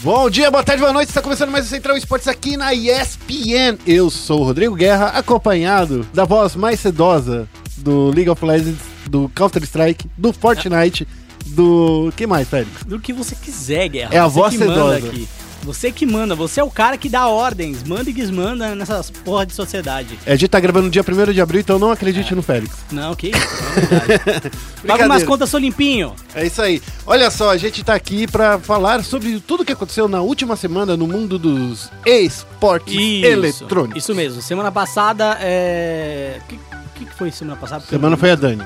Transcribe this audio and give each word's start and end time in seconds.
Bom 0.00 0.30
dia, 0.30 0.48
boa 0.48 0.62
tarde, 0.62 0.80
boa 0.80 0.92
noite. 0.92 1.08
Está 1.08 1.20
começando 1.20 1.50
mais 1.50 1.66
o 1.66 1.68
Central 1.68 1.96
Esportes 1.96 2.28
aqui 2.28 2.56
na 2.56 2.72
ESPN. 2.72 3.78
Eu 3.84 4.08
sou 4.10 4.42
o 4.42 4.44
Rodrigo 4.44 4.76
Guerra, 4.76 5.06
acompanhado 5.08 6.06
da 6.14 6.24
voz 6.24 6.54
mais 6.54 6.78
sedosa 6.78 7.48
do 7.78 8.10
League 8.10 8.30
of 8.30 8.44
Legends, 8.44 8.78
do 9.10 9.28
Counter-Strike, 9.34 10.08
do 10.16 10.32
Fortnite, 10.32 11.06
do. 11.46 12.12
que 12.16 12.28
mais, 12.28 12.48
Félix? 12.48 12.84
Do 12.84 13.00
que 13.00 13.12
você 13.12 13.34
quiser, 13.34 13.88
Guerra. 13.88 14.14
É 14.14 14.18
a 14.18 14.28
você 14.28 14.38
voz 14.38 14.54
sedosa. 14.56 14.98
aqui. 14.98 15.28
Você 15.68 15.92
que 15.92 16.06
manda, 16.06 16.34
você 16.34 16.60
é 16.60 16.64
o 16.64 16.70
cara 16.70 16.96
que 16.96 17.10
dá 17.10 17.28
ordens, 17.28 17.82
manda 17.82 18.08
e 18.08 18.12
desmanda 18.14 18.74
nessas 18.74 19.10
porra 19.10 19.44
de 19.44 19.52
sociedade. 19.52 20.18
A 20.24 20.30
gente 20.30 20.48
tá 20.48 20.58
gravando 20.58 20.86
no 20.86 20.90
dia 20.90 21.04
1 21.06 21.30
de 21.30 21.42
abril, 21.42 21.60
então 21.60 21.78
não 21.78 21.90
acredite 21.90 22.34
no 22.34 22.40
Félix. 22.40 22.74
Não, 22.90 23.14
que 23.14 23.28
isso, 23.28 23.38
é 23.76 23.80
verdade. 23.80 24.50
Paga 24.88 25.04
umas 25.04 25.24
contas, 25.24 25.50
sou 25.50 25.60
limpinho. 25.60 26.16
É 26.34 26.46
isso 26.46 26.62
aí. 26.62 26.80
Olha 27.04 27.30
só, 27.30 27.50
a 27.50 27.58
gente 27.58 27.84
tá 27.84 27.94
aqui 27.94 28.26
pra 28.26 28.58
falar 28.58 29.04
sobre 29.04 29.40
tudo 29.40 29.62
que 29.62 29.72
aconteceu 29.72 30.08
na 30.08 30.22
última 30.22 30.56
semana 30.56 30.96
no 30.96 31.06
mundo 31.06 31.38
dos 31.38 31.90
esportes 32.06 32.96
eletrônicos. 33.22 34.02
Isso 34.02 34.14
mesmo. 34.14 34.40
Semana 34.40 34.72
passada, 34.72 35.36
é... 35.38 36.40
O 36.48 36.98
que, 36.98 37.04
que 37.04 37.14
foi 37.14 37.30
semana 37.30 37.58
passada? 37.58 37.84
Semana 37.84 38.16
foi 38.16 38.30
a 38.30 38.36
Dani. 38.36 38.64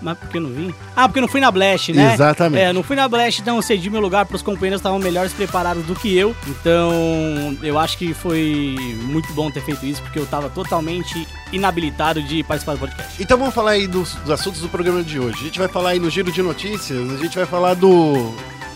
Mas 0.00 0.16
por 0.18 0.28
que 0.28 0.38
eu 0.38 0.42
não 0.42 0.50
vim? 0.50 0.74
Ah, 0.94 1.08
porque 1.08 1.20
não 1.20 1.28
fui 1.28 1.40
na 1.40 1.50
Blast, 1.50 1.92
né? 1.92 2.14
Exatamente. 2.14 2.62
É, 2.62 2.72
não 2.72 2.82
fui 2.82 2.94
na 2.96 3.08
Blast, 3.08 3.40
então 3.40 3.56
eu 3.56 3.62
cedi 3.62 3.90
meu 3.90 4.00
lugar 4.00 4.26
pros 4.26 4.42
companheiros 4.42 4.80
que 4.80 4.86
estavam 4.86 4.98
melhores 4.98 5.32
preparados 5.32 5.84
do 5.84 5.94
que 5.94 6.16
eu. 6.16 6.34
Então, 6.46 7.56
eu 7.62 7.78
acho 7.78 7.98
que 7.98 8.14
foi 8.14 8.76
muito 9.02 9.32
bom 9.32 9.50
ter 9.50 9.62
feito 9.62 9.84
isso, 9.84 10.02
porque 10.02 10.18
eu 10.18 10.26
tava 10.26 10.48
totalmente 10.48 11.26
inabilitado 11.52 12.22
de 12.22 12.42
participar 12.42 12.74
do 12.74 12.78
podcast. 12.80 13.22
Então 13.22 13.38
vamos 13.38 13.54
falar 13.54 13.72
aí 13.72 13.86
dos, 13.86 14.14
dos 14.14 14.30
assuntos 14.30 14.60
do 14.60 14.68
programa 14.68 15.02
de 15.02 15.18
hoje. 15.18 15.38
A 15.40 15.44
gente 15.44 15.58
vai 15.58 15.68
falar 15.68 15.90
aí 15.90 15.98
no 15.98 16.10
giro 16.10 16.30
de 16.30 16.42
notícias, 16.42 17.10
a 17.10 17.16
gente 17.16 17.36
vai 17.36 17.46
falar 17.46 17.74
do. 17.74 18.32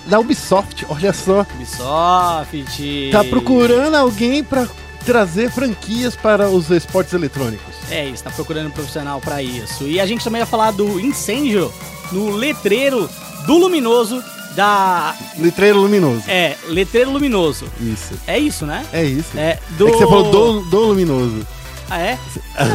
Da 0.06 0.18
Ubisoft, 0.18 0.84
olha 0.88 1.12
só. 1.12 1.46
Ubisoft. 1.54 3.10
Tá 3.12 3.22
procurando 3.22 3.94
alguém 3.94 4.42
pra 4.42 4.66
trazer 5.02 5.50
franquias 5.50 6.16
para 6.16 6.48
os 6.48 6.70
esportes 6.70 7.12
eletrônicos. 7.12 7.74
É 7.90 8.06
isso, 8.06 8.24
tá 8.24 8.30
procurando 8.30 8.68
um 8.68 8.70
profissional 8.70 9.20
pra 9.20 9.42
isso. 9.42 9.84
E 9.84 10.00
a 10.00 10.06
gente 10.06 10.24
também 10.24 10.40
vai 10.40 10.48
falar 10.48 10.70
do 10.70 10.98
incêndio 11.00 11.72
no 12.10 12.30
letreiro 12.30 13.08
do 13.46 13.58
Luminoso 13.58 14.22
da. 14.54 15.14
Letreiro 15.38 15.80
luminoso. 15.80 16.24
É, 16.28 16.56
letreiro 16.68 17.10
luminoso. 17.10 17.66
Isso. 17.80 18.14
É 18.26 18.38
isso, 18.38 18.66
né? 18.66 18.84
É 18.92 19.02
isso. 19.04 19.30
É, 19.36 19.58
do. 19.78 19.88
É 19.88 19.90
que 19.90 19.96
você 19.98 20.04
falou 20.06 20.30
do, 20.30 20.60
do 20.70 20.80
luminoso. 20.80 21.46
Ah, 21.90 21.98
é? 21.98 22.18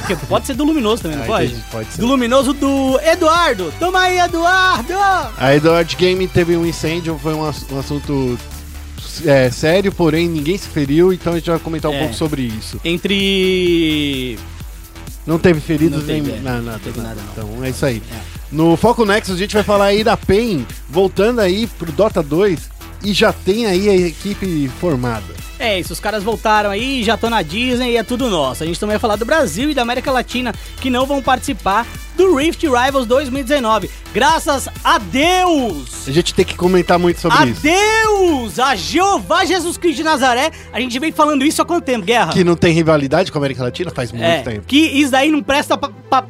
Porque 0.02 0.16
pode 0.28 0.46
ser 0.46 0.54
do 0.54 0.64
luminoso 0.64 1.02
também, 1.02 1.18
não 1.18 1.24
Ah, 1.24 1.28
pode? 1.28 1.56
pode 1.72 1.92
ser. 1.92 2.02
Do 2.02 2.08
luminoso 2.08 2.54
do 2.54 3.00
Eduardo. 3.02 3.74
Toma 3.80 4.00
aí, 4.02 4.20
Eduardo! 4.20 4.94
A 5.38 5.56
Edward 5.56 5.96
Game 5.96 6.28
teve 6.28 6.56
um 6.56 6.66
incêndio, 6.66 7.18
foi 7.22 7.34
um 7.34 7.44
assunto 7.48 8.38
é, 9.26 9.50
sério, 9.52 9.92
porém 9.92 10.28
ninguém 10.28 10.58
se 10.58 10.68
feriu, 10.68 11.12
então 11.14 11.34
a 11.34 11.38
gente 11.38 11.50
vai 11.50 11.60
comentar 11.60 11.90
um 11.92 11.94
É. 11.96 12.00
pouco 12.00 12.14
sobre 12.14 12.42
isso. 12.44 12.80
Entre. 12.86 14.38
Não 15.26 15.38
teve 15.38 15.60
feridos 15.60 16.00
Não 16.00 16.06
teve, 16.08 16.22
nem 16.32 16.40
é. 16.40 16.42
na- 16.42 16.62
nada. 16.62 16.72
Não 16.74 16.80
teve 16.80 17.02
nada, 17.02 17.16
não. 17.22 17.32
Então 17.54 17.64
é 17.66 17.70
isso 17.70 17.86
aí. 17.86 18.02
É. 18.12 18.20
No 18.52 18.78
Foco 18.78 19.06
Nexus 19.06 19.36
a 19.36 19.38
gente 19.38 19.54
vai 19.54 19.64
falar 19.64 19.86
aí 19.88 20.04
da 20.04 20.16
PEN, 20.16 20.66
voltando 20.90 21.40
aí 21.42 21.68
pro 21.68 21.92
Dota 21.92 22.24
2 22.24 22.70
e 23.04 23.12
já 23.14 23.34
tem 23.34 23.66
aí 23.66 23.90
a 23.90 23.96
equipe 23.96 24.70
formada. 24.80 25.36
É 25.60 25.80
isso, 25.80 25.92
os 25.92 26.00
caras 26.00 26.24
voltaram 26.24 26.70
aí, 26.70 27.04
já 27.04 27.16
estão 27.16 27.30
na 27.30 27.42
Disney 27.42 27.92
e 27.92 27.98
é 27.98 28.04
tudo 28.04 28.30
nosso. 28.30 28.64
A 28.64 28.66
gente 28.66 28.80
também 28.80 28.94
vai 28.94 29.00
falar 29.00 29.16
do 29.16 29.26
Brasil 29.26 29.72
e 29.72 29.74
da 29.74 29.82
América 29.82 30.12
Latina 30.12 30.54
que 30.80 30.90
não 30.90 31.06
vão 31.06 31.22
participar 31.22 31.88
do 32.16 32.36
Rift 32.36 32.64
Rivals 32.64 33.08
2019. 33.08 33.90
Graças 34.14 34.70
a 34.84 34.98
Deus! 34.98 36.08
A 36.08 36.12
gente 36.12 36.34
tem 36.34 36.46
que 36.46 36.56
comentar 36.56 37.00
muito 37.00 37.20
sobre 37.20 37.38
a 37.38 37.46
isso. 37.46 37.62
Deus! 37.62 38.60
A 38.60 38.76
Jeová 38.76 39.46
Jesus 39.46 39.78
Cristo 39.78 39.98
de 39.98 40.04
Nazaré! 40.04 40.52
A 40.72 40.80
gente 40.80 40.98
vem 41.00 41.12
falando 41.12 41.44
isso 41.44 41.62
há 41.62 41.66
quanto 41.66 41.84
tempo, 41.86 42.06
Guerra? 42.06 42.34
Que 42.34 42.44
não 42.44 42.56
tem 42.56 42.74
rivalidade 42.74 43.32
com 43.32 43.38
a 43.38 43.42
América 43.42 43.64
Latina 43.64 43.92
faz 43.92 44.12
muito 44.12 44.26
é, 44.26 44.42
tempo. 44.42 44.64
que 44.68 44.78
isso 44.78 45.12
daí 45.12 45.32
não 45.32 45.42
presta 45.42 45.78
pra, 45.78 45.90
pra, 46.10 46.26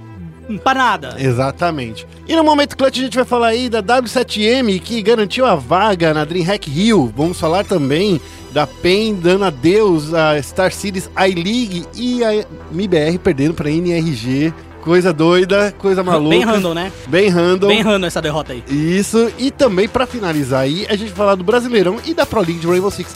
pra 0.64 0.74
nada. 0.74 1.16
Exatamente. 1.18 2.08
E 2.28 2.36
no 2.36 2.44
Momento 2.44 2.78
Clutch 2.78 2.98
a 2.98 3.02
gente 3.02 3.16
vai 3.16 3.26
falar 3.26 3.48
aí 3.48 3.70
da 3.70 3.82
W7M 3.82 4.82
que 4.82 5.02
garantiu 5.02 5.46
a 5.46 5.56
vaga 5.56 6.14
na 6.14 6.26
DreamHack 6.26 6.70
Rio. 6.70 7.12
Vamos 7.16 7.40
falar 7.40 7.66
também 7.66 8.22
da 8.58 8.66
PEN 8.66 9.14
dando 9.14 9.46
adeus 9.46 10.16
a 10.16 10.42
Star 10.42 10.74
Cities 10.74 11.08
iLeague 11.16 11.86
e 11.94 12.24
a 12.24 12.44
MIBR 12.72 13.20
perdendo 13.24 13.54
pra 13.54 13.70
NRG. 13.70 14.52
Coisa 14.82 15.14
doida, 15.14 15.76
coisa 15.78 16.02
maluca. 16.02 16.30
Bem 16.30 16.44
random, 16.44 16.74
né? 16.74 16.92
Bem 17.08 17.30
random. 17.30 17.68
Bem 17.68 17.82
random 17.84 18.08
essa 18.08 18.20
derrota 18.20 18.54
aí. 18.54 18.64
Isso, 18.68 19.32
e 19.38 19.52
também 19.52 19.88
pra 19.88 20.08
finalizar 20.08 20.62
aí, 20.62 20.88
a 20.90 20.96
gente 20.96 21.10
vai 21.10 21.18
falar 21.18 21.36
do 21.36 21.44
Brasileirão 21.44 21.98
e 22.04 22.16
da 22.16 22.26
Pro 22.26 22.40
League 22.40 22.60
de 22.60 22.66
Rainbow 22.66 22.90
Six. 22.90 23.14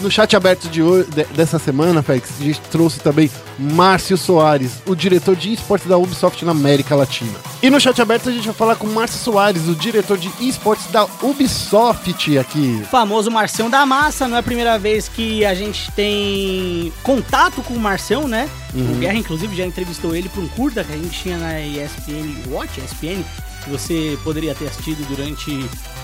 No 0.00 0.10
chat 0.10 0.34
aberto 0.34 0.68
de 0.68 0.82
hoje, 0.82 1.10
de- 1.10 1.24
dessa 1.24 1.58
semana, 1.58 2.02
Félix, 2.02 2.30
a 2.40 2.42
gente 2.44 2.60
trouxe 2.70 3.00
também 3.00 3.30
Márcio 3.58 4.16
Soares, 4.16 4.72
o 4.86 4.94
diretor 4.96 5.36
de 5.36 5.52
esportes 5.52 5.86
da 5.86 5.98
Ubisoft 5.98 6.42
na 6.44 6.52
América 6.52 6.94
Latina. 6.96 7.32
E 7.62 7.68
no 7.68 7.78
chat 7.78 8.00
aberto 8.00 8.30
a 8.30 8.32
gente 8.32 8.46
vai 8.46 8.54
falar 8.54 8.76
com 8.76 8.86
Márcio 8.86 9.18
Soares, 9.18 9.68
o 9.68 9.74
diretor 9.74 10.16
de 10.16 10.30
esportes 10.40 10.86
da 10.90 11.06
Ubisoft 11.22 12.38
aqui. 12.38 12.80
O 12.82 12.86
famoso 12.86 13.30
Marcião 13.30 13.68
da 13.68 13.84
Massa, 13.84 14.26
não 14.26 14.36
é 14.36 14.40
a 14.40 14.42
primeira 14.42 14.78
vez 14.78 15.06
que 15.06 15.44
a 15.44 15.54
gente 15.54 15.92
tem 15.92 16.90
contato 17.02 17.60
com 17.62 17.74
o 17.74 17.78
Marcião, 17.78 18.26
né? 18.26 18.48
Uhum. 18.74 18.92
O 18.92 18.94
Guerra, 18.96 19.18
inclusive, 19.18 19.54
já 19.54 19.66
entrevistou 19.66 20.14
ele 20.16 20.28
para 20.30 20.40
um 20.40 20.48
curta 20.48 20.82
que 20.82 20.92
a 20.92 20.96
gente 20.96 21.10
tinha 21.22 21.36
na 21.36 21.60
ESPN 21.60 22.36
Watch, 22.48 22.80
ESPN, 22.80 23.22
que 23.62 23.70
você 23.70 24.18
poderia 24.24 24.54
ter 24.54 24.66
assistido 24.66 25.06
durante 25.08 25.50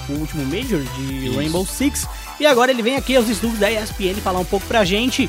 o 0.09 0.13
último 0.13 0.45
Major 0.45 0.81
de 0.81 1.27
Isso. 1.27 1.37
Rainbow 1.37 1.67
Six. 1.67 2.07
E 2.39 2.47
agora 2.47 2.71
ele 2.71 2.83
vem 2.83 2.97
aqui 2.97 3.17
aos 3.17 3.29
estúdios 3.29 3.59
da 3.59 3.71
ESPN 3.71 4.21
falar 4.23 4.41
um 4.41 4.45
pouco 4.45 4.67
pra 4.67 4.85
gente. 4.85 5.29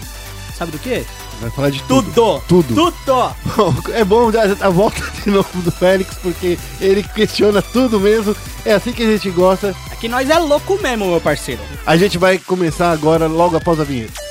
Sabe 0.57 0.71
do 0.71 0.79
quê? 0.79 1.05
Vai 1.39 1.51
falar 1.51 1.69
de 1.69 1.83
tudo. 1.83 2.11
Tudo! 2.11 2.43
Tudo. 2.47 2.93
Tudo! 3.05 3.93
É 3.93 4.03
bom 4.03 4.31
dar 4.31 4.49
a 4.59 4.69
volta 4.69 4.99
de 5.23 5.29
novo 5.29 5.61
do 5.61 5.71
Félix, 5.71 6.15
porque 6.15 6.57
ele 6.81 7.03
questiona 7.03 7.61
tudo 7.61 7.99
mesmo. 7.99 8.35
É 8.65 8.73
assim 8.73 8.91
que 8.91 9.03
a 9.03 9.11
gente 9.11 9.29
gosta. 9.29 9.75
Aqui 9.91 10.07
nós 10.07 10.29
é 10.29 10.37
louco 10.39 10.79
mesmo, 10.81 11.05
meu 11.05 11.21
parceiro. 11.21 11.61
A 11.85 11.95
gente 11.95 12.17
vai 12.17 12.39
começar 12.39 12.91
agora, 12.91 13.27
logo 13.27 13.55
após 13.55 13.79
a 13.79 13.83
vinheta. 13.83 14.26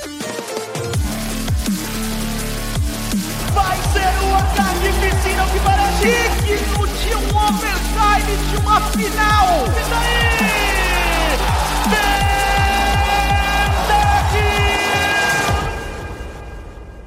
De 8.51 8.57
uma 8.57 8.81
final. 8.81 9.67
E 9.67 9.91
daí? 9.91 10.27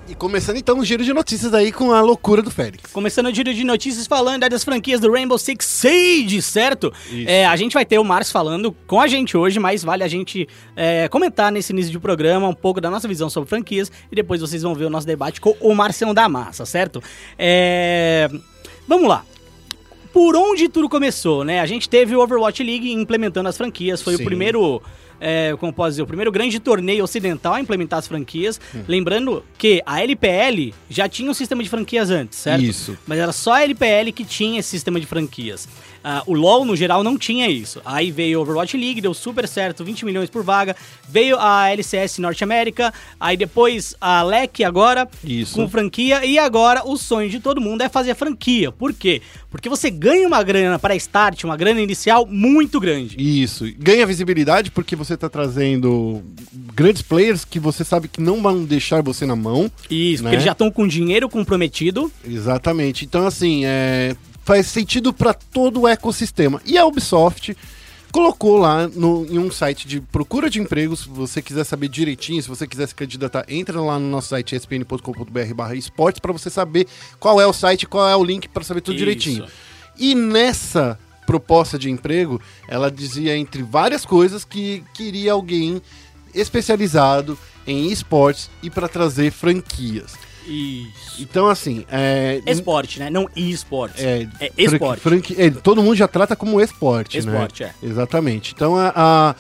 E 0.08 0.16
começando 0.16 0.58
então 0.58 0.80
o 0.80 0.86
giro 0.86 1.04
de 1.04 1.14
notícias 1.14 1.54
aí 1.54 1.72
com 1.72 1.92
a 1.92 2.02
loucura 2.02 2.42
do 2.42 2.50
Félix. 2.50 2.92
Começando 2.92 3.28
o 3.28 3.34
giro 3.34 3.54
de 3.54 3.64
notícias 3.64 4.08
falando 4.08 4.50
das 4.50 4.64
franquias 4.64 5.00
do 5.00 5.12
Rainbow 5.12 5.38
Six 5.38 5.64
Siege, 5.66 6.42
certo? 6.42 6.92
É, 7.28 7.46
a 7.46 7.56
gente 7.56 7.74
vai 7.74 7.86
ter 7.86 8.00
o 8.00 8.04
Márcio 8.04 8.34
falando 8.34 8.76
com 8.88 9.00
a 9.00 9.08
gente 9.08 9.38
hoje, 9.38 9.60
mas 9.60 9.84
vale 9.84 10.04
a 10.04 10.08
gente 10.08 10.48
é, 10.76 11.08
comentar 11.08 11.52
nesse 11.52 11.72
início 11.74 11.92
de 11.92 12.00
programa 12.00 12.48
um 12.48 12.56
pouco 12.56 12.82
da 12.82 12.90
nossa 12.90 13.08
visão 13.08 13.30
sobre 13.30 13.48
franquias 13.48 13.92
e 14.12 14.16
depois 14.16 14.42
vocês 14.42 14.64
vão 14.64 14.74
ver 14.74 14.86
o 14.86 14.90
nosso 14.90 15.06
debate 15.06 15.40
com 15.40 15.56
o 15.60 15.76
Marcião 15.76 16.12
da 16.14 16.28
Massa, 16.28 16.66
certo? 16.66 17.04
É, 17.38 18.30
Vamos 18.90 19.08
lá. 19.08 19.24
Por 20.14 20.36
onde 20.36 20.68
tudo 20.68 20.90
começou, 20.90 21.44
né? 21.44 21.60
A 21.60 21.66
gente 21.66 21.88
teve 21.88 22.16
o 22.16 22.22
Overwatch 22.22 22.64
League 22.64 22.92
implementando 22.92 23.48
as 23.48 23.58
franquias, 23.58 24.02
foi 24.02 24.16
Sim. 24.16 24.24
o 24.24 24.26
primeiro, 24.26 24.82
é, 25.20 25.56
como 25.60 25.72
posso 25.72 25.92
dizer, 25.92 26.02
o 26.02 26.08
primeiro 26.08 26.32
grande 26.32 26.60
torneio 26.60 27.04
ocidental 27.04 27.54
a 27.54 27.62
implementar 27.62 28.00
as 28.00 28.08
franquias. 28.08 28.60
Hum. 28.74 28.84
Lembrando 28.88 29.44
que 29.58 29.82
a 29.86 30.02
LPL 30.02 30.74
já 30.90 31.08
tinha 31.08 31.30
um 31.30 31.34
sistema 31.34 31.62
de 31.62 31.70
franquias 31.70 32.10
antes, 32.10 32.40
certo? 32.40 32.64
Isso. 32.64 32.98
Mas 33.06 33.20
era 33.20 33.32
só 33.32 33.54
a 33.54 33.64
LPL 33.64 34.12
que 34.14 34.26
tinha 34.26 34.60
esse 34.60 34.70
sistema 34.70 35.00
de 35.00 35.06
franquias. 35.06 35.68
Ah, 36.12 36.24
o 36.26 36.34
LoL, 36.34 36.66
no 36.66 36.76
geral, 36.76 37.04
não 37.04 37.20
tinha 37.20 37.48
isso. 37.48 37.80
Aí 37.86 38.10
veio 38.10 38.40
o 38.40 38.42
Overwatch 38.42 38.76
League, 38.76 39.00
deu 39.00 39.14
super 39.14 39.48
certo, 39.48 39.86
20 39.86 40.06
milhões 40.06 40.28
por 40.28 40.42
vaga. 40.44 40.76
Veio 41.08 41.38
a 41.40 41.70
LCS 41.70 42.18
Norte 42.18 42.44
América, 42.44 42.92
aí 43.20 43.38
depois 43.38 43.94
a 44.02 44.24
LEC 44.24 44.64
agora, 44.64 45.08
Isso. 45.24 45.54
com 45.54 45.70
franquia. 45.70 46.26
E 46.26 46.40
agora 46.40 46.82
o 46.84 46.98
sonho 46.98 47.30
de 47.30 47.40
todo 47.40 47.62
mundo 47.62 47.84
é 47.84 47.90
fazer 47.90 48.10
a 48.10 48.16
franquia. 48.16 48.72
Por 48.72 48.92
quê? 48.92 49.22
Porque 49.52 49.70
você 49.70 49.92
ganha 49.92 50.28
uma 50.28 50.42
grana 50.42 50.80
para 50.80 50.96
start, 50.96 51.44
uma 51.44 51.56
grana 51.56 51.80
inicial 51.80 52.26
muito 52.26 52.80
grande. 52.80 53.16
Isso. 53.20 53.66
Ganha 53.78 54.08
visibilidade 54.08 54.72
porque 54.72 54.96
você 54.96 55.16
tá 55.16 55.30
trazendo 55.30 56.24
grandes 56.74 57.04
players 57.04 57.46
que 57.46 57.60
você 57.60 57.84
sabe 57.84 58.08
que 58.08 58.20
não 58.20 58.42
vão 58.42 58.64
deixar 58.66 59.04
você 59.04 59.28
na 59.28 59.36
mão. 59.36 59.70
Isso, 59.92 60.24
Né? 60.24 60.30
porque 60.30 60.36
eles 60.38 60.44
já 60.46 60.54
estão 60.54 60.72
com 60.72 60.88
dinheiro 60.88 61.30
comprometido. 61.30 62.12
Exatamente. 62.28 63.06
Então, 63.06 63.28
assim, 63.28 63.64
é, 63.66 64.16
faz 64.50 64.66
sentido 64.66 65.14
para 65.14 65.32
todo 65.32 65.82
o 65.82 65.88
ecossistema. 65.88 66.60
E 66.66 66.76
a 66.76 66.84
Ubisoft 66.84 67.56
colocou 68.12 68.58
lá 68.58 68.88
no, 68.88 69.24
em 69.28 69.38
um 69.38 69.52
site 69.52 69.88
de 69.88 70.02
procura 70.02 70.50
de 70.50 70.60
empregos, 70.60 71.02
se 71.02 71.08
você 71.08 71.40
quiser 71.40 71.64
saber 71.64 71.88
direitinho, 71.88 72.42
se 72.42 72.50
você 72.50 72.66
quiser 72.66 72.88
se 72.88 72.96
candidatar, 72.96 73.46
entra 73.48 73.80
lá 73.80 74.00
no 74.00 74.10
nosso 74.10 74.30
site 74.30 74.56
espn.com.br 74.56 75.54
barra 75.54 75.76
esportes 75.76 76.20
para 76.20 76.34
você 76.34 76.50
saber 76.50 76.88
qual 77.20 77.40
é 77.40 77.46
o 77.46 77.54
site, 77.54 77.86
qual 77.86 78.10
é 78.10 78.16
o 78.16 78.24
link 78.24 78.50
para 78.50 78.64
saber 78.64 78.82
tudo 78.82 78.96
Isso. 78.96 79.06
direitinho. 79.06 79.46
E 79.96 80.16
nessa 80.16 80.98
proposta 81.28 81.78
de 81.78 81.92
emprego, 81.92 82.42
ela 82.68 82.90
dizia 82.90 83.38
entre 83.38 83.62
várias 83.62 84.04
coisas 84.04 84.44
que 84.44 84.84
queria 84.96 85.34
alguém 85.34 85.80
especializado 86.34 87.38
em 87.68 87.92
esportes 87.92 88.50
e 88.64 88.70
para 88.72 88.88
trazer 88.88 89.30
franquias. 89.30 90.16
Isso. 90.48 91.22
Então, 91.22 91.48
assim, 91.48 91.86
é, 91.92 92.42
Esporte, 92.46 93.00
né? 93.00 93.10
Não 93.10 93.30
e-esporte. 93.36 94.04
é, 94.04 94.28
É 94.40 94.52
esporte. 94.58 95.02
franqui- 95.02 95.36
é, 95.38 95.50
todo 95.52 95.82
mundo 95.84 95.96
já 95.96 96.08
trata 96.08 96.36
como 96.36 96.60
esporte, 96.60 97.22
né? 97.22 97.32
Esporte, 97.34 97.64
é. 97.64 97.72
Exatamente. 97.84 98.54
Então 98.56 98.76
a, 98.76 98.92
a, 98.96 99.36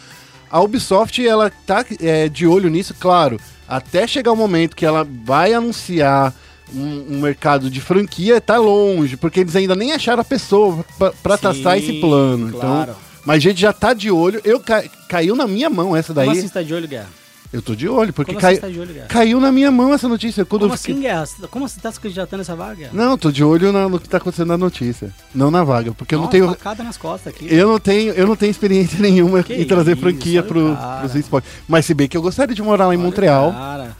a 0.51 0.61
Ubisoft 0.61 1.25
ela 1.25 1.49
tá 1.65 1.83
é, 2.01 2.27
de 2.29 2.45
olho 2.45 2.69
nisso, 2.69 2.93
claro, 2.99 3.39
até 3.67 4.05
chegar 4.07 4.31
o 4.31 4.35
momento 4.35 4.75
que 4.75 4.85
ela 4.85 5.07
vai 5.25 5.53
anunciar 5.53 6.33
um, 6.73 7.15
um 7.15 7.19
mercado 7.21 7.69
de 7.69 7.81
franquia, 7.81 8.39
tá 8.39 8.57
longe, 8.57 9.17
porque 9.17 9.39
eles 9.39 9.55
ainda 9.55 9.75
nem 9.75 9.91
acharam 9.91 10.21
a 10.21 10.25
pessoa 10.25 10.85
Sim, 10.97 11.09
traçar 11.23 11.77
esse 11.77 11.93
plano. 11.99 12.51
claro. 12.51 12.91
Então, 12.91 12.95
mas 13.25 13.37
a 13.37 13.39
gente 13.39 13.59
já 13.59 13.73
tá 13.73 13.93
de 13.93 14.09
olho. 14.11 14.39
Eu 14.43 14.59
ca- 14.59 14.83
caiu 15.07 15.35
na 15.35 15.47
minha 15.47 15.69
mão 15.69 15.95
essa 15.95 16.13
daí. 16.13 16.27
Como 16.27 16.37
assim 16.39 16.49
tá 16.49 16.61
de 16.63 16.73
olho, 16.73 16.87
Guerra? 16.87 17.07
Eu 17.51 17.63
tô 17.63 17.75
de 17.75 17.87
olho, 17.89 18.13
porque 18.13 18.35
cai- 18.35 18.51
assim 18.53 18.61
você 18.61 18.67
tá 18.67 18.71
de 18.71 18.79
olho, 18.79 19.03
caiu 19.07 19.39
na 19.39 19.51
minha 19.51 19.71
mão 19.71 19.91
essa 19.91 20.07
notícia. 20.07 20.45
Quando 20.45 20.63
Como 20.63 20.77
fiquei- 20.77 20.93
assim, 20.93 21.01
Guerra? 21.01 21.27
Como 21.49 21.67
você 21.67 21.79
tá 21.79 21.91
se 21.91 21.99
candidatando 21.99 22.37
nessa 22.37 22.55
vaga? 22.55 22.75
Guerra? 22.75 22.91
Não, 22.93 23.17
tô 23.17 23.31
de 23.31 23.43
olho 23.43 23.71
na- 23.71 23.89
no 23.89 23.99
que 23.99 24.07
tá 24.07 24.17
acontecendo 24.17 24.49
na 24.49 24.57
notícia, 24.57 25.11
não 25.33 25.49
na 25.49 25.63
vaga, 25.63 25.91
porque 25.93 26.13
eu 26.13 26.19
não 26.19 26.25
Nossa, 26.25 26.31
tenho 26.37 26.47
facada 26.49 26.83
nas 26.83 26.95
costas 26.95 27.33
aqui. 27.33 27.47
Eu 27.51 27.67
não 27.69 27.79
tenho, 27.79 28.13
eu 28.13 28.27
não 28.27 28.35
tenho 28.35 28.51
experiência 28.51 28.99
nenhuma 29.01 29.41
Que 29.41 29.55
em 29.55 29.65
trazer 29.65 29.93
isso, 29.93 30.01
franquia 30.01 30.43
pro, 30.43 30.77
pros 30.99 31.15
esportes. 31.15 31.49
Mas 31.67 31.85
se 31.87 31.93
bem 31.95 32.07
que 32.07 32.15
eu 32.15 32.21
gostaria 32.21 32.53
de 32.53 32.61
morar 32.61 32.85
lá 32.85 32.93
em 32.93 32.97
Olha, 32.97 33.05
Montreal. 33.07 33.51
Cara, 33.51 33.97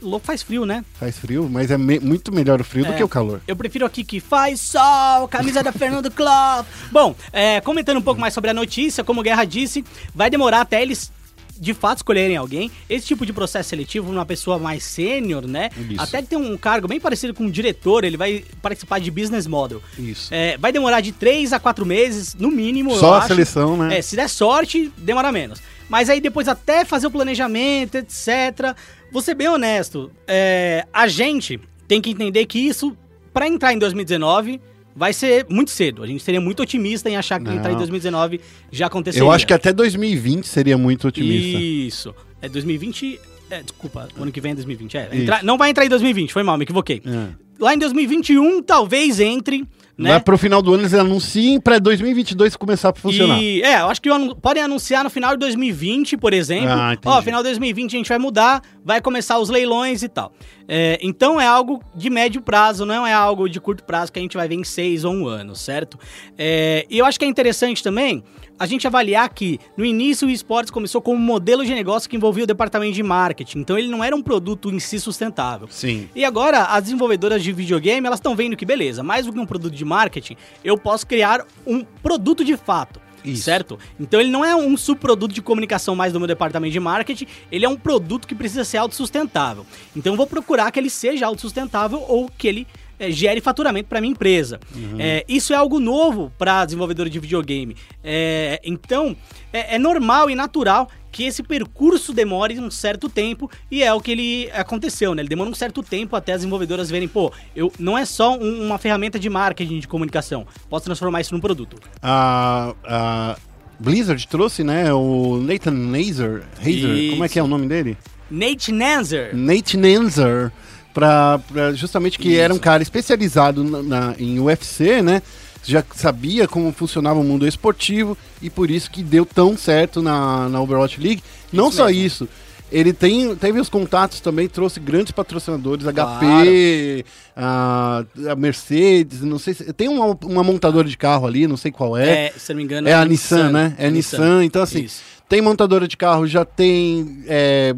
louco 0.00 0.24
faz 0.24 0.44
frio, 0.44 0.64
né? 0.64 0.84
Faz 1.00 1.18
frio, 1.18 1.48
mas 1.50 1.72
é 1.72 1.76
me- 1.78 1.98
muito 1.98 2.32
melhor 2.32 2.60
o 2.60 2.64
frio 2.64 2.84
do 2.84 2.92
É. 2.92 2.96
que 2.96 3.02
o 3.02 3.08
calor. 3.08 3.40
Eu 3.48 3.56
prefiro 3.56 3.84
aqui 3.86 4.04
que 4.04 4.20
faz 4.20 4.60
sol, 4.60 5.26
camisa 5.26 5.64
da 5.64 5.72
Fernando 5.72 6.12
Clough. 6.12 6.64
Bom, 6.92 7.16
é, 7.32 7.60
comentando 7.60 7.96
um 7.96 8.02
pouco 8.02 8.20
mais 8.20 8.32
sobre 8.34 8.50
a 8.50 8.54
notícia, 8.54 9.02
como 9.02 9.20
o 9.20 9.24
Guerra 9.24 9.44
disse, 9.44 9.84
vai 10.14 10.30
demorar 10.30 10.60
até 10.60 10.80
eles 10.80 11.10
de 11.58 11.74
fato 11.74 11.98
escolherem 11.98 12.36
alguém. 12.36 12.70
Esse 12.88 13.06
tipo 13.06 13.24
de 13.24 13.32
processo 13.32 13.68
seletivo, 13.70 14.10
uma 14.10 14.26
pessoa 14.26 14.58
mais 14.58 14.84
sênior, 14.84 15.46
né? 15.46 15.70
Isso. 15.90 16.00
Até 16.00 16.22
que 16.22 16.28
tem 16.28 16.38
um 16.38 16.56
cargo 16.56 16.88
bem 16.88 17.00
parecido 17.00 17.34
com 17.34 17.44
um 17.44 17.50
diretor, 17.50 18.04
ele 18.04 18.16
vai 18.16 18.44
participar 18.60 18.98
de 19.00 19.10
business 19.10 19.46
model. 19.46 19.82
Isso. 19.98 20.32
É, 20.32 20.56
vai 20.58 20.72
demorar 20.72 21.00
de 21.00 21.12
3 21.12 21.52
a 21.52 21.60
4 21.60 21.84
meses, 21.84 22.34
no 22.34 22.50
mínimo. 22.50 22.94
Só 22.96 23.14
a 23.14 23.18
acho. 23.18 23.28
seleção, 23.28 23.76
né? 23.76 23.98
É, 23.98 24.02
se 24.02 24.16
der 24.16 24.28
sorte, 24.28 24.92
demora 24.98 25.30
menos. 25.32 25.60
Mas 25.88 26.08
aí 26.08 26.20
depois 26.20 26.48
até 26.48 26.84
fazer 26.84 27.06
o 27.06 27.10
planejamento, 27.10 27.96
etc. 27.96 28.74
Vou 29.12 29.22
ser 29.22 29.34
bem 29.34 29.48
honesto, 29.48 30.10
é, 30.26 30.86
a 30.92 31.06
gente 31.06 31.60
tem 31.86 32.00
que 32.00 32.10
entender 32.10 32.46
que 32.46 32.58
isso, 32.58 32.96
pra 33.32 33.46
entrar 33.46 33.72
em 33.72 33.78
2019, 33.78 34.60
vai 34.94 35.12
ser 35.12 35.46
muito 35.48 35.70
cedo. 35.70 36.02
A 36.02 36.06
gente 36.06 36.22
seria 36.22 36.40
muito 36.40 36.62
otimista 36.62 37.08
em 37.08 37.16
achar 37.16 37.38
que 37.38 37.46
Não. 37.46 37.54
entrar 37.56 37.72
em 37.72 37.76
2019 37.76 38.40
já 38.70 38.86
aconteceria. 38.86 39.26
Eu 39.26 39.30
acho 39.32 39.46
que 39.46 39.52
até 39.52 39.72
2020 39.72 40.46
seria 40.46 40.76
muito 40.78 41.08
otimista. 41.08 41.58
Isso. 41.58 42.14
É 42.40 42.48
2020... 42.48 43.20
É, 43.50 43.62
desculpa, 43.62 44.08
o 44.18 44.22
ano 44.22 44.32
que 44.32 44.40
vem 44.40 44.52
é 44.52 44.54
2020. 44.54 44.96
É, 44.96 45.08
entrar- 45.12 45.44
não 45.44 45.58
vai 45.58 45.70
entrar 45.70 45.84
em 45.84 45.88
2020, 45.88 46.32
foi 46.32 46.42
mal, 46.42 46.56
me 46.56 46.64
equivoquei. 46.64 47.02
É. 47.04 47.28
Lá 47.60 47.74
em 47.74 47.78
2021, 47.78 48.62
talvez 48.62 49.20
entre, 49.20 49.64
né? 49.96 50.10
Lá 50.14 50.20
pro 50.20 50.36
final 50.36 50.60
do 50.60 50.72
ano 50.74 50.82
eles 50.82 50.94
anunciem 50.94 51.60
pra 51.60 51.78
2022 51.78 52.56
começar 52.56 52.90
a 52.90 52.94
funcionar. 52.94 53.40
E, 53.40 53.62
é, 53.62 53.80
eu 53.80 53.86
acho 53.86 54.02
que 54.02 54.08
anu- 54.08 54.34
podem 54.36 54.62
anunciar 54.62 55.04
no 55.04 55.10
final 55.10 55.32
de 55.32 55.38
2020, 55.38 56.16
por 56.16 56.32
exemplo. 56.32 56.68
Ah. 56.70 56.96
Ó, 57.04 57.22
final 57.22 57.40
de 57.42 57.48
2020 57.50 57.94
a 57.94 57.98
gente 57.98 58.08
vai 58.08 58.18
mudar, 58.18 58.62
vai 58.84 59.00
começar 59.00 59.38
os 59.38 59.48
leilões 59.48 60.02
e 60.02 60.08
tal. 60.08 60.32
É, 60.66 60.98
então 61.02 61.40
é 61.40 61.46
algo 61.46 61.80
de 61.94 62.08
médio 62.10 62.40
prazo, 62.42 62.84
não 62.86 63.06
é 63.06 63.12
algo 63.12 63.48
de 63.48 63.60
curto 63.60 63.84
prazo 63.84 64.10
que 64.10 64.18
a 64.18 64.22
gente 64.22 64.36
vai 64.36 64.48
ver 64.48 64.54
em 64.56 64.64
seis 64.64 65.04
ou 65.04 65.12
um 65.14 65.26
ano, 65.28 65.54
certo? 65.54 65.98
É, 66.38 66.86
e 66.90 66.98
eu 66.98 67.04
acho 67.06 67.18
que 67.18 67.24
é 67.24 67.28
interessante 67.28 67.82
também 67.82 68.24
a 68.58 68.66
gente 68.66 68.86
avaliar 68.86 69.28
que 69.28 69.58
no 69.76 69.84
início 69.84 70.28
o 70.28 70.30
esportes 70.30 70.70
começou 70.70 71.00
como 71.00 71.18
um 71.18 71.22
modelo 71.22 71.64
de 71.64 71.74
negócio 71.74 72.08
que 72.08 72.16
envolvia 72.16 72.44
o 72.44 72.46
departamento 72.46 72.92
de 72.92 73.02
marketing. 73.02 73.58
Então 73.58 73.78
ele 73.78 73.88
não 73.88 74.02
era 74.02 74.14
um 74.14 74.22
produto 74.22 74.70
em 74.70 74.78
si 74.78 75.00
sustentável. 75.00 75.68
Sim. 75.70 76.08
E 76.14 76.24
agora, 76.24 76.64
as 76.64 76.84
desenvolvedoras 76.84 77.42
de 77.42 77.52
videogame, 77.52 78.06
elas 78.06 78.18
estão 78.18 78.36
vendo 78.36 78.56
que, 78.56 78.64
beleza, 78.64 79.02
mais 79.02 79.26
do 79.26 79.32
que 79.32 79.38
um 79.38 79.46
produto 79.46 79.74
de 79.74 79.84
marketing, 79.84 80.36
eu 80.62 80.78
posso 80.78 81.06
criar 81.06 81.44
um 81.66 81.84
produto 82.02 82.44
de 82.44 82.56
fato. 82.56 83.00
Isso. 83.24 83.44
Certo? 83.44 83.78
Então 83.98 84.20
ele 84.20 84.30
não 84.30 84.44
é 84.44 84.54
um 84.54 84.76
subproduto 84.76 85.34
de 85.34 85.40
comunicação 85.40 85.96
mais 85.96 86.12
do 86.12 86.20
meu 86.20 86.28
departamento 86.28 86.72
de 86.72 86.80
marketing, 86.80 87.26
ele 87.50 87.64
é 87.64 87.68
um 87.68 87.76
produto 87.76 88.28
que 88.28 88.34
precisa 88.34 88.64
ser 88.64 88.76
autossustentável. 88.76 89.64
Então 89.96 90.12
eu 90.12 90.16
vou 90.16 90.26
procurar 90.26 90.70
que 90.70 90.78
ele 90.78 90.90
seja 90.90 91.26
autossustentável 91.26 92.04
ou 92.06 92.28
que 92.28 92.46
ele 92.46 92.66
eh, 92.98 93.10
gere 93.10 93.40
faturamento 93.40 93.88
para 93.88 94.00
minha 94.00 94.12
empresa. 94.12 94.58
É, 94.98 95.24
isso 95.28 95.52
é 95.52 95.56
algo 95.56 95.78
novo 95.80 96.32
para 96.38 96.64
desenvolvedor 96.64 97.08
de 97.08 97.18
videogame. 97.18 97.76
É, 98.02 98.60
então 98.64 99.16
é, 99.52 99.76
é 99.76 99.78
normal 99.78 100.28
e 100.30 100.34
natural 100.34 100.88
que 101.12 101.22
esse 101.24 101.44
percurso 101.44 102.12
demore 102.12 102.58
um 102.58 102.68
certo 102.70 103.08
tempo 103.08 103.48
e 103.70 103.84
é 103.84 103.94
o 103.94 104.00
que 104.00 104.10
ele 104.10 104.50
aconteceu, 104.52 105.14
né? 105.14 105.22
Ele 105.22 105.28
demora 105.28 105.48
um 105.48 105.54
certo 105.54 105.80
tempo 105.80 106.16
até 106.16 106.32
as 106.32 106.38
desenvolvedoras 106.40 106.90
verem, 106.90 107.06
pô, 107.06 107.32
eu 107.54 107.72
não 107.78 107.96
é 107.96 108.04
só 108.04 108.36
um- 108.36 108.66
uma 108.66 108.78
ferramenta 108.78 109.16
de 109.16 109.30
marketing 109.30 109.78
de 109.78 109.86
comunicação, 109.86 110.44
posso 110.68 110.84
transformar 110.86 111.20
isso 111.20 111.32
num 111.32 111.40
produto. 111.40 111.76
A, 112.02 113.36
Blizzard 113.78 114.26
trouxe, 114.28 114.62
né, 114.64 114.92
o 114.92 115.36
Nathan 115.40 115.72
Nazer, 115.72 116.42
Hazer, 116.60 117.10
como 117.10 117.24
é 117.24 117.28
que 117.28 117.38
é 117.38 117.42
o 117.42 117.46
nome 117.46 117.66
dele? 117.68 117.96
Nate 118.30 118.72
Nanzer. 118.72 119.36
Nate 119.36 119.76
Nanzer, 119.76 120.50
pra, 120.94 121.38
pra 121.52 121.72
justamente 121.74 122.18
que 122.18 122.28
Isso. 122.30 122.40
era 122.40 122.54
um 122.54 122.58
cara 122.58 122.82
especializado 122.82 123.62
na, 123.64 123.82
na- 123.82 124.14
em 124.18 124.38
UFC, 124.40 125.02
né? 125.02 125.20
Já 125.66 125.82
sabia 125.94 126.46
como 126.46 126.72
funcionava 126.72 127.18
o 127.18 127.24
mundo 127.24 127.46
esportivo 127.46 128.16
e 128.40 128.48
por 128.50 128.70
isso 128.70 128.90
que 128.90 129.02
deu 129.02 129.24
tão 129.26 129.56
certo 129.56 130.00
na, 130.02 130.48
na 130.48 130.60
Overwatch 130.60 131.00
League. 131.00 131.22
Não 131.52 131.68
Isso 131.68 131.78
só 131.78 131.86
mesmo. 131.86 132.00
isso, 132.02 132.28
ele 132.70 132.92
tem, 132.92 133.34
teve 133.36 133.58
os 133.60 133.68
contatos 133.70 134.20
também, 134.20 134.46
trouxe 134.48 134.78
grandes 134.78 135.12
patrocinadores, 135.12 135.86
Claro. 135.86 136.20
HP, 136.20 137.04
a, 137.34 138.04
a 138.30 138.36
Mercedes, 138.36 139.22
não 139.22 139.38
sei 139.38 139.54
se. 139.54 139.72
Tem 139.72 139.88
uma, 139.88 140.16
uma 140.24 140.42
montadora 140.44 140.86
de 140.86 140.96
carro 140.98 141.26
ali, 141.26 141.46
não 141.46 141.56
sei 141.56 141.70
qual 141.70 141.96
é. 141.96 142.26
É, 142.26 142.32
se 142.36 142.52
não 142.52 142.58
me 142.58 142.64
engano, 142.64 142.86
É 142.88 142.92
a 142.92 143.04
Nissan, 143.04 143.50
né? 143.50 143.74
É 143.78 143.86
a 143.86 143.90
Nissan. 143.90 144.44
Então, 144.44 144.62
assim, 144.62 144.82
Isso. 144.82 145.00
tem 145.28 145.40
montadora 145.40 145.88
de 145.88 145.96
carro, 145.96 146.26
já 146.26 146.44
tem. 146.44 147.22
É, 147.26 147.74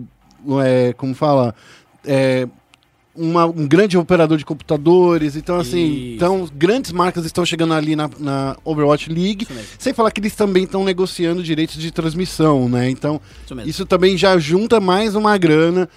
é, 0.64 0.92
como 0.94 1.14
fala? 1.14 1.54
É, 2.04 2.48
uma- 3.16 3.46
um 3.46 3.66
grande 3.66 3.96
operador 3.98 4.38
de 4.38 4.44
computadores. 4.44 5.36
Então, 5.36 5.58
assim, 5.58 6.14
então, 6.14 6.48
grandes 6.54 6.92
marcas 6.92 7.24
estão 7.24 7.44
chegando 7.44 7.74
ali 7.74 7.96
na, 7.96 8.10
na 8.18 8.56
Overwatch 8.64 9.10
League. 9.12 9.46
Sem 9.78 9.92
falar 9.94 10.10
que 10.10 10.20
eles 10.20 10.34
também 10.34 10.64
estão 10.64 10.84
negociando 10.84 11.42
direitos 11.42 11.76
de 11.76 11.90
transmissão, 11.90 12.68
né? 12.68 12.88
Então, 12.90 13.20
Isso 13.44 13.60
isso 13.76 13.86
também 13.86 14.16
já 14.16 14.38
junta 14.38 14.80
mais 14.80 15.14
uma 15.14 15.36
grana. 15.38 15.88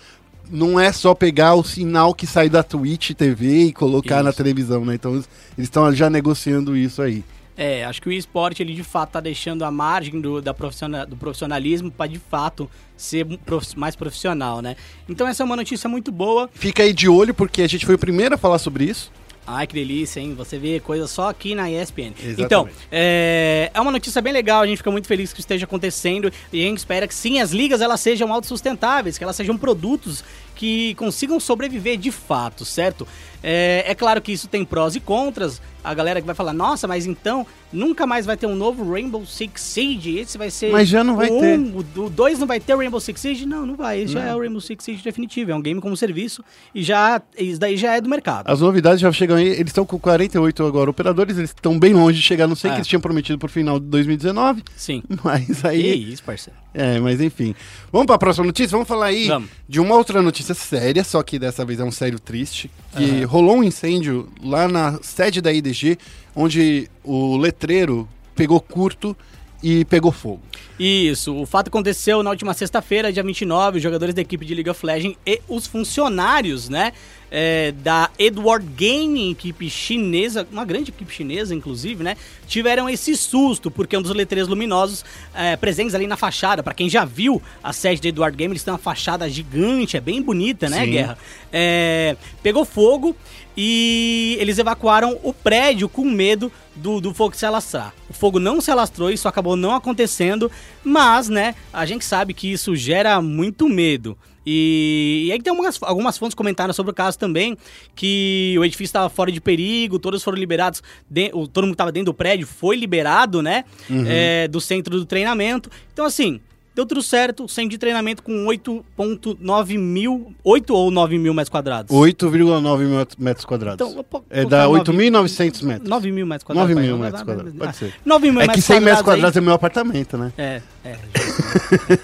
Não 0.51 0.79
é 0.79 0.91
só 0.91 1.13
pegar 1.13 1.53
o 1.55 1.63
sinal 1.63 2.13
que 2.13 2.25
sai 2.25 2.49
da 2.49 2.63
Twitch 2.63 3.11
TV 3.11 3.65
e 3.65 3.73
colocar 3.73 4.23
na 4.23 4.29
Isso. 4.31 4.37
televisão, 4.37 4.83
né? 4.83 4.95
Então, 4.95 5.13
eles 5.13 5.27
estão 5.57 5.93
já 5.93 6.09
negociando 6.09 6.75
isso 6.75 7.01
aí. 7.01 7.23
É, 7.61 7.83
acho 7.83 8.01
que 8.01 8.07
o 8.07 8.11
esporte 8.13 8.63
ele 8.63 8.73
de 8.73 8.83
fato 8.85 9.11
tá 9.11 9.19
deixando 9.19 9.65
a 9.65 9.69
margem 9.71 10.21
do, 10.21 10.41
da 10.41 10.53
professiona- 10.53 11.05
do 11.05 11.17
profissionalismo 11.17 11.91
para 11.91 12.07
de 12.07 12.17
fato 12.17 12.71
ser 12.95 13.25
prof- 13.45 13.75
mais 13.75 13.97
profissional, 13.97 14.61
né? 14.61 14.77
Então 15.09 15.27
essa 15.27 15.43
é 15.43 15.45
uma 15.45 15.57
notícia 15.57 15.89
muito 15.89 16.09
boa. 16.09 16.49
Fica 16.53 16.83
aí 16.83 16.93
de 16.93 17.09
olho, 17.09 17.33
porque 17.33 17.61
a 17.61 17.67
gente 17.67 17.85
foi 17.85 17.95
o 17.95 17.99
primeiro 17.99 18.35
a 18.35 18.37
falar 18.37 18.59
sobre 18.59 18.85
isso. 18.85 19.11
Ai, 19.51 19.65
que 19.65 19.73
delícia, 19.73 20.19
hein? 20.19 20.35
Você 20.35 20.59
vê 20.59 20.79
coisa 20.79 21.07
só 21.07 21.27
aqui 21.27 21.55
na 21.55 21.69
ESPN. 21.71 22.13
Exatamente. 22.17 22.41
Então, 22.43 22.69
é, 22.91 23.71
é 23.73 23.81
uma 23.81 23.91
notícia 23.91 24.21
bem 24.21 24.31
legal, 24.31 24.61
a 24.61 24.67
gente 24.67 24.77
fica 24.77 24.91
muito 24.91 25.07
feliz 25.07 25.31
que 25.33 25.39
isso 25.39 25.41
esteja 25.41 25.65
acontecendo 25.65 26.31
e 26.53 26.61
a 26.63 26.67
gente 26.67 26.77
espera 26.77 27.07
que 27.07 27.15
sim, 27.15 27.39
as 27.41 27.49
ligas 27.51 27.81
elas 27.81 27.99
sejam 27.99 28.31
autossustentáveis, 28.31 29.17
que 29.17 29.23
elas 29.23 29.35
sejam 29.35 29.57
produtos 29.57 30.23
que 30.55 30.93
consigam 30.95 31.39
sobreviver 31.39 31.97
de 31.97 32.11
fato, 32.11 32.63
certo? 32.63 33.07
É, 33.41 33.83
é 33.87 33.95
claro 33.95 34.21
que 34.21 34.31
isso 34.31 34.47
tem 34.47 34.65
prós 34.65 34.95
e 34.95 34.99
contras. 34.99 35.61
A 35.81 35.93
galera 35.93 36.19
que 36.19 36.25
vai 36.25 36.35
falar, 36.35 36.51
nossa, 36.51 36.87
mas 36.89 37.05
então 37.05 37.47
nunca 37.71 38.05
mais 38.05 38.25
vai 38.25 38.35
ter 38.35 38.45
um 38.45 38.55
novo 38.55 38.91
Rainbow 38.91 39.25
Six 39.25 39.61
Siege. 39.61 40.17
Esse 40.19 40.37
vai 40.37 40.51
ser. 40.51 40.71
Mas 40.73 40.89
já 40.89 41.05
não 41.05 41.15
vai 41.15 41.29
o 41.29 41.39
ter. 41.39 41.57
um, 41.57 41.77
O 42.05 42.09
2 42.09 42.37
não 42.39 42.45
vai 42.45 42.59
ter 42.59 42.73
o 42.75 42.77
Rainbow 42.79 42.99
Six 42.99 43.19
Siege? 43.21 43.45
Não, 43.45 43.65
não 43.65 43.77
vai. 43.77 44.01
Esse 44.01 44.11
já 44.13 44.23
é 44.25 44.35
o 44.35 44.39
Rainbow 44.39 44.59
Six 44.59 44.83
Siege 44.83 45.01
definitivo. 45.01 45.51
É 45.51 45.55
um 45.55 45.61
game 45.61 45.79
como 45.79 45.95
serviço 45.95 46.43
e 46.75 46.83
já. 46.83 47.21
Isso 47.37 47.57
daí 47.59 47.77
já 47.77 47.95
é 47.95 48.01
do 48.01 48.09
mercado. 48.09 48.49
As 48.49 48.59
novidades 48.59 48.99
já 48.99 49.09
chegam 49.13 49.37
aí, 49.37 49.47
eles 49.47 49.67
estão 49.67 49.85
com 49.85 49.97
48 49.97 50.65
agora 50.65 50.89
operadores, 50.89 51.37
eles 51.37 51.49
estão 51.51 51.79
bem 51.79 51.93
longe 51.93 52.17
de 52.19 52.25
chegar, 52.25 52.45
não 52.45 52.55
sei 52.57 52.69
o 52.69 52.71
É. 52.71 52.75
que 52.75 52.79
eles 52.81 52.87
tinham 52.87 53.01
prometido 53.01 53.39
pro 53.39 53.47
final 53.47 53.79
de 53.79 53.85
2019, 53.85 54.63
Sim. 54.75 55.01
mas 55.23 55.61
Que 55.61 55.67
aí... 55.67 56.11
isso, 56.11 56.23
parceiro. 56.23 56.59
É, 56.73 56.99
mas 56.99 57.19
enfim. 57.21 57.55
Vamos 57.91 58.05
para 58.05 58.15
a 58.15 58.19
próxima 58.19 58.45
notícia? 58.45 58.71
Vamos 58.71 58.87
falar 58.87 59.07
aí 59.07 59.27
Vamos. 59.27 59.49
de 59.67 59.79
uma 59.79 59.95
outra 59.95 60.21
notícia 60.21 60.53
séria, 60.53 61.03
só 61.05 61.23
que 61.23 61.39
dessa 61.39 61.63
vez 61.65 61.79
é 61.79 61.83
um 61.83 61.91
sério 61.91 62.19
triste, 62.19 62.69
que 62.95 63.23
rolou 63.29 63.57
um 63.57 63.63
incêndio 63.63 64.27
lá 64.43 64.67
na 64.67 64.99
sede 65.03 65.39
da 65.39 65.53
IDG, 65.53 65.97
onde 66.35 66.89
o 67.03 67.37
letreiro 67.37 68.09
pegou 68.35 68.59
curto 68.59 69.15
e 69.61 69.85
pegou 69.85 70.11
fogo. 70.11 70.41
Isso, 70.79 71.35
o 71.35 71.45
fato 71.45 71.67
aconteceu 71.67 72.23
na 72.23 72.29
última 72.31 72.53
sexta-feira, 72.53 73.13
dia 73.13 73.21
29, 73.21 73.77
os 73.77 73.83
jogadores 73.83 74.15
da 74.15 74.21
equipe 74.21 74.45
de 74.45 74.55
League 74.55 74.69
of 74.69 74.83
Legends 74.83 75.17
e 75.25 75.41
os 75.47 75.67
funcionários, 75.67 76.69
né, 76.69 76.93
é, 77.31 77.71
da 77.71 78.09
Edward 78.17 78.65
Gaming, 78.75 79.31
equipe 79.31 79.69
chinesa, 79.69 80.47
uma 80.51 80.65
grande 80.65 80.91
equipe 80.91 81.13
chinesa, 81.13 81.53
inclusive, 81.53 82.03
né, 82.03 82.17
tiveram 82.47 82.89
esse 82.89 83.15
susto, 83.15 83.69
porque 83.69 83.95
um 83.97 84.01
dos 84.01 84.13
letreiros 84.13 84.49
luminosos 84.49 85.05
é, 85.33 85.55
presentes 85.55 85.93
ali 85.93 86.07
na 86.07 86.17
fachada, 86.17 86.63
para 86.63 86.73
quem 86.73 86.89
já 86.89 87.05
viu 87.05 87.41
a 87.63 87.71
sede 87.71 88.01
da 88.01 88.09
Edward 88.09 88.35
Gaming, 88.35 88.53
eles 88.53 88.63
têm 88.63 88.73
uma 88.73 88.79
fachada 88.79 89.29
gigante, 89.29 89.97
é 89.97 90.01
bem 90.01 90.21
bonita, 90.21 90.69
né, 90.69 90.85
Sim. 90.85 90.91
Guerra? 90.91 91.17
É, 91.51 92.15
pegou 92.41 92.65
fogo 92.65 93.15
e 93.55 94.37
eles 94.39 94.57
evacuaram 94.57 95.19
o 95.21 95.33
prédio 95.33 95.89
com 95.89 96.05
medo 96.05 96.51
do, 96.75 97.01
do 97.01 97.13
fogo 97.13 97.35
se 97.35 97.45
alastrar. 97.45 97.93
O 98.09 98.13
fogo 98.13 98.39
não 98.39 98.61
se 98.61 98.71
alastrou, 98.71 99.11
isso 99.11 99.27
acabou 99.27 99.55
não 99.55 99.75
acontecendo, 99.75 100.49
mas, 100.83 101.27
né, 101.27 101.55
a 101.73 101.85
gente 101.85 102.05
sabe 102.05 102.33
que 102.33 102.51
isso 102.51 102.75
gera 102.75 103.21
muito 103.21 103.67
medo. 103.67 104.17
E, 104.51 105.25
e 105.27 105.31
aí 105.31 105.39
tem 105.39 105.51
algumas, 105.51 105.77
algumas 105.83 106.17
fontes 106.17 106.33
comentaram 106.33 106.73
sobre 106.73 106.91
o 106.91 106.95
caso 106.95 107.19
também, 107.19 107.55
que 107.95 108.55
o 108.57 108.65
edifício 108.65 108.85
estava 108.89 109.07
fora 109.09 109.31
de 109.31 109.39
perigo, 109.39 109.99
todos 109.99 110.23
foram 110.23 110.39
liberados, 110.39 110.81
de- 111.07 111.29
o- 111.35 111.47
todo 111.47 111.65
mundo 111.65 111.73
que 111.73 111.75
estava 111.75 111.91
dentro 111.91 112.07
do 112.07 112.13
prédio 112.15 112.47
foi 112.47 112.75
liberado, 112.75 113.43
né, 113.43 113.63
é, 114.07 114.47
do 114.47 114.59
centro 114.59 114.97
do 114.97 115.05
treinamento. 115.05 115.69
Então, 115.93 116.03
assim, 116.05 116.39
deu 116.73 116.83
tudo 116.85 117.03
certo, 117.03 117.47
centro 117.47 117.69
de 117.71 117.77
treinamento 117.77 118.23
com 118.23 118.45
8.9 118.45 119.77
mil, 119.77 120.33
8 120.43 120.73
ou 120.73 120.89
9 120.89 121.17
mil 121.19 121.33
metros 121.33 121.49
quadrados? 121.49 121.95
8,9 121.95 122.77
mil 122.85 122.95
metros 123.19 123.45
quadrados. 123.45 123.87
Então, 123.87 124.05
é 124.31 124.43
falar 124.49 124.67
8.900 124.83 125.61
metros. 125.63 125.89
9 125.89 126.11
mil 126.11 126.25
metros 126.25 126.43
quadrados. 126.43 126.73
9 126.75 126.87
mil 126.87 126.97
metros 126.97 127.21
quadrados, 127.23 127.53
pode 127.53 127.75
ser. 127.77 127.93
9 128.03 128.31
mil 128.31 128.39
É 128.41 128.43
que 128.43 128.47
metros 128.47 128.65
100 128.65 128.79
metros 128.79 128.99
quadrados 129.01 129.05
quadrados 129.05 129.37
é 129.37 129.41
meu 129.41 129.53
apartamento, 129.53 130.17
né? 130.17 130.33
aí- 130.37 130.43
É, 130.43 130.61
é. 130.85 130.97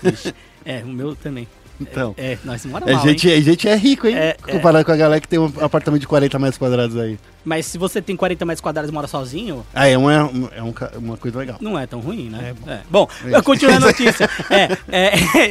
Ixi. 0.11 0.33
É, 0.63 0.83
o 0.83 0.87
meu 0.87 1.15
também. 1.15 1.47
Então. 1.79 2.13
É, 2.17 2.37
nós 2.45 2.65
mora 2.65 2.89
A 2.89 2.93
mal, 2.95 3.03
gente, 3.07 3.27
hein? 3.29 3.37
a 3.37 3.41
gente 3.41 3.67
é 3.67 3.75
rico, 3.75 4.07
hein? 4.07 4.15
É, 4.15 4.37
Comparado 4.49 4.85
com 4.85 4.91
a 4.91 4.95
galera 4.95 5.19
que 5.19 5.27
tem 5.27 5.37
um 5.37 5.51
apartamento 5.59 5.99
de 6.01 6.07
40 6.07 6.39
metros 6.39 6.57
quadrados 6.57 6.97
aí. 6.97 7.19
Mas 7.43 7.65
se 7.65 7.77
você 7.77 8.01
tem 8.01 8.15
40 8.15 8.45
metros 8.45 8.61
quadrados 8.61 8.89
e 8.89 8.93
mora 8.93 9.07
sozinho, 9.07 9.65
Ah, 9.73 9.87
é, 9.87 9.97
uma, 9.97 10.31
é 10.55 10.63
um 10.63 10.71
ca- 10.71 10.91
uma 10.97 11.17
coisa 11.17 11.37
legal. 11.37 11.57
não 11.59 11.77
é 11.77 11.85
tão 11.85 11.99
ruim, 11.99 12.29
né? 12.29 12.55
É, 12.65 12.71
É. 12.75 12.79
Bom, 12.89 13.07
É. 13.25 13.41
continuando 13.41 13.85
a 13.85 13.89
notícia. 13.91 14.29
é, 14.49 14.69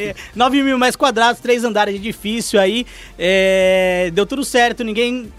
é, 0.09 0.15
9 0.35 0.63
mil 0.63 0.79
metros 0.79 0.97
quadrados, 0.97 1.41
três 1.41 1.63
andares 1.63 1.95
de 1.95 2.01
edifício 2.01 2.59
aí. 2.59 2.87
é, 3.19 4.11
deu 4.15 4.25
tudo 4.27 4.45
certo, 4.45 4.83
ninguém. 4.83 5.31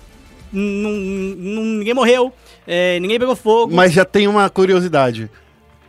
ninguém 0.53 1.93
morreu, 1.93 2.31
é, 2.67 2.99
ninguém 2.99 3.19
pegou 3.19 3.35
fogo. 3.35 3.73
Mas 3.73 3.91
já 3.93 4.05
tem 4.05 4.27
uma 4.27 4.49
curiosidade. 4.49 5.29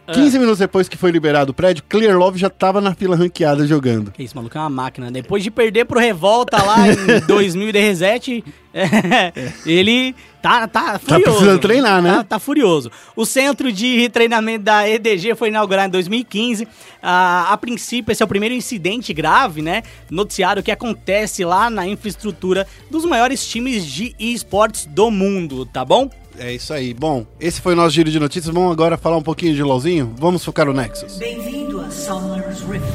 Ah. 0.07 0.13
15 0.13 0.39
minutos 0.39 0.59
depois 0.59 0.89
que 0.89 0.97
foi 0.97 1.11
liberado 1.11 1.51
o 1.51 1.55
prédio, 1.55 1.83
Clear 1.89 2.17
Love 2.17 2.39
já 2.39 2.49
tava 2.49 2.81
na 2.81 2.95
fila 2.95 3.17
ranqueada 3.17 3.67
jogando. 3.67 4.13
Que 4.13 4.23
Isso, 4.23 4.37
maluco, 4.37 4.57
é 4.57 4.61
uma 4.61 4.71
máquina. 4.71 5.11
Depois 5.11 5.43
de 5.43 5.51
perder 5.51 5.85
pro 5.85 5.99
Revolta 5.99 6.63
lá 6.63 6.89
em 6.89 7.21
2000 7.27 7.73
de 7.73 7.79
Reset, 7.81 8.45
é, 8.73 9.33
ele 9.65 10.15
tá, 10.41 10.69
tá 10.69 10.99
furioso. 10.99 11.23
precisando 11.25 11.61
treinar, 11.61 12.01
né? 12.03 12.13
Tá, 12.17 12.25
tá 12.25 12.39
furioso. 12.39 12.91
O 13.17 13.25
centro 13.27 13.73
de 13.73 14.09
treinamento 14.11 14.65
da 14.65 14.89
EDG 14.89 15.35
foi 15.35 15.49
inaugurado 15.49 15.89
em 15.89 15.93
2015. 15.93 16.69
Ah, 17.03 17.49
a 17.51 17.57
princípio, 17.57 18.13
esse 18.13 18.23
é 18.23 18.25
o 18.25 18.29
primeiro 18.29 18.55
incidente 18.55 19.13
grave, 19.13 19.61
né? 19.63 19.83
Noticiário 20.11 20.63
que 20.63 20.71
acontece 20.71 21.45
lá 21.45 21.69
na 21.69 21.87
infraestrutura 21.87 22.67
dos 22.91 23.05
maiores 23.05 23.45
times 23.47 23.85
de 23.85 24.15
esportes 24.19 24.87
do 24.87 25.11
mundo, 25.11 25.67
tá 25.67 25.85
bom? 25.85 26.09
É 26.39 26.53
isso 26.53 26.73
aí. 26.73 26.93
Bom, 26.93 27.27
esse 27.41 27.61
foi 27.61 27.73
o 27.73 27.77
nosso 27.77 27.91
giro 27.91 28.11
de 28.11 28.19
notícias. 28.21 28.53
Vamos 28.53 28.73
agora 28.73 28.97
falar 28.97 29.17
um 29.17 29.23
pouquinho 29.23 29.55
de 29.55 29.63
LOLzinho? 29.63 30.15
Vamos 30.19 30.45
focar 30.45 30.67
no 30.67 30.73
Nexus. 30.73 31.17
Bem-vindo 31.17 31.81
a 31.81 31.91
Summer's 31.91 32.61
Rift. 32.61 32.87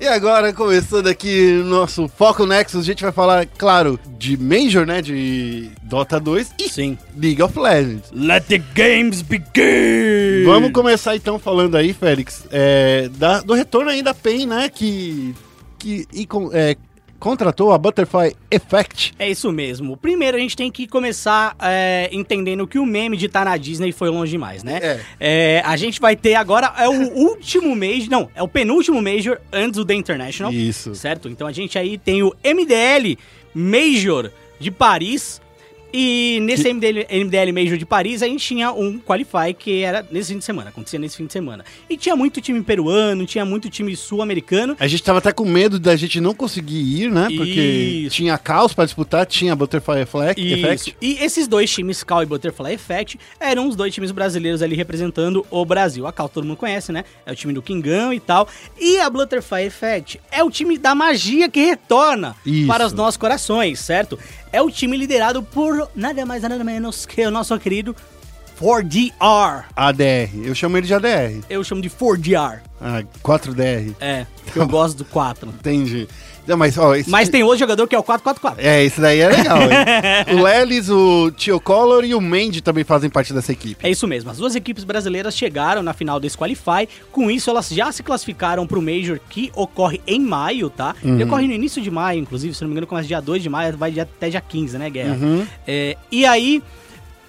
E 0.00 0.06
agora, 0.06 0.52
começando 0.52 1.08
aqui 1.08 1.58
o 1.60 1.64
nosso 1.64 2.06
Foco 2.08 2.46
Nexus, 2.46 2.82
a 2.82 2.84
gente 2.84 3.02
vai 3.02 3.10
falar, 3.10 3.46
claro, 3.46 3.98
de 4.16 4.36
Major, 4.36 4.86
né? 4.86 5.02
De 5.02 5.70
Dota 5.82 6.20
2 6.20 6.52
e 6.60 6.68
Sim. 6.68 6.96
League 7.16 7.42
of 7.42 7.58
Legends. 7.58 8.04
Let 8.12 8.44
the 8.46 8.58
games 8.74 9.22
begin! 9.22 10.44
Vamos 10.44 10.70
começar 10.72 11.16
então 11.16 11.36
falando 11.38 11.76
aí, 11.76 11.92
Félix, 11.92 12.44
é, 12.52 13.08
da- 13.16 13.40
do 13.40 13.54
retorno 13.54 13.90
aí 13.90 14.00
da 14.00 14.14
PEN, 14.14 14.46
né? 14.46 14.68
Que, 14.68 15.34
que 15.80 16.06
e 16.12 16.24
com- 16.26 16.50
é, 16.52 16.76
contratou 17.18 17.72
a 17.72 17.78
Butterfly 17.78 18.34
Effect. 18.50 19.14
É 19.18 19.28
isso 19.28 19.50
mesmo. 19.52 19.96
Primeiro 19.96 20.36
a 20.36 20.40
gente 20.40 20.56
tem 20.56 20.70
que 20.70 20.86
começar 20.86 21.56
é, 21.60 22.08
entendendo 22.12 22.66
que 22.66 22.78
o 22.78 22.86
meme 22.86 23.16
de 23.16 23.26
estar 23.26 23.44
na 23.44 23.56
Disney 23.56 23.92
foi 23.92 24.08
longe 24.08 24.30
demais, 24.30 24.62
né? 24.62 24.78
É. 24.82 25.00
É, 25.20 25.62
a 25.64 25.76
gente 25.76 26.00
vai 26.00 26.16
ter 26.16 26.34
agora, 26.34 26.72
é 26.78 26.88
o 26.88 27.12
último 27.14 27.74
Major, 27.74 28.10
não, 28.10 28.30
é 28.34 28.42
o 28.42 28.48
penúltimo 28.48 29.00
Major 29.02 29.38
antes 29.52 29.76
do 29.76 29.84
The 29.84 29.94
International. 29.94 30.52
Isso. 30.52 30.94
Certo? 30.94 31.28
Então 31.28 31.46
a 31.46 31.52
gente 31.52 31.78
aí 31.78 31.98
tem 31.98 32.22
o 32.22 32.34
MDL 32.44 33.18
Major 33.54 34.30
de 34.58 34.70
Paris. 34.70 35.40
E 35.92 36.38
nesse 36.42 36.72
MDL, 36.72 37.06
MDL 37.10 37.52
Major 37.52 37.78
de 37.78 37.86
Paris, 37.86 38.22
a 38.22 38.26
gente 38.26 38.44
tinha 38.44 38.70
um 38.72 38.98
Qualify 38.98 39.54
que 39.58 39.82
era 39.82 40.06
nesse 40.10 40.32
fim 40.32 40.38
de 40.38 40.44
semana, 40.44 40.68
acontecia 40.68 40.98
nesse 40.98 41.16
fim 41.16 41.26
de 41.26 41.32
semana. 41.32 41.64
E 41.88 41.96
tinha 41.96 42.14
muito 42.14 42.40
time 42.40 42.62
peruano, 42.62 43.24
tinha 43.24 43.44
muito 43.44 43.70
time 43.70 43.96
sul-americano. 43.96 44.76
A 44.78 44.86
gente 44.86 45.02
tava 45.02 45.18
até 45.18 45.32
com 45.32 45.44
medo 45.44 45.78
da 45.78 45.96
gente 45.96 46.20
não 46.20 46.34
conseguir 46.34 46.80
ir, 46.80 47.10
né? 47.10 47.28
Porque 47.34 47.60
Isso. 47.60 48.16
tinha 48.16 48.36
Caos 48.36 48.74
pra 48.74 48.84
disputar, 48.84 49.24
tinha 49.24 49.56
Butterfly 49.56 50.02
Effect. 50.02 50.40
Isso. 50.40 50.94
E 51.00 51.24
esses 51.24 51.48
dois 51.48 51.70
times, 51.70 52.04
Cal 52.04 52.22
e 52.22 52.26
Butterfly 52.26 52.74
Effect, 52.74 53.18
eram 53.40 53.66
os 53.68 53.74
dois 53.74 53.94
times 53.94 54.10
brasileiros 54.10 54.62
ali 54.62 54.76
representando 54.76 55.46
o 55.50 55.64
Brasil. 55.64 56.06
A 56.06 56.12
Cal 56.12 56.28
todo 56.28 56.44
mundo 56.44 56.56
conhece, 56.58 56.92
né? 56.92 57.04
É 57.24 57.32
o 57.32 57.34
time 57.34 57.52
do 57.52 57.62
Kingão 57.62 58.12
e 58.12 58.20
tal. 58.20 58.46
E 58.78 58.98
a 58.98 59.08
Butterfly 59.08 59.64
Effect 59.64 60.20
é 60.30 60.42
o 60.44 60.50
time 60.50 60.76
da 60.76 60.94
magia 60.94 61.48
que 61.48 61.60
retorna 61.60 62.36
Isso. 62.44 62.66
para 62.66 62.86
os 62.86 62.92
nossos 62.92 63.16
corações, 63.16 63.78
certo? 63.80 64.18
É 64.52 64.62
o 64.62 64.70
time 64.70 64.96
liderado 64.96 65.42
por 65.42 65.90
nada 65.94 66.24
mais 66.24 66.42
nada 66.42 66.62
menos 66.64 67.04
que 67.04 67.26
o 67.26 67.30
nosso 67.30 67.58
querido 67.58 67.94
4DR. 68.60 69.64
ADR. 69.76 70.30
Eu 70.44 70.54
chamo 70.54 70.76
ele 70.76 70.86
de 70.86 70.94
ADR. 70.94 71.40
Eu 71.48 71.62
chamo 71.62 71.80
de 71.80 71.88
4DR. 71.88 72.58
Ah, 72.80 73.02
4DR. 73.22 73.94
É, 74.00 74.26
porque 74.44 74.58
eu 74.58 74.66
gosto 74.66 74.98
do 74.98 75.04
4. 75.04 75.48
Entendi. 75.60 76.08
Não, 76.46 76.56
mas, 76.56 76.78
ó, 76.78 76.94
esse, 76.94 77.10
Mas 77.10 77.28
tem 77.28 77.42
outro 77.42 77.58
jogador 77.58 77.86
que 77.86 77.94
é 77.94 77.98
o 77.98 78.02
444. 78.02 78.66
É, 78.66 78.82
esse 78.82 78.98
daí 79.02 79.20
é 79.20 79.28
legal. 79.28 79.58
o 80.32 80.42
Lelis, 80.42 80.88
o 80.88 81.30
Tio 81.30 81.60
Color 81.60 82.04
e 82.04 82.14
o 82.14 82.20
Mandy 82.22 82.62
também 82.62 82.84
fazem 82.84 83.10
parte 83.10 83.34
dessa 83.34 83.52
equipe. 83.52 83.86
É 83.86 83.90
isso 83.90 84.08
mesmo. 84.08 84.30
As 84.30 84.38
duas 84.38 84.56
equipes 84.56 84.82
brasileiras 84.82 85.36
chegaram 85.36 85.82
na 85.82 85.92
final 85.92 86.18
desse 86.18 86.38
Qualify. 86.38 86.88
Com 87.12 87.30
isso, 87.30 87.50
elas 87.50 87.68
já 87.68 87.92
se 87.92 88.02
classificaram 88.02 88.66
para 88.66 88.78
o 88.78 88.82
Major 88.82 89.20
que 89.28 89.52
ocorre 89.54 90.00
em 90.06 90.20
maio, 90.20 90.70
tá? 90.70 90.96
Ele 91.04 91.24
ocorre 91.24 91.46
no 91.46 91.52
início 91.52 91.82
de 91.82 91.90
maio, 91.90 92.18
inclusive. 92.18 92.54
Se 92.54 92.62
não 92.62 92.68
me 92.68 92.72
engano, 92.72 92.86
começa 92.86 93.06
dia 93.06 93.20
2 93.20 93.42
de 93.42 93.50
maio, 93.50 93.76
vai 93.76 94.00
até 94.00 94.30
dia 94.30 94.40
15, 94.40 94.78
né, 94.78 94.88
Guerra? 94.88 95.18
É, 95.66 95.98
e 96.10 96.24
aí, 96.24 96.62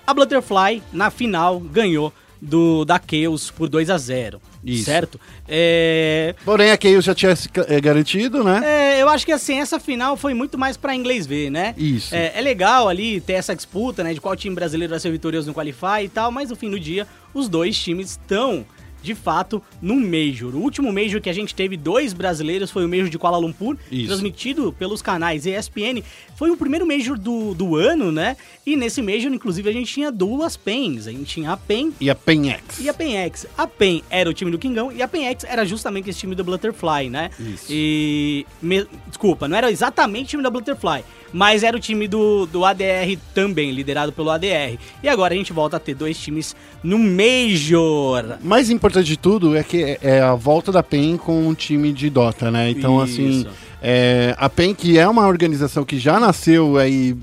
a 0.10 0.14
Butterfly, 0.14 0.82
na 0.92 1.12
final, 1.12 1.60
ganhou 1.60 2.12
do 2.42 2.84
da 2.84 3.00
Chaos 3.00 3.52
por 3.52 3.70
2 3.70 3.90
a 3.90 3.98
0 3.98 4.42
Isso. 4.64 4.86
Certo? 4.86 5.20
É, 5.48 6.34
Porém, 6.44 6.72
a 6.72 6.78
Chaos 6.82 7.06
já 7.06 7.14
tinha 7.14 7.36
se 7.36 7.48
eh, 7.68 7.80
garantido, 7.82 8.44
né? 8.44 8.62
é, 8.98 9.02
eu 9.04 9.10
acho 9.10 9.24
que 9.26 9.32
assim, 9.32 9.60
essa 9.60 9.80
final 9.80 10.18
foi 10.18 10.34
muito 10.34 10.58
mais 10.58 10.78
pra 10.78 10.96
inglês 10.96 11.28
ver, 11.28 11.52
né? 11.52 11.76
Isso. 11.78 12.16
É, 12.16 12.32
é 12.34 12.42
legal 12.42 12.88
ali 12.88 13.22
ter 13.22 13.34
essa 13.34 13.56
disputa, 13.56 14.04
né? 14.04 14.14
De 14.14 14.20
qual 14.22 14.36
time 14.36 14.56
brasileiro 14.56 14.90
vai 14.90 15.00
ser 15.00 15.12
vitorioso 15.12 15.48
no 15.48 15.54
Qualify 15.54 16.06
e 16.06 16.10
tal, 16.10 16.32
mas 16.32 16.50
no 16.50 16.56
fim 16.56 16.72
do 16.72 16.80
dia, 16.80 17.06
os 17.34 17.48
dois 17.48 17.78
times 17.78 18.12
estão, 18.12 18.66
de 19.02 19.16
fato, 19.16 19.62
no 19.82 19.96
Major. 19.96 20.54
O 20.56 20.60
último 20.60 20.92
Major 20.92 21.22
que 21.22 21.30
a 21.30 21.34
gente 21.34 21.56
teve 21.56 21.78
dois 21.78 22.14
brasileiros 22.14 22.70
foi 22.72 22.86
o 22.86 22.90
Major 22.90 23.10
de 23.10 23.18
Kuala 23.18 23.38
Lumpur, 23.38 23.78
Isso. 23.92 24.08
transmitido 24.08 24.74
pelos 24.74 25.02
canais 25.02 25.46
ESPN. 25.46 26.04
Foi 26.36 26.52
o 26.52 26.58
primeiro 26.58 26.86
Major 26.86 27.18
do, 27.18 27.54
do 27.54 27.76
ano, 27.76 28.12
né? 28.12 28.36
E 28.66 28.76
nesse 28.76 29.02
Major, 29.02 29.32
inclusive, 29.34 29.70
a 29.70 29.74
gente 29.74 29.92
tinha 29.94 30.12
duas 30.12 30.56
PENs. 30.58 31.08
A 31.08 31.12
gente 31.12 31.26
tinha 31.26 31.52
a 31.52 31.58
PEN 31.58 31.92
E 32.00 32.10
a 32.10 32.16
PenX. 32.16 32.80
e 32.80 32.90
a 32.90 32.94
PenX. 32.94 33.46
A 33.58 33.66
PEN 33.68 34.04
era 34.10 34.30
o 34.30 34.34
time 34.34 34.52
do 34.52 34.58
Kingão 34.60 34.92
e 34.92 35.02
a 35.02 35.08
PenX 35.08 35.44
era 35.44 35.66
justamente 35.66 36.10
esse 36.10 36.20
time 36.20 36.36
do 36.36 36.44
Butterfly, 36.44 37.10
né? 37.10 37.30
Isso. 37.40 37.66
E. 37.70 38.46
me- 38.62 38.86
desculpa, 39.08 39.48
não 39.48 39.56
era 39.58 39.72
exatamente 39.72 40.26
o 40.26 40.30
time 40.30 40.44
da 40.44 40.50
Butterfly, 40.50 41.04
mas 41.32 41.64
era 41.64 41.76
o 41.76 41.80
time 41.80 42.08
do, 42.08 42.46
do 42.46 42.66
ADR 42.66 43.18
também, 43.34 43.72
liderado 43.72 44.12
pelo 44.12 44.30
ADR. 44.30 44.78
E 45.04 45.10
agora 45.10 45.34
a 45.34 45.38
gente 45.38 45.54
volta 45.54 45.78
a 45.78 45.80
ter 45.80 45.94
dois 45.94 46.18
times 46.18 46.56
no 46.84 46.98
Major. 46.98 48.38
Mais 48.44 48.70
importante 48.70 49.08
de 49.08 49.18
tudo 49.18 49.56
é 49.56 49.64
que 49.64 49.98
é 50.02 50.22
a 50.22 50.36
volta 50.36 50.72
da 50.72 50.84
PEN 50.84 51.18
com 51.18 51.48
um 51.48 51.54
time 51.54 51.92
de 51.92 52.10
Dota, 52.10 52.50
né? 52.52 52.70
Então, 52.70 53.00
assim, 53.00 53.42
Isso. 53.42 53.50
é, 53.82 54.36
a 54.38 54.50
PEN, 54.50 54.74
que 54.74 54.98
é 54.98 55.08
uma 55.08 55.28
organização 55.28 55.84
que 55.84 56.00
já 56.00 56.20
nasceu 56.20 56.78
aí, 56.78 57.16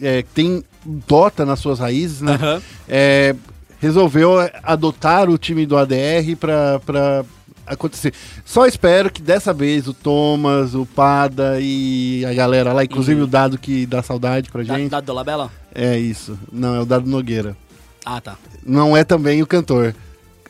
é, 0.00 0.24
tem 0.34 0.62
Dota 0.84 1.44
nas 1.44 1.58
suas 1.58 1.78
raízes, 1.78 2.20
né? 2.20 2.34
Aham. 2.34 2.62
É, 2.88 3.34
resolveu 3.80 4.32
adotar 4.62 5.30
o 5.30 5.38
time 5.38 5.64
do 5.64 5.76
ADR 5.76 6.36
pra 6.38 7.24
acontecer. 7.68 8.12
Só 8.44 8.66
espero 8.66 9.10
que 9.10 9.22
dessa 9.22 9.52
vez 9.52 9.86
o 9.86 9.94
Thomas, 9.94 10.74
o 10.74 10.84
Pada 10.86 11.58
e 11.60 12.24
a 12.24 12.32
galera 12.34 12.72
lá, 12.72 12.84
inclusive 12.84 13.20
Uhum. 13.20 13.26
o 13.26 13.30
Dado 13.30 13.58
que 13.58 13.86
dá 13.86 14.02
saudade 14.02 14.50
pra 14.50 14.62
gente. 14.62 14.88
da 14.90 15.00
Dolabella? 15.00 15.50
É 15.74 15.98
isso. 15.98 16.38
Não, 16.52 16.74
é 16.74 16.80
o 16.80 16.84
Dado 16.86 17.08
Nogueira. 17.08 17.56
Ah, 18.04 18.20
tá. 18.20 18.36
Não 18.64 18.96
é 18.96 19.04
também 19.04 19.42
o 19.42 19.46
cantor. 19.46 19.94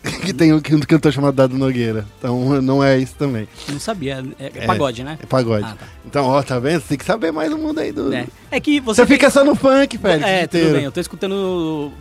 que 0.25 0.33
tem 0.33 0.53
um, 0.53 0.59
um 0.59 0.81
cantor 0.81 1.13
chamado 1.13 1.35
Dado 1.35 1.59
Nogueira. 1.59 2.07
Então 2.19 2.63
não 2.63 2.83
é 2.85 2.97
isso 2.99 3.15
também. 3.19 3.49
Não 3.69 3.81
sabia. 3.81 4.25
É, 4.39 4.47
é 4.55 4.65
pagode, 4.67 5.03
né? 5.03 5.19
É 5.21 5.27
pagode. 5.27 5.65
Ah, 5.65 5.75
tá. 5.79 5.87
Então, 6.07 6.25
ó, 6.27 6.41
tá 6.41 6.59
vendo? 6.61 6.81
Você 6.81 6.91
tem 6.91 6.99
que 6.99 7.05
saber 7.05 7.33
mais 7.33 7.51
do 7.51 7.59
mundo 7.59 7.81
aí 7.81 7.91
do. 7.91 8.13
É. 8.15 8.27
É 8.51 8.61
que 8.61 8.79
você. 8.79 9.03
Você 9.03 9.07
fica 9.07 9.29
só 9.29 9.45
no 9.45 9.57
funk, 9.57 9.99
Félix. 9.99 10.25
É, 10.27 10.45
inteiro. 10.45 10.67
tudo 10.69 10.77
bem. 10.77 10.85
Eu 10.85 10.93
tô 10.93 11.01
escutando 11.01 11.93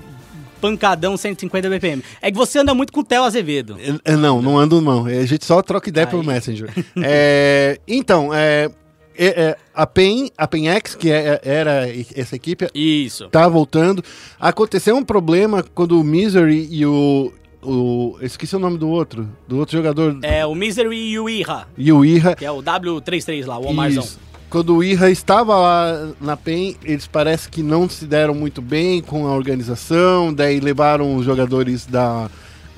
pancadão 0.62 1.16
150 1.18 1.70
BPM. 1.70 2.04
É 2.22 2.32
que 2.32 2.38
você 2.38 2.60
anda 2.60 2.74
muito 2.74 2.92
com 2.94 3.00
o 3.02 3.04
Theo 3.04 3.24
Azevedo. 3.24 3.78
É, 4.04 4.16
Não, 4.16 4.42
não 4.42 4.58
ando 4.58 4.82
não. 4.82 5.06
A 5.06 5.26
gente 5.26 5.46
só 5.46 5.62
troca 5.62 5.90
ideia 5.90 6.06
Aí. 6.06 6.12
pelo 6.12 6.24
Messenger. 6.24 6.70
É, 7.02 7.80
então, 7.88 8.34
é, 8.34 8.70
é, 9.18 9.26
é, 9.28 9.58
a 9.74 9.88
PEN, 9.88 10.30
a 10.38 10.48
PENX, 10.48 10.96
que 10.96 11.10
é- 11.12 11.40
era 11.44 11.86
essa 12.16 12.36
equipe, 12.36 12.68
Isso. 12.74 13.30
tá 13.30 13.48
voltando. 13.48 14.04
Aconteceu 14.40 14.96
um 14.96 15.04
problema 15.04 15.64
quando 15.74 16.00
o 16.00 16.04
Misery 16.04 16.68
e 16.72 16.86
o, 16.86 17.32
o... 17.64 18.18
Esqueci 18.22 18.56
o 18.56 18.60
nome 18.60 18.78
do 18.78 18.88
outro. 18.90 19.28
Do 19.48 19.58
outro 19.58 19.76
jogador. 19.78 20.18
É 20.22 20.46
o 20.46 20.54
Misery 20.54 20.96
e 20.96 21.20
o 21.20 21.28
Ira, 21.30 21.68
E 21.78 21.92
o 21.92 22.06
Irra. 22.06 22.36
que 22.36 22.46
é 22.46 22.52
o 22.52 22.62
W33 22.62 23.46
lá, 23.46 23.58
o 23.58 23.66
Omarzão. 23.68 24.04
Isso. 24.04 24.20
Quando 24.50 24.76
o 24.76 24.84
Irra 24.84 25.10
estava 25.10 25.56
lá 25.58 26.10
na 26.22 26.38
PEN, 26.38 26.76
eles 26.84 27.06
parece 27.06 27.50
que 27.50 27.62
não 27.62 27.90
se 27.90 28.06
deram 28.06 28.34
muito 28.34 28.62
bem 28.62 29.02
com 29.02 29.28
a 29.28 29.34
organização, 29.36 30.34
daí 30.34 30.60
levaram 30.60 31.16
os 31.18 31.26
jogadores 31.26 31.86
da. 31.86 32.30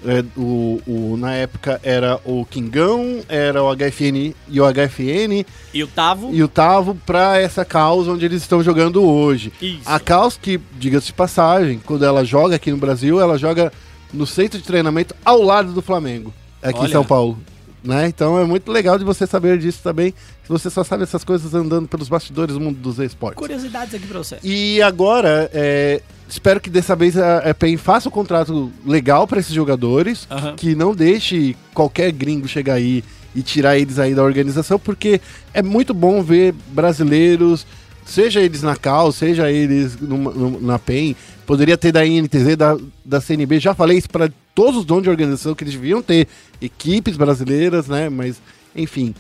é, 0.03 0.23
o, 0.35 0.81
o- 0.87 1.17
na 1.17 1.33
época 1.33 1.79
era 1.83 2.19
o 2.25 2.43
Kingão, 2.45 3.19
era 3.29 3.61
o 3.61 3.69
HFN 3.75 4.33
e 4.47 4.59
o 4.59 4.65
HFN 4.65 5.45
E 5.73 5.83
o 5.83 5.87
Tavo. 5.87 6.29
e 6.33 6.41
o 6.41 6.47
Tavo 6.47 6.95
para 7.05 7.37
essa 7.37 7.63
causa 7.63 8.11
onde 8.11 8.25
eles 8.25 8.41
estão 8.41 8.63
jogando 8.63 9.03
hoje. 9.03 9.51
Isso. 9.61 9.81
A 9.85 9.99
Caos, 9.99 10.37
que, 10.41 10.59
diga-se 10.79 11.07
de 11.07 11.13
passagem, 11.13 11.79
quando 11.85 12.03
ela 12.03 12.23
joga 12.25 12.55
aqui 12.55 12.71
no 12.71 12.77
Brasil, 12.77 13.19
ela 13.21 13.37
joga 13.37 13.71
no 14.11 14.25
centro 14.25 14.57
de 14.57 14.63
treinamento 14.65 15.13
ao 15.23 15.41
lado 15.43 15.71
do 15.73 15.81
Flamengo, 15.83 16.33
aqui 16.63 16.79
Olha. 16.79 16.87
em 16.87 16.91
São 16.91 17.05
Paulo. 17.05 17.37
Né? 17.83 18.07
Então 18.07 18.37
é 18.37 18.43
muito 18.43 18.69
legal 18.71 18.97
de 18.97 19.05
você 19.05 19.25
saber 19.27 19.57
disso 19.57 19.79
também. 19.83 20.13
Você 20.49 20.69
só 20.69 20.83
sabe 20.83 21.03
essas 21.03 21.23
coisas 21.23 21.53
andando 21.53 21.87
pelos 21.87 22.09
bastidores 22.09 22.55
do 22.55 22.59
mundo 22.59 22.77
dos 22.79 22.97
esportes. 22.99 23.37
Curiosidades 23.37 23.93
aqui 23.93 24.07
pra 24.07 24.17
você. 24.17 24.37
E 24.43 24.81
agora, 24.81 25.49
é, 25.53 26.01
espero 26.27 26.59
que 26.59 26.69
dessa 26.71 26.95
vez 26.95 27.15
a, 27.15 27.37
a 27.49 27.53
PEN 27.53 27.77
faça 27.77 28.09
um 28.09 28.11
contrato 28.11 28.71
legal 28.85 29.27
para 29.27 29.39
esses 29.39 29.53
jogadores, 29.53 30.27
Aham. 30.29 30.55
que 30.55 30.73
não 30.73 30.95
deixe 30.95 31.55
qualquer 31.73 32.11
gringo 32.11 32.47
chegar 32.47 32.73
aí 32.73 33.03
e 33.35 33.43
tirar 33.43 33.77
eles 33.77 33.99
aí 33.99 34.15
da 34.15 34.23
organização, 34.23 34.79
porque 34.79 35.21
é 35.53 35.61
muito 35.61 35.93
bom 35.93 36.23
ver 36.23 36.53
brasileiros, 36.71 37.65
seja 38.03 38.41
eles 38.41 38.63
na 38.63 38.75
CAL, 38.75 39.11
seja 39.11 39.51
eles 39.51 39.99
numa- 40.01 40.31
num- 40.31 40.59
na 40.59 40.79
PEN, 40.79 41.15
poderia 41.45 41.77
ter 41.77 41.91
da 41.91 42.03
INTZ, 42.03 42.57
da, 42.57 42.75
da 43.05 43.21
CNB, 43.21 43.59
já 43.59 43.75
falei 43.75 43.99
isso 43.99 44.09
para 44.09 44.31
todos 44.55 44.79
os 44.79 44.85
donos 44.85 45.03
de 45.03 45.09
organização, 45.11 45.53
que 45.53 45.63
eles 45.63 45.75
deviam 45.75 46.01
ter 46.01 46.27
equipes 46.59 47.15
brasileiras, 47.15 47.87
né, 47.87 48.09
mas 48.09 48.41
enfim, 48.75 49.13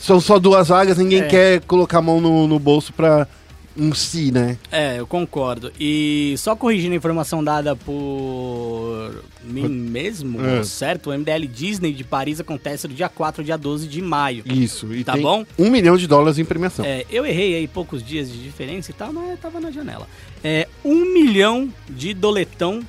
são 0.00 0.20
só 0.20 0.38
duas 0.40 0.68
vagas, 0.68 0.98
ninguém 0.98 1.20
É. 1.20 1.26
quer 1.28 1.60
colocar 1.60 1.98
a 1.98 2.02
mão 2.02 2.20
no, 2.20 2.48
no 2.48 2.58
bolso 2.58 2.92
para 2.92 3.28
um 3.76 3.94
si, 3.94 4.32
né? 4.32 4.58
É, 4.72 4.98
eu 4.98 5.06
concordo. 5.06 5.72
E 5.78 6.34
só 6.38 6.56
corrigindo 6.56 6.92
a 6.92 6.96
informação 6.96 7.42
dada 7.42 7.76
por 7.76 9.22
mim 9.44 9.68
mesmo, 9.68 10.44
É. 10.44 10.64
certo? 10.64 11.10
O 11.10 11.12
MDL 11.16 11.46
Disney 11.46 11.92
de 11.92 12.02
Paris 12.02 12.40
acontece 12.40 12.88
do 12.88 12.94
dia 12.94 13.08
4 13.08 13.40
ao 13.42 13.44
dia 13.44 13.56
12 13.56 13.86
de 13.86 14.02
maio. 14.02 14.42
Isso, 14.44 14.92
e 14.92 15.04
Tá 15.04 15.16
bom? 15.16 15.46
um 15.58 15.70
milhão 15.70 15.96
de 15.96 16.06
dólares 16.06 16.38
em 16.38 16.44
premiação. 16.44 16.84
É, 16.84 17.06
eu 17.08 17.24
errei 17.24 17.54
aí 17.54 17.68
poucos 17.68 18.02
dias 18.02 18.30
de 18.30 18.42
diferença 18.42 18.90
e 18.90 18.94
tal, 18.94 19.12
mas 19.12 19.38
tava 19.38 19.60
na 19.60 19.70
janela. 19.70 20.06
É, 20.42 20.66
um 20.84 21.14
milhão 21.14 21.72
de 21.88 22.12
doletão 22.12 22.80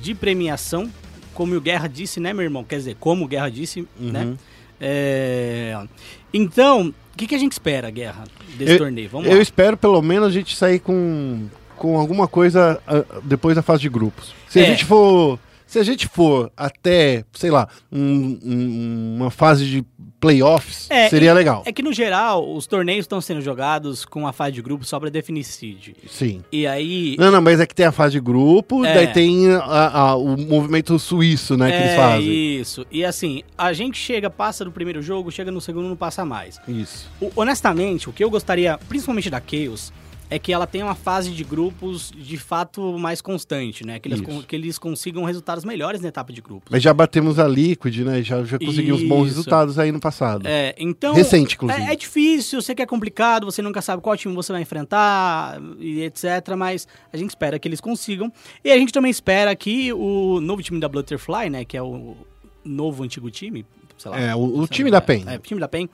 de 0.00 0.14
premiação, 0.14 0.90
como 1.34 1.54
o 1.54 1.60
Guerra 1.60 1.86
disse, 1.86 2.18
né, 2.18 2.32
meu 2.32 2.42
irmão? 2.44 2.64
Quer 2.64 2.76
dizer, 2.76 2.96
como 2.98 3.24
o 3.26 3.28
Guerra 3.28 3.50
disse, 3.50 3.86
né? 4.00 4.34
É, 4.80 5.78
então, 6.34 6.88
o 6.88 7.16
que, 7.16 7.26
que 7.26 7.34
a 7.34 7.38
gente 7.38 7.52
espera, 7.52 7.88
Guerra, 7.90 8.24
desse 8.58 8.72
Eu- 8.72 8.78
torneio? 8.78 9.08
Vamos 9.08 9.28
Eu 9.28 9.36
lá. 9.36 9.42
espero 9.42 9.76
pelo 9.76 10.02
menos 10.02 10.28
a 10.28 10.32
gente 10.32 10.54
sair 10.56 10.80
com, 10.80 11.46
com 11.76 11.98
alguma 11.98 12.26
coisa 12.28 12.80
ah, 12.86 13.04
depois 13.22 13.54
da 13.56 13.62
fase 13.62 13.80
de 13.82 13.88
grupos. 13.88 14.34
Se 14.48 14.60
É. 14.60 14.64
a 14.64 14.66
gente 14.66 14.84
for. 14.84 15.38
Se 15.74 15.78
a 15.80 15.82
gente 15.82 16.06
for 16.06 16.52
até, 16.56 17.24
sei 17.32 17.50
lá, 17.50 17.66
um- 17.90 18.38
um- 18.44 19.14
uma 19.16 19.28
fase 19.28 19.66
de 19.66 19.84
playoffs, 20.20 20.88
É, 20.88 21.08
seria 21.08 21.32
e- 21.32 21.34
legal. 21.34 21.64
É 21.66 21.72
que 21.72 21.82
no 21.82 21.92
geral, 21.92 22.54
os 22.54 22.64
torneios 22.64 23.02
estão 23.02 23.20
sendo 23.20 23.40
jogados 23.40 24.04
com 24.04 24.24
a 24.24 24.32
fase 24.32 24.52
de 24.52 24.62
grupo 24.62 24.84
só 24.84 25.00
pra 25.00 25.10
definir 25.10 25.42
seed. 25.42 25.88
Sim. 26.08 26.44
E 26.52 26.64
aí. 26.64 27.16
Não, 27.18 27.28
não, 27.32 27.42
mas 27.42 27.58
é 27.58 27.66
que 27.66 27.74
tem 27.74 27.84
a 27.86 27.90
fase 27.90 28.12
de 28.12 28.20
grupo, 28.20 28.84
É. 28.84 28.94
daí 28.94 29.06
tem 29.08 29.50
a- 29.52 29.98
a- 30.10 30.14
o 30.16 30.36
movimento 30.36 30.96
suíço, 30.96 31.56
né, 31.56 31.72
que 31.72 31.76
eles 31.76 31.90
é 31.90 31.96
fazem. 31.96 32.60
isso. 32.60 32.86
E 32.88 33.04
assim, 33.04 33.42
a 33.58 33.72
gente 33.72 33.98
chega, 33.98 34.30
passa 34.30 34.64
do 34.64 34.70
primeiro 34.70 35.02
jogo, 35.02 35.32
chega 35.32 35.50
no 35.50 35.60
segundo, 35.60 35.88
não 35.88 35.96
passa 35.96 36.24
mais. 36.24 36.60
Isso. 36.68 37.10
O- 37.20 37.32
honestamente, 37.34 38.08
o 38.08 38.12
que 38.12 38.22
eu 38.22 38.30
gostaria, 38.30 38.78
principalmente 38.88 39.28
da 39.28 39.42
Chaos, 39.44 39.92
é 40.30 40.38
que 40.38 40.52
ela 40.52 40.66
tenha 40.66 40.84
uma 40.84 40.94
fase 40.94 41.30
de 41.30 41.44
grupos 41.44 42.10
de 42.16 42.36
fato 42.36 42.98
mais 42.98 43.20
constante, 43.20 43.86
né? 43.86 43.98
Que 43.98 44.08
eles, 44.08 44.20
con- 44.20 44.42
que 44.42 44.56
eles 44.56 44.78
consigam 44.78 45.22
resultados 45.24 45.64
melhores 45.64 46.00
na 46.00 46.08
etapa 46.08 46.32
de 46.32 46.40
grupos. 46.40 46.68
Mas 46.70 46.82
já 46.82 46.92
batemos 46.94 47.38
a 47.38 47.46
Liquid, 47.46 47.98
né? 48.00 48.22
Já, 48.22 48.42
já 48.42 48.58
conseguimos 48.58 49.02
bons 49.02 49.26
Isso. 49.26 49.36
resultados 49.36 49.78
aí 49.78 49.92
no 49.92 50.00
passado. 50.00 50.46
É, 50.46 50.74
então. 50.78 51.14
Recente, 51.14 51.54
inclusive. 51.54 51.82
É, 51.82 51.92
é 51.92 51.96
difícil, 51.96 52.58
eu 52.58 52.62
sei 52.62 52.74
que 52.74 52.82
é 52.82 52.86
complicado, 52.86 53.44
você 53.44 53.60
nunca 53.62 53.80
sabe 53.82 54.02
qual 54.02 54.16
time 54.16 54.34
você 54.34 54.50
vai 54.52 54.62
enfrentar 54.62 55.60
e 55.78 56.00
etc. 56.02 56.24
Mas 56.56 56.88
a 57.12 57.16
gente 57.16 57.30
espera 57.30 57.58
que 57.58 57.68
eles 57.68 57.80
consigam. 57.80 58.32
E 58.64 58.70
a 58.72 58.76
gente 58.78 58.92
também 58.92 59.10
espera 59.10 59.54
que 59.54 59.92
o 59.92 60.40
novo 60.40 60.62
time 60.62 60.80
da 60.80 60.88
Butterfly, 60.88 61.50
né? 61.50 61.64
Que 61.64 61.76
é 61.76 61.82
o 61.82 62.16
novo 62.64 63.02
antigo 63.04 63.30
time, 63.30 63.64
sei 63.98 64.10
lá. 64.10 64.18
É, 64.18 64.34
o- 64.34 64.60
o 64.60 64.66
time 64.66 64.90
da 64.90 65.00
PEN. 65.00 65.24
É, 65.26 65.36
o 65.36 65.40
time 65.40 65.60
da 65.60 65.68
PEN. 65.68 65.88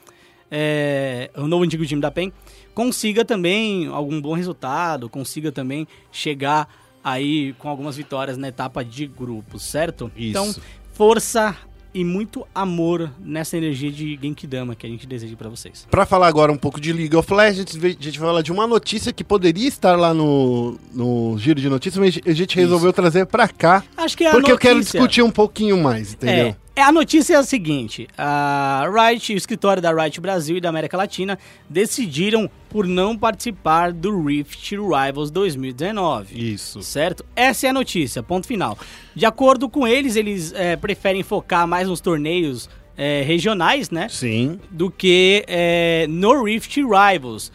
É, 0.51 1.31
o 1.37 1.47
novo 1.47 1.65
antigo 1.65 1.85
time 1.87 2.01
da 2.01 2.11
PEN 2.11 2.33
consiga 2.75 3.25
também 3.25 3.87
algum 3.87 4.21
bom 4.21 4.33
resultado, 4.35 5.09
consiga 5.09 5.53
também 5.53 5.87
chegar 6.11 6.69
aí 7.03 7.55
com 7.59 7.69
algumas 7.69 7.97
vitórias 7.97 8.37
na 8.37 8.49
etapa 8.49 8.85
de 8.85 9.07
grupos, 9.07 9.63
certo? 9.63 10.11
Isso. 10.17 10.31
Então, 10.31 10.55
força 10.93 11.57
e 11.93 12.05
muito 12.05 12.47
amor 12.55 13.11
nessa 13.19 13.57
energia 13.57 13.91
de 13.91 14.17
Genkidama 14.23 14.77
que 14.77 14.87
a 14.87 14.89
gente 14.89 15.07
deseja 15.09 15.35
pra 15.37 15.49
vocês. 15.49 15.89
Pra 15.91 16.07
falar 16.07 16.29
agora 16.29 16.53
um 16.53 16.57
pouco 16.57 16.81
de 16.81 16.93
League 16.93 17.17
of 17.17 17.33
Legends, 17.35 17.77
a 17.77 17.89
gente 17.89 18.19
vai 18.19 18.29
falar 18.29 18.43
de 18.43 18.53
uma 18.53 18.65
notícia 18.67 19.13
que 19.13 19.25
poderia 19.25 19.67
estar 19.67 19.97
lá 19.99 20.15
no, 20.15 20.79
no 20.93 21.37
giro 21.39 21.61
de 21.61 21.69
notícias, 21.69 21.99
mas 21.99 22.21
a 22.25 22.33
gente 22.37 22.55
resolveu 22.55 22.93
trazer 22.93 23.27
pra 23.27 23.49
cá, 23.49 23.83
Acho 23.97 24.17
que 24.17 24.25
a 24.25 24.31
porque 24.31 24.53
eu 24.53 24.59
quero 24.59 24.77
notícia- 24.77 25.01
discutir 25.01 25.23
um 25.23 25.33
pouquinho 25.33 25.79
mais, 25.83 26.13
entendeu? 26.15 26.47
É, 26.47 26.49
é, 26.51 26.57
a 26.77 26.93
notícia 26.93 27.35
é 27.35 27.37
a 27.37 27.43
seguinte: 27.43 28.09
a 28.17 28.87
Riot, 28.93 29.35
o 29.35 29.37
escritório 29.37 29.83
da 29.83 29.93
Riot 29.93 30.21
Brasil 30.21 30.57
e 30.57 30.61
da 30.61 30.69
América 30.69 30.97
Latina 30.97 31.39
decidiram 31.69 32.51
por 32.69 32.87
não 32.87 33.17
participar 33.17 33.93
do 33.93 34.25
Rift 34.25 34.73
Rivals 34.73 35.31
2019. 35.31 36.53
Isso. 36.53 36.83
Certo? 36.83 37.25
Essa 37.35 37.67
é 37.67 37.71
a 37.71 37.73
notícia, 37.73 38.23
ponto 38.23 38.47
final. 38.47 38.79
De 39.15 39.27
acordo 39.27 39.69
com 39.69 39.87
eles, 39.87 40.17
eles 40.17 40.53
é, 40.53 40.77
preferem 40.77 41.23
focar 41.23 41.67
mais 41.67 41.89
nos 41.89 42.01
torneios 42.01 42.69
é, 42.97 43.23
regionais, 43.23 43.91
né? 43.91 44.09
Sim. 44.09 44.61
Do 44.71 44.91
que 44.91 45.45
é, 45.49 46.07
no 46.09 46.45
Rift 46.45 46.77
Rivals. 46.77 47.51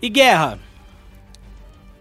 E 0.00 0.08
Guerra, 0.08 0.58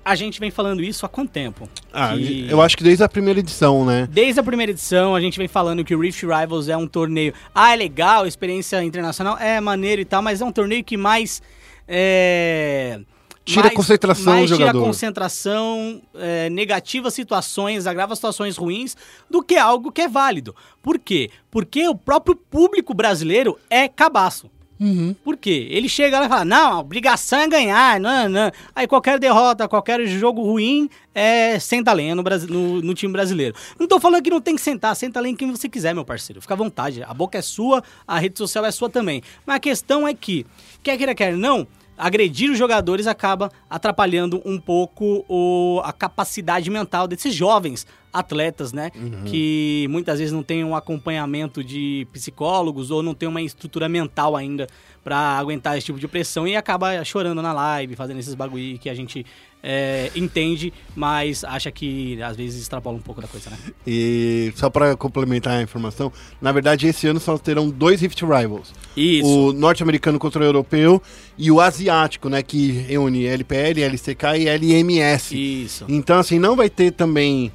a 0.06 0.14
gente 0.16 0.40
vem 0.40 0.52
falando 0.52 0.84
isso 0.84 1.04
há 1.06 1.10
quanto 1.10 1.32
tempo? 1.32 1.68
Ah, 1.92 2.14
Que- 2.16 2.46
eu 2.48 2.62
acho 2.62 2.78
que 2.78 2.84
desde 2.84 3.04
a 3.04 3.10
primeira 3.10 3.40
edição, 3.40 3.84
né? 3.84 4.08
Desde 4.12 4.40
a 4.40 4.44
primeira 4.44 4.72
edição, 4.72 5.16
a 5.16 5.20
gente 5.20 5.38
vem 5.38 5.48
falando 5.48 5.84
que 5.84 5.96
o 5.96 6.00
Rift 6.00 6.22
Rivals 6.24 6.70
é 6.70 6.78
um 6.78 6.88
torneio. 6.88 7.34
Ah, 7.54 7.74
é 7.74 7.76
legal, 7.76 8.28
experiência 8.28 8.84
internacional, 8.84 9.36
é 9.40 9.60
maneiro 9.60 10.02
e 10.02 10.06
tal, 10.06 10.22
mas 10.22 10.40
é 10.42 10.46
um 10.46 10.52
torneio 10.52 10.84
que 10.84 10.96
mais. 10.96 11.42
É, 11.88 13.00
Tira 13.44 13.62
mais- 13.64 13.74
a 13.74 13.76
concentração 13.76 14.34
mais 14.34 14.50
do 14.50 14.56
tira 14.56 14.68
jogador. 14.68 14.84
a 14.84 14.86
concentração, 14.88 16.02
é, 16.16 16.50
negativa 16.50 17.10
situações, 17.12 17.86
agrava 17.88 18.16
situações 18.16 18.58
ruins, 18.58 18.96
do 19.30 19.42
que 19.44 19.56
algo 19.56 19.92
que 19.92 20.02
é 20.02 20.08
válido. 20.08 20.56
Por 20.82 20.98
quê? 21.00 21.30
Porque 21.52 21.88
o 21.88 21.96
próprio 21.96 22.36
público 22.36 22.94
brasileiro 22.94 23.58
é 23.70 23.88
cabaço. 23.88 24.50
Uhum. 24.80 25.16
Por 25.24 25.38
quê? 25.38 25.68
Ele 25.72 25.88
chega 25.88 26.20
lá 26.20 26.26
e 26.26 26.30
fala, 26.30 26.44
não, 26.46 26.74
a 26.74 26.80
obrigação 26.80 27.40
é 27.40 27.48
ganhar, 27.48 28.00
não, 28.00 28.28
não. 28.28 28.52
Aí 28.76 28.86
qualquer 28.86 29.18
derrota, 29.18 29.68
qualquer 29.70 30.06
jogo 30.06 30.42
ruim, 30.42 30.90
é 31.14 31.58
senta 31.60 31.94
lenha 31.94 32.14
no, 32.14 32.22
no- 32.22 32.82
no 32.82 32.94
time 32.94 33.14
brasileiro. 33.14 33.56
Não 33.80 33.88
tô 33.88 34.00
falando 34.02 34.22
que 34.22 34.30
não 34.30 34.42
tem 34.42 34.54
que 34.56 34.62
sentar, 34.62 34.94
senta 34.96 35.20
a 35.20 35.22
lenha 35.22 35.32
em 35.34 35.36
quem 35.38 35.50
você 35.50 35.70
quiser, 35.70 35.94
meu 35.96 36.04
parceiro. 36.04 36.42
Fica 36.42 36.54
à 36.54 36.58
vontade, 36.58 37.02
a 37.04 37.14
boca 37.14 37.38
é 37.38 37.42
sua, 37.42 37.82
a 38.06 38.20
rede 38.20 38.38
social 38.38 38.66
é 38.66 38.72
sua 38.72 38.90
também. 38.90 39.22
Mas 39.46 39.56
a 39.56 39.60
questão 39.60 40.06
é 40.06 40.14
que, 40.14 40.46
quer 40.84 40.98
queira, 40.98 41.16
quer 41.16 41.34
não, 41.38 41.66
agredir 41.98 42.52
os 42.52 42.58
jogadores 42.58 43.08
acaba 43.08 43.52
atrapalhando 43.70 44.42
um 44.46 44.60
pouco 44.60 45.26
o- 45.30 45.82
a 45.84 45.94
capacidade 45.94 46.70
mental 46.70 47.08
desses 47.08 47.34
jovens 47.34 47.86
atletas, 48.12 48.72
né? 48.72 48.92
Que 49.26 49.88
muitas 49.90 50.20
vezes 50.20 50.32
não 50.34 50.44
tem 50.44 50.64
um 50.64 50.76
acompanhamento 50.76 51.64
de 51.64 52.08
psicólogos 52.14 52.90
ou 52.92 53.04
não 53.04 53.14
tem 53.14 53.28
uma 53.28 53.42
estrutura 53.42 53.90
mental 53.90 54.36
ainda 54.36 54.68
pra 55.06 55.38
aguentar 55.38 55.78
esse 55.78 55.86
tipo 55.86 56.00
de 56.00 56.08
pressão 56.08 56.48
e 56.48 56.56
acaba 56.56 57.04
chorando 57.06 57.40
na 57.40 57.54
live, 57.54 57.96
fazendo 57.96 58.20
esses 58.20 58.34
bagulho 58.34 58.80
que 58.80 58.90
a 58.90 58.96
gente 58.96 59.24
é, 59.62 60.12
entende, 60.16 60.74
mas 60.96 61.44
acha 61.44 61.72
que 61.72 62.20
às 62.24 62.36
vezes 62.36 62.60
extrapola 62.60 62.98
um 62.98 63.02
pouco 63.02 63.22
da 63.22 63.28
coisa, 63.28 63.52
né? 63.52 63.58
E 63.86 64.52
só 64.56 64.68
pra 64.68 64.96
complementar 64.96 65.60
a 65.60 65.62
informação, 65.62 66.12
na 66.42 66.52
verdade 66.52 66.88
esse 66.88 67.06
ano 67.06 67.20
só 67.20 67.38
terão 67.38 67.70
dois 67.70 68.02
Rift 68.02 68.20
Rivals. 68.24 68.74
Isso. 68.98 69.28
O 69.28 69.54
norte-americano 69.54 70.18
contra 70.18 70.42
o 70.42 70.44
europeu 70.44 71.00
e 71.38 71.52
o 71.52 71.62
asiático, 71.62 72.28
né, 72.28 72.42
que 72.42 72.72
reúne 72.72 73.28
LPL, 73.28 73.84
LCK 73.84 74.40
e 74.40 74.50
LMS. 74.50 75.36
Isso. 75.36 75.86
Então 75.88 76.18
assim, 76.18 76.40
não 76.40 76.56
vai 76.56 76.68
ter 76.68 76.92
também 76.92 77.52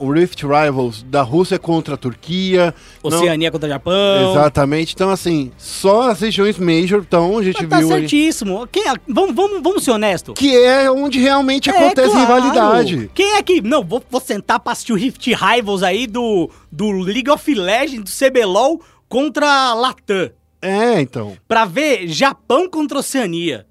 o 0.00 0.10
Rift 0.12 0.42
Rivals 0.42 1.02
da 1.02 1.22
Rússia 1.22 1.58
contra 1.58 1.94
a 1.94 1.96
Turquia. 1.96 2.74
não- 3.02 3.18
Oceania 3.18 3.50
contra 3.50 3.68
Japão. 3.68 4.30
Exatamente. 4.32 4.94
Então 4.94 5.10
assim, 5.10 5.50
só 5.58 6.10
as 6.10 6.20
regiões 6.20 6.58
major, 6.58 7.00
então 7.06 7.38
a 7.38 7.42
gente 7.42 7.60
Mas 7.60 7.68
tá 7.68 7.78
viu 7.78 7.92
aí, 7.92 8.00
certíssimo. 8.00 8.66
Quem, 8.70 8.88
é- 8.88 8.94
vamos, 9.08 9.34
vamos, 9.34 9.62
vamos 9.62 9.84
ser 9.84 9.90
honestos. 9.92 10.34
que 10.36 10.56
é 10.56 10.90
onde 10.90 11.18
realmente 11.18 11.70
É, 11.70 11.76
acontece 11.76 12.10
claro. 12.10 12.20
rivalidade. 12.42 13.10
Quem 13.14 13.34
é 13.36 13.42
que. 13.42 13.60
Não, 13.60 13.82
vou, 13.84 14.02
vou 14.10 14.20
sentar 14.20 14.60
pra 14.60 14.72
assistir 14.72 14.92
o 14.92 14.96
Rift 14.96 15.26
Rivals 15.26 15.82
aí 15.82 16.06
do, 16.06 16.50
do 16.70 16.90
League 16.90 17.30
of 17.30 17.54
Legends, 17.54 18.02
do 18.04 18.26
CBLOL 18.26 18.80
contra 19.08 19.46
a 19.50 19.74
Latam. 19.74 20.30
É, 20.60 21.00
então. 21.00 21.36
Pra 21.48 21.64
ver 21.64 22.06
Japão 22.06 22.68
contra 22.68 22.98
Oceania. 22.98 23.66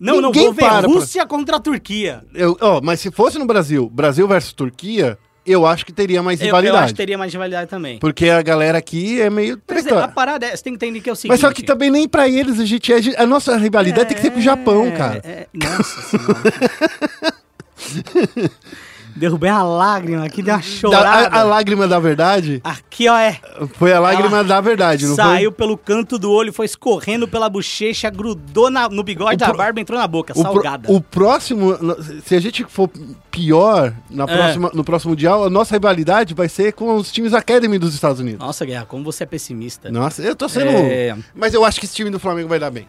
Não, 0.00 0.20
não, 0.20 0.30
Ninguém 0.30 0.44
vou 0.46 0.52
ver 0.52 0.60
para 0.62 0.82
pra- 0.82 0.88
Rússia 0.88 1.24
contra 1.24 1.56
a 1.56 1.60
Turquia. 1.60 2.24
Eu, 2.34 2.56
ó, 2.60 2.80
mas 2.82 2.98
se 3.00 3.10
fosse 3.12 3.38
no 3.38 3.46
Brasil, 3.46 3.88
Brasil 3.88 4.26
versus 4.26 4.52
Turquia, 4.52 5.16
eu 5.46 5.66
acho 5.66 5.84
que 5.84 5.92
teria 5.92 6.22
mais 6.22 6.40
Eu, 6.40 6.44
eu 6.44 6.48
rivalidade. 6.48 6.84
acho 6.84 6.92
que 6.94 6.96
teria 6.96 7.18
mais 7.18 7.32
rivalidade 7.32 7.68
também. 7.70 7.98
Porque 7.98 8.28
a 8.28 8.42
galera 8.42 8.78
aqui 8.78 9.20
é 9.20 9.28
meio 9.30 9.60
Mas 9.68 9.86
é, 9.86 9.98
a 9.98 10.08
parada 10.08 10.46
é, 10.46 10.56
você 10.56 10.62
tem 10.62 10.72
que 10.76 10.84
entender 10.84 11.00
que 11.00 11.10
é 11.10 11.12
o 11.12 11.16
seguinte... 11.16 11.30
Mas 11.32 11.40
só 11.40 11.52
que 11.52 11.62
também 11.62 11.90
nem 11.90 12.08
pra 12.08 12.28
eles 12.28 12.58
a 12.60 12.64
gente 12.64 12.92
é. 12.92 12.98
A 13.16 13.26
nossa 13.26 13.56
rivalidade 13.56 14.08
tem 14.08 14.16
que 14.16 14.22
ser 14.22 14.30
com 14.30 14.38
o 14.38 14.42
Japão, 14.42 14.90
cara. 14.92 15.20
É, 15.24 15.28
é, 15.30 15.48
nossa 15.54 16.02
senhora. 16.02 16.42
Derrubei 19.16 19.50
uma 19.50 19.62
lágrima 19.62 20.24
aqui, 20.24 20.42
deu 20.42 20.54
uma 20.54 20.60
Da- 20.60 20.66
chorada. 20.66 21.36
a, 21.36 21.40
a 21.40 21.42
lágrima 21.44 21.86
da 21.86 21.98
verdade 22.00 22.60
Aqui, 22.64 23.08
ó, 23.08 23.16
é. 23.16 23.38
foi 23.74 23.92
a 23.92 24.00
lágrima 24.00 24.38
Ela 24.38 24.44
da 24.44 24.60
verdade, 24.60 25.06
não 25.06 25.14
Saiu 25.14 25.52
pelo 25.52 25.78
canto 25.78 26.18
do 26.18 26.32
olho, 26.32 26.52
foi 26.52 26.66
escorrendo 26.66 27.28
pela 27.28 27.48
bochecha, 27.48 28.10
grudou 28.10 28.70
na- 28.70 28.88
no 28.88 29.02
bigode 29.04 29.36
O 29.36 29.38
da 29.38 29.46
pro- 29.48 29.56
barba, 29.56 29.80
entrou 29.80 29.98
na 29.98 30.06
boca, 30.08 30.34
foi? 30.34 30.42
O, 30.42 30.44
pro- 30.46 30.54
salgada. 30.54 30.92
o 30.92 31.00
próximo, 31.00 31.76
se 32.24 32.34
a 32.34 32.40
gente 32.40 32.64
for 32.64 32.90
pior 33.30 33.94
na 34.10 34.24
É. 34.24 34.26
próxima, 34.26 34.70
no 34.74 34.82
próximo 34.84 35.10
mundial, 35.10 35.44
a 35.44 35.50
nossa 35.50 35.74
rivalidade 35.74 36.34
vai 36.34 36.48
ser 36.48 36.72
com 36.72 36.94
os 36.96 37.12
times 37.12 37.32
Academy 37.34 37.78
dos 37.78 37.94
Estados 37.94 38.18
Unidos. 38.20 38.40
Nossa, 38.40 38.64
Guerra, 38.66 38.84
como 38.86 39.04
você 39.04 39.22
é 39.22 39.26
pessimista. 39.26 39.90
Nossa, 39.90 40.22
eu 40.22 40.34
tô 40.34 40.48
sendo. 40.48 40.70
É. 40.70 41.16
Mas 41.34 41.54
eu 41.54 41.64
acho 41.64 41.78
que 41.78 41.86
esse 41.86 41.94
time 41.94 42.10
do 42.10 42.18
Flamengo 42.18 42.48
vai 42.48 42.58
dar 42.58 42.70
bem. 42.70 42.86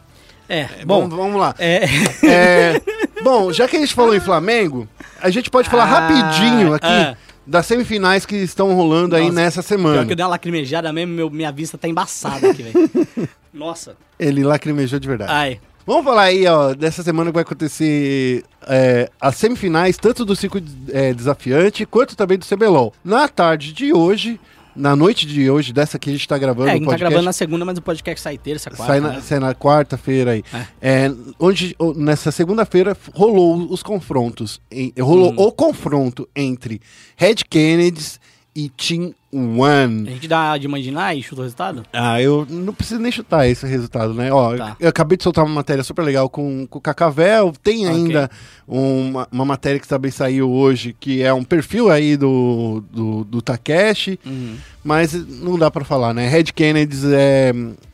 É, 0.48 0.68
Bom, 0.86 1.08
bom, 1.10 1.18
vamos 1.18 1.42
lá. 1.42 1.56
é... 1.58 1.86
É, 2.24 2.82
bom, 3.24 3.52
já 3.52 3.68
que 3.68 3.76
a 3.76 3.80
gente 3.80 3.96
falou 3.96 4.16
em 4.16 4.20
Flamengo, 4.20 4.88
a 5.26 5.30
gente 5.32 5.50
pode 5.50 5.70
falar 5.70 5.84
Ah, 5.84 5.86
rapidinho 6.08 6.74
aqui 6.74 6.86
ah. 6.88 7.16
das 7.46 7.66
semifinais 7.66 8.26
que 8.26 8.36
estão 8.36 8.74
rolando 8.74 9.16
aí 9.16 9.24
Nossa, 9.24 9.36
nessa 9.36 9.62
Pior 9.64 9.68
semana. 9.68 10.06
que 10.06 10.12
eu 10.12 10.16
dei 10.16 10.24
uma 10.24 10.30
lacrimejada 10.32 10.94
mesmo, 10.94 11.14
meu- 11.14 11.30
minha 11.30 11.52
vista 11.52 11.78
tá 11.78 11.88
embaçada 11.88 12.50
aqui, 12.52 12.64
velho. 12.64 12.90
Nossa. 13.54 13.96
Ele 14.20 14.44
lacrimejou 14.44 15.00
de 15.00 15.08
verdade. 15.08 15.32
Ai. 15.32 15.60
Vamos 15.88 16.04
falar 16.04 16.24
aí, 16.24 16.48
ó, 16.48 16.74
dessa 16.74 17.04
semana 17.04 17.30
que 17.30 17.36
vai 17.36 17.44
acontecer 17.44 18.44
é, 18.68 19.08
as 19.22 19.36
semifinais, 19.36 19.98
tanto 19.98 20.26
do 20.26 20.36
circuito 20.36 20.72
é, 20.92 21.14
desafiante 21.14 21.86
quanto 21.86 22.16
também 22.16 22.38
do 22.40 22.46
CBLOL. 22.46 22.92
Na 23.04 23.28
tarde 23.28 23.72
de 23.72 23.94
hoje, 23.94 24.40
na 24.76 24.96
noite 24.96 25.26
de 25.26 25.50
hoje, 25.50 25.72
dessa 25.72 25.98
que 25.98 26.10
a 26.10 26.14
gente 26.14 26.28
tá 26.28 26.38
gravando 26.38 26.68
É, 26.68 26.72
a 26.72 26.74
gente 26.74 26.82
tá 26.84 26.86
podcast, 26.92 27.10
gravando 27.10 27.26
na 27.26 27.34
segunda, 27.34 27.64
mas 27.66 27.78
o 27.78 27.82
podcast 27.82 28.22
sai 28.22 28.38
terça, 28.38 28.70
quarta. 28.70 28.86
sai 28.86 29.00
na, 29.00 29.10
né? 29.14 29.22
sai 29.22 29.40
na 29.40 29.56
quarta-feira 29.56 30.32
aí. 30.32 30.44
É, 30.82 31.10
onde, 31.40 31.76
o- 31.80 31.94
nessa 31.94 32.32
segunda-feira 32.32 32.96
rolou 33.14 33.72
os 33.72 33.82
confrontos. 33.82 34.60
em- 34.72 34.94
rolou 35.00 35.32
Hum. 35.32 35.36
o 35.38 35.52
confronto 35.52 36.28
entre 36.36 36.82
Red 37.16 37.36
Kennedys 37.50 38.20
e 38.56 38.70
Team 38.70 39.14
A 39.34 39.38
One. 39.38 40.06
gente 40.12 40.28
dá 40.30 40.58
de 40.58 40.66
mandinar 40.68 41.16
e 41.18 41.22
chuta 41.22 41.42
o 41.42 41.44
resultado? 41.44 41.84
Ah, 41.92 42.22
eu 42.22 42.48
não 42.50 42.74
preciso 42.74 43.02
nem 43.02 43.12
chutar 43.12 43.46
esse 43.48 43.66
resultado, 43.68 44.14
né? 44.14 44.32
Ó, 44.32 44.56
Tá. 44.56 44.78
eu, 44.80 44.88
acabei 44.88 45.18
de 45.18 45.24
soltar 45.24 45.44
uma 45.44 45.54
matéria 45.56 45.84
super 45.84 46.04
legal 46.04 46.30
com, 46.30 46.66
com 46.68 46.78
o 46.80 46.82
Cacavel. 46.82 47.54
Tem 47.62 47.86
ainda 47.86 48.32
uma, 48.66 49.28
uma 49.32 49.44
matéria 49.44 49.80
que 49.80 49.88
também 49.88 50.10
saiu 50.10 50.50
hoje, 50.50 50.96
que 50.98 51.22
é 51.22 51.34
um 51.34 51.44
perfil 51.44 51.90
aí 51.92 52.16
do, 52.16 52.82
do, 52.92 53.24
do 53.26 53.42
Takeshi. 53.42 54.18
Uhum. 54.26 54.56
Mas 54.84 55.14
não 55.14 55.58
dá 55.60 55.70
pra 55.70 55.84
falar, 55.84 56.14
né? 56.14 56.28
Red 56.30 56.46
Kennedys 56.46 57.04
é. 57.06 57.52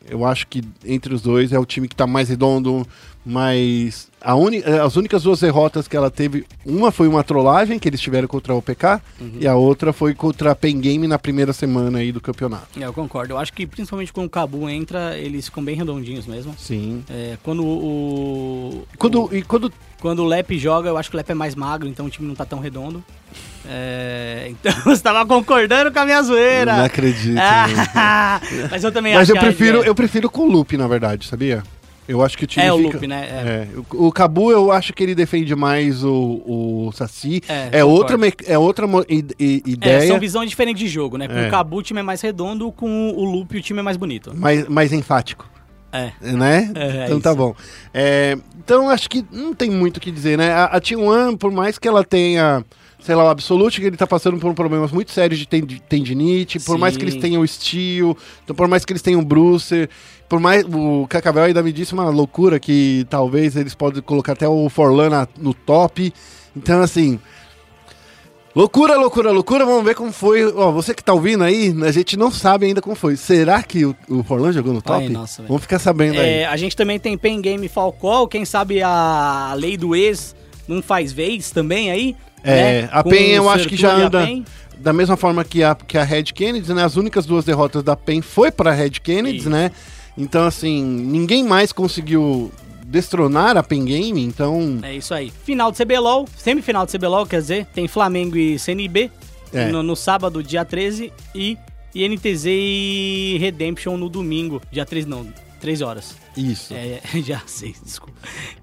Eu 0.10 0.26
acho 0.26 0.46
que 0.48 0.62
entre 0.86 1.14
os 1.14 1.22
dois 1.22 1.54
é 1.54 1.58
o 1.60 1.66
time 1.66 1.88
que 1.88 1.96
tá 1.96 2.06
mais 2.06 2.28
redondo, 2.28 2.86
mas 3.26 4.10
a 4.20 4.36
uni- 4.36 4.64
as 4.64 4.96
únicas 4.96 5.24
duas 5.24 5.40
derrotas 5.40 5.88
que 5.88 5.96
ela 5.96 6.10
teve, 6.10 6.46
uma 6.66 6.92
foi 6.92 7.08
uma 7.08 7.24
trollagem 7.24 7.78
que 7.80 7.88
eles 7.88 8.00
tiveram 8.02 8.28
contra 8.28 8.54
o 8.54 8.58
OPK 8.58 9.02
e 9.40 9.48
a 9.48 9.56
outra 9.56 9.94
foi 9.94 10.14
contra 10.14 10.52
a 10.52 10.56
Pen 10.56 10.80
Game 10.80 11.08
na 11.08 11.18
primeira 11.20 11.54
semana 11.54 12.00
aí 12.00 12.12
do 12.12 12.20
campeonato. 12.22 12.80
É, 12.80 12.86
eu 12.86 12.94
concordo. 12.94 13.34
Eu 13.34 13.38
acho 13.38 13.54
que 13.54 13.66
principalmente 13.68 14.12
quando 14.12 14.28
o 14.28 14.30
Cabu 14.30 14.70
entra, 14.70 15.18
eles 15.18 15.46
ficam 15.46 15.64
bem 15.64 15.76
redondinhos 15.76 16.26
mesmo. 16.26 16.56
Sim. 16.58 17.04
É, 17.10 17.38
quando 17.44 17.64
o. 17.66 18.86
Quando, 18.98 19.26
o- 19.26 19.36
e 19.36 19.42
quando 19.44 19.72
quando 20.00 20.20
o 20.24 20.26
Lep 20.26 20.58
joga, 20.58 20.90
eu 20.90 20.98
acho 20.98 21.10
que 21.12 21.16
o 21.16 21.18
Lep 21.18 21.30
é 21.30 21.36
mais 21.36 21.54
magro, 21.54 21.88
então 21.88 22.08
o 22.08 22.10
time 22.10 22.28
não 22.28 22.34
tá 22.34 22.44
tão 22.44 22.60
redondo. 22.60 23.04
É, 23.68 24.48
então 24.50 24.72
você 24.84 25.02
tava 25.02 25.24
concordando 25.28 25.92
com 25.92 26.00
a 26.00 26.06
minha 26.06 26.22
zoeira. 26.24 26.76
Não 26.78 26.86
acredito. 26.86 27.38
Ah, 27.40 28.42
mas 28.72 28.84
eu 28.84 28.92
também 28.92 29.14
Mas 29.14 29.24
acho 29.24 29.32
eu 29.32 29.36
que 29.36 29.40
a- 29.40 29.44
prefiro, 29.48 29.84
eu 29.84 29.94
prefiro 29.94 30.30
com 30.30 30.48
o 30.48 30.52
Loop, 30.52 30.76
na 30.76 30.88
verdade, 30.88 31.28
sabia? 31.28 31.64
Eu 32.08 32.22
acho 32.22 32.38
que 32.38 32.44
o 32.44 32.48
time 32.48 32.66
É 32.66 32.74
o 32.74 32.78
fica- 32.78 32.94
Lupe, 32.94 33.08
né? 33.08 33.28
É. 33.30 33.68
É, 33.74 33.80
o, 33.96 34.08
o 34.08 34.12
Cabu 34.12 34.52
eu 34.52 34.72
acho 34.72 34.92
que 34.94 35.02
ele 35.04 35.16
defende 35.16 35.56
mais 35.56 36.04
o, 36.04 36.12
o 36.46 36.92
Saci. 36.94 37.42
É, 37.48 37.80
É, 37.80 37.86
outra, 37.86 38.18
me- 38.18 38.34
é 38.46 38.58
outra 38.58 38.86
mo- 38.88 39.06
i- 39.08 39.26
i- 39.40 39.64
É, 39.66 39.70
ideia, 39.70 40.08
são 40.08 40.20
visões 40.20 40.50
diferentes 40.50 40.80
de 40.82 40.88
jogo, 40.90 41.18
né? 41.18 41.28
Com 41.28 41.36
É. 41.36 41.48
o 41.48 41.52
Cabu 41.52 41.78
o 41.78 41.84
time 41.84 42.00
é 42.00 42.04
mais 42.04 42.20
redondo, 42.22 42.72
com 42.72 43.12
o 43.12 43.24
Lupe 43.24 43.58
o 43.58 43.62
time 43.62 43.80
é 43.80 43.84
mais 43.84 43.98
bonito. 43.98 44.36
mais, 44.36 44.68
mais 44.68 44.92
enfático. 44.92 45.50
É. 45.94 46.12
Né? 46.22 46.72
É, 46.76 46.88
é 47.02 47.06
então 47.06 47.20
tá 47.20 47.30
isso. 47.32 47.38
bom. 47.38 47.54
É, 47.94 48.38
então 48.58 48.90
acho 48.90 49.10
que 49.10 49.26
não 49.32 49.54
tem 49.54 49.70
muito 49.70 49.98
o 49.98 50.00
que 50.00 50.10
dizer, 50.10 50.38
né? 50.38 50.52
A, 50.54 50.66
a 50.66 50.82
T1, 50.82 51.38
por 51.38 51.52
mais 51.52 51.78
que 51.78 51.86
ela 51.88 52.04
tenha, 52.04 52.64
sei 53.02 53.16
lá, 53.16 53.24
o 53.26 53.28
Absolute, 53.30 53.82
que 53.82 53.88
ele 53.88 53.98
tá 53.98 54.06
passando 54.08 54.38
por 54.38 54.54
problemas 54.54 54.92
muito 54.92 55.12
sérios 55.12 55.40
de 55.40 55.48
ten- 55.48 55.66
tendinite, 55.90 56.60
por 56.60 56.78
mais 56.78 56.96
que 56.96 57.04
eles 57.04 57.16
Sim. 57.16 57.20
tenham 57.20 57.42
o 57.42 57.48
Steel, 57.48 58.16
então 58.44 58.56
por 58.56 58.68
mais 58.68 58.86
que 58.86 58.94
eles 58.94 59.02
tenham 59.02 59.20
o 59.22 59.26
Brucer, 59.26 59.90
por 60.30 60.40
mais. 60.40 60.64
O 60.66 61.06
Cacavel 61.10 61.44
ainda 61.44 61.62
me 61.62 61.74
disse 61.74 61.94
uma 61.94 62.10
loucura 62.10 62.60
que 62.60 63.06
talvez 63.10 63.56
eles 63.58 63.76
podem 63.76 64.02
colocar 64.02 64.34
até 64.34 64.48
o 64.48 64.70
Forlan 64.70 65.10
na- 65.10 65.28
no 65.38 65.54
top. 65.54 66.14
Então, 66.56 66.82
assim. 66.82 67.20
Loucura, 68.54 68.98
loucura, 68.98 69.32
loucura. 69.32 69.66
Vamos 69.66 69.84
ver 69.86 69.96
como 69.96 70.12
foi. 70.12 70.46
Ó, 70.46 70.72
você 70.72 70.94
que 70.94 71.02
tá 71.04 71.14
ouvindo 71.14 71.42
aí, 71.44 71.74
a 71.86 71.92
gente 71.92 72.18
não 72.18 72.30
sabe 72.30 72.66
ainda 72.66 72.82
como 72.82 72.96
foi. 72.98 73.16
Será 73.16 73.64
que 73.64 73.86
o, 73.86 73.96
o 74.10 74.24
Forlan 74.24 74.52
jogou 74.52 74.74
no 74.74 74.82
top? 74.82 75.04
Ai, 75.04 75.10
nossa. 75.10 75.42
Vamos 75.44 75.62
ficar 75.62 75.80
sabendo 75.80 76.20
aí. 76.20 76.30
É, 76.42 76.46
a 76.46 76.58
gente 76.58 76.76
também 76.76 77.00
tem 77.00 77.18
Pen 77.18 77.40
Game 77.42 77.70
quem 78.30 78.44
sabe 78.44 78.82
a 78.84 79.54
lei 79.56 79.78
do 79.78 79.96
ex 79.96 80.36
não 80.68 80.82
faz 80.82 81.14
vez 81.14 81.50
também 81.52 81.90
aí. 81.92 82.16
É, 82.44 82.84
né? 82.84 82.90
a 82.92 83.04
PEN 83.04 83.32
eu 83.32 83.50
acho 83.50 83.68
que 83.68 83.76
já 83.76 83.94
anda 83.94 84.26
da 84.78 84.92
mesma 84.92 85.16
forma 85.16 85.44
que 85.44 85.64
a, 85.64 85.76
que 85.76 85.98
a 85.98 86.04
Red 86.04 86.24
Kennedy, 86.24 86.74
né? 86.74 86.84
As 86.84 86.96
únicas 86.98 87.26
duas 87.26 87.46
derrotas 87.46 87.84
da 87.84 87.96
PEN 87.96 88.22
foi 88.22 88.52
pra 88.52 88.72
Red 88.72 88.92
Kennedy, 88.92 89.38
Isso. 89.38 89.50
né? 89.50 89.72
Então, 90.18 90.44
assim, 90.46 90.84
ninguém 90.84 91.44
mais 91.44 91.72
conseguiu 91.72 92.52
destronar 92.86 93.56
a 93.56 93.64
PEN 93.64 93.86
Game, 93.86 94.22
então... 94.22 94.80
É 94.84 94.96
isso 94.96 95.14
aí. 95.14 95.32
Final 95.46 95.72
de 95.72 95.78
CBLOL, 95.78 96.28
semifinal 96.36 96.86
de 96.86 96.98
CBLOL, 96.98 97.26
quer 97.26 97.40
dizer, 97.40 97.66
tem 97.74 97.88
Flamengo 97.88 98.36
e 98.36 98.60
CNB 98.60 99.10
É. 99.54 99.68
no, 99.68 99.82
no 99.82 99.96
sábado, 99.96 100.44
dia 100.44 100.66
13, 100.66 101.14
e 101.34 101.58
INTZ 101.96 102.46
e 102.48 103.38
Redemption 103.40 103.96
no 103.96 104.10
domingo, 104.10 104.62
dia 104.72 104.86
13 104.86 105.08
não, 105.08 105.26
13 105.62 105.84
horas. 105.84 106.16
Isso. 106.36 106.74
É, 106.74 107.02
já 107.22 107.42
6, 107.46 107.82
desculpa. 107.84 108.14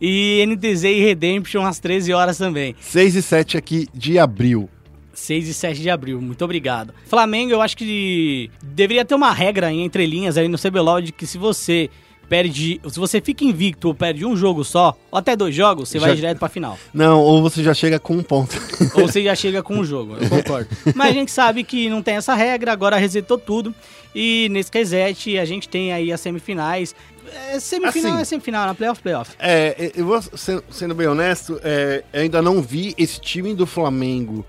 E 0.01 0.45
NTZ 0.47 0.85
e 0.85 1.01
Redemption 1.01 1.65
às 1.65 1.79
13 1.79 2.13
horas 2.13 2.39
também. 2.39 2.75
6 2.81 3.15
e 3.17 3.23
7 3.23 3.57
aqui 3.59 3.89
de 3.95 4.19
abril. 4.19 4.69
6 5.13 5.49
e 5.49 5.55
7 5.55 5.81
de 5.83 5.91
abril, 5.91 6.21
muito 6.21 6.45
obrigado. 6.45 6.95
Flamengo, 7.07 7.51
eu 7.51 7.61
acho 7.61 7.77
que 7.77 8.51
deveria 8.63 9.05
ter 9.05 9.15
uma 9.15 9.33
regra 9.33 9.71
em 9.73 9.85
entrelinhas 9.85 10.39
aí 10.39 10.47
no 10.47 10.57
CBLOL 10.59 11.01
de 11.01 11.11
que 11.13 11.27
se 11.27 11.37
você 11.37 11.91
perde, 12.29 12.81
se 12.89 13.01
você 13.01 13.21
fica 13.21 13.43
invicto 13.43 13.89
ou 13.89 13.95
perde 13.95 14.25
um 14.25 14.37
jogo 14.37 14.63
só, 14.65 14.97
ou 15.11 15.19
até 15.19 15.35
dois 15.35 15.55
jogos, 15.55 15.89
você 15.89 15.99
vai 15.99 16.11
Já- 16.11 16.17
direto 16.17 16.39
pra 16.39 16.49
final. 16.49 16.79
Não, 16.93 17.21
ou 17.21 17.43
você 17.43 17.63
já 17.65 17.75
chega 17.75 17.99
com 17.99 18.15
um 18.15 18.23
ponto. 18.23 18.57
Ou 18.95 19.09
você 19.09 19.23
já 19.23 19.35
chega 19.35 19.63
com 19.63 19.75
um 19.79 19.85
jogo, 19.85 20.17
eu 20.21 20.29
concordo. 20.29 20.69
Mas 20.95 21.11
a 21.11 21.13
gente 21.13 21.31
sabe 21.31 21.65
que 21.65 21.89
não 21.89 22.03
tem 22.03 22.17
essa 22.17 22.35
regra, 22.35 22.73
agora 22.73 22.97
resetou 22.97 23.39
tudo. 23.39 23.75
E 24.15 24.49
nesse 24.51 24.71
reset 24.73 25.39
a 25.39 25.45
gente 25.45 25.69
tem 25.69 25.93
aí 25.93 26.13
as 26.13 26.21
semifinais. 26.21 26.95
É, 27.33 27.61
semifinal 27.61 28.13
Assim. 28.13 28.21
é 28.23 28.25
semifinal, 28.25 28.67
na 28.67 28.75
playoff, 28.75 29.01
playoff. 29.03 29.31
É, 29.39 29.93
eu 29.95 30.05
vou, 30.07 30.21
se- 30.23 30.63
sendo 30.71 30.95
bem 30.95 31.07
honesto, 31.07 31.61
é, 31.63 32.03
eu 32.13 32.23
ainda 32.23 32.41
não 32.43 32.61
vi 32.63 32.95
esse 32.99 33.21
time 33.21 33.55
do 33.55 33.67
Flamengo 33.67 34.45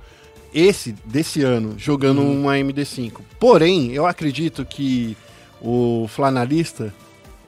esse 0.53 0.95
desse 1.05 1.43
ano 1.43 1.75
jogando 1.77 2.21
Uhum. 2.21 2.41
uma 2.41 2.57
MD5. 2.57 3.21
Porém, 3.39 3.91
eu 3.91 4.05
acredito 4.07 4.65
que 4.65 5.15
o 5.61 6.07
Flanalista, 6.09 6.93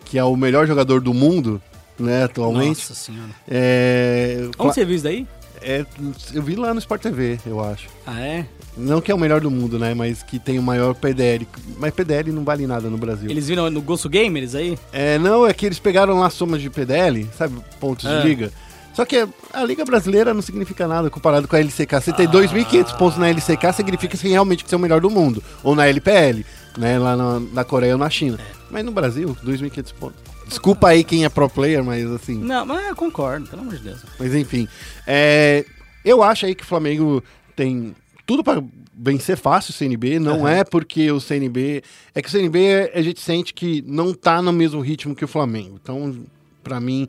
que 0.06 0.18
é 0.20 0.24
o 0.24 0.36
melhor 0.36 0.68
jogador 0.68 1.02
do 1.02 1.14
mundo, 1.14 1.60
né, 1.98 2.24
atualmente, 2.24 2.78
Nossa 2.80 2.94
senhora. 2.94 3.30
é, 3.48 4.50
Onde 4.60 4.74
você 4.74 4.86
viu 4.86 4.96
isso 4.96 5.04
daí? 5.04 5.26
É, 5.62 5.86
eu 6.34 6.42
vi 6.42 6.56
lá 6.56 6.74
no 6.74 6.80
Sport 6.80 7.02
TV, 7.02 7.40
eu 7.46 7.64
acho. 7.64 7.88
Ah, 8.06 8.20
é? 8.20 8.46
Não 8.78 9.02
que 9.02 9.12
é 9.12 9.16
o 9.16 9.20
melhor 9.20 9.42
do 9.42 9.52
mundo, 9.52 9.78
né, 9.78 9.94
mas 9.94 10.24
que 10.24 10.40
tem 10.40 10.58
o 10.58 10.64
maior 10.64 10.94
PDL. 10.96 11.48
Mas 11.78 11.94
PDL 11.94 12.32
não 12.32 12.44
vale 12.44 12.66
nada 12.66 12.90
no 12.90 12.98
Brasil. 12.98 13.30
Eles 13.30 13.48
viram 13.48 13.70
no 13.70 13.82
Gosto 13.82 14.08
Gamers 14.10 14.56
aí? 14.56 14.78
É, 14.94 15.18
não, 15.20 15.46
é 15.46 15.54
que 15.54 15.66
eles 15.66 15.80
pegaram 15.80 16.20
lá 16.20 16.30
somas 16.30 16.62
de 16.62 16.70
PDL, 16.70 17.28
sabe, 17.38 17.56
pontos 17.80 18.06
É. 18.06 18.22
de 18.22 18.28
liga. 18.28 18.52
Só 18.94 19.06
que 19.06 19.26
a 19.54 19.64
Liga 19.64 19.86
Brasileira 19.86 20.34
não 20.34 20.42
significa 20.42 20.86
nada 20.86 21.10
comparado 21.10 21.48
com 21.48 21.56
a 21.56 21.60
LCK. 21.60 22.02
Você 22.02 22.12
Ah. 22.12 22.14
ter 22.14 22.28
2.500 22.28 22.92
pontos 22.98 23.18
na 23.18 23.30
LCK 23.30 23.72
significa 23.74 24.12
que 24.12 24.18
você 24.18 24.28
realmente 24.28 24.66
ser 24.68 24.76
o 24.76 24.80
melhor 24.80 25.00
do 25.00 25.10
mundo. 25.10 25.42
Ou 25.64 25.74
na 25.76 25.88
LPL, 25.88 26.46
né, 26.78 27.00
lá 27.00 27.16
na, 27.16 27.40
na 27.40 27.64
Coreia 27.64 27.94
ou 27.94 28.00
na 28.00 28.10
China. 28.10 28.38
É. 28.40 28.52
Mas 28.70 28.84
no 28.84 28.92
Brasil, 28.92 29.36
2.500 29.44 29.94
pontos. 29.94 30.31
Desculpa 30.52 30.90
aí 30.90 31.04
quem 31.04 31.26
é 31.26 31.30
pro 31.30 31.50
player, 31.50 31.84
mas 31.84 32.06
assim... 32.12 32.36
Não, 32.36 32.66
mas 32.66 32.88
eu 32.88 32.96
concordo, 32.96 33.48
pelo 33.48 33.62
amor 33.62 33.76
de 33.76 33.84
Deus. 33.84 34.02
Mas 34.20 34.36
enfim, 34.36 34.68
é, 35.08 35.66
eu 36.04 36.22
acho 36.22 36.46
aí 36.46 36.54
que 36.54 36.64
o 36.64 36.68
Flamengo 36.68 37.24
tem 37.56 37.96
tudo 38.26 38.44
para 38.44 38.62
vencer 38.94 39.38
fácil 39.38 39.72
o 39.72 39.74
CNB. 39.74 40.20
Não 40.20 40.48
é 40.48 40.64
porque 40.64 41.12
o 41.12 41.20
CNB. 41.20 41.84
É 42.14 42.22
que 42.22 42.28
o 42.28 42.32
CNB 42.32 42.92
a 42.94 43.02
gente 43.02 43.20
sente 43.20 43.54
que 43.54 43.84
não 43.88 44.14
tá 44.14 44.42
no 44.42 44.54
mesmo 44.54 44.82
ritmo 44.82 45.16
que 45.16 45.26
o 45.26 45.28
Flamengo. 45.28 45.80
Então, 45.82 46.24
para 46.64 46.80
mim, 46.80 47.08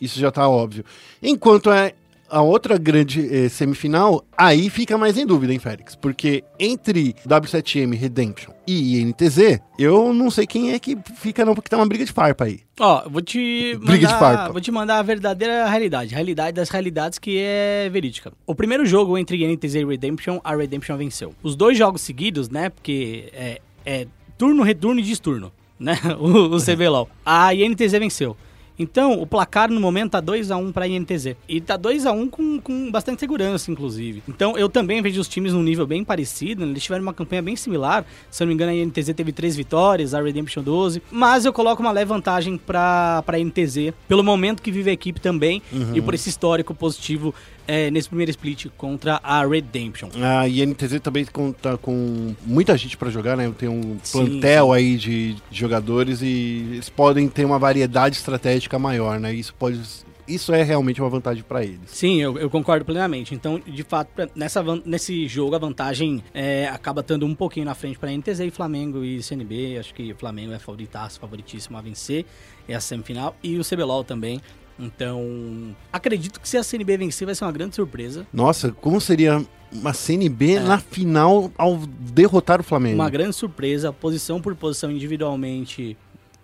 isso 0.00 0.18
já 0.18 0.30
tá 0.30 0.48
óbvio. 0.48 0.84
Enquanto 1.22 1.70
é 1.70 1.94
a 2.34 2.42
outra 2.42 2.76
grande 2.76 3.28
eh, 3.32 3.48
semifinal, 3.48 4.24
aí 4.36 4.68
fica 4.68 4.98
mais 4.98 5.16
em 5.16 5.24
dúvida, 5.24 5.52
hein, 5.52 5.60
Félix? 5.60 5.94
Porque 5.94 6.42
entre 6.58 7.14
W7M 7.24 7.96
Redemption 7.96 8.52
e 8.66 8.98
INTZ, 9.00 9.60
eu 9.78 10.12
não 10.12 10.32
sei 10.32 10.44
quem 10.44 10.72
é 10.72 10.80
que 10.80 10.98
fica, 11.14 11.44
não, 11.44 11.54
porque 11.54 11.68
tá 11.68 11.76
uma 11.76 11.86
briga 11.86 12.04
de 12.04 12.10
farpa 12.10 12.46
aí. 12.46 12.60
Ó, 12.80 13.08
vou 13.08 13.22
te 13.22 13.76
Briga 13.76 13.98
de 13.98 14.12
mandar, 14.12 14.18
farpa. 14.18 14.52
vou 14.52 14.60
te 14.60 14.72
mandar 14.72 14.98
a 14.98 15.02
verdadeira 15.02 15.68
realidade, 15.68 16.12
a 16.12 16.16
realidade 16.16 16.56
das 16.56 16.68
realidades 16.70 17.20
que 17.20 17.38
é 17.38 17.88
verídica. 17.88 18.32
O 18.44 18.52
primeiro 18.52 18.84
jogo 18.84 19.16
entre 19.16 19.46
NTZ 19.46 19.76
e 19.76 19.84
Redemption, 19.84 20.40
a 20.42 20.56
Redemption 20.56 20.96
venceu. 20.96 21.32
Os 21.40 21.54
dois 21.54 21.78
jogos 21.78 22.00
seguidos, 22.00 22.48
né, 22.48 22.68
porque 22.68 23.30
é, 23.32 23.60
é 23.86 24.06
turno, 24.36 24.64
retorno 24.64 24.98
e 24.98 25.04
desturno, 25.04 25.52
né, 25.78 25.96
o, 26.18 26.56
o 26.56 26.58
CBLOL. 26.60 27.08
A 27.24 27.54
INTZ 27.54 27.92
venceu. 27.92 28.36
Então, 28.78 29.20
o 29.20 29.26
placar 29.26 29.70
no 29.70 29.80
momento 29.80 30.12
tá 30.12 30.22
2x1 30.22 30.72
pra 30.72 30.88
INTZ. 30.88 31.36
E 31.48 31.60
tá 31.60 31.78
2x1 31.78 32.28
com, 32.30 32.60
com 32.60 32.90
bastante 32.90 33.20
segurança, 33.20 33.70
inclusive. 33.70 34.22
Então, 34.28 34.56
eu 34.58 34.68
também 34.68 35.00
vejo 35.00 35.20
os 35.20 35.28
times 35.28 35.52
num 35.52 35.62
nível 35.62 35.86
bem 35.86 36.02
parecido. 36.04 36.64
né? 36.64 36.72
Eles 36.72 36.82
tiveram 36.82 37.02
uma 37.02 37.14
campanha 37.14 37.40
bem 37.42 37.54
similar. 37.56 38.04
Se 38.30 38.42
eu 38.42 38.46
não 38.46 38.48
me 38.48 38.54
engano, 38.54 38.72
a 38.72 38.74
INTZ 38.74 39.12
teve 39.14 39.32
3 39.32 39.54
vitórias, 39.56 40.12
a 40.14 40.20
Redemption 40.20 40.62
12. 40.62 41.02
Mas 41.10 41.44
eu 41.44 41.52
coloco 41.52 41.80
uma 41.82 41.92
leve 41.92 42.08
vantagem 42.08 42.56
pra, 42.58 43.22
pra 43.24 43.38
INTZ, 43.38 43.92
pelo 44.08 44.24
momento 44.24 44.60
que 44.62 44.72
vive 44.72 44.90
a 44.90 44.92
equipe 44.92 45.20
também. 45.20 45.62
E 45.94 46.00
por 46.02 46.14
esse 46.14 46.28
histórico 46.28 46.74
positivo 46.74 47.34
é, 47.66 47.90
nesse 47.90 48.08
primeiro 48.08 48.30
split 48.30 48.66
contra 48.76 49.20
a 49.22 49.46
Redemption. 49.46 50.08
A 50.22 50.48
INTZ 50.48 51.00
também 51.02 51.24
conta 51.24 51.76
com 51.78 52.34
muita 52.44 52.76
gente 52.76 52.96
pra 52.96 53.10
jogar, 53.10 53.36
né? 53.36 53.52
Tem 53.56 53.68
um 53.68 53.98
Sim, 54.02 54.18
plantel 54.26 54.72
aí 54.72 54.96
de 54.96 55.36
jogadores 55.50 56.20
e 56.22 56.66
eles 56.72 56.88
podem 56.88 57.28
ter 57.28 57.44
uma 57.44 57.58
variedade 57.58 58.16
estratégica 58.16 58.78
maior, 58.78 59.18
né? 59.18 59.32
Isso 59.34 59.54
pode, 59.54 59.80
isso 60.28 60.52
é 60.52 60.62
realmente 60.62 61.00
uma 61.00 61.08
vantagem 61.10 61.42
pra 61.42 61.62
eles. 61.64 61.80
Sim, 61.86 62.20
eu, 62.20 62.38
eu 62.38 62.48
concordo 62.50 62.84
plenamente. 62.84 63.34
Então, 63.34 63.60
de 63.66 63.82
fato, 63.82 64.08
pra- 64.14 64.28
nessa, 64.34 64.62
nesse 64.84 65.26
jogo, 65.28 65.54
a 65.54 65.58
vantagem 65.58 66.22
é, 66.32 66.66
acaba 66.68 67.00
estando 67.00 67.24
um 67.26 67.34
pouquinho 67.34 67.66
na 67.66 67.74
frente 67.74 67.98
para 67.98 68.10
NTZ 68.10 68.40
e 68.40 68.50
Flamengo 68.50 69.04
e 69.04 69.22
CNB. 69.22 69.78
Acho 69.78 69.94
que 69.94 70.12
o 70.12 70.16
Flamengo 70.16 70.52
é 70.52 70.58
favoritaço, 70.58 71.18
favoritíssimo 71.20 71.76
a 71.78 71.80
vencer 71.80 72.24
essa 72.68 72.88
semifinal. 72.88 73.36
E 73.42 73.58
o 73.58 73.62
CBLOL 73.64 74.04
também. 74.04 74.40
Então, 74.78 75.74
acredito 75.92 76.40
que 76.40 76.48
se 76.48 76.56
a 76.56 76.62
CNB 76.62 76.96
vencer, 76.96 77.26
vai 77.26 77.34
ser 77.34 77.44
uma 77.44 77.52
grande 77.52 77.74
surpresa. 77.76 78.26
Nossa, 78.32 78.72
como 78.72 79.00
seria 79.00 79.44
uma 79.72 79.92
CNB 79.92 80.60
na 80.60 80.78
final 80.78 81.50
ao 81.56 81.76
derrotar 81.76 82.60
o 82.60 82.64
Flamengo? 82.64 82.94
É. 82.96 83.02
Uma 83.02 83.10
grande 83.10 83.34
surpresa, 83.36 83.92
posição 83.92 84.40
por 84.40 84.54
posição 84.56 84.90
individualmente. 84.90 85.96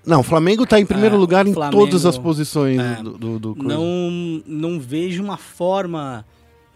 Não, 0.06 0.20
o 0.20 0.22
Flamengo 0.22 0.64
tá 0.66 0.80
em 0.80 0.86
primeiro 0.86 1.16
É, 1.16 1.18
lugar 1.18 1.46
em 1.46 1.52
Flamengo- 1.52 1.78
todas 1.84 2.06
as 2.06 2.16
posições 2.16 2.78
é, 2.80 3.02
do, 3.02 3.18
do, 3.18 3.38
do. 3.38 3.54
Não, 3.62 4.42
não 4.46 4.80
vejo 4.80 5.22
uma 5.22 5.36
forma 5.36 6.24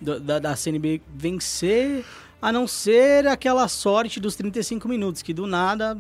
da, 0.01 0.39
da 0.39 0.57
CNB 0.57 1.01
vencer, 1.17 2.05
a 2.43 2.53
não 2.53 2.67
ser 2.67 3.27
aquela 3.27 3.67
sorte 3.69 4.21
dos 4.21 4.37
35 4.37 4.87
minutos, 4.89 5.23
que 5.23 5.33
do 5.33 5.47
nada 5.47 5.97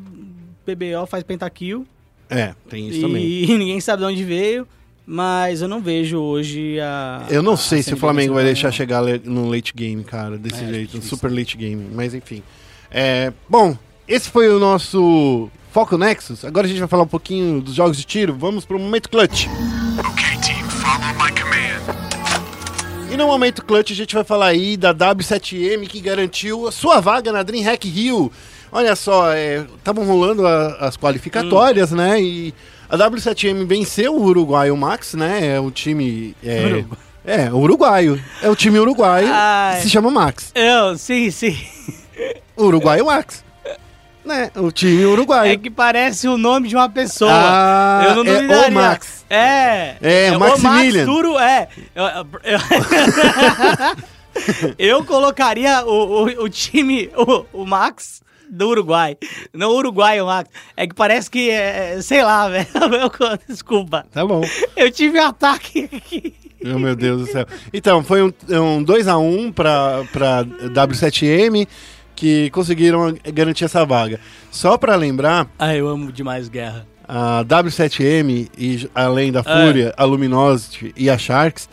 PBO 0.67 1.07
faz 1.07 1.23
pentakill 1.23 1.87
É, 2.29 2.55
tem 2.69 2.88
isso 2.88 2.99
e, 2.99 3.01
também. 3.01 3.47
ninguém 3.59 3.81
sabe 3.81 4.03
de 4.05 4.12
onde 4.12 4.25
veio, 4.25 4.69
mas 5.07 5.61
eu 5.62 5.69
não 5.69 5.81
vejo 5.81 6.19
hoje 6.19 6.79
a. 6.81 7.25
Eu 7.31 7.43
não 7.43 7.53
a 7.55 7.57
sei 7.57 7.83
se 7.83 7.93
o 7.95 7.97
Flamengo 7.97 8.35
vai 8.35 8.45
deixar 8.45 8.69
não. 8.69 8.73
chegar 8.73 9.03
no 9.25 9.49
late 9.51 9.73
game, 9.75 10.03
cara, 10.05 10.37
desse 10.38 10.61
É, 10.62 10.64
acho 10.64 10.75
jeito, 10.75 10.97
no 10.97 11.03
super 11.03 11.31
late 11.31 11.57
game, 11.57 11.87
mas 11.93 12.14
enfim. 12.14 12.43
É, 12.90 13.33
bom, 13.49 13.77
esse 14.07 14.29
foi 14.31 14.49
o 14.49 14.59
nosso 14.59 15.51
Foco 15.73 15.99
Nexus. 15.99 16.45
Agora 16.45 16.67
a 16.67 16.69
gente 16.69 16.79
vai 16.79 16.88
falar 16.88 17.03
um 17.03 17.09
pouquinho 17.09 17.61
dos 17.61 17.75
jogos 17.75 17.97
de 17.97 18.05
tiro. 18.05 18.35
Vamos 18.35 18.64
pro 18.64 18.79
momento 18.79 19.09
clutch. 19.11 19.47
Okay, 19.99 20.38
team, 20.40 20.69
follow 20.71 21.14
my 21.14 21.31
command. 21.33 21.53
E 23.12 23.17
no 23.17 23.27
momento 23.27 23.64
clutch 23.64 23.90
a 23.93 23.95
gente 23.95 24.14
vai 24.14 24.25
falar 24.25 24.47
aí 24.47 24.77
da 24.77 24.95
W7M 24.95 25.87
que 25.87 26.01
garantiu 26.01 26.67
a 26.67 26.73
sua 26.73 27.01
vaga 27.01 27.31
na 27.33 27.43
DreamHack 27.43 27.88
Rio. 27.88 28.31
Olha 28.73 28.97
só, 28.97 29.29
estavam 29.77 30.05
rolando 30.05 30.45
a- 30.47 30.77
as 30.81 30.97
qualificatórias, 30.97 31.93
Hum. 31.93 31.97
né? 31.97 32.21
E 32.21 32.53
a 32.88 32.97
W7M 32.97 33.66
venceu 33.66 34.14
o 34.16 34.23
Uruguaio 34.25 34.77
Max, 34.77 35.14
né? 35.14 35.55
É 35.57 35.61
o 35.61 35.70
time. 35.70 36.35
É, 36.44 36.64
Urugu- 36.66 36.99
é, 37.25 37.51
o 37.53 37.57
uruguaio. 37.57 38.23
É 38.42 38.49
o 38.51 38.57
time 38.57 38.79
uruguaio 38.79 39.29
Ai. 39.33 39.81
se 39.81 39.88
chama 39.90 40.11
Max. 40.11 40.53
Eu, 40.55 40.97
sim, 40.99 41.31
sim. 41.31 41.57
O 42.57 42.64
Uruguaio 42.64 43.07
Max. 43.07 43.42
Né? 44.25 44.51
O 44.57 44.70
time 44.73 45.03
É 45.03 45.07
uruguaio. 45.07 45.59
que 45.59 45.68
parece 45.70 46.27
o 46.29 46.38
nome 46.38 46.68
de 46.68 46.75
uma 46.77 46.88
pessoa. 46.88 47.31
Ah, 47.33 48.05
eu 48.09 48.25
não 48.25 48.33
é 48.33 48.68
o 48.68 48.73
Max. 48.73 49.25
É. 49.29 49.97
É, 50.01 50.37
o 50.37 50.40
Maximilian. 50.40 51.05
Max 51.05 51.14
Duro, 51.14 51.38
é. 51.38 51.68
Eu, 51.94 52.05
eu- 52.42 52.59
eu 54.79 55.05
colocaria 55.05 55.85
o, 55.85 56.25
o, 56.25 56.44
o 56.44 56.49
time, 56.49 57.11
o, 57.16 57.62
o 57.62 57.66
Max 57.66 58.23
do 58.50 58.68
Uruguai. 58.68 59.16
Não 59.52 59.70
Uruguai, 59.70 60.20
o 60.20 60.26
Max. 60.26 60.50
É 60.76 60.87
que 60.87 60.94
parece 60.94 61.30
que, 61.30 61.50
é, 61.50 62.00
sei 62.02 62.22
lá, 62.22 62.48
velho. 62.50 62.66
Desculpa. 63.48 64.07
Tá 64.12 64.24
bom. 64.24 64.42
Eu 64.76 64.90
tive 64.90 65.18
um 65.20 65.24
ataque 65.26 65.88
aqui. 65.92 66.35
Oh, 66.64 66.78
meu 66.78 66.96
Deus 66.96 67.20
do 67.20 67.26
céu. 67.30 67.46
Então, 67.72 68.02
foi 68.02 68.22
um, 68.22 68.33
um 68.48 68.85
2x1 68.85 69.52
pra, 69.52 70.02
pra 70.12 70.44
W7M 70.44 71.66
que 72.16 72.48
conseguiram 72.50 73.14
garantir 73.35 73.64
essa 73.64 73.85
vaga. 73.85 74.18
Só 74.50 74.78
pra 74.78 74.94
lembrar, 74.96 75.46
Ah, 75.59 75.74
eu 75.74 75.87
amo 75.88 76.11
demais 76.12 76.48
guerra. 76.48 76.87
A 77.07 77.45
W7M, 77.45 78.49
e 78.57 78.90
além 78.95 79.31
da 79.31 79.43
Fúria, 79.43 79.93
a 79.97 80.05
Luminosity 80.05 80.93
e 80.97 81.11
a 81.11 81.19
Sharks, 81.19 81.69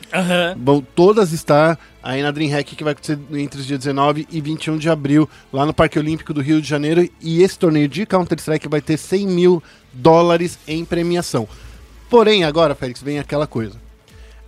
vão 0.58 0.82
todas 0.82 1.32
estar 1.32 1.80
aí 2.04 2.22
na 2.22 2.32
DreamHack, 2.32 2.76
que 2.76 2.84
vai 2.84 2.94
acontecer 2.94 3.20
entre 3.34 3.60
os 3.60 3.68
dias 3.68 3.80
19 3.80 4.28
e 4.32 4.42
21 4.42 4.78
de 4.78 4.90
abril, 4.90 5.30
lá 5.54 5.66
no 5.66 5.74
Parque 5.74 6.00
Olímpico 6.00 6.34
do 6.34 6.42
Rio 6.42 6.62
de 6.62 6.68
Janeiro. 6.68 7.08
E 7.22 7.42
esse 7.42 7.58
torneio 7.58 7.88
de 7.88 8.06
Counter-Strike 8.06 8.68
vai 8.68 8.82
ter 8.82 8.98
100 8.98 9.28
mil 9.28 9.64
dólares 9.94 10.58
em 10.68 10.84
premiação. 10.84 11.48
Porém, 12.10 12.44
agora, 12.44 12.76
Félix, 12.76 13.02
vem 13.02 13.20
aquela 13.20 13.48
coisa. 13.48 13.76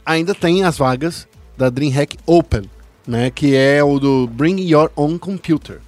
Ainda 0.06 0.36
tem 0.36 0.64
as 0.64 0.78
vagas 0.78 1.28
da 1.58 1.70
DreamHack 1.70 2.18
Open, 2.26 2.70
né? 3.08 3.30
Que 3.30 3.56
é 3.56 3.82
o 3.84 4.00
do 4.00 4.28
Bring 4.28 4.60
Your 4.60 4.92
Own 4.96 5.18
Computer. 5.18 5.80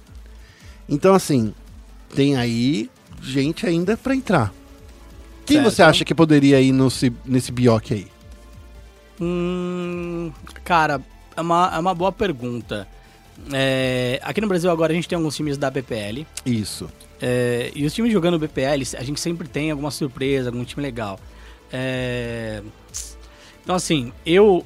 Então, 0.88 1.14
assim, 1.14 1.52
tem 2.14 2.36
aí 2.36 2.88
gente 3.20 3.66
ainda 3.66 3.96
pra 3.96 4.14
entrar. 4.14 4.54
Quem 5.46 5.58
Certo. 5.58 5.70
você 5.70 5.82
acha 5.82 6.04
que 6.04 6.14
poderia 6.14 6.60
ir 6.60 6.72
no, 6.72 6.88
nesse 7.24 7.52
bioque 7.52 7.94
aí? 7.94 8.06
Hum, 9.20 10.30
cara, 10.64 11.00
é 11.36 11.40
uma, 11.40 11.70
é 11.74 11.78
uma 11.78 11.94
boa 11.94 12.12
pergunta. 12.12 12.86
É, 13.52 14.18
aqui 14.22 14.40
no 14.40 14.48
Brasil 14.48 14.70
agora 14.70 14.92
a 14.92 14.96
gente 14.96 15.08
tem 15.08 15.16
alguns 15.16 15.36
times 15.36 15.56
da 15.56 15.70
BPL. 15.70 16.26
Isso. 16.44 16.88
é, 17.20 17.70
e 17.74 17.84
os 17.86 17.94
times 17.94 18.12
jogando 18.12 18.38
BPL, 18.38 18.82
a 18.98 19.02
gente 19.04 19.20
sempre 19.20 19.46
tem 19.48 19.70
alguma 19.70 19.90
surpresa, 19.90 20.48
algum 20.48 20.64
time 20.64 20.82
legal. 20.82 21.18
É, 21.72 22.62
então 23.62 23.74
assim, 23.74 24.12
eu 24.24 24.64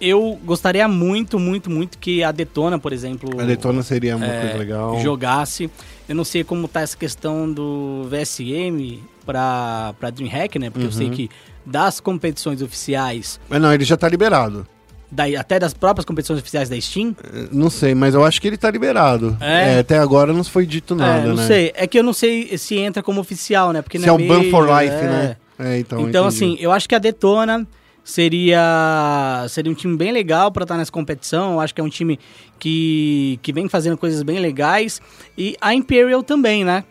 eu 0.00 0.36
gostaria 0.44 0.86
muito, 0.88 1.38
muito, 1.38 1.70
muito 1.70 1.96
que 1.96 2.24
a 2.24 2.32
Detona, 2.32 2.76
por 2.78 2.92
exemplo, 2.92 3.40
A 3.40 3.44
Detona 3.44 3.82
seria 3.84 4.16
uma 4.16 4.26
é, 4.26 4.56
legal. 4.56 5.00
jogasse. 5.00 5.70
Eu 6.08 6.16
não 6.16 6.24
sei 6.24 6.42
como 6.42 6.66
tá 6.66 6.80
essa 6.80 6.96
questão 6.96 7.50
do 7.50 8.08
VSM 8.10 8.98
pra, 9.22 9.94
pra 9.98 10.10
DreamHack, 10.10 10.58
né? 10.58 10.70
Porque 10.70 10.86
eu 10.86 10.92
sei 10.92 11.06
Uhum. 11.08 11.12
que 11.14 11.30
das 11.64 12.00
competições 12.00 12.60
oficiais 12.60 13.38
Mas 13.48 13.60
não, 13.62 13.72
ele 13.72 13.84
já 13.84 13.96
tá 13.96 14.08
liberado. 14.08 14.66
da- 15.10 15.24
até 15.38 15.58
das 15.58 15.72
próprias 15.74 16.04
competições 16.04 16.40
oficiais 16.40 16.68
da 16.68 16.80
Steam? 16.80 17.14
Não 17.52 17.68
sei, 17.70 17.94
mas 17.94 18.14
eu 18.14 18.24
acho 18.24 18.40
que 18.40 18.48
ele 18.48 18.56
tá 18.56 18.70
liberado. 18.70 19.36
É? 19.40 19.76
É, 19.76 19.78
até 19.80 19.98
agora 19.98 20.32
não 20.32 20.42
foi 20.42 20.66
dito 20.66 20.94
nada, 20.94 21.20
é, 21.24 21.28
não 21.28 21.36
né? 21.36 21.46
sei. 21.46 21.72
É 21.74 21.86
que 21.86 21.98
eu 21.98 22.02
não 22.02 22.12
sei 22.12 22.56
se 22.58 22.76
entra 22.78 23.02
como 23.02 23.20
oficial, 23.20 23.72
né? 23.72 23.80
Porque 23.82 23.98
Se 23.98 24.06
não 24.06 24.14
é 24.14 24.18
um 24.18 24.26
ban 24.26 24.50
for 24.50 24.64
life, 24.66 24.94
é. 24.94 25.02
né? 25.02 25.36
É, 25.58 25.78
então. 25.78 26.00
Então, 26.00 26.26
entendi. 26.26 26.44
assim, 26.44 26.56
eu 26.58 26.72
acho 26.72 26.88
que 26.88 26.94
a 26.94 26.98
Detona 26.98 27.66
seria 28.02 29.44
seria 29.48 29.70
um 29.70 29.74
time 29.74 29.96
bem 29.96 30.12
legal 30.12 30.50
pra 30.50 30.64
estar 30.64 30.76
nessa 30.76 30.90
competição. 30.92 31.52
Eu 31.52 31.60
acho 31.60 31.74
que 31.74 31.80
é 31.80 31.84
um 31.84 31.88
time 31.88 32.18
que, 32.58 33.38
que 33.42 33.52
vem 33.52 33.68
fazendo 33.68 33.96
coisas 33.96 34.22
bem 34.22 34.38
legais. 34.40 35.00
E 35.36 35.56
a 35.60 35.74
Imperial 35.74 36.22
também, 36.22 36.64
né? 36.64 36.84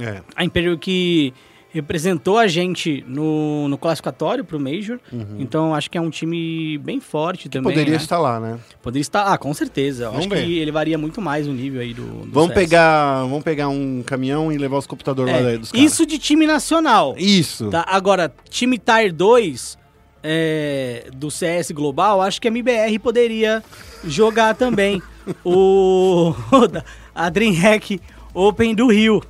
É. 0.00 0.20
A 0.34 0.44
Imperial 0.44 0.76
que 0.78 1.32
representou 1.74 2.38
a 2.38 2.46
gente 2.46 3.04
no, 3.08 3.68
no 3.68 3.76
classificatório 3.76 4.44
pro 4.44 4.60
Major. 4.60 5.00
Então, 5.40 5.74
acho 5.74 5.90
que 5.90 5.98
é 5.98 6.00
um 6.00 6.08
time 6.08 6.78
bem 6.78 7.00
forte 7.00 7.48
também. 7.48 7.66
Uhum. 7.66 7.74
Poderia 7.74 7.98
né? 7.98 8.02
estar 8.02 8.18
lá, 8.18 8.38
né? 8.38 8.60
Poderia 8.80 9.02
estar. 9.02 9.24
Ah, 9.24 9.36
com 9.36 9.52
certeza. 9.52 10.04
Vamos 10.04 10.20
acho 10.20 10.28
ver. 10.28 10.44
que 10.44 10.56
ele 10.56 10.70
varia 10.70 10.96
muito 10.96 11.20
mais 11.20 11.48
o 11.48 11.52
nível 11.52 11.80
aí 11.80 11.92
do. 11.92 12.04
do 12.04 12.30
Vamos 12.30 12.50
CS. 12.50 12.54
pegar, 12.54 13.22
vamos 13.22 13.42
pegar 13.42 13.68
um 13.68 14.04
caminhão 14.06 14.52
e 14.52 14.56
levar 14.56 14.78
os 14.78 14.86
computadores 14.86 15.34
É, 15.34 15.40
lá 15.40 15.56
dos 15.56 15.72
caras. 15.72 15.92
isso 15.92 16.06
de 16.06 16.16
time 16.16 16.46
nacional. 16.46 17.16
Isso. 17.18 17.68
Tá, 17.70 17.84
agora, 17.88 18.32
time 18.48 18.78
Tier 18.78 19.12
2 19.12 19.76
é, 20.22 21.08
do 21.12 21.28
CS 21.28 21.72
Global, 21.72 22.22
acho 22.22 22.40
que 22.40 22.46
a 22.46 22.50
MBR 22.50 23.00
poderia 23.00 23.64
jogar 24.04 24.54
também. 24.54 25.02
o 25.44 26.32
a 27.12 27.28
DreamHack 27.28 28.00
Open 28.32 28.76
do 28.76 28.86
Rio. 28.86 29.20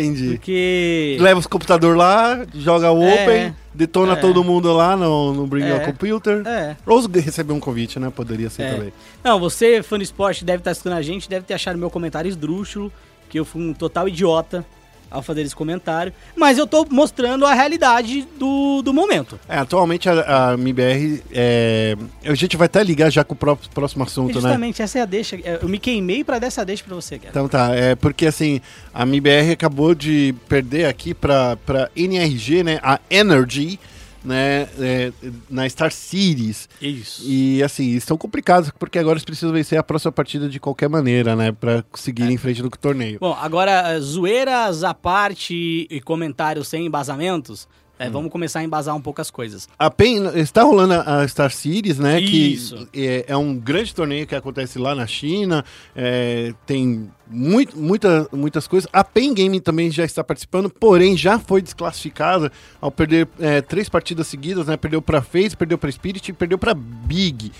Entendi. 0.00 0.30
Porque. 0.30 1.16
Leva 1.20 1.40
os 1.40 1.46
computadores 1.46 1.96
lá, 1.96 2.44
joga 2.54 2.90
o 2.90 3.02
É, 3.02 3.14
Open, 3.14 3.56
detona 3.74 4.12
é. 4.12 4.16
todo 4.16 4.44
mundo 4.44 4.72
lá 4.72 4.96
no, 4.96 5.32
no 5.32 5.46
Bring 5.46 5.66
Your 5.66 5.80
É. 5.80 5.84
Computer. 5.84 6.46
É. 6.46 6.76
Ou 6.86 7.06
receber 7.08 7.52
um 7.52 7.60
convite, 7.60 7.98
né? 7.98 8.10
Poderia 8.14 8.50
ser 8.50 8.62
É. 8.62 8.74
também. 8.74 8.92
Não, 9.24 9.40
você, 9.40 9.82
fã 9.82 9.96
do 9.96 10.02
esporte, 10.02 10.44
deve 10.44 10.58
estar 10.58 10.72
escutando 10.72 10.94
a 10.94 11.02
gente, 11.02 11.28
deve 11.28 11.46
ter 11.46 11.54
achado 11.54 11.78
meu 11.78 11.90
comentário 11.90 12.28
esdrúxulo, 12.28 12.92
que 13.28 13.38
eu 13.38 13.44
fui 13.44 13.62
um 13.62 13.72
total 13.72 14.08
idiota 14.08 14.64
ao 15.10 15.22
fazer 15.22 15.42
esse 15.42 15.54
comentário. 15.54 16.12
Mas 16.34 16.58
eu 16.58 16.66
tô 16.66 16.86
mostrando 16.90 17.46
a 17.46 17.54
realidade 17.54 18.26
do, 18.38 18.82
do 18.82 18.92
momento. 18.92 19.38
É, 19.48 19.58
atualmente 19.58 20.08
a, 20.08 20.50
a 20.50 20.54
MBR, 20.54 21.22
é, 21.32 21.96
a 22.24 22.34
gente 22.34 22.56
vai 22.56 22.66
até 22.66 22.82
ligar 22.82 23.10
já 23.10 23.24
com 23.24 23.34
o 23.34 23.36
próprio, 23.36 23.70
próximo 23.70 24.04
assunto, 24.04 24.34
né? 24.34 24.40
justamente 24.40 24.82
essa 24.82 24.98
é 24.98 25.02
a 25.02 25.06
deixa. 25.06 25.36
Eu 25.36 25.68
me 25.68 25.78
queimei 25.78 26.24
pra 26.24 26.38
dar 26.38 26.48
essa 26.48 26.64
deixa 26.64 26.84
pra 26.84 26.94
você, 26.94 27.18
cara. 27.18 27.30
Então 27.30 27.48
tá, 27.48 27.74
é 27.74 27.94
porque 27.94 28.26
assim, 28.26 28.60
a 28.92 29.02
MBR 29.02 29.52
acabou 29.52 29.94
de 29.94 30.34
perder 30.48 30.86
aqui 30.86 31.14
pra 31.14 31.56
NRG, 31.94 32.62
né? 32.62 32.78
A 32.82 33.00
Energy, 33.10 33.78
né? 34.26 34.68
é, 34.78 35.12
na 35.48 35.68
Star 35.68 35.92
Series. 35.92 36.68
Isso. 36.80 37.22
E 37.24 37.62
assim, 37.62 37.94
estão 37.94 38.16
complicados, 38.18 38.70
porque 38.78 38.98
agora 38.98 39.14
eles 39.14 39.24
precisam 39.24 39.52
vencer 39.52 39.78
a 39.78 39.82
próxima 39.82 40.12
partida 40.12 40.48
de 40.48 40.58
qualquer 40.58 40.88
maneira, 40.88 41.36
né? 41.36 41.52
Pra 41.52 41.84
seguir 41.94 42.30
em 42.30 42.36
frente 42.36 42.62
no 42.62 42.70
torneio. 42.70 43.18
Bom, 43.20 43.36
agora, 43.40 43.92
eh, 43.92 44.00
zoeiras 44.00 44.82
à 44.82 44.92
parte 44.92 45.86
e 45.88 46.00
comentários 46.00 46.68
sem 46.68 46.86
embasamentos, 46.86 47.68
Hum. 47.98 48.04
eh, 48.04 48.10
vamos 48.10 48.30
começar 48.30 48.60
a 48.60 48.64
embasar 48.64 48.94
um 48.94 49.00
pouco 49.00 49.20
as 49.20 49.30
coisas. 49.30 49.68
A 49.78 49.90
PEN, 49.90 50.26
está 50.36 50.62
rolando 50.62 50.94
a 50.94 51.26
Star 51.28 51.50
Series, 51.50 51.98
né? 51.98 52.20
Isso. 52.20 52.86
Que 52.92 53.06
é, 53.06 53.24
é 53.28 53.36
um 53.36 53.56
grande 53.56 53.94
torneio 53.94 54.26
que 54.26 54.34
acontece 54.34 54.78
lá 54.78 54.94
na 54.94 55.06
China. 55.06 55.64
é, 55.94 56.54
tem 56.66 57.10
muito, 57.28 57.76
muita, 57.78 58.28
muitas 58.32 58.66
coisas. 58.68 58.88
A 58.92 59.02
PEN 59.02 59.34
Gaming 59.34 59.60
também 59.60 59.90
já 59.90 60.04
está 60.04 60.22
participando, 60.22 60.70
porém 60.70 61.16
já 61.16 61.38
foi 61.38 61.60
desclassificada 61.60 62.52
ao 62.80 62.90
perder 62.90 63.28
é, 63.40 63.60
três 63.60 63.88
partidas 63.88 64.26
seguidas, 64.26 64.66
né? 64.66 64.76
Perdeu 64.76 65.02
para 65.02 65.20
FaZe, 65.22 65.56
perdeu 65.56 65.78
para 65.78 65.90
Spirit 65.90 66.28
e 66.28 66.32
perdeu 66.32 66.58
para 66.58 66.74
Big. 66.74 67.52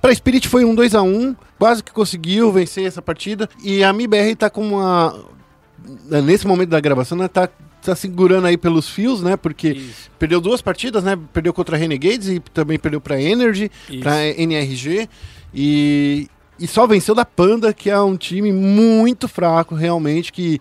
Para 0.00 0.14
Spirit 0.14 0.46
foi 0.48 0.66
um 0.66 0.74
2 0.74 0.94
a 0.94 1.02
1 1.02 1.34
quase 1.58 1.82
que 1.82 1.90
conseguiu 1.90 2.52
vencer 2.52 2.86
essa 2.86 3.00
partida. 3.00 3.48
E 3.62 3.82
a 3.82 3.90
MIBR 3.90 4.36
tá 4.36 4.50
com 4.50 4.60
uma. 4.68 5.18
Nesse 6.22 6.46
momento 6.46 6.68
da 6.68 6.80
gravação, 6.80 7.16
né? 7.16 7.26
Tá, 7.26 7.48
tá 7.84 7.94
segurando 7.96 8.46
aí 8.46 8.56
pelos 8.56 8.88
fios, 8.88 9.22
né? 9.22 9.36
Porque 9.36 9.68
Isso. 9.70 10.10
perdeu 10.18 10.40
duas 10.40 10.60
partidas, 10.62 11.04
né? 11.04 11.18
Perdeu 11.32 11.52
contra 11.52 11.76
a 11.76 11.78
Renegades 11.78 12.28
e 12.28 12.40
também 12.40 12.78
perdeu 12.78 13.00
pra 13.00 13.20
Energy, 13.20 13.70
pra 14.00 14.26
NRG. 14.26 15.08
E, 15.52 16.28
e 16.58 16.66
só 16.66 16.86
venceu 16.86 17.14
da 17.14 17.24
Panda, 17.24 17.72
que 17.72 17.90
é 17.90 18.00
um 18.00 18.16
time 18.16 18.52
muito 18.52 19.28
fraco, 19.28 19.74
realmente, 19.74 20.32
que 20.32 20.58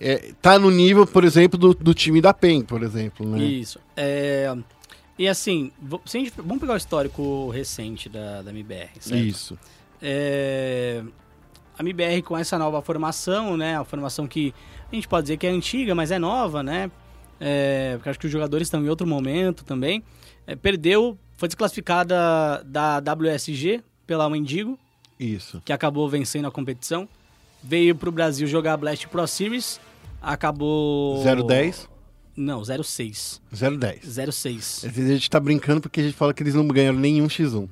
é, 0.00 0.32
tá 0.42 0.58
no 0.58 0.70
nível, 0.70 1.06
por 1.06 1.24
exemplo, 1.24 1.58
do, 1.58 1.72
do 1.74 1.94
time 1.94 2.20
da 2.20 2.34
PEN, 2.34 2.62
por 2.62 2.82
exemplo, 2.82 3.26
né? 3.26 3.42
Isso. 3.42 3.78
É, 3.96 4.54
e 5.18 5.28
assim, 5.28 5.70
gente- 6.06 6.32
vamos 6.36 6.58
pegar 6.58 6.74
o 6.74 6.76
histórico 6.76 7.48
recente 7.50 8.08
da, 8.08 8.42
da 8.42 8.50
MBR, 8.50 8.90
certo? 9.00 9.24
Isso. 9.24 9.58
É, 10.02 11.02
a 11.78 11.82
MBR 11.82 12.22
com 12.22 12.36
essa 12.36 12.58
nova 12.58 12.80
formação, 12.82 13.56
né? 13.56 13.76
A 13.76 13.84
formação 13.84 14.26
que 14.26 14.54
a 14.90 14.94
gente 14.94 15.08
pode 15.08 15.24
dizer 15.24 15.36
que 15.36 15.46
é 15.46 15.50
antiga, 15.50 15.94
mas 15.94 16.10
é 16.10 16.18
nova, 16.18 16.62
né? 16.62 16.90
É, 17.40 17.94
porque 17.96 18.08
acho 18.08 18.18
que 18.18 18.26
os 18.26 18.32
jogadores 18.32 18.66
estão 18.66 18.84
em 18.84 18.88
outro 18.88 19.06
momento 19.06 19.64
também. 19.64 20.02
É, 20.46 20.54
perdeu, 20.54 21.18
foi 21.36 21.48
desclassificada 21.48 22.62
da 22.64 22.98
WSG 23.00 23.82
pela 24.06 24.28
Mendigo, 24.30 24.78
Isso. 25.18 25.60
que 25.64 25.72
acabou 25.72 26.08
vencendo 26.08 26.46
a 26.46 26.50
competição. 26.50 27.08
Veio 27.62 27.94
pro 27.94 28.12
Brasil 28.12 28.46
jogar 28.46 28.74
a 28.74 28.76
Blast 28.76 29.08
Pro 29.08 29.26
Series, 29.26 29.80
acabou... 30.20 31.24
0-10, 31.24 31.88
Não, 32.36 32.62
06. 32.64 33.40
0-10. 33.52 34.32
06. 34.32 34.84
A 34.84 34.88
gente 34.88 35.30
tá 35.30 35.40
brincando 35.40 35.80
porque 35.80 36.00
a 36.00 36.02
gente 36.04 36.14
fala 36.14 36.34
que 36.34 36.42
eles 36.42 36.54
não 36.54 36.66
ganharam 36.68 36.98
nenhum 36.98 37.26
X1. 37.26 37.68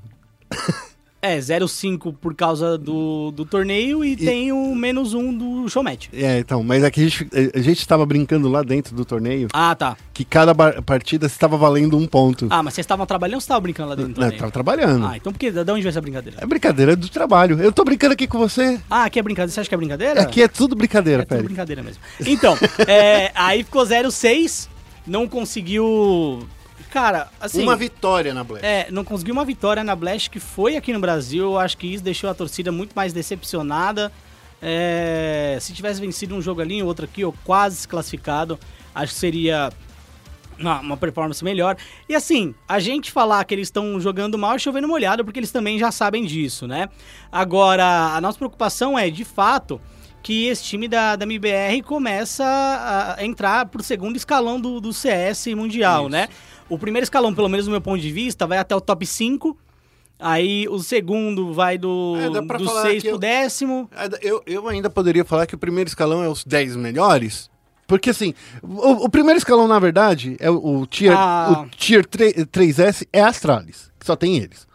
É, 1.24 1.38
05 1.40 2.12
por 2.14 2.34
causa 2.34 2.76
do, 2.76 3.30
do 3.30 3.44
torneio 3.44 4.04
e, 4.04 4.16
tem 4.16 4.50
o 4.50 4.74
menos 4.74 5.14
um 5.14 5.32
do 5.32 5.68
showmatch. 5.68 6.08
É, 6.12 6.40
então, 6.40 6.64
mas 6.64 6.82
aqui 6.82 7.00
a 7.00 7.04
gente, 7.04 7.28
a 7.54 7.60
gente 7.60 7.86
tava 7.86 8.04
brincando 8.04 8.48
lá 8.48 8.60
dentro 8.64 8.92
do 8.96 9.04
torneio 9.04 9.46
Ah, 9.52 9.72
tá. 9.76 9.96
que 10.12 10.24
cada 10.24 10.52
partida 10.82 11.26
estava 11.26 11.56
valendo 11.56 11.96
um 11.96 12.08
ponto. 12.08 12.48
Ah, 12.50 12.60
mas 12.60 12.74
vocês 12.74 12.84
estavam 12.84 13.06
trabalhando 13.06 13.36
ou 13.36 13.40
você 13.40 13.44
estava 13.44 13.60
brincando 13.60 13.90
lá 13.90 13.94
dentro 13.94 14.14
do 14.14 14.16
Não, 14.16 14.22
torneio? 14.24 14.40
tava 14.40 14.50
trabalhando. 14.50 15.06
Ah, 15.06 15.16
então 15.16 15.32
por 15.32 15.38
que? 15.38 15.52
De 15.52 15.60
onde 15.60 15.80
veio 15.82 15.88
essa 15.90 16.00
brincadeira? 16.00 16.38
É 16.40 16.44
brincadeira 16.46 16.96
do 16.96 17.08
trabalho. 17.08 17.60
Eu 17.62 17.70
tô 17.70 17.84
brincando 17.84 18.14
aqui 18.14 18.26
com 18.26 18.38
você. 18.38 18.80
Ah, 18.90 19.04
aqui 19.04 19.20
é 19.20 19.22
brincadeira. 19.22 19.52
Você 19.52 19.60
acha 19.60 19.68
que 19.68 19.74
é 19.76 19.78
brincadeira? 19.78 20.22
Aqui 20.22 20.42
é 20.42 20.48
tudo 20.48 20.74
brincadeira, 20.74 21.22
É 21.22 21.24
tudo 21.24 21.28
Félix. 21.36 21.46
brincadeira 21.46 21.82
mesmo. 21.84 22.02
Então, 22.26 22.56
é, 22.88 23.30
aí 23.36 23.62
ficou 23.62 23.86
06, 23.86 24.68
não 25.06 25.28
conseguiu... 25.28 26.40
Cara, 26.92 27.28
assim... 27.40 27.62
Uma 27.62 27.74
vitória 27.74 28.34
na 28.34 28.44
Black. 28.44 28.64
É, 28.64 28.86
não 28.90 29.02
conseguiu 29.02 29.32
uma 29.32 29.46
vitória 29.46 29.82
na 29.82 29.96
Blast 29.96 30.28
que 30.28 30.38
foi 30.38 30.76
aqui 30.76 30.92
no 30.92 31.00
Brasil. 31.00 31.44
Eu 31.44 31.58
acho 31.58 31.78
que 31.78 31.86
isso 31.86 32.04
deixou 32.04 32.28
a 32.28 32.34
torcida 32.34 32.70
muito 32.70 32.92
mais 32.94 33.14
decepcionada. 33.14 34.12
É, 34.60 35.56
se 35.58 35.72
tivesse 35.72 36.02
vencido 36.02 36.34
um 36.34 36.42
jogo 36.42 36.60
ali, 36.60 36.82
outro 36.82 37.06
aqui, 37.06 37.24
ou 37.24 37.34
quase 37.44 37.76
se 37.76 37.88
classificado, 37.88 38.58
acho 38.94 39.14
que 39.14 39.18
seria 39.18 39.70
uma, 40.58 40.80
uma 40.80 40.96
performance 40.98 41.42
melhor. 41.42 41.78
E 42.06 42.14
assim, 42.14 42.54
a 42.68 42.78
gente 42.78 43.10
falar 43.10 43.42
que 43.46 43.54
eles 43.54 43.68
estão 43.68 43.98
jogando 43.98 44.36
mal 44.36 44.54
é 44.54 44.58
chovendo 44.58 44.86
molhado, 44.86 45.24
porque 45.24 45.40
eles 45.40 45.50
também 45.50 45.78
já 45.78 45.90
sabem 45.90 46.26
disso, 46.26 46.66
né? 46.66 46.90
Agora, 47.32 48.14
a 48.14 48.20
nossa 48.20 48.36
preocupação 48.36 48.98
é, 48.98 49.08
de 49.08 49.24
fato, 49.24 49.80
que 50.22 50.46
esse 50.46 50.62
time 50.62 50.86
da, 50.86 51.16
da 51.16 51.24
MBR 51.24 51.82
começa 51.82 52.44
a 53.18 53.24
entrar 53.24 53.66
pro 53.66 53.82
segundo 53.82 54.16
escalão 54.16 54.60
do, 54.60 54.80
do 54.80 54.92
CS 54.92 55.46
mundial, 55.48 56.02
Isso. 56.02 56.10
né? 56.10 56.28
O 56.74 56.78
primeiro 56.78 57.04
escalão, 57.04 57.34
pelo 57.34 57.48
menos 57.48 57.66
do 57.66 57.70
meu 57.70 57.80
ponto 57.80 58.00
de 58.00 58.10
vista, 58.10 58.46
vai 58.46 58.58
até 58.58 58.74
o 58.74 58.80
top 58.80 59.04
5. 59.06 59.56
Aí 60.18 60.68
o 60.68 60.78
segundo 60.78 61.52
vai 61.52 61.76
do, 61.76 62.16
É, 62.20 62.30
dá 62.30 62.42
pra 62.42 62.56
do 62.58 62.64
falar 62.64 62.82
6 62.82 63.02
que 63.02 63.08
pro 63.08 63.16
eu- 63.16 63.18
décimo. 63.18 63.90
Eu, 64.20 64.42
eu 64.46 64.68
ainda 64.68 64.88
poderia 64.88 65.24
falar 65.24 65.46
que 65.46 65.54
o 65.54 65.58
primeiro 65.58 65.88
escalão 65.88 66.22
é 66.22 66.28
os 66.28 66.44
10 66.44 66.76
melhores. 66.76 67.50
Porque 67.88 68.10
assim, 68.10 68.32
o, 68.62 69.04
o 69.04 69.08
primeiro 69.10 69.36
escalão, 69.36 69.66
na 69.68 69.78
verdade, 69.78 70.36
é 70.40 70.48
o, 70.50 70.78
o 70.80 70.86
Tier, 70.86 71.12
Ah. 71.16 71.66
o 71.66 71.68
tier 71.76 72.06
3, 72.06 72.34
3S 72.46 73.06
é 73.12 73.20
Astralis, 73.20 73.90
que 73.98 74.06
só 74.06 74.14
tem 74.16 74.36
eles. 74.38 74.66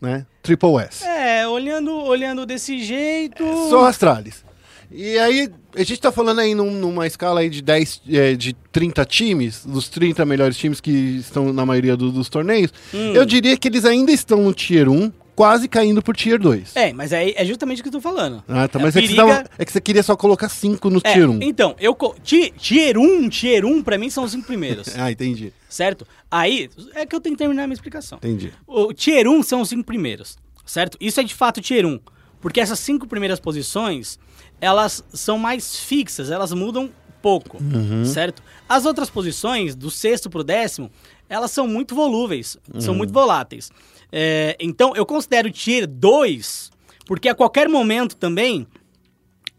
Né? 0.00 0.26
Triple 0.42 0.76
S. 0.78 1.04
É, 1.06 1.46
olhando, 1.48 1.92
olhando 1.92 2.44
desse 2.44 2.78
jeito. 2.84 3.44
Só 3.70 3.86
Astralis. 3.86 4.44
E 4.90 5.18
aí, 5.18 5.50
a 5.76 5.82
gente 5.82 6.00
tá 6.00 6.10
falando 6.10 6.38
aí 6.40 6.54
num- 6.54 6.70
numa 6.72 7.06
escala 7.06 7.40
aí 7.40 7.50
de 7.50 7.60
10, 7.60 8.00
é, 8.10 8.34
de 8.34 8.54
30 8.72 9.04
times, 9.04 9.64
dos 9.66 9.88
30 9.88 10.24
melhores 10.24 10.56
times 10.56 10.80
que 10.80 10.90
estão 10.90 11.52
na 11.52 11.66
maioria 11.66 11.96
do- 11.96 12.10
dos 12.10 12.28
torneios. 12.28 12.72
Hum. 12.94 13.12
Eu 13.14 13.26
diria 13.26 13.56
que 13.56 13.68
eles 13.68 13.84
ainda 13.84 14.10
estão 14.10 14.42
no 14.42 14.54
Tier 14.54 14.88
1, 14.88 15.12
quase 15.36 15.68
caindo 15.68 16.00
pro 16.02 16.14
Tier 16.14 16.38
2. 16.38 16.74
É, 16.74 16.92
mas 16.94 17.12
aí 17.12 17.34
é 17.36 17.44
justamente 17.44 17.80
o 17.80 17.82
que 17.82 17.88
eu 17.88 17.92
tô 17.92 18.00
falando. 18.00 18.42
Ah, 18.48 18.66
tá, 18.66 18.78
É, 18.78 18.82
mas 18.82 18.96
é, 18.96 19.00
que 19.02 19.08
você 19.08 19.14
periga- 19.14 19.34
tava- 19.44 19.50
é 19.58 19.64
que 19.64 19.70
você 19.72 19.80
queria 19.80 20.02
só 20.02 20.16
colocar 20.16 20.48
5 20.48 20.88
no 20.88 21.00
É, 21.04 21.12
Tier 21.12 21.30
1. 21.30 21.38
então, 21.42 21.76
eu. 21.78 21.94
co- 21.94 22.16
ti- 22.24 22.52
Tier 22.56 22.96
1, 22.98 23.28
Tier 23.28 23.66
1, 23.66 23.82
pra 23.82 23.98
mim 23.98 24.08
são 24.08 24.24
os 24.24 24.32
cinco 24.32 24.46
primeiros. 24.46 24.88
Ah, 24.98 25.12
entendi. 25.12 25.52
certo? 25.68 26.06
Aí, 26.30 26.70
é 26.94 27.04
que 27.04 27.14
eu 27.14 27.20
tenho 27.20 27.36
que 27.36 27.38
terminar 27.38 27.64
a 27.64 27.66
minha 27.66 27.74
explicação. 27.74 28.16
Entendi. 28.18 28.52
O 28.66 28.92
Tier 28.94 29.28
1 29.28 29.42
são 29.42 29.60
os 29.60 29.68
cinco 29.68 29.84
primeiros, 29.84 30.38
certo? 30.64 30.96
Isso 30.98 31.20
é 31.20 31.22
de 31.22 31.34
fato 31.34 31.60
Tier 31.60 31.84
1. 31.86 32.00
Porque 32.40 32.60
essas 32.60 32.78
cinco 32.78 33.06
primeiras 33.06 33.38
posições, 33.40 34.16
elas 34.60 35.04
são 35.12 35.38
mais 35.38 35.78
fixas, 35.78 36.30
elas 36.30 36.52
mudam 36.52 36.90
pouco, 37.22 37.58
certo? 38.04 38.42
As 38.68 38.84
outras 38.86 39.10
posições, 39.10 39.74
do 39.74 39.90
sexto 39.90 40.28
pro 40.30 40.44
décimo, 40.44 40.90
elas 41.28 41.50
são 41.50 41.66
muito 41.66 41.94
volúveis, 41.94 42.56
são 42.78 42.94
muito 42.94 43.12
voláteis. 43.12 43.70
É, 44.10 44.56
então, 44.60 44.94
eu 44.96 45.04
considero 45.04 45.50
Tier 45.50 45.86
2, 45.86 46.70
porque 47.06 47.28
a 47.28 47.34
qualquer 47.34 47.68
momento 47.68 48.16
também, 48.16 48.66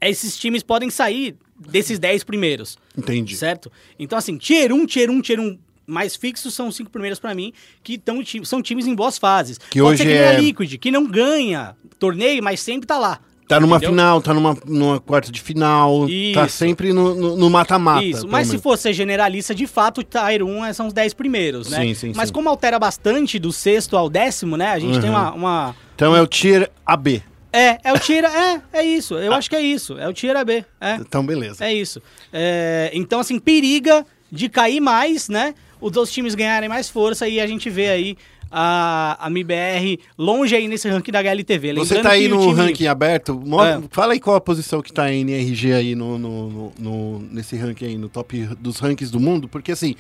esses 0.02 0.38
times 0.38 0.64
podem 0.64 0.90
sair 0.90 1.36
desses 1.58 2.00
10 2.00 2.24
primeiros. 2.24 2.78
Entendi. 2.98 3.36
Certo? 3.36 3.72
Então, 3.98 4.18
assim, 4.18 4.38
Tier 4.38 4.72
1, 4.74 4.86
Tier 4.86 5.10
1, 5.12 5.22
Tier 5.22 5.40
1 5.40 5.58
mais 5.86 6.16
fixos 6.16 6.54
são 6.54 6.68
os 6.68 6.76
cinco 6.76 6.92
primeiros 6.92 7.20
pra 7.20 7.34
mim, 7.34 7.52
que 7.84 7.98
tão, 7.98 8.22
são 8.44 8.62
times 8.62 8.86
em 8.86 8.94
boas 8.94 9.18
fases. 9.18 9.58
Que 9.58 9.80
Pode 9.80 9.94
hoje 9.96 10.04
ser 10.04 10.10
que 10.10 10.14
é- 10.16 10.40
Liquid, 10.40 10.78
que 10.78 10.92
não 10.92 11.06
ganha 11.08 11.76
torneio, 11.98 12.44
mas 12.44 12.60
sempre 12.60 12.86
tá 12.88 12.98
lá. 12.98 13.20
Tá 13.50 13.60
numa 13.60 13.78
Entendeu? 13.78 13.90
final, 13.90 14.22
tá 14.22 14.32
numa, 14.32 14.56
numa 14.64 15.00
quarta 15.00 15.32
de 15.32 15.42
final, 15.42 16.06
tá 16.36 16.46
Isso. 16.46 16.56
sempre 16.56 16.94
no- 16.94 17.50
mata-mata. 17.50 18.04
Isso, 18.06 18.28
mas 18.28 18.48
se 18.48 18.60
for 18.60 18.78
ser 18.78 18.94
generalista, 18.94 19.56
de 19.56 19.66
fato, 19.66 20.02
o 20.02 20.04
Tier 20.04 20.44
1 20.44 20.66
é- 20.66 20.72
são 20.72 20.86
os 20.86 20.94
10 20.94 21.16
primeiros, 21.16 21.68
né? 21.72 21.82
Sim, 21.82 21.94
sim, 21.96 22.14
mas 22.16 22.28
sim. 22.30 22.34
como 22.36 22.48
altera 22.48 22.78
bastante 22.78 23.40
do 23.40 23.52
sexto 23.52 23.98
ao 23.98 24.08
décimo, 24.08 24.56
né? 24.56 24.68
A 24.68 24.78
gente 24.78 25.00
tem 25.02 25.10
Uhum. 25.10 25.16
uma, 25.16 25.34
uma- 25.34 25.76
Então 25.96 26.16
é 26.16 26.22
o 26.22 26.28
Tier 26.28 26.70
AB. 26.86 27.24
É, 27.52 27.80
é 27.84 27.92
o 27.92 27.98
Tier... 27.98 28.24
é, 28.26 28.62
é 28.72 28.84
isso. 28.84 29.16
Eu 29.16 29.34
acho 29.34 29.50
que 29.50 29.56
é 29.56 29.62
isso. 29.62 29.98
É 29.98 30.08
o 30.08 30.14
Tier 30.14 30.38
AB. 30.38 30.64
É, 30.80 30.96
Então, 30.98 31.26
beleza. 31.26 31.66
é 31.66 31.74
isso. 31.74 32.00
É, 32.32 32.92
então, 32.94 33.20
assim, 33.20 33.40
periga 33.40 34.06
de 34.32 34.48
cair 34.48 34.80
mais, 34.80 35.28
né? 35.28 35.56
Os 35.82 35.98
outros 35.98 36.12
times 36.14 36.36
ganharem 36.36 36.70
mais 36.70 36.88
força 36.88 37.28
e 37.28 37.40
a 37.42 37.48
gente 37.48 37.68
vê 37.68 37.90
aí 37.90 38.16
a, 38.52 39.18
a 39.20 39.30
MIBR 39.30 40.00
longe 40.18 40.56
aí 40.56 40.68
nesse 40.68 40.88
ranking 40.90 41.12
da 41.12 41.20
HLTV. 41.20 41.74
Você 41.76 41.96
Lembrando 41.96 42.04
tá 42.04 42.10
aí 42.12 42.28
no 42.28 42.40
time- 42.40 42.54
ranking 42.54 42.88
aberto. 42.88 43.42
É. 43.64 43.82
Fala 43.92 44.14
aí 44.14 44.20
qual 44.20 44.36
a 44.36 44.42
posição 44.42 44.82
que 44.82 44.92
tá 44.92 45.04
a 45.04 45.14
NRG 45.14 45.74
aí 45.74 45.96
no, 45.96 46.18
no- 46.18 46.72
no- 46.80 47.20
nesse 47.32 47.56
ranking 47.56 47.86
aí, 47.86 47.98
no 47.98 48.10
top 48.10 48.48
dos 48.60 48.80
rankings 48.80 49.12
do 49.12 49.20
mundo, 49.20 49.48
porque 49.48 49.72
assim, 49.72 49.96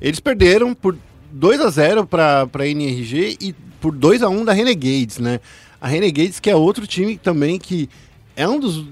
eles 0.00 0.20
perderam 0.20 0.74
por 0.74 0.96
2 1.30 1.60
a 1.60 1.70
0 1.70 2.06
pra, 2.06 2.46
pra 2.46 2.66
NRG 2.66 3.36
e 3.40 3.54
por 3.80 3.92
2 3.94 4.22
a 4.22 4.28
1 4.28 4.44
da 4.44 4.52
Renegades, 4.52 5.18
né? 5.18 5.40
A 5.80 5.88
Renegades 5.88 6.38
que 6.40 6.48
é 6.50 6.56
outro 6.56 6.86
time 6.86 7.16
também 7.18 7.58
que 7.58 7.88
é 8.36 8.48
um 8.48 8.58
dos 8.60 8.84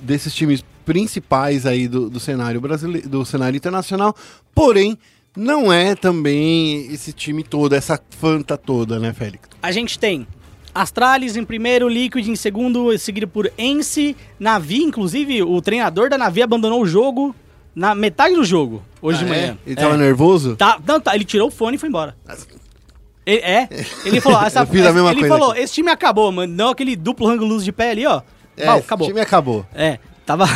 desses 0.00 0.34
times 0.34 0.64
principais 0.84 1.66
aí 1.66 1.88
do, 1.88 2.08
do 2.08 2.20
cenário 2.20 2.60
brasileiro, 2.60 3.08
do 3.08 3.24
cenário 3.24 3.56
internacional, 3.56 4.14
porém 4.54 4.96
não 5.36 5.72
é 5.72 5.94
também 5.94 6.86
esse 6.92 7.12
time 7.12 7.42
todo, 7.42 7.74
essa 7.74 8.00
fanta 8.10 8.56
toda, 8.56 8.98
né, 8.98 9.12
Félix? 9.12 9.48
A 9.62 9.70
gente 9.70 9.98
tem 9.98 10.26
Astralis 10.74 11.36
em 11.36 11.44
primeiro, 11.44 11.88
Liquid 11.88 12.26
em 12.28 12.36
segundo, 12.36 12.96
seguido 12.98 13.28
por 13.28 13.50
Ence, 13.56 14.16
Navi, 14.38 14.82
inclusive 14.82 15.42
o 15.42 15.60
treinador 15.62 16.08
da 16.10 16.18
Navi 16.18 16.42
abandonou 16.42 16.82
o 16.82 16.86
jogo 16.86 17.34
na 17.74 17.94
metade 17.94 18.34
do 18.34 18.44
jogo, 18.44 18.82
hoje 19.02 19.18
de 19.18 19.24
Ah, 19.24 19.28
é? 19.28 19.30
manhã. 19.40 19.58
Ele 19.66 19.76
tava 19.76 19.94
É. 19.94 19.98
nervoso? 19.98 20.56
Tá, 20.56 20.78
não, 20.86 21.00
tá, 21.00 21.14
ele 21.14 21.24
tirou 21.24 21.48
o 21.48 21.50
fone 21.50 21.76
e 21.76 21.78
foi 21.78 21.88
embora. 21.88 22.16
Ele- 23.24 23.40
é, 23.42 23.68
ele 24.04 24.20
falou, 24.20 24.40
essa, 24.42 24.60
Eu 24.62 24.66
fiz 24.66 24.86
a 24.86 24.92
mesma 24.92 25.10
ele 25.10 25.20
coisa 25.20 25.34
falou, 25.34 25.52
aqui. 25.52 25.60
esse 25.60 25.74
time 25.74 25.90
acabou, 25.90 26.30
mano, 26.32 26.54
não 26.54 26.68
aquele 26.70 26.94
duplo 26.94 27.26
rango 27.26 27.44
luz 27.44 27.64
de 27.64 27.72
pé 27.72 27.90
ali, 27.90 28.06
ó. 28.06 28.22
É, 28.56 28.66
Bom, 28.66 28.72
esse 28.76 28.84
acabou. 28.86 29.06
time 29.08 29.20
acabou. 29.20 29.66
É, 29.74 29.98
tava. 30.24 30.46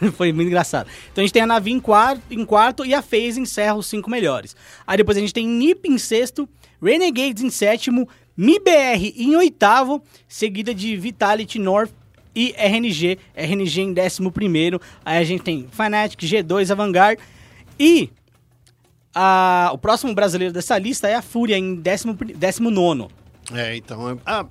Foi 0.16 0.32
muito 0.32 0.48
engraçado. 0.48 0.88
Então 1.12 1.22
a 1.22 1.26
gente 1.26 1.32
tem 1.32 1.42
a 1.42 1.46
Navi 1.46 1.72
em 1.72 1.80
quarto, 1.80 2.22
em 2.30 2.44
quarto 2.44 2.84
e 2.84 2.94
a 2.94 3.02
FaZe 3.02 3.40
encerra 3.40 3.74
os 3.74 3.86
cinco 3.86 4.10
melhores. 4.10 4.54
Aí 4.86 4.96
depois 4.96 5.16
a 5.16 5.20
gente 5.20 5.34
tem 5.34 5.46
NiP 5.46 5.88
em 5.88 5.98
sexto, 5.98 6.48
Renegades 6.82 7.42
em 7.42 7.50
sétimo, 7.50 8.08
MIBR 8.36 9.14
em 9.16 9.36
oitavo, 9.36 10.02
seguida 10.28 10.74
de 10.74 10.96
Vitality 10.96 11.58
North 11.58 11.90
e 12.34 12.52
RNG. 12.58 13.18
RNG 13.34 13.80
em 13.80 13.92
décimo 13.92 14.30
primeiro. 14.32 14.80
Aí 15.04 15.18
a 15.18 15.24
gente 15.24 15.42
tem 15.42 15.66
Fnatic, 15.70 16.20
G2, 16.20 16.70
Avangard 16.70 17.20
e 17.78 18.10
a- 19.14 19.70
o 19.72 19.78
próximo 19.78 20.14
brasileiro 20.14 20.52
dessa 20.52 20.76
lista 20.78 21.08
é 21.08 21.14
a 21.14 21.22
Fúria 21.22 21.56
em 21.56 21.76
décimo, 21.76 22.14
décimo 22.14 22.70
nono. 22.70 23.10
É, 23.52 23.76
então. 23.76 24.10
É, 24.10 24.16
ah, 24.26 24.46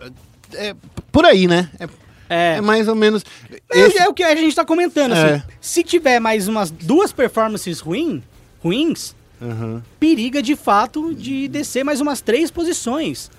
é 0.53 0.75
por 1.11 1.25
aí, 1.25 1.47
né? 1.47 1.69
É, 1.79 1.87
É. 2.33 2.55
é 2.57 2.61
mais 2.61 2.87
ou 2.87 2.95
menos. 2.95 3.23
É, 3.71 3.79
esse- 3.79 3.97
é 3.99 4.07
o 4.07 4.13
que 4.13 4.23
a 4.23 4.35
gente 4.35 4.55
tá 4.55 4.65
comentando, 4.65 5.13
É. 5.13 5.35
assim. 5.35 5.43
Se 5.61 5.83
tiver 5.83 6.19
mais 6.19 6.47
umas 6.47 6.71
duas 6.71 7.11
performances 7.11 7.79
ruim, 7.79 8.23
ruins, 8.63 9.15
Aham. 9.41 9.83
periga 9.99 10.41
de 10.41 10.55
fato 10.55 11.13
de 11.13 11.47
descer 11.47 11.83
mais 11.83 12.01
umas 12.01 12.21
três 12.21 12.49
posições. 12.49 13.29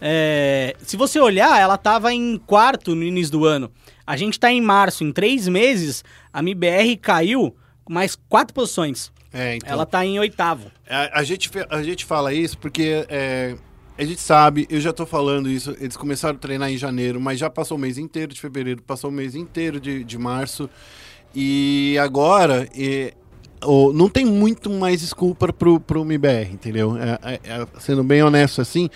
É, 0.00 0.76
se 0.82 0.96
você 0.96 1.18
olhar, 1.18 1.58
ela 1.60 1.78
tava 1.78 2.12
em 2.12 2.36
quarto 2.46 2.94
no 2.94 3.02
início 3.02 3.32
do 3.32 3.44
ano. 3.44 3.70
A 4.06 4.16
gente 4.16 4.38
tá 4.38 4.52
em 4.52 4.60
março, 4.60 5.02
em 5.02 5.10
três 5.12 5.48
meses, 5.48 6.04
a 6.32 6.40
MBR 6.40 6.96
caiu 6.96 7.56
mais 7.88 8.16
quatro 8.28 8.54
posições. 8.54 9.10
É, 9.32 9.56
então. 9.56 9.70
Ela 9.70 9.84
tá 9.86 10.04
em 10.04 10.18
oitavo. 10.18 10.70
A, 10.88 11.20
a 11.20 11.22
gente, 11.24 11.50
a 11.70 11.82
gente 11.82 12.04
fala 12.04 12.32
isso 12.32 12.56
porque 12.58 13.04
é, 13.08 13.54
a 13.98 14.04
gente 14.04 14.20
sabe, 14.20 14.66
eu 14.70 14.80
já 14.80 14.92
tô 14.92 15.06
falando 15.06 15.48
isso, 15.50 15.74
eles 15.80 15.96
começaram 15.96 16.36
a 16.36 16.38
treinar 16.38 16.70
em 16.70 16.76
janeiro, 16.76 17.20
mas 17.20 17.38
já 17.38 17.48
passou 17.48 17.76
o 17.76 17.80
mês 17.80 17.96
inteiro 17.98 18.32
de 18.34 18.40
fevereiro, 18.40 18.82
passou 18.82 19.10
o 19.10 19.12
mês 19.12 19.34
inteiro 19.34 19.80
de, 19.80 20.04
de 20.04 20.18
março. 20.18 20.68
E 21.34 21.96
agora 22.00 22.68
é, 22.76 23.14
o- 23.64 23.92
não 23.92 24.08
tem 24.08 24.24
muito 24.24 24.68
mais 24.70 25.00
desculpa 25.00 25.52
pro, 25.52 25.80
pro 25.80 26.02
MBR, 26.02 26.52
entendeu? 26.52 26.96
É, 26.96 27.18
é- 27.34 27.40
é, 27.62 27.66
sendo 27.78 28.02
bem 28.04 28.22
honesto 28.22 28.60
assim. 28.60 28.88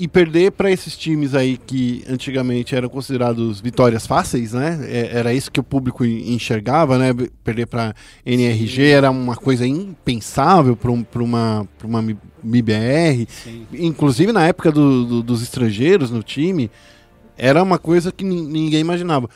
E 0.00 0.06
perder 0.06 0.52
para 0.52 0.70
esses 0.70 0.96
times 0.96 1.34
aí 1.34 1.56
que 1.56 2.04
antigamente 2.08 2.74
eram 2.76 2.88
considerados 2.88 3.60
vitórias 3.60 4.06
fáceis, 4.06 4.52
né? 4.52 4.78
É- 4.88 5.10
Era 5.18 5.34
isso 5.34 5.50
que 5.50 5.58
o 5.58 5.62
público 5.64 6.04
en- 6.04 6.34
enxergava, 6.34 6.96
né? 6.96 7.12
Perder 7.42 7.66
para 7.66 7.92
NRG 8.24 8.82
era 8.90 9.10
uma 9.10 9.34
coisa 9.34 9.66
impensável 9.66 10.76
para 10.76 10.92
um, 10.92 11.04
uma, 11.16 11.66
pra 11.76 11.86
uma 11.88 12.00
MBR. 12.44 13.26
Inclusive 13.72 14.30
na 14.32 14.46
época 14.46 14.70
do- 14.70 15.04
do- 15.04 15.22
dos 15.22 15.42
estrangeiros 15.42 16.10
no 16.12 16.22
time, 16.22 16.70
era 17.36 17.60
uma 17.60 17.78
coisa 17.78 18.12
que 18.12 18.24
nin- 18.24 18.46
ninguém 18.46 18.80
imaginava. 18.80 19.28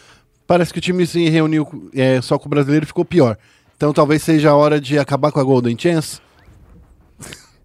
Parece 0.46 0.72
que 0.72 0.78
o 0.78 0.82
time 0.82 1.04
se 1.06 1.28
reuniu 1.28 1.90
é, 1.94 2.20
só 2.20 2.38
com 2.38 2.46
o 2.46 2.50
brasileiro 2.50 2.84
e 2.84 2.86
ficou 2.86 3.04
pior. 3.04 3.36
Então 3.76 3.92
talvez 3.92 4.22
seja 4.22 4.50
a 4.50 4.54
hora 4.56 4.80
de 4.80 4.96
acabar 4.96 5.32
com 5.32 5.40
a 5.40 5.44
Golden 5.44 5.76
Chance, 5.76 6.20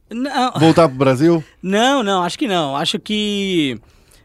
Não, 0.09 0.53
voltar 0.59 0.87
pro 0.87 0.97
Brasil. 0.97 1.43
Não, 1.61 2.01
não, 2.01 2.23
acho 2.23 2.39
que 2.39 2.47
não. 2.47 2.75
Acho 2.75 2.97
que 2.97 3.77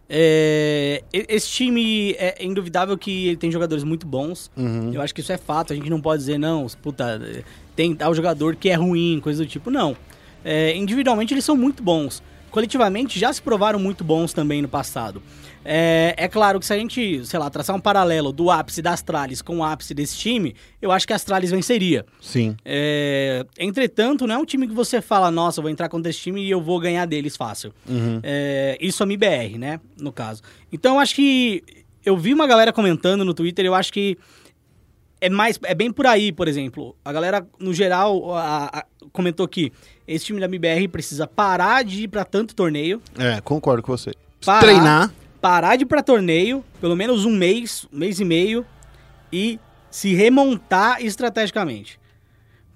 é, 0.09 1.03
esse 1.13 1.49
time 1.49 2.13
é 2.19 2.45
induvidável 2.45 2.99
que 2.99 3.29
ele 3.29 3.37
tem 3.37 3.51
jogadores 3.51 3.83
muito 3.83 4.07
bons. 4.07 4.51
Uhum. 4.57 4.93
Eu 4.93 5.01
acho 5.01 5.15
que 5.15 5.23
isso 5.23 5.33
é 5.33 5.39
fato. 5.39 5.73
A 5.73 5.77
gente 5.77 5.89
não 5.89 6.01
pode 6.01 6.21
dizer, 6.21 6.39
não, 6.39 6.67
puta, 6.83 7.21
tem 7.75 7.95
tal 7.95 8.15
jogador 8.15 8.55
que 8.55 8.69
é 8.69 8.75
ruim, 8.75 9.21
coisa 9.23 9.43
do 9.43 9.49
tipo. 9.49 9.71
Não. 9.71 9.97
É, 10.45 10.77
individualmente 10.77 11.33
eles 11.33 11.45
são 11.45 11.57
muito 11.57 11.83
bons. 11.83 12.23
Coletivamente 12.51 13.19
já 13.19 13.33
se 13.33 13.41
provaram 13.41 13.79
muito 13.79 14.05
bons 14.05 14.35
também 14.35 14.61
no 14.61 14.69
passado. 14.69 15.23
É, 15.65 16.15
é 16.17 16.29
claro 16.29 16.59
que 16.59 16.67
se 16.67 16.73
a 16.73 16.77
gente, 16.77 17.25
sei 17.25 17.39
lá, 17.39 17.49
traçar 17.49 17.75
um 17.77 17.81
paralelo 17.81 18.33
do 18.33 18.51
ápice 18.51 18.83
da 18.83 18.93
Astralis 18.93 19.41
com 19.43 19.59
o 19.59 19.65
ápice 19.65 19.95
desse 19.95 20.17
time, 20.19 20.55
eu 20.81 20.91
acho 20.91 21.07
que 21.07 21.13
a 21.13 21.17
Astralis 21.17 21.51
venceria. 21.51 22.05
Sim. 22.21 22.57
É, 22.65 23.47
entretanto, 23.59 24.27
não 24.27 24.35
é 24.35 24.39
um 24.39 24.45
time 24.45 24.67
que 24.67 24.75
você 24.75 25.01
fala, 25.01 25.31
nossa, 25.31 25.61
eu 25.61 25.63
vou 25.63 25.71
entrar 25.71 25.89
contra 25.89 26.11
esse 26.11 26.19
time 26.19 26.43
e 26.43 26.51
eu 26.51 26.61
vou 26.61 26.81
ganhar 26.81 27.07
deles 27.07 27.37
fácil. 27.37 27.73
É, 28.23 28.77
isso 28.81 29.03
a 29.03 29.07
MIBR, 29.07 29.59
né? 29.59 29.81
No 30.01 30.13
caso. 30.13 30.43
Então, 30.73 30.95
eu 30.95 31.01
acho 31.01 31.15
que. 31.15 31.63
Eu 32.05 32.17
vi 32.17 32.35
uma 32.35 32.49
galera 32.49 32.73
comentando 32.73 33.25
no 33.25 33.33
Twitter, 33.33 33.65
eu 33.65 33.75
acho 33.75 33.93
que. 33.93 34.19
É, 35.21 35.31
mais, 35.31 35.57
é 35.63 35.73
bem 35.73 35.93
por 35.93 36.05
aí, 36.05 36.33
por 36.33 36.49
exemplo. 36.49 36.97
A 37.05 37.13
galera, 37.13 37.47
no 37.61 37.73
geral, 37.73 38.35
a- 38.35 38.79
a- 38.81 38.85
comentou 39.13 39.47
que 39.47 39.73
esse 40.09 40.25
time 40.25 40.41
da 40.41 40.49
MIBR 40.49 40.89
precisa 40.89 41.29
parar 41.29 41.85
de 41.85 42.03
ir 42.03 42.09
pra 42.09 42.25
tanto 42.25 42.57
torneio. 42.57 43.01
É, 43.17 43.41
concordo 43.41 43.83
com 43.85 43.97
você. 43.97 44.11
Parar. 44.45 44.61
Treinar. 44.61 45.13
Parar 45.43 45.75
de 45.75 45.83
ir 45.83 45.87
pra 45.87 46.05
torneio, 46.05 46.65
pelo 46.81 46.95
menos 46.95 47.25
um 47.25 47.37
mês, 47.37 47.85
um 47.93 47.99
mês 47.99 48.21
e 48.21 48.25
meio, 48.25 48.65
e 49.33 49.59
se 49.91 50.15
remontar 50.15 51.05
estrategicamente. 51.05 52.01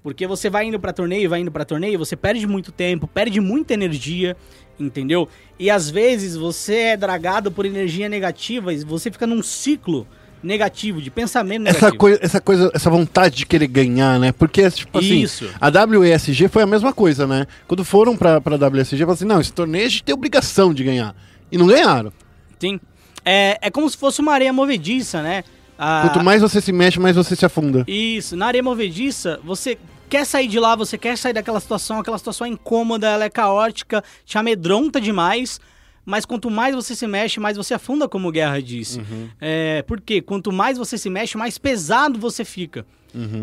Porque 0.02 0.26
você 0.26 0.50
vai 0.50 0.66
indo 0.66 0.78
pra 0.78 0.92
torneio, 0.92 1.30
vai 1.30 1.40
indo 1.40 1.50
pra 1.50 1.64
torneio, 1.64 1.98
você 1.98 2.16
perde 2.16 2.44
muito 2.46 2.72
tempo, 2.72 3.06
perde 3.06 3.40
muita 3.40 3.74
energia, 3.74 4.36
entendeu? 4.78 5.28
E 5.58 5.70
às 5.70 5.88
vezes 5.88 6.36
você 6.36 6.74
é 6.74 6.96
dragado 6.96 7.52
por 7.52 7.64
energia 7.64 8.08
negativa 8.08 8.72
e 8.72 8.84
você 8.84 9.10
fica 9.10 9.26
num 9.26 9.42
ciclo 9.42 10.06
negativo, 10.42 11.00
de 11.00 11.10
pensamento 11.10 11.62
negativo. 11.62 11.86
Essa 11.86 11.96
coisa, 11.96 12.18
essa 12.22 12.40
coisa, 12.40 12.70
essa 12.74 12.90
vontade 12.90 13.36
de 13.36 13.46
querer 13.46 13.66
ganhar, 13.68 14.18
né? 14.18 14.32
Porque, 14.32 14.68
tipo 14.70 14.98
assim, 14.98 15.22
Isso. 15.22 15.48
a 15.60 15.68
WSG 15.68 16.48
foi 16.48 16.62
a 16.62 16.66
mesma 16.66 16.92
coisa, 16.92 17.26
né? 17.26 17.46
Quando 17.66 17.84
foram 17.84 18.16
pra, 18.16 18.40
pra 18.40 18.56
WSG, 18.56 18.98
falaram 18.98 19.12
assim, 19.14 19.24
não, 19.24 19.40
esse 19.40 19.52
torneio 19.52 19.86
a 19.86 19.88
gente 19.88 20.04
tem 20.04 20.14
obrigação 20.14 20.74
de 20.74 20.84
ganhar. 20.84 21.16
E 21.50 21.56
não 21.56 21.66
ganharam. 21.66 22.12
Sim. 22.58 22.80
É, 23.24 23.58
é 23.60 23.70
como 23.70 23.88
se 23.90 23.96
fosse 23.96 24.20
uma 24.20 24.32
areia 24.32 24.52
movediça, 24.52 25.22
né? 25.22 25.42
A- 25.78 26.08
Quanto 26.08 26.24
mais 26.24 26.40
você 26.42 26.60
se 26.60 26.72
mexe, 26.72 26.98
mais 27.00 27.16
você 27.16 27.34
se 27.36 27.44
afunda. 27.44 27.84
Isso, 27.86 28.36
na 28.36 28.46
areia 28.46 28.62
movediça, 28.62 29.38
você 29.44 29.76
quer 30.08 30.24
sair 30.24 30.46
de 30.48 30.58
lá, 30.60 30.74
você 30.76 30.96
quer 30.96 31.18
sair 31.18 31.32
daquela 31.32 31.60
situação, 31.60 31.98
aquela 31.98 32.16
situação 32.18 32.46
é 32.46 32.50
incômoda, 32.50 33.08
ela 33.08 33.24
é 33.24 33.28
caótica, 33.30 34.02
te 34.24 34.38
amedronta 34.38 35.00
demais, 35.00 35.60
mas 36.04 36.24
quanto 36.24 36.48
mais 36.48 36.74
você 36.74 36.94
se 36.94 37.06
mexe, 37.06 37.40
mais 37.40 37.56
você 37.56 37.74
afunda, 37.74 38.08
como 38.08 38.28
o 38.28 38.32
Guerra 38.32 38.62
disse. 38.62 39.02
É, 39.40 39.82
porque 39.86 40.22
quanto 40.22 40.52
mais 40.52 40.78
você 40.78 40.96
se 40.96 41.10
mexe, 41.10 41.36
mais 41.36 41.58
pesado 41.58 42.18
você 42.18 42.44
fica. 42.44 42.86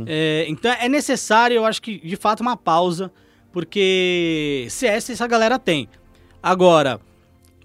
É, 0.08 0.46
então 0.48 0.72
é 0.72 0.88
necessário, 0.88 1.56
eu 1.58 1.66
acho 1.66 1.82
que, 1.82 2.00
de 2.00 2.16
fato, 2.16 2.40
uma 2.42 2.56
pausa, 2.56 3.12
porque 3.52 4.66
CS 4.70 5.10
essa 5.12 5.28
galera 5.28 5.60
tem. 5.60 5.88
Agora, 6.42 7.00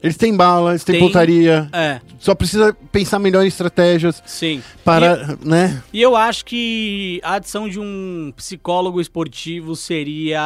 Eles 0.03 0.17
têm 0.17 0.37
bala, 0.37 0.71
eles 0.71 0.85
têm 0.85 0.97
Tem. 0.97 1.05
pontaria. 1.05 1.69
é, 1.73 2.01
Só 2.19 2.35
precisa 2.35 2.77
pensar 2.93 3.19
melhor 3.19 3.45
em 3.45 3.49
estratégias 3.49 4.23
sim. 4.27 4.63
para, 4.85 5.37
né? 5.45 5.83
E 5.93 6.01
eu 6.01 6.17
acho 6.17 6.45
que 6.45 7.21
a 7.23 7.35
adição 7.35 7.69
de 7.69 7.81
um 7.81 8.33
psicólogo 8.37 9.01
esportivo 9.01 9.75
seria 9.75 10.41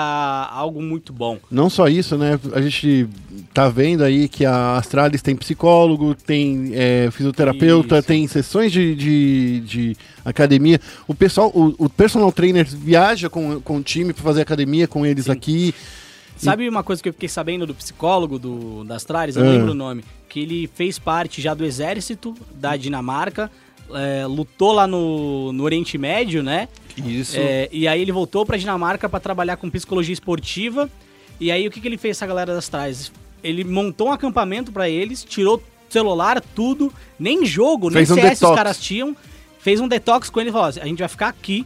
algo 0.51 0.81
muito 0.83 1.13
bom. 1.13 1.39
Não 1.51 1.69
só 1.69 1.89
isso, 1.89 2.17
né? 2.17 2.39
A 2.55 2.61
gente 2.61 3.09
tá 3.53 3.69
vendo 3.69 4.03
aí 4.03 4.29
que 4.29 4.45
a 4.45 4.77
Astralis 4.77 5.23
tem 5.23 5.37
psicólogo, 5.37 6.15
tem 6.15 6.73
é, 6.75 7.11
fisioterapeuta, 7.11 7.99
Isso. 7.99 8.07
tem 8.09 8.27
sessões 8.27 8.73
de, 8.73 8.95
de, 8.95 9.61
de 9.61 9.97
academia. 10.25 10.81
O 11.07 11.15
pessoal, 11.15 11.51
o, 11.55 11.75
o 11.79 11.89
personal 11.89 12.33
trainer 12.33 12.67
viaja 12.67 13.29
com, 13.29 13.61
com 13.61 13.77
o 13.79 13.83
time 13.83 14.13
para 14.13 14.23
fazer 14.23 14.43
academia 14.43 14.89
com 14.89 15.05
eles 15.05 15.29
aqui. 15.29 15.75
Sabe 16.45 16.69
uma 16.69 16.83
coisa 16.83 17.03
que 17.03 17.09
eu 17.09 17.13
fiquei 17.13 17.29
sabendo 17.29 17.67
do 17.67 17.75
psicólogo 17.75 18.39
do, 18.39 18.85
das 18.85 19.05
Trares? 19.05 19.37
Eu 19.37 19.45
não 19.45 19.51
Ah. 19.51 19.55
lembro 19.55 19.73
o 19.73 19.75
nome. 19.75 20.05
Que 20.29 20.41
ele 20.41 20.69
fez 20.75 20.99
parte 20.99 21.41
já 21.41 21.55
do 21.55 21.65
exército 21.65 22.35
da 22.55 22.77
Dinamarca, 22.77 23.51
é, 23.95 24.27
lutou 24.27 24.73
lá 24.73 24.87
no, 24.87 25.53
no 25.53 25.63
Oriente 25.63 25.97
Médio, 25.99 26.43
né? 26.43 26.69
Isso. 26.97 27.37
É, 27.39 27.69
e 27.71 27.87
aí 27.87 28.01
ele 28.01 28.13
voltou 28.13 28.45
pra 28.45 28.57
Dinamarca 28.57 29.09
pra 29.09 29.21
trabalhar 29.21 29.57
com 29.57 29.71
psicologia 29.71 30.13
esportiva. 30.13 30.91
E 31.39 31.51
aí 31.51 31.67
o 31.67 31.71
que, 31.71 31.81
que 31.81 31.87
ele 31.89 31.99
fez 31.99 32.17
essa 32.17 32.27
galera 32.27 32.55
das 32.55 32.69
Trares? 32.69 33.13
Ele 33.43 33.63
montou 33.65 34.09
um 34.09 34.13
acampamento 34.13 34.71
pra 34.73 34.89
eles, 34.89 35.25
tirou 35.25 35.63
celular, 35.89 36.41
tudo, 36.55 36.93
nem 37.19 37.45
jogo, 37.45 37.91
Fez 37.91 38.11
um 38.11 38.15
nem 38.15 38.25
CS 38.25 38.35
os 38.35 38.41
detox. 38.41 38.57
caras 38.57 38.81
tinham. 38.81 39.17
Fez 39.59 39.81
um 39.81 39.87
detox 39.89 40.29
com 40.31 40.41
ele 40.41 40.49
e 40.49 40.53
falou: 40.53 40.67
a 40.69 40.87
gente 40.87 40.99
vai 40.99 41.09
ficar 41.09 41.29
aqui 41.29 41.65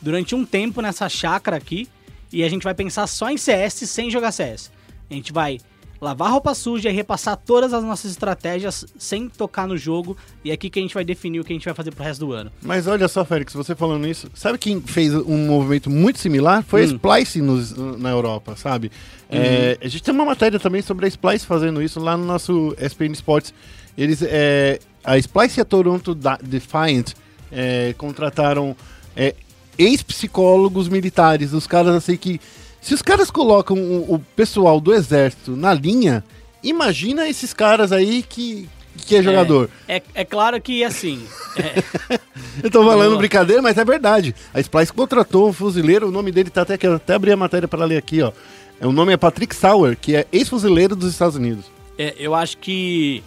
durante 0.00 0.34
um 0.34 0.44
tempo 0.44 0.80
nessa 0.80 1.08
chácara 1.08 1.56
aqui 1.56 1.86
e 2.32 2.42
a 2.44 2.48
gente 2.48 2.62
vai 2.62 2.74
pensar 2.74 3.06
só 3.06 3.30
em 3.30 3.36
CS 3.36 3.74
sem 3.88 4.10
jogar 4.10 4.32
CS. 4.32 4.70
A 5.10 5.14
gente 5.14 5.32
vai 5.32 5.58
lavar 6.00 6.30
roupa 6.30 6.54
suja 6.54 6.88
e 6.88 6.92
repassar 6.94 7.36
todas 7.36 7.74
as 7.74 7.84
nossas 7.84 8.10
estratégias 8.12 8.86
sem 8.98 9.28
tocar 9.28 9.68
no 9.68 9.76
jogo 9.76 10.16
e 10.42 10.50
é 10.50 10.54
aqui 10.54 10.70
que 10.70 10.78
a 10.78 10.82
gente 10.82 10.94
vai 10.94 11.04
definir 11.04 11.40
o 11.40 11.44
que 11.44 11.52
a 11.52 11.56
gente 11.56 11.64
vai 11.66 11.74
fazer 11.74 11.90
pro 11.90 12.02
resto 12.02 12.24
do 12.24 12.32
ano. 12.32 12.50
Mas 12.62 12.86
olha 12.86 13.06
só, 13.06 13.22
Félix, 13.22 13.52
você 13.52 13.74
falando 13.74 14.06
isso, 14.08 14.30
sabe 14.34 14.56
quem 14.56 14.80
fez 14.80 15.12
um 15.14 15.46
movimento 15.46 15.90
muito 15.90 16.18
similar? 16.18 16.62
Foi 16.62 16.80
Hum. 16.80 16.84
a 16.84 16.86
Splice 16.94 17.42
nos- 17.42 17.76
na 17.98 18.08
Europa, 18.10 18.56
sabe? 18.56 18.90
É, 19.28 19.76
a 19.82 19.88
gente 19.88 20.02
tem 20.02 20.14
uma 20.14 20.24
matéria 20.24 20.58
também 20.58 20.80
sobre 20.80 21.04
a 21.04 21.08
Splice 21.08 21.44
fazendo 21.44 21.82
isso 21.82 22.00
lá 22.00 22.16
no 22.16 22.24
nosso 22.24 22.74
SPN 22.78 23.12
Sports. 23.12 23.52
Eles, 23.98 24.22
é, 24.22 24.78
a 25.04 25.18
Splice 25.18 25.60
e 25.60 25.62
a 25.62 25.64
Toronto 25.66 26.14
Da- 26.14 26.38
Defiant 26.42 27.12
é, 27.52 27.94
contrataram 27.98 28.74
é, 29.14 29.34
ex-psicólogos 29.82 30.88
militares, 30.88 31.52
os 31.52 31.66
caras 31.66 31.94
assim 31.94 32.16
que... 32.16 32.40
Se 32.80 32.94
os 32.94 33.02
caras 33.02 33.30
colocam 33.30 33.76
o, 33.76 34.14
o 34.14 34.18
pessoal 34.34 34.80
do 34.80 34.94
exército 34.94 35.54
na 35.54 35.74
linha, 35.74 36.24
imagina 36.62 37.28
esses 37.28 37.52
caras 37.52 37.92
aí 37.92 38.22
que, 38.22 38.66
que 39.06 39.16
é 39.16 39.22
jogador. 39.22 39.68
É, 39.86 40.00
é 40.14 40.24
claro 40.24 40.58
que 40.60 40.82
assim. 40.82 41.22
é, 41.58 42.18
Eu 42.64 42.70
tô 42.70 42.82
falando 42.84 43.18
brincadeira, 43.18 43.60
mas 43.60 43.76
é 43.76 43.84
verdade. 43.84 44.34
A 44.54 44.60
Splice 44.60 44.92
contratou 44.94 45.48
um 45.48 45.52
fuzileiro, 45.52 46.08
o 46.08 46.10
nome 46.10 46.32
dele 46.32 46.48
tá 46.48 46.62
até 46.62 46.74
aqui, 46.74 46.86
eu 46.86 46.94
até 46.94 47.14
abri 47.14 47.30
a 47.30 47.36
matéria 47.36 47.68
para 47.68 47.84
ler 47.84 47.98
aqui, 47.98 48.22
ó. 48.22 48.32
É, 48.80 48.86
O 48.86 48.92
nome 48.92 49.12
é 49.12 49.16
Patrick 49.18 49.54
Sauer, 49.54 49.94
que 50.00 50.16
é 50.16 50.26
ex-fuzileiro 50.32 50.96
dos 50.96 51.12
Estados 51.12 51.36
Unidos. 51.36 51.66
é, 51.98 52.14
eu 52.18 52.34
acho 52.34 52.56
que. 52.58 53.22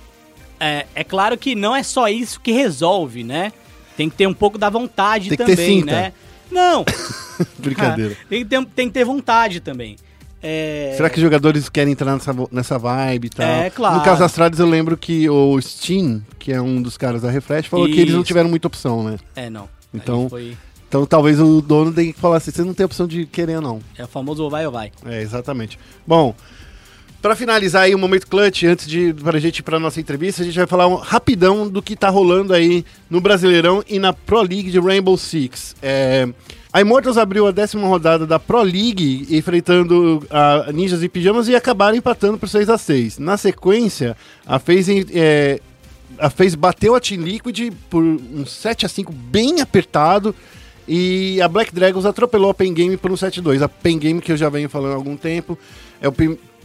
É, 0.59 0.87
é 0.95 1.03
claro 1.03 1.37
que 1.37 1.53
não 1.53 1.75
é 1.75 1.83
só 1.83 2.07
isso 2.07 2.39
que 2.41 2.51
resolve, 2.51 3.23
né? 3.23 3.51
Tem 3.95 4.09
que 4.09 4.15
ter 4.15 4.25
um 4.27 4.33
pouco 4.33 4.57
da 4.57 4.69
vontade 4.69 5.29
Tem 5.29 5.37
que 5.37 5.45
ter 5.45 5.55
também, 5.57 5.79
cinta. 5.81 5.91
né? 5.91 6.13
Não! 6.53 6.85
Brincadeira. 7.59 8.15
tem, 8.29 8.43
que 8.43 8.49
ter, 8.49 8.65
tem 8.75 8.87
que 8.87 8.93
ter 8.93 9.03
vontade 9.03 9.59
também. 9.59 9.95
É, 10.45 10.93
Será 10.97 11.09
que 11.09 11.15
os 11.15 11.21
jogadores 11.21 11.69
querem 11.69 11.93
entrar 11.93 12.13
nessa, 12.13 12.35
nessa 12.51 12.77
vibe 12.77 13.25
e 13.27 13.29
tal? 13.29 13.45
É, 13.47 13.69
claro. 13.69 13.95
No 13.97 14.03
caso 14.03 14.23
Astralis, 14.25 14.59
eu 14.59 14.67
lembro 14.67 14.97
que 14.97 15.29
o 15.29 15.59
Steam, 15.61 16.21
que 16.37 16.51
é 16.51 16.61
um 16.61 16.81
dos 16.81 16.97
caras 16.97 17.21
da 17.21 17.31
Refresh, 17.31 17.67
falou 17.67 17.87
que 17.87 17.99
eles 17.99 18.13
não 18.13 18.19
Isso. 18.21 18.27
tiveram 18.27 18.49
muita 18.49 18.67
opção, 18.67 19.03
né? 19.03 19.17
É, 19.35 19.49
não. 19.49 19.69
Então- 19.93 20.27
Foi, 20.29 20.57
Então 20.89 21.05
talvez 21.05 21.39
o 21.39 21.61
dono 21.61 21.93
tenha 21.93 22.11
que 22.11 22.19
falar 22.19 22.37
assim, 22.37 22.51
você 22.51 22.61
não 22.63 22.73
tem 22.73 22.85
opção 22.85 23.07
de 23.07 23.25
querer, 23.25 23.61
não. 23.61 23.79
é 23.97 24.03
o 24.03 24.07
famoso 24.07 24.43
ou 24.43 24.49
vai 24.49 24.65
ou 24.65 24.71
vai. 24.71 24.91
É, 25.05 25.21
exatamente. 25.21 25.79
Bom, 26.05 26.35
pra 27.23 27.37
finalizar 27.37 27.83
aí 27.83 27.95
o 27.95 27.97
momento 27.97 28.27
clutch, 28.27 28.63
antes 28.65 28.85
de 28.85 29.13
pra 29.13 29.39
gente 29.39 29.59
ir 29.59 29.63
pra 29.63 29.79
nossa 29.79 29.97
entrevista, 29.97 30.41
a 30.41 30.45
gente 30.45 30.57
vai 30.57 30.67
falar 30.67 30.87
um, 30.87 30.95
rapidão 30.95 31.69
do 31.69 31.81
que 31.81 31.95
tá 31.95 32.09
rolando 32.09 32.53
aí 32.53 32.83
no 33.09 33.21
Brasileirão 33.21 33.81
e 33.87 33.97
na 33.97 34.11
Pro 34.11 34.41
League 34.41 34.69
de 34.69 34.77
Rainbow 34.77 35.17
Six. 35.17 35.73
É, 35.81 36.27
a 36.73 36.81
Immortals 36.81 37.17
abriu 37.17 37.47
a 37.47 37.51
décima 37.51 37.87
rodada 37.87 38.27
da 38.27 38.37
Pro 38.37 38.61
League, 38.61 39.25
enfrentando 39.31 40.27
a 40.29 40.69
Ninjas 40.73 41.01
e 41.01 41.07
Pijamas 41.07 41.47
e 41.47 41.55
acabaram 41.55 41.95
empatando 41.95 42.37
por 42.37 42.49
6 42.49 42.69
a 42.69 42.77
6 42.77 43.19
Na 43.19 43.37
sequência, 43.37 44.17
a 44.45 44.59
FaZe, 44.59 45.07
é, 45.13 45.61
a 46.19 46.29
FaZe 46.29 46.57
bateu 46.57 46.93
a 46.93 46.99
Team 46.99 47.21
Liquid 47.21 47.71
por 47.89 48.03
um 48.03 48.45
7 48.45 48.85
a 48.85 48.89
5 48.89 49.13
bem 49.13 49.61
apertado. 49.61 50.35
E 50.85 51.41
a 51.41 51.47
Black 51.47 51.73
Dragons 51.73 52.05
atropelou 52.05 52.51
a 52.51 52.53
Pen 52.53 52.73
Game 52.73 52.97
por 52.97 53.09
um 53.09 53.15
7-2. 53.15 53.61
A 53.61 53.69
Pen 53.69 53.97
Game, 53.97 54.19
que 54.19 54.33
eu 54.33 54.35
já 54.35 54.49
venho 54.49 54.67
falando 54.67 54.91
há 54.91 54.95
algum 54.95 55.15
tempo, 55.15 55.57
é 56.01 56.09
o 56.09 56.11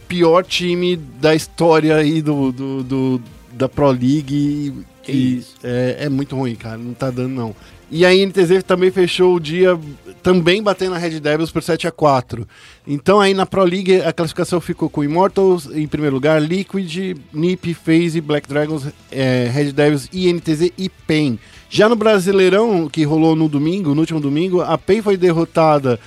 pior 0.09 0.43
time 0.43 0.97
da 0.97 1.33
história 1.33 1.95
aí 1.95 2.21
do, 2.21 2.51
do, 2.51 2.83
do- 2.83 3.21
da 3.53 3.69
Pro 3.69 3.91
League. 3.91 4.73
Que 5.03 5.11
E 5.11 5.43
é, 5.63 5.97
é 6.01 6.09
muito 6.09 6.35
ruim, 6.35 6.55
cara. 6.55 6.77
Não 6.77 6.93
tá 6.93 7.09
dando, 7.09 7.29
não. 7.33 7.55
E 7.91 8.05
a 8.05 8.09
NTZ 8.13 8.61
também 8.67 8.91
fechou 8.91 9.35
o 9.35 9.39
dia 9.39 9.79
também 10.21 10.61
batendo 10.61 10.93
a 10.93 10.97
Red 10.99 11.19
Devils 11.19 11.49
por 11.49 11.63
7 11.63 11.87
a 11.87 11.91
4 11.91 12.47
Então 12.85 13.19
aí 13.19 13.33
na 13.33 13.47
Pro 13.47 13.63
League 13.63 13.99
a 14.01 14.13
classificação 14.13 14.61
ficou 14.61 14.89
com 14.91 15.03
Immortals 15.03 15.65
em 15.73 15.87
primeiro 15.87 16.13
lugar, 16.15 16.39
Liquid, 16.39 17.17
NiP, 17.33 17.73
FaZe, 17.73 18.21
Black 18.21 18.47
Dragons, 18.47 18.83
eh, 19.11 19.49
Red 19.51 19.71
Devils, 19.71 20.07
INTZ 20.13 20.71
e 20.77 20.87
PEN. 21.07 21.39
Já 21.67 21.89
no 21.89 21.95
Brasileirão, 21.95 22.87
que 22.87 23.03
rolou 23.03 23.35
no 23.35 23.49
domingo, 23.49 23.95
no 23.95 24.01
último 24.01 24.19
domingo, 24.19 24.61
a 24.61 24.77
PEN 24.77 25.01
foi 25.01 25.17
derrotada 25.17 25.99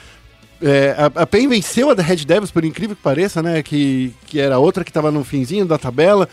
é, 0.62 0.94
a, 0.96 1.22
a 1.22 1.26
PEN 1.26 1.48
venceu 1.48 1.90
a 1.90 1.94
Red 1.94 2.24
Devils, 2.24 2.52
por 2.52 2.64
incrível 2.64 2.94
que 2.94 3.02
pareça, 3.02 3.42
né? 3.42 3.62
Que, 3.62 4.14
que 4.26 4.38
era 4.38 4.58
outra 4.58 4.84
que 4.84 4.90
estava 4.90 5.10
no 5.10 5.24
finzinho 5.24 5.66
da 5.66 5.76
tabela, 5.76 6.28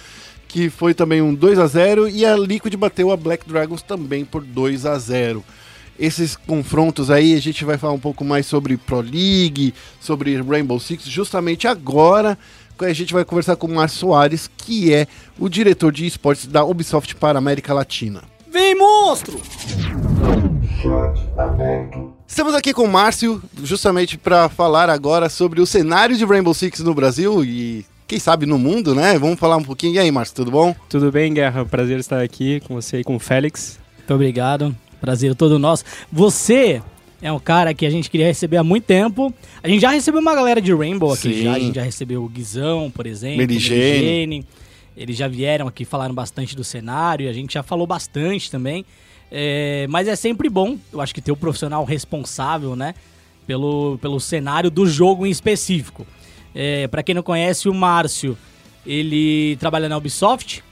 que 0.48 0.70
foi 0.70 0.94
também 0.94 1.22
um 1.22 1.34
2 1.34 1.58
a 1.58 1.66
0 1.66 2.08
e 2.08 2.24
a 2.26 2.36
Liquid 2.36 2.76
bateu 2.76 3.12
a 3.12 3.18
Black 3.18 3.50
Dragons 3.50 3.82
também 3.82 4.24
por 4.24 4.44
2 4.44 4.86
a 4.86 4.98
0 5.00 5.44
Esses 5.98 6.36
confrontos 6.36 7.10
aí, 7.10 7.36
a 7.36 7.42
gente 7.42 7.66
vai 7.66 7.78
falar 7.78 7.94
um 7.94 8.00
pouco 8.00 8.24
mais 8.24 8.46
sobre 8.46 8.78
Pro 8.78 9.02
League, 9.02 9.74
sobre 10.00 10.40
Rainbow 10.42 10.80
Six, 10.80 11.06
justamente 11.06 11.68
agora. 11.68 12.38
que 12.78 12.86
A 12.86 12.94
gente 12.94 13.14
vai 13.14 13.26
conversar 13.26 13.56
com 13.56 13.66
o 13.66 13.74
Márcio 13.76 14.00
Soares, 14.00 14.50
que 14.58 14.94
é 14.94 15.08
o 15.40 15.50
diretor 15.50 15.92
de 15.92 16.06
esportes 16.06 16.46
da 16.46 16.64
Ubisoft 16.64 17.16
para 17.16 17.38
a 17.38 17.42
América 17.42 17.74
Latina. 17.74 18.22
Vem, 18.52 18.76
monstro! 18.76 19.40
Estamos 22.30 22.54
aqui 22.54 22.74
com 22.74 22.84
o 22.84 22.88
Márcio, 22.88 23.42
justamente 23.64 24.16
para 24.16 24.48
falar 24.48 24.88
agora 24.88 25.28
sobre 25.30 25.60
o 25.60 25.66
cenário 25.66 26.16
de 26.16 26.24
Rainbow 26.24 26.54
Six 26.54 26.80
no 26.82 26.94
Brasil 26.94 27.44
e 27.44 27.84
quem 28.08 28.20
sabe 28.20 28.46
no 28.46 28.58
mundo, 28.60 28.94
né? 28.94 29.18
Vamos 29.18 29.40
falar 29.40 29.58
um 29.58 29.64
pouquinho. 29.64 29.96
E 29.96 30.00
aí, 30.00 30.12
Márcio, 30.12 30.36
tudo 30.36 30.52
bom? 30.52 30.76
Tudo 30.88 31.12
bem, 31.12 31.34
Guerra? 31.34 31.66
Prazer 31.66 32.00
estar 32.00 32.22
aqui 32.22 32.60
com 32.62 32.76
você 32.76 33.00
e 33.00 33.04
com 33.04 33.16
o 33.16 33.20
Félix. 33.20 33.80
Muito 33.98 34.14
obrigado. 34.14 34.78
Prazer 35.02 35.34
todo 35.34 35.58
nosso. 35.58 35.84
Você 36.12 36.84
é 37.20 37.32
um 37.32 37.40
cara 37.40 37.74
que 37.74 37.84
a 37.84 37.90
gente 37.90 38.12
queria 38.12 38.28
receber 38.28 38.58
há 38.58 38.64
muito 38.64 38.84
tempo. 38.84 39.34
A 39.64 39.68
gente 39.68 39.82
já 39.82 39.90
recebeu 39.90 40.22
uma 40.22 40.36
galera 40.36 40.62
de 40.62 40.72
Rainbow 40.72 41.12
aqui 41.12 41.34
Sim. 41.34 41.44
já. 41.46 41.54
A 41.54 41.60
gente 41.60 41.76
já 41.76 41.84
recebeu 41.84 42.24
o 42.24 42.30
Guizão, 42.30 42.92
por 42.92 43.08
exemplo. 43.08 43.60
Jane. 43.60 44.46
Eles 44.96 45.18
já 45.18 45.28
vieram 45.28 45.68
aqui, 45.68 45.84
falaram 45.84 46.14
bastante 46.14 46.56
do 46.56 46.64
cenário. 46.64 47.26
e 47.26 47.30
A 47.30 47.34
gente 47.34 47.56
já 47.56 47.64
falou 47.64 47.88
bastante 47.88 48.52
também. 48.52 48.86
É, 49.32 49.86
mas 49.90 50.08
é 50.08 50.16
sempre 50.16 50.50
bom, 50.50 50.78
eu 50.92 51.02
acho 51.02 51.14
que 51.14 51.22
ter 51.22 51.32
o 51.32 51.38
profissional 51.38 51.84
responsável, 51.84 52.76
né? 52.76 52.96
Pelo, 53.46 53.98
pelo 54.00 54.20
cenário 54.20 54.70
do 54.70 54.86
jogo 54.86 55.26
em 55.26 55.30
específico. 55.30 56.06
É, 56.54 56.88
para 56.88 57.04
quem 57.04 57.16
não 57.16 57.24
conhece, 57.24 57.70
o 57.70 57.74
Márcio, 57.74 58.38
ele 58.86 59.56
trabalha 59.58 59.90
na 59.90 59.98
Ubisoft, 59.98 60.64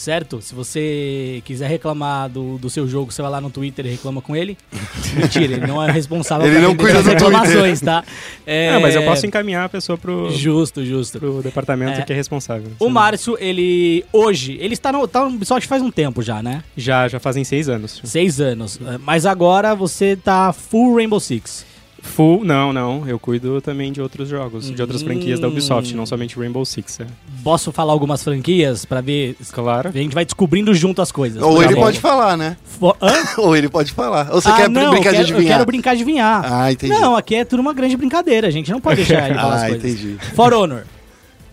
certo? 0.00 0.40
Se 0.40 0.54
você 0.54 1.42
quiser 1.44 1.68
reclamar 1.68 2.28
do, 2.30 2.56
do 2.56 2.70
seu 2.70 2.88
jogo, 2.88 3.12
você 3.12 3.20
vai 3.20 3.30
lá 3.30 3.40
no 3.40 3.50
Twitter 3.50 3.84
e 3.84 3.90
reclama 3.90 4.22
com 4.22 4.34
ele. 4.34 4.56
Mentira, 5.14 5.52
ele 5.54 5.66
não 5.66 5.82
é 5.82 5.90
responsável 5.90 6.46
Ele 6.46 6.58
não 6.58 6.74
cuida 6.74 6.98
as 7.00 7.04
do 7.04 7.10
reclamações, 7.10 7.80
tá? 7.80 8.02
É, 8.46 8.76
mas 8.80 8.94
eu 8.94 9.02
posso 9.04 9.26
encaminhar 9.26 9.64
a 9.64 9.68
pessoa 9.68 9.98
pro, 9.98 10.30
Justo, 10.30 10.84
justo. 10.84 11.18
pro 11.18 11.42
departamento 11.42 12.00
É. 12.00 12.02
que 12.02 12.12
é 12.12 12.16
responsável. 12.16 12.70
O 12.78 12.88
Márcio, 12.88 13.36
ele 13.38 14.04
hoje, 14.12 14.56
ele 14.60 14.72
está 14.74 14.90
no, 14.90 15.06
tá 15.06 15.24
no 15.24 15.34
Ubisoft 15.36 15.68
faz 15.68 15.82
um 15.82 15.90
tempo 15.90 16.22
já, 16.22 16.42
né? 16.42 16.64
Já, 16.76 17.06
já 17.06 17.20
fazem 17.20 17.44
seis 17.44 17.68
anos. 17.68 18.00
Seis 18.04 18.40
anos. 18.40 18.80
Mas 19.04 19.26
agora 19.26 19.74
você 19.74 20.16
tá 20.16 20.52
full 20.52 20.96
Rainbow 20.96 21.20
Six. 21.20 21.66
Full, 22.02 22.44
não, 22.44 22.72
não. 22.72 23.06
Eu 23.08 23.18
cuido 23.18 23.60
também 23.60 23.92
de 23.92 24.00
outros 24.00 24.28
jogos, 24.28 24.70
de 24.70 24.80
outras 24.80 25.02
franquias 25.02 25.38
da 25.40 25.48
Ubisoft, 25.48 25.92
Hum. 25.92 25.96
não 25.98 26.06
somente 26.06 26.38
Rainbow 26.38 26.64
Six. 26.64 27.00
É. 27.00 27.06
Posso 27.44 27.70
falar 27.72 27.92
algumas 27.92 28.22
franquias 28.22 28.84
pra 28.84 29.00
ver? 29.00 29.36
Claro. 29.52 29.90
A 29.90 29.96
gente 29.98 30.14
vai 30.14 30.24
descobrindo 30.24 30.74
junto 30.74 31.00
as 31.02 31.12
coisas. 31.12 31.42
Ou 31.42 31.50
Por 31.50 31.56
ele 31.58 31.66
exemplo, 31.66 31.82
pode 31.84 32.00
falar, 32.00 32.36
né? 32.36 32.56
fo- 32.64 32.96
Hã? 33.00 33.12
Ou 33.38 33.56
ele 33.56 33.68
pode 33.68 33.92
falar. 33.92 34.28
Ou 34.32 34.40
você 34.40 34.48
Ah, 34.48 34.56
quer 34.56 34.68
não, 34.70 34.92
brincar 34.92 34.96
eu 34.96 35.02
quero, 35.02 35.14
de 35.14 35.18
Eu 35.32 35.36
adivinhar? 35.36 35.54
quero 35.58 35.66
brincar 35.66 35.90
de 35.94 36.02
adivinhar. 36.02 36.52
Ah, 36.52 36.72
entendi. 36.72 36.92
Não, 36.92 37.16
aqui 37.16 37.34
é 37.36 37.44
tudo 37.44 37.60
uma 37.60 37.72
grande 37.74 37.96
brincadeira. 37.96 38.48
A 38.48 38.50
gente 38.50 38.70
não 38.70 38.80
pode 38.80 38.96
deixar 38.96 39.26
ele 39.28 39.34
falar 39.40 39.54
as 39.56 39.62
Ah, 39.62 39.68
coisas. 39.68 39.84
entendi. 40.00 40.16
For 40.34 40.52
Honor, 40.52 40.82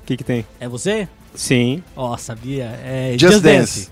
O 0.04 0.06
que 0.06 0.18
que 0.18 0.24
tem? 0.24 0.46
é 0.60 0.68
você? 0.68 1.08
Sim. 1.36 1.84
Ó, 1.96 2.16
sabia? 2.18 2.80
É 2.84 3.16
Just, 3.18 3.42
Dance. 3.42 3.90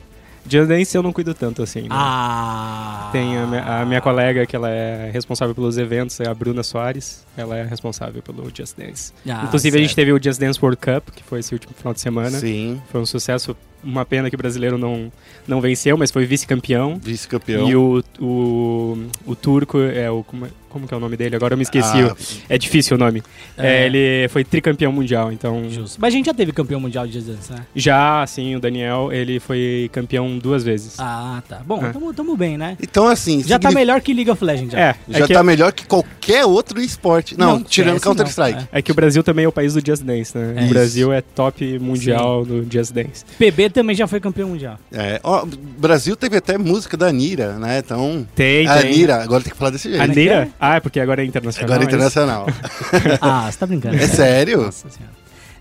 Just 0.47 0.67
Dance 0.67 0.95
eu 0.95 1.01
não 1.03 1.11
cuido 1.11 1.33
tanto 1.33 1.63
assim. 1.63 1.81
né? 1.81 1.87
Ah. 1.91 3.09
Tem 3.11 3.37
a 3.37 3.45
minha, 3.47 3.63
a 3.81 3.85
minha 3.85 4.01
colega 4.01 4.45
que 4.45 4.55
ela 4.55 4.69
é 4.69 5.09
responsável 5.11 5.53
pelos 5.55 5.77
eventos, 5.77 6.19
é 6.19 6.27
a 6.27 6.33
Bruna 6.33 6.63
Soares. 6.63 7.25
Ela 7.37 7.57
é 7.57 7.63
responsável 7.63 8.21
pelo 8.21 8.49
Just 8.55 8.77
Dance. 8.77 9.11
Ah, 9.27 9.43
Inclusive 9.45 9.77
a 9.77 9.79
gente 9.79 9.89
certo. 9.89 9.95
teve 9.97 10.11
o 10.13 10.21
Just 10.23 10.39
Dance 10.39 10.59
World 10.61 10.77
Cup, 10.77 11.09
que 11.15 11.23
foi 11.23 11.39
esse 11.39 11.53
último 11.53 11.73
final 11.75 11.93
de 11.93 12.01
semana. 12.01 12.37
Sim, 12.39 12.81
Foi 12.91 13.01
um 13.01 13.05
sucesso. 13.05 13.55
Uma 13.83 14.03
pena 14.03 14.29
que 14.29 14.35
o 14.35 14.37
brasileiro 14.37 14.77
não, 14.79 15.11
não 15.47 15.61
venceu, 15.61 15.95
mas 15.97 16.09
foi 16.09 16.25
vice-campeão. 16.25 16.99
vice-campeão. 17.01 17.69
E 17.69 17.75
o, 17.75 18.03
o, 18.19 18.97
o 19.27 19.35
turco 19.35 19.79
é 19.79 20.09
o. 20.09 20.23
Como, 20.23 20.45
é- 20.45 20.49
como 20.75 20.85
que 20.89 20.93
é 20.93 20.97
o 20.97 20.99
nome 20.99 21.15
dele? 21.15 21.37
Agora 21.37 21.53
eu 21.53 21.57
me 21.57 21.63
esqueci. 21.63 21.87
Ah, 22.01 22.13
É 22.49 22.57
difícil 22.57 22.97
o 22.97 22.99
nome. 22.99 23.23
É. 23.57 23.83
É, 23.83 23.85
ele 23.85 24.27
foi 24.27 24.43
tricampeão 24.43 24.91
mundial, 24.91 25.31
então. 25.31 25.69
Justo. 25.69 25.97
Mas 26.01 26.13
a 26.13 26.17
gente 26.17 26.25
já 26.25 26.33
teve 26.33 26.51
campeão 26.51 26.81
mundial 26.81 27.07
de 27.07 27.13
Just 27.13 27.27
Dance, 27.27 27.51
né? 27.53 27.59
Já, 27.73 28.21
assim, 28.21 28.57
o 28.57 28.59
Daniel, 28.59 29.09
ele 29.13 29.39
foi 29.39 29.89
campeão 29.93 30.37
duas 30.37 30.65
vezes. 30.65 30.95
Ah, 30.99 31.41
tá. 31.47 31.61
Bom, 31.65 31.81
É. 31.85 31.93
tamo, 31.93 32.13
tamo 32.13 32.35
bem, 32.35 32.57
né? 32.57 32.75
Então, 32.81 33.07
assim, 33.07 33.37
Já 33.41 33.57
tá 33.57 33.69
significa- 33.69 33.71
melhor 33.79 34.01
que 34.01 34.13
League 34.13 34.29
of 34.29 34.43
Legends, 34.43 34.73
já. 34.73 34.79
É, 34.79 34.95
já 35.07 35.23
é 35.23 35.27
tá 35.27 35.41
melhor 35.43 35.71
que 35.71 35.85
qualquer 35.85 36.43
outro 36.45 36.81
esporte. 36.81 37.39
Não, 37.39 37.53
Não, 37.53 37.63
tirando 37.63 38.01
Counter-Strike. 38.01 38.59
não, 38.59 38.67
é 38.73 38.81
que 38.81 38.91
o 38.91 38.95
Brasil 38.95 39.23
também 39.23 39.45
é 39.45 39.47
o 39.47 39.51
país 39.53 39.73
do 39.75 39.81
Just 39.85 40.03
Dance, 40.03 40.37
né? 40.37 40.55
É 40.57 40.65
o. 40.65 40.69
Brasil 40.69 41.13
é 41.13 41.21
top 41.21 41.79
mundial 41.79 42.43
no 42.45 42.67
Just 42.69 42.91
Dance. 42.91 43.23
PB 43.39 43.69
também 43.69 43.95
já 43.95 44.07
foi 44.07 44.19
campeão 44.19 44.49
mundial. 44.49 44.77
É, 44.91 45.21
ó, 45.23 45.43
o 45.43 45.47
Brasil 45.79 46.15
teve 46.17 46.35
até 46.35 46.57
música 46.57 46.97
da 46.97 47.07
Anira, 47.07 47.53
né? 47.53 47.79
Então. 47.79 48.27
Tem, 48.35 48.67
a 48.67 48.77
tem. 48.81 48.91
Anira, 48.91 49.23
agora 49.23 49.41
tem 49.41 49.51
que 49.53 49.57
falar 49.57 49.71
desse 49.71 49.87
jeito. 49.89 50.01
A 50.01 50.03
Anira? 50.03 50.49
Ah, 50.71 50.75
é 50.75 50.79
porque 50.79 50.99
agora 50.99 51.21
é 51.21 51.25
internacional. 51.25 51.65
Agora 51.73 51.83
é 51.83 51.85
mas- 51.85 51.93
internacional. 51.93 52.45
Ah, 53.21 53.51
você 53.51 53.57
tá 53.57 53.65
brincando. 53.65 53.95
É 53.95 54.07
sério? 54.07 54.61
Nossa 54.63 54.89
senhora. 54.89 55.13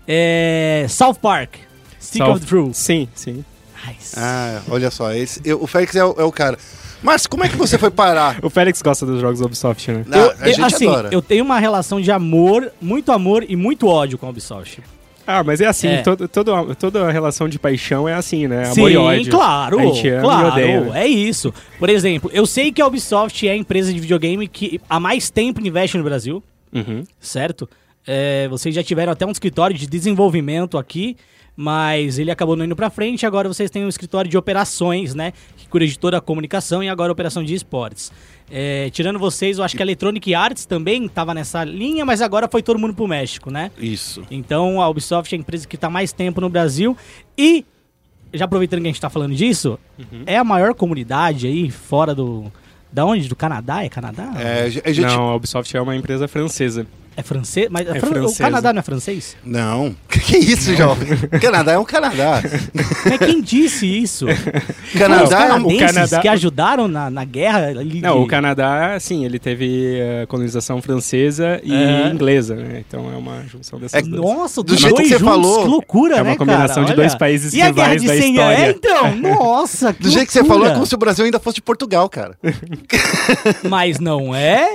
É, 0.07 0.85
South 0.89 1.15
Park. 1.21 1.55
Stick 2.01 2.17
South- 2.23 2.37
of 2.37 2.45
Truth. 2.45 2.73
Sim, 2.73 3.07
sim. 3.15 3.43
Nice. 3.87 4.15
Ah, 4.17 4.61
olha 4.69 4.89
só, 4.91 5.11
esse, 5.13 5.41
eu- 5.45 5.61
o 5.61 5.67
Félix 5.67 5.95
é 5.95 6.03
o, 6.03 6.15
é 6.17 6.23
o 6.23 6.31
cara. 6.31 6.57
Márcio, 7.03 7.29
como 7.29 7.43
é 7.43 7.49
que 7.49 7.55
você 7.55 7.77
foi 7.77 7.91
parar? 7.91 8.37
O 8.43 8.49
Félix 8.49 8.81
gosta 8.81 9.05
dos 9.05 9.21
jogos 9.21 9.39
da 9.39 9.45
Ubisoft, 9.45 9.91
né? 9.91 10.03
Não, 10.07 10.17
Eu- 10.19 10.31
a 10.39 10.47
gente 10.47 10.61
assim, 10.75 10.87
adora. 10.87 11.09
eu 11.11 11.21
tenho 11.21 11.43
uma 11.43 11.59
relação 11.59 12.01
de 12.01 12.11
amor, 12.11 12.71
muito 12.81 13.11
amor 13.11 13.45
e 13.47 13.55
muito 13.55 13.87
ódio 13.87 14.17
com 14.17 14.25
a 14.25 14.29
Ubisoft. 14.29 14.81
Ah, 15.27 15.43
mas 15.43 15.59
é 15.61 15.65
assim, 15.65 15.87
É. 15.87 16.01
todo, 16.01 16.27
todo, 16.27 16.75
toda 16.75 17.11
relação 17.11 17.49
de 17.49 17.57
paixão 17.57 18.07
é 18.07 18.13
assim, 18.13 18.47
né? 18.47 18.65
Sim, 18.65 18.79
Amor 18.81 18.91
e 18.91 18.97
ódio. 18.97 19.31
claro, 19.31 19.77
claro, 20.21 20.47
odeia. 20.49 20.81
né? 20.81 21.03
é 21.03 21.07
isso. 21.07 21.53
Por 21.79 21.89
exemplo, 21.89 22.29
eu 22.33 22.45
sei 22.45 22.71
que 22.71 22.81
a 22.81 22.87
Ubisoft 22.87 23.47
é 23.47 23.51
a 23.51 23.55
empresa 23.55 23.91
de 23.93 23.99
videogame 23.99 24.47
que 24.47 24.79
há 24.89 24.99
mais 24.99 25.29
tempo 25.29 25.65
investe 25.65 25.97
no 25.97 26.03
Brasil, 26.03 26.43
Uhum. 26.73 27.03
certo? 27.19 27.67
É, 28.07 28.47
vocês 28.49 28.73
já 28.75 28.83
tiveram 28.83 29.11
até 29.13 29.25
um 29.25 29.31
escritório 29.31 29.75
de 29.75 29.87
desenvolvimento 29.87 30.77
aqui, 30.77 31.17
mas 31.55 32.19
ele 32.19 32.29
acabou 32.31 32.55
não 32.55 32.65
indo 32.65 32.75
pra 32.75 32.89
frente. 32.89 33.25
Agora 33.25 33.47
vocês 33.47 33.69
têm 33.71 33.85
um 33.85 33.89
escritório 33.89 34.29
de 34.29 34.37
operações, 34.37 35.15
né? 35.15 35.31
Que 35.57 35.67
cuida 35.67 35.87
de 35.87 35.97
toda 35.97 36.17
a 36.17 36.21
comunicação 36.21 36.83
e 36.83 36.89
agora 36.89 37.11
operação 37.11 37.43
de 37.43 37.53
esportes. 37.53 38.11
É, 38.51 38.89
tirando 38.91 39.17
vocês, 39.17 39.57
eu 39.57 39.63
acho 39.63 39.75
que 39.75 39.81
a 39.81 39.85
Electronic 39.85 40.33
Arts 40.35 40.65
também 40.65 41.05
estava 41.05 41.33
nessa 41.33 41.63
linha, 41.63 42.05
mas 42.05 42.21
agora 42.21 42.47
foi 42.47 42.61
todo 42.61 42.77
mundo 42.77 42.93
pro 42.93 43.07
México, 43.07 43.49
né? 43.49 43.71
Isso. 43.79 44.23
Então 44.29 44.81
a 44.81 44.87
Ubisoft 44.89 45.33
é 45.33 45.37
a 45.37 45.39
empresa 45.41 45.67
que 45.67 45.75
está 45.75 45.89
mais 45.89 46.11
tempo 46.13 46.39
no 46.41 46.49
Brasil 46.49 46.95
e, 47.37 47.65
já 48.33 48.45
aproveitando 48.45 48.81
que 48.81 48.85
a 48.87 48.89
gente 48.89 48.97
está 48.97 49.09
falando 49.09 49.33
disso, 49.33 49.79
Uhum. 49.97 50.23
é 50.25 50.37
a 50.37 50.43
maior 50.43 50.73
comunidade 50.75 51.47
aí 51.47 51.71
fora 51.71 52.13
do. 52.13 52.51
Da 52.93 53.03
onde? 53.05 53.27
Do 53.27 53.35
Canadá? 53.35 53.83
É 53.83 53.89
Canadá? 53.89 54.31
É, 54.37 54.63
a 54.65 54.69
gente. 54.69 55.01
Não, 55.01 55.29
a 55.29 55.35
Ubisoft 55.35 55.75
é 55.75 55.81
uma 55.81 55.95
empresa 55.95 56.27
francesa. 56.27 56.85
É 57.17 57.23
francês? 57.23 57.67
Mas 57.69 57.87
É 57.87 57.97
Fran- 57.99 58.25
o. 58.25 58.35
Canadá 58.35 58.73
não 58.73 58.79
é 58.79 58.83
francês? 58.83 59.37
Não. 59.43 59.95
Que, 60.09 60.19
que 60.19 60.37
isso, 60.37 60.75
jovem? 60.75 61.07
Canadá 61.41 61.71
é 61.73 61.77
um 61.79 61.85
Canadá. 61.85 62.41
Mas 63.09 63.17
quem 63.19 63.41
disse 63.41 63.85
isso? 63.87 64.25
Os 64.93 64.99
Canadá 64.99 65.45
é 65.45 65.53
um. 65.53 65.63
canadenses 65.63 65.93
Canadá- 65.93 66.19
que 66.19 66.27
ajudaram 66.27 66.87
na, 66.89 67.09
na 67.09 67.23
guerra 67.23 67.71
Não, 68.01 68.21
o 68.21 68.27
Canadá, 68.27 68.97
sim, 68.99 69.23
ele 69.23 69.39
teve 69.39 69.97
eh, 69.97 70.25
colonização 70.27 70.81
francesa 70.81 71.61
e 71.63 71.73
É. 71.73 72.07
inglesa, 72.09 72.55
né? 72.55 72.83
Então 72.85 73.09
é 73.11 73.15
uma 73.15 73.43
junção 73.47 73.79
dessas 73.79 73.99
É- 73.99 74.05
duas. 74.05 74.21
Nossa, 74.21 74.61
Do 74.61 74.73
dos 74.73 74.79
jeito 74.81 74.95
dois 74.95 75.07
que 75.07 75.13
você 75.13 75.19
juntos, 75.19 75.33
falou, 75.35 75.63
que 75.63 75.69
loucura, 75.69 76.15
é 76.17 76.21
uma 76.21 76.31
né, 76.31 76.35
combinação 76.37 76.75
cara? 76.83 76.87
de 76.87 76.95
dois 76.95 77.11
Olha. 77.13 77.19
países 77.19 77.53
e 77.53 77.61
a 77.61 77.71
guerra 77.71 77.93
rivais 77.93 78.01
de 78.01 78.07
da 78.07 78.13
100 78.13 78.39
anos? 78.39 78.59
É, 78.59 78.71
história. 78.71 79.09
então, 79.15 79.15
nossa, 79.37 79.93
que 79.93 80.03
Do 80.03 80.09
jeito 80.09 80.27
que 80.27 80.33
você 80.33 80.43
falou, 80.43 80.67
é 80.67 80.73
como 80.73 80.85
se 80.85 80.95
o 80.95 80.97
Brasil 80.97 81.23
ainda 81.23 81.39
fosse 81.39 81.55
de 81.55 81.61
Portugal, 81.61 82.09
cara. 82.09 82.37
Mas 83.69 83.99
não 83.99 84.35
é? 84.35 84.67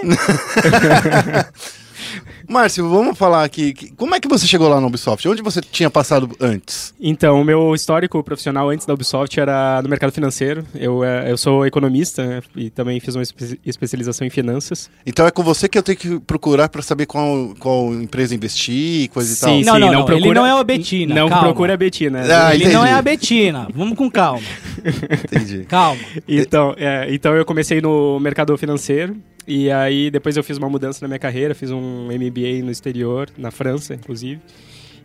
Márcio, 2.48 2.88
vamos 2.88 3.16
falar 3.16 3.44
aqui. 3.44 3.72
que- 3.72 3.90
Como 3.92 4.14
é 4.14 4.20
que 4.20 4.28
você 4.28 4.46
chegou 4.46 4.68
lá 4.68 4.80
na 4.80 4.86
Ubisoft? 4.86 5.26
Onde 5.28 5.42
você 5.42 5.60
tinha 5.60 5.90
passado 5.90 6.28
antes? 6.40 6.92
Então, 7.00 7.40
o 7.40 7.44
meu 7.44 7.74
histórico 7.74 8.22
profissional 8.22 8.68
antes 8.70 8.86
da 8.86 8.94
Ubisoft 8.94 9.38
era 9.38 9.80
no 9.82 9.88
mercado 9.88 10.12
financeiro. 10.12 10.64
Eu, 10.74 11.04
eh, 11.04 11.30
eu 11.30 11.36
sou 11.36 11.66
economista 11.66 12.24
né, 12.26 12.42
e 12.56 12.70
também 12.70 12.98
fiz 13.00 13.14
uma 13.14 13.22
espe- 13.22 13.58
especialização 13.64 14.26
em 14.26 14.30
finanças. 14.30 14.90
Então 15.06 15.26
é 15.26 15.30
com 15.30 15.42
você 15.42 15.68
que 15.68 15.78
eu 15.78 15.82
tenho 15.82 15.98
que 15.98 16.20
procurar 16.20 16.68
pra 16.68 16.82
saber 16.82 17.06
qual, 17.06 17.54
qual 17.58 17.92
empresa 17.94 18.34
investir, 18.34 19.08
coisa 19.10 19.32
e 19.32 19.36
tal. 19.36 19.50
Sim, 19.50 19.64
Não, 19.64 19.74
sim, 19.74 19.80
não, 19.80 19.86
não, 19.86 19.98
não, 20.00 20.04
procura, 20.04 20.26
ele 20.26 20.34
não 20.34 20.46
é 20.46 20.50
a 20.60 20.64
Betina, 20.64 21.14
Não 21.14 21.28
calma. 21.28 21.44
procura 21.44 21.74
a 21.74 21.76
Betina. 21.76 22.20
Ah, 22.22 22.54
Ele 22.54 22.64
entendi. 22.64 22.74
não 22.76 22.84
é 22.86 22.92
a 22.92 23.02
Betina. 23.02 23.68
Vamos 23.74 23.96
com 23.96 24.10
calma. 24.10 24.40
Entendi. 25.24 25.64
Calma. 25.68 26.00
Então, 26.28 26.74
é, 26.76 27.06
então 27.14 27.34
eu 27.36 27.44
comecei 27.44 27.80
no 27.80 28.18
mercado 28.20 28.56
financeiro 28.56 29.16
e 29.52 29.70
aí 29.70 30.10
depois 30.10 30.36
eu 30.36 30.42
fiz 30.44 30.56
uma 30.58 30.68
mudança 30.68 30.98
na 31.02 31.08
minha 31.08 31.18
carreira, 31.18 31.54
fiz 31.54 31.70
um 31.70 32.06
MBA 32.06 32.62
no 32.64 32.70
exterior, 32.70 33.28
na 33.36 33.50
França, 33.50 33.94
inclusive, 33.94 34.40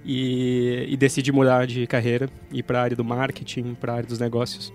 e, 0.05 0.85
e 0.89 0.97
decidi 0.97 1.31
mudar 1.31 1.65
de 1.65 1.87
carreira, 1.87 2.29
ir 2.51 2.63
para 2.63 2.79
a 2.79 2.83
área 2.83 2.95
do 2.95 3.03
marketing, 3.03 3.75
para 3.79 3.93
a 3.93 3.95
área 3.97 4.07
dos 4.07 4.19
negócios. 4.19 4.71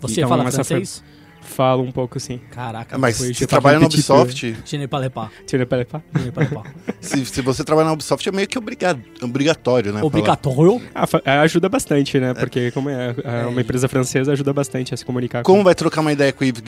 Você 0.00 0.20
Então, 0.20 0.28
fala 0.28 0.50
francês? 0.50 1.02
Falo 1.40 1.84
um 1.84 1.92
pouco 1.92 2.18
sim. 2.18 2.40
Caraca. 2.50 2.98
Mas 2.98 3.18
Foi 3.18 3.28
você 3.28 3.32
de 3.32 3.46
trabalha 3.46 3.78
na 3.78 3.84
competitivo. 3.86 4.20
Ubisoft, 4.20 4.56
Je 4.64 4.76
n'ai 4.76 4.88
pas 4.88 5.00
les 5.00 5.10
pas. 5.12 5.30
Tu 5.46 5.56
ne 5.56 5.64
parles 5.64 5.86
pas? 5.86 6.02
Je 6.16 6.22
n'ai 6.24 6.32
pas 6.32 6.42
les 6.42 6.50
pas. 6.52 6.64
se, 7.00 7.24
se 7.24 7.40
você 7.40 7.62
trabalha 7.62 7.86
na 7.86 7.92
Ubisoft 7.92 8.28
é 8.28 8.32
meio 8.32 8.48
que 8.48 8.58
obriga- 8.58 8.98
obrigatório, 9.22 9.92
né? 9.92 10.02
Obrigatório. 10.02 10.82
Ah, 10.92 11.06
fa- 11.06 11.22
ajuda 11.42 11.68
bastante, 11.68 12.18
né? 12.18 12.34
Porque 12.34 12.72
como 12.72 12.90
é, 12.90 13.14
é 13.22 13.46
uma 13.46 13.60
empresa 13.60 13.86
francesa, 13.86 14.32
ajuda 14.32 14.52
bastante 14.52 14.92
a 14.92 14.96
se 14.96 15.04
comunicar. 15.04 15.44
Como 15.44 15.58
com... 15.58 15.64
vai 15.64 15.74
trocar 15.76 16.00
uma 16.00 16.12
ideia 16.12 16.32
com 16.32 16.42
o 16.42 16.46
Yves? 16.48 16.62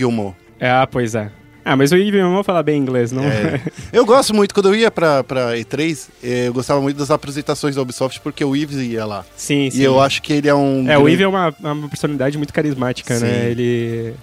É, 0.60 0.70
ah, 0.70 0.86
pois 0.86 1.16
é. 1.16 1.32
Ah, 1.64 1.76
mas 1.76 1.92
o 1.92 1.96
Ivan 1.96 2.30
vamos 2.30 2.46
falar 2.46 2.62
bem 2.62 2.80
inglês, 2.80 3.12
não? 3.12 3.24
É. 3.24 3.60
Eu 3.92 4.06
gosto 4.06 4.34
muito, 4.34 4.54
quando 4.54 4.68
eu 4.70 4.74
ia 4.74 4.90
pra, 4.90 5.22
pra 5.22 5.52
E3, 5.56 6.08
eh, 6.22 6.48
eu 6.48 6.52
gostava 6.54 6.80
muito 6.80 6.96
das 6.96 7.10
apresentações 7.10 7.74
da 7.76 7.82
Ubisoft, 7.82 8.20
porque 8.20 8.42
o 8.44 8.56
Yves 8.56 8.78
ia 8.78 9.04
lá. 9.04 9.24
sim, 9.36 9.70
sim. 9.70 9.80
E 9.80 9.84
eu 9.84 10.00
acho 10.00 10.22
que 10.22 10.32
ele 10.32 10.48
é 10.48 10.54
um. 10.54 10.88
É, 10.88 10.96
o 10.96 11.02
grande- 11.02 11.22
Ivan 11.22 11.24
é 11.24 11.28
uma, 11.28 11.54
uma 11.74 11.88
personalidade 11.88 12.38
muito 12.38 12.52
carismática, 12.52 13.16
Sim. 13.16 13.24
né? 13.24 13.50
Ele, 13.50 14.14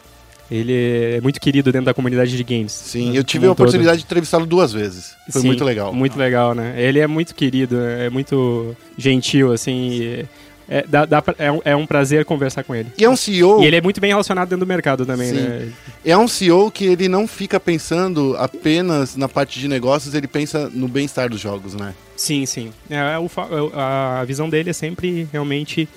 ele 0.49 0.73
é 1.17 1.21
muito 1.21 1.39
querido 1.39 1.71
dentro 1.71 1.85
da 1.85 1.93
comunidade 1.93 2.35
de 2.35 2.43
games. 2.43 2.71
Sim, 2.71 3.11
né? 3.11 3.17
eu 3.19 3.23
tive 3.23 3.45
a 3.45 3.51
um 3.51 3.53
todo. 3.55 3.65
oportunidade 3.65 3.99
de 3.99 4.05
entrevistá-lo 4.05 4.45
duas 4.45 4.71
vezes. 4.73 5.13
Foi 5.29 5.41
Sim, 5.41 5.47
muito 5.47 5.63
legal. 5.63 5.93
Muito 5.93 6.17
legal, 6.17 6.55
né? 6.55 6.73
Ele 6.77 6.99
é 6.99 7.05
muito 7.07 7.35
querido, 7.35 7.79
é 7.79 8.09
muito 8.09 8.75
gentil, 8.97 9.51
assim. 9.51 9.89
e 10.01 10.25
É, 10.67 10.83
dá, 10.87 11.05
dá 11.05 11.23
é, 11.37 11.51
um, 11.51 11.61
é 11.63 11.75
um 11.75 11.85
prazer 11.85 12.25
conversar 12.25 12.63
com 12.63 12.73
ele. 12.73 12.89
E 12.97 13.03
é 13.03 13.09
um 13.09 13.15
CEO. 13.15 13.61
E 13.61 13.65
ele 13.65 13.75
é 13.75 13.81
muito 13.81 14.01
bem 14.01 14.09
relacionado 14.09 14.49
dentro 14.49 14.65
do 14.65 14.67
mercado 14.67 15.05
também, 15.05 15.29
Sim. 15.29 15.35
né? 15.35 15.71
É 16.03 16.17
um 16.17 16.27
CEO 16.27 16.71
que 16.71 16.85
ele 16.85 17.07
não 17.07 17.27
fica 17.27 17.59
pensando 17.59 18.35
apenas 18.37 19.15
na 19.15 19.29
parte 19.29 19.59
de 19.59 19.67
negócios, 19.67 20.13
ele 20.13 20.27
pensa 20.27 20.69
no 20.73 20.87
bem-estar 20.87 21.29
dos 21.29 21.39
jogos, 21.39 21.75
né? 21.75 21.93
Sim, 22.15 22.45
sim. 22.45 22.71
É, 22.89 23.17
o 23.17 23.25
é, 23.25 23.79
a 24.21 24.23
visão 24.25 24.49
dele 24.49 24.69
é 24.69 24.73
sempre 24.73 25.27
realmente 25.31 25.87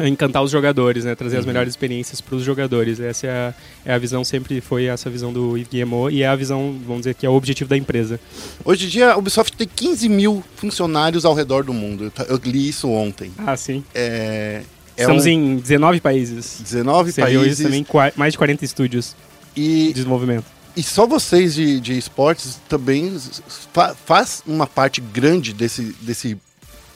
encantar 0.00 0.42
os 0.42 0.50
jogadores, 0.50 1.04
né? 1.04 1.14
Trazer 1.14 1.36
as 1.36 1.46
melhores 1.46 1.70
experiências 1.70 2.20
para 2.20 2.34
os 2.36 2.42
jogadores. 2.42 2.98
Essa 3.00 3.26
é 3.26 3.30
a, 3.30 3.54
é 3.84 3.94
a 3.94 3.98
visão, 3.98 4.24
sempre 4.24 4.60
foi 4.60 4.86
essa 4.86 5.08
visão 5.08 5.32
do 5.32 5.52
Guillemot 5.70 6.12
e 6.12 6.22
é 6.22 6.26
a 6.26 6.34
visão, 6.36 6.76
vamos 6.86 7.02
dizer, 7.02 7.14
que 7.14 7.24
é 7.24 7.28
o 7.28 7.34
objetivo 7.34 7.70
da 7.70 7.76
empresa. 7.76 8.18
Hoje 8.64 8.86
em 8.86 8.88
dia, 8.88 9.12
a 9.12 9.16
Ubisoft 9.16 9.56
tem 9.56 9.68
15 9.68 10.08
mil 10.08 10.42
funcionários 10.56 11.24
ao 11.24 11.34
redor 11.34 11.62
do 11.64 11.72
mundo. 11.72 12.12
Eu 12.28 12.40
li 12.44 12.68
isso 12.68 12.88
ontem. 12.88 13.30
Ah, 13.38 13.56
sim. 13.56 13.84
É, 13.94 14.62
é 14.96 15.00
Estamos 15.02 15.24
um- 15.26 15.28
em 15.28 15.56
19 15.56 16.00
países. 16.00 16.60
19 16.60 17.12
Você 17.12 17.20
países. 17.20 17.58
também, 17.64 17.86
mais 18.16 18.32
de 18.32 18.38
40 18.38 18.64
estúdios 18.64 19.14
de 19.54 19.62
E, 19.62 19.92
desenvolvimento. 19.92 20.44
e 20.76 20.82
só 20.82 21.06
vocês 21.06 21.54
de, 21.54 21.78
de 21.78 21.96
esportes 21.96 22.58
também 22.68 23.16
fa- 23.72 23.94
faz 23.94 24.42
uma 24.46 24.66
parte 24.66 25.00
grande 25.00 25.52
desse, 25.52 25.94
desse 26.00 26.36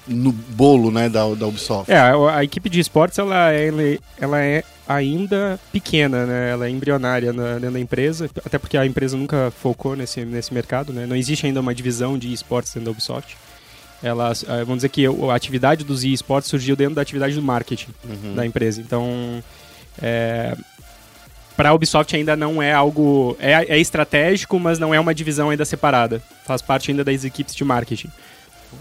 no 0.08 0.32
bolo, 0.32 0.90
né, 0.90 1.08
da, 1.08 1.22
da 1.34 1.46
Ubisoft. 1.46 1.90
É, 1.90 1.98
a, 1.98 2.36
a 2.36 2.44
equipe 2.44 2.68
de 2.68 2.80
esportes 2.80 3.18
ela 3.18 3.52
é, 3.52 3.98
ela 4.18 4.40
é 4.40 4.64
ainda 4.88 5.60
pequena, 5.70 6.24
né? 6.24 6.50
Ela 6.50 6.66
é 6.66 6.70
embrionária 6.70 7.32
na, 7.32 7.54
dentro 7.54 7.72
da 7.72 7.80
empresa, 7.80 8.30
até 8.44 8.58
porque 8.58 8.76
a 8.76 8.86
empresa 8.86 9.16
nunca 9.16 9.52
focou 9.60 9.94
nesse, 9.94 10.24
nesse 10.24 10.52
mercado, 10.54 10.92
né? 10.92 11.06
Não 11.06 11.14
existe 11.14 11.46
ainda 11.46 11.60
uma 11.60 11.74
divisão 11.74 12.16
de 12.16 12.32
esportes 12.32 12.72
dentro 12.72 12.86
da 12.86 12.90
Ubisoft. 12.92 13.36
Ela, 14.02 14.32
eh, 14.32 14.58
vamos 14.60 14.76
dizer 14.76 14.88
que 14.90 15.04
a 15.06 15.34
atividade 15.34 15.84
dos 15.84 16.04
esportes 16.04 16.48
surgiu 16.48 16.76
dentro 16.76 16.94
da 16.94 17.02
atividade 17.02 17.34
do 17.34 17.42
marketing 17.42 17.88
da 18.34 18.46
empresa. 18.46 18.80
Então, 18.80 19.42
para 21.56 21.70
a 21.70 21.74
Ubisoft 21.74 22.14
ainda 22.14 22.36
não 22.36 22.62
é 22.62 22.72
algo 22.72 23.36
é, 23.40 23.52
é 23.52 23.78
estratégico, 23.80 24.60
mas 24.60 24.78
não 24.78 24.94
é 24.94 25.00
uma 25.00 25.12
divisão 25.12 25.50
ainda 25.50 25.64
separada. 25.64 26.22
Faz 26.46 26.62
parte 26.62 26.92
ainda 26.92 27.02
das 27.02 27.24
equipes 27.24 27.56
de 27.56 27.64
marketing. 27.64 28.08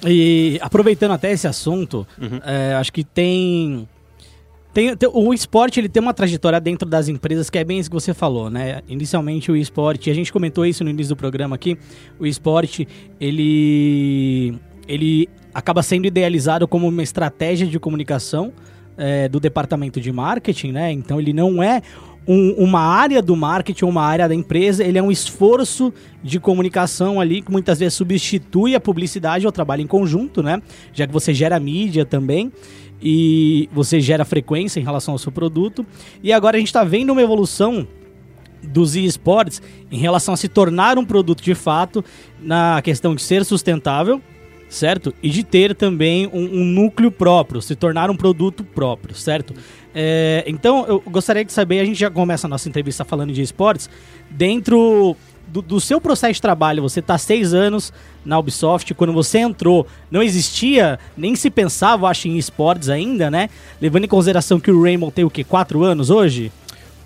E 0.06 0.58
aproveitando 0.62 1.12
até 1.12 1.32
esse 1.32 1.48
assunto, 1.48 2.06
é, 2.46 2.74
acho 2.76 2.92
que 2.94 3.04
tem, 3.04 3.88
tem, 4.74 4.96
tem- 4.96 5.10
O 5.12 5.34
esporte 5.34 5.80
ele 5.80 5.90
tem 5.90 6.02
uma 6.02 6.14
trajetória 6.14 6.60
dentro 6.60 6.88
das 6.88 7.08
empresas 7.08 7.50
que 7.50 7.58
é 7.58 7.64
bem 7.64 7.80
isso 7.80 7.90
que 7.90 7.94
você 7.96 8.14
falou, 8.14 8.50
né? 8.50 8.82
Inicialmente 8.88 9.52
o 9.52 9.56
esporte, 9.56 10.10
a 10.10 10.14
gente 10.14 10.32
comentou 10.32 10.66
isso 10.66 10.84
no 10.84 10.90
início 10.90 11.16
do 11.16 11.18
programa 11.18 11.56
aqui, 11.56 11.78
o 12.20 12.26
esporte 12.26 12.88
ele, 13.20 14.58
ele 14.88 15.28
acaba 15.54 15.82
sendo 15.82 16.06
idealizado 16.06 16.68
como 16.68 16.88
uma 16.88 17.02
estratégia 17.04 17.66
de 17.66 17.80
comunicação 17.80 18.54
é, 18.98 19.28
do 19.28 19.40
departamento 19.40 20.00
de 20.02 20.12
marketing, 20.12 20.72
né? 20.72 20.92
Então 20.92 21.20
ele 21.20 21.34
não 21.34 21.62
é 21.64 21.82
um- 22.28 22.54
uma 22.58 22.82
área 22.82 23.22
do 23.22 23.36
marketing, 23.36 23.86
uma 23.86 24.04
área 24.04 24.28
da 24.28 24.36
empresa, 24.36 24.84
ele 24.84 24.98
é 24.98 25.02
um 25.02 25.12
esforço 25.12 25.94
de 26.24 26.40
comunicação 26.40 27.22
ali 27.22 27.42
que 27.42 27.52
muitas 27.52 27.80
vezes 27.80 27.94
substitui 27.94 28.76
a 28.76 28.80
publicidade 28.80 29.46
ou 29.46 29.52
trabalho 29.52 29.82
em 29.82 29.88
conjunto, 29.88 30.44
né? 30.44 30.62
Já 30.94 31.08
que 31.08 31.14
você 31.14 31.34
gera 31.34 31.60
mídia 31.60 32.06
também 32.06 32.52
e 33.02 33.70
você 33.72 34.02
gera 34.02 34.26
frequência 34.26 34.80
em 34.80 34.84
relação 34.84 35.14
ao 35.14 35.18
seu 35.18 35.32
produto. 35.32 35.86
E 36.22 36.34
agora 36.34 36.58
a 36.58 36.60
gente 36.60 36.68
está 36.68 36.84
vendo 36.84 37.12
uma 37.12 37.22
evolução 37.22 37.88
dos 38.64 38.96
esportes 38.96 39.62
em 39.92 39.98
relação 39.98 40.34
a 40.34 40.38
se 40.38 40.48
tornar 40.48 40.98
um 40.98 41.06
produto 41.06 41.42
de 41.42 41.54
fato 41.56 42.04
na 42.42 42.82
questão 42.82 43.16
de 43.16 43.22
ser 43.22 43.46
sustentável, 43.46 44.20
certo? 44.68 45.14
E 45.22 45.30
de 45.30 45.44
ter 45.44 45.76
também 45.76 46.28
um, 46.28 46.62
um 46.62 46.66
núcleo 46.66 47.12
próprio, 47.12 47.62
se 47.62 47.76
tornar 47.76 48.10
um 48.10 48.18
produto 48.18 48.64
próprio, 48.64 49.16
certo? 49.16 49.54
É, 50.00 50.43
então 50.45 50.86
eu 50.86 51.02
gostaria 51.08 51.43
de 51.43 51.52
saber, 51.52 51.80
a 51.80 51.86
gente 51.86 52.00
já 52.00 52.12
começa 52.12 52.45
a 52.45 52.50
nossa 52.50 52.70
entrevista 52.70 53.04
falando 53.04 53.34
de 53.34 53.41
esportes, 53.41 53.89
dentro 54.30 55.18
do, 55.48 55.60
do 55.60 55.82
seu 55.82 56.00
processo 56.00 56.34
de 56.34 56.41
trabalho, 56.41 56.84
você 56.84 57.00
está 57.00 57.18
seis 57.18 57.52
anos 57.52 57.91
na 58.24 58.38
Ubisoft, 58.38 58.93
quando 58.93 59.12
você 59.12 59.39
entrou, 59.39 59.88
não 60.12 60.22
existia, 60.22 61.00
nem 61.18 61.36
se 61.36 61.50
pensava, 61.50 62.08
acho, 62.08 62.28
em 62.28 62.38
esportes 62.38 62.89
ainda, 62.89 63.32
né? 63.32 63.50
Levando 63.82 64.04
em 64.04 64.08
consideração 64.08 64.60
que 64.60 64.70
o 64.70 64.84
Rainbow 64.84 65.10
tem 65.10 65.26
o 65.26 65.32
quê? 65.32 65.43
Quatro 65.43 65.82
anos 65.82 66.12
hoje? 66.12 66.52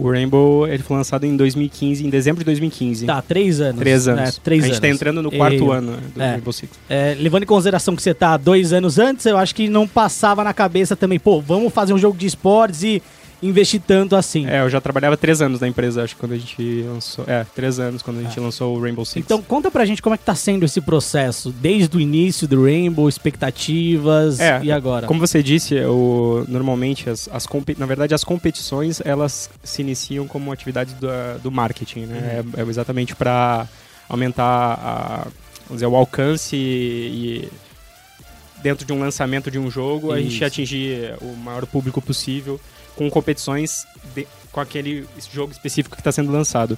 O 0.04 0.10
Rainbow 0.12 0.68
ele 0.68 0.82
foi 0.82 0.98
lançado 0.98 1.26
em 1.26 1.38
2015, 1.38 2.06
em 2.06 2.10
dezembro 2.10 2.40
de 2.40 2.46
2015. 2.46 3.06
Tá, 3.06 3.22
três 3.22 3.62
anos. 3.62 3.80
Três 3.80 4.08
anos. 4.08 4.22
né? 4.22 4.32
Três 4.44 4.64
a 4.64 4.68
gente 4.68 4.74
anos. 4.74 4.80
tá 4.82 4.88
entrando 4.90 5.22
no 5.22 5.32
quarto 5.32 5.64
E- 5.64 5.70
ano 5.72 5.92
né, 5.92 5.98
do 6.16 6.22
é. 6.22 6.32
Rainbow 6.32 6.52
Six. 6.54 6.72
É, 6.90 7.16
levando 7.20 7.44
em 7.44 7.46
consideração 7.46 7.96
que 7.96 8.02
você 8.02 8.14
tá 8.14 8.36
dois 8.36 8.74
anos 8.74 8.98
antes, 8.98 9.26
eu 9.28 9.38
acho 9.38 9.54
que 9.54 9.70
não 9.70 9.88
passava 9.88 10.44
na 10.44 10.54
cabeça 10.54 10.96
também, 10.96 11.20
pô, 11.20 11.40
vamos 11.40 11.72
fazer 11.72 11.94
um 11.94 11.98
jogo 12.00 12.18
de 12.18 12.26
esportes 12.26 12.82
e 12.84 13.02
investir 13.42 13.82
tanto 13.86 14.16
assim. 14.16 14.48
É, 14.48 14.62
eu 14.62 14.70
já 14.70 14.80
trabalhava 14.80 15.18
três 15.18 15.42
anos 15.42 15.60
na 15.60 15.68
empresa, 15.68 16.04
acho, 16.04 16.16
quando 16.16 16.34
a 16.34 16.38
gente 16.38 16.84
lançou. 16.84 17.26
É, 17.28 17.46
três 17.56 17.80
anos 17.80 18.02
quando 18.02 18.20
a 18.20 18.24
gente 18.24 18.40
lançou 18.40 18.78
o 18.78 18.82
Rainbow 18.82 19.06
Six. 19.06 19.26
Então 19.26 19.42
conta 19.42 19.72
pra 19.72 19.86
gente 19.86 20.02
como 20.02 20.14
é 20.14 20.18
que 20.18 20.24
tá 20.24 20.36
sendo 20.36 20.66
esse 20.66 20.80
processo, 20.82 21.52
desde 21.52 21.98
o 21.98 22.00
início 22.00 22.48
do 22.48 22.64
Rainbow, 22.64 23.10
expectativas 23.10 24.40
É, 24.40 24.62
e 24.64 24.72
agora. 24.72 25.08
Como 25.08 25.20
você 25.20 25.42
disse, 25.42 25.76
o, 25.82 26.46
normalmente, 26.48 27.10
as, 27.10 27.30
as 27.32 27.48
na 27.78 27.86
verdade, 27.86 28.14
as 28.14 28.24
competições, 28.24 29.02
elas 29.04 29.50
se 29.64 29.82
iniciam 29.82 30.28
como 30.28 30.52
atividade 30.52 30.94
do, 30.96 31.08
do 31.42 31.52
marketing, 31.52 32.02
né? 32.02 32.44
É, 32.56 32.62
é 32.62 32.64
exatamente 32.64 33.16
para 33.16 33.68
aumentar 34.08 34.46
a, 34.46 35.28
dizer, 35.74 35.88
o 35.88 35.96
alcance 35.96 36.56
e, 36.56 37.50
dentro 38.62 38.86
de 38.86 38.94
um 38.94 39.00
lançamento 39.00 39.50
de 39.50 39.58
um 39.58 39.70
jogo, 39.70 40.12
a 40.12 40.20
gente 40.20 40.36
Isso. 40.36 40.46
atingir 40.46 41.16
o 41.22 41.36
maior 41.36 41.66
público 41.66 42.02
possível 42.02 42.60
com 42.96 43.10
competições 43.10 43.86
de- 44.16 44.28
com 44.52 44.60
aquele 44.60 45.06
jogo 45.34 45.52
específico 45.52 45.96
que 45.96 46.02
está 46.02 46.12
sendo 46.12 46.32
lançado. 46.32 46.78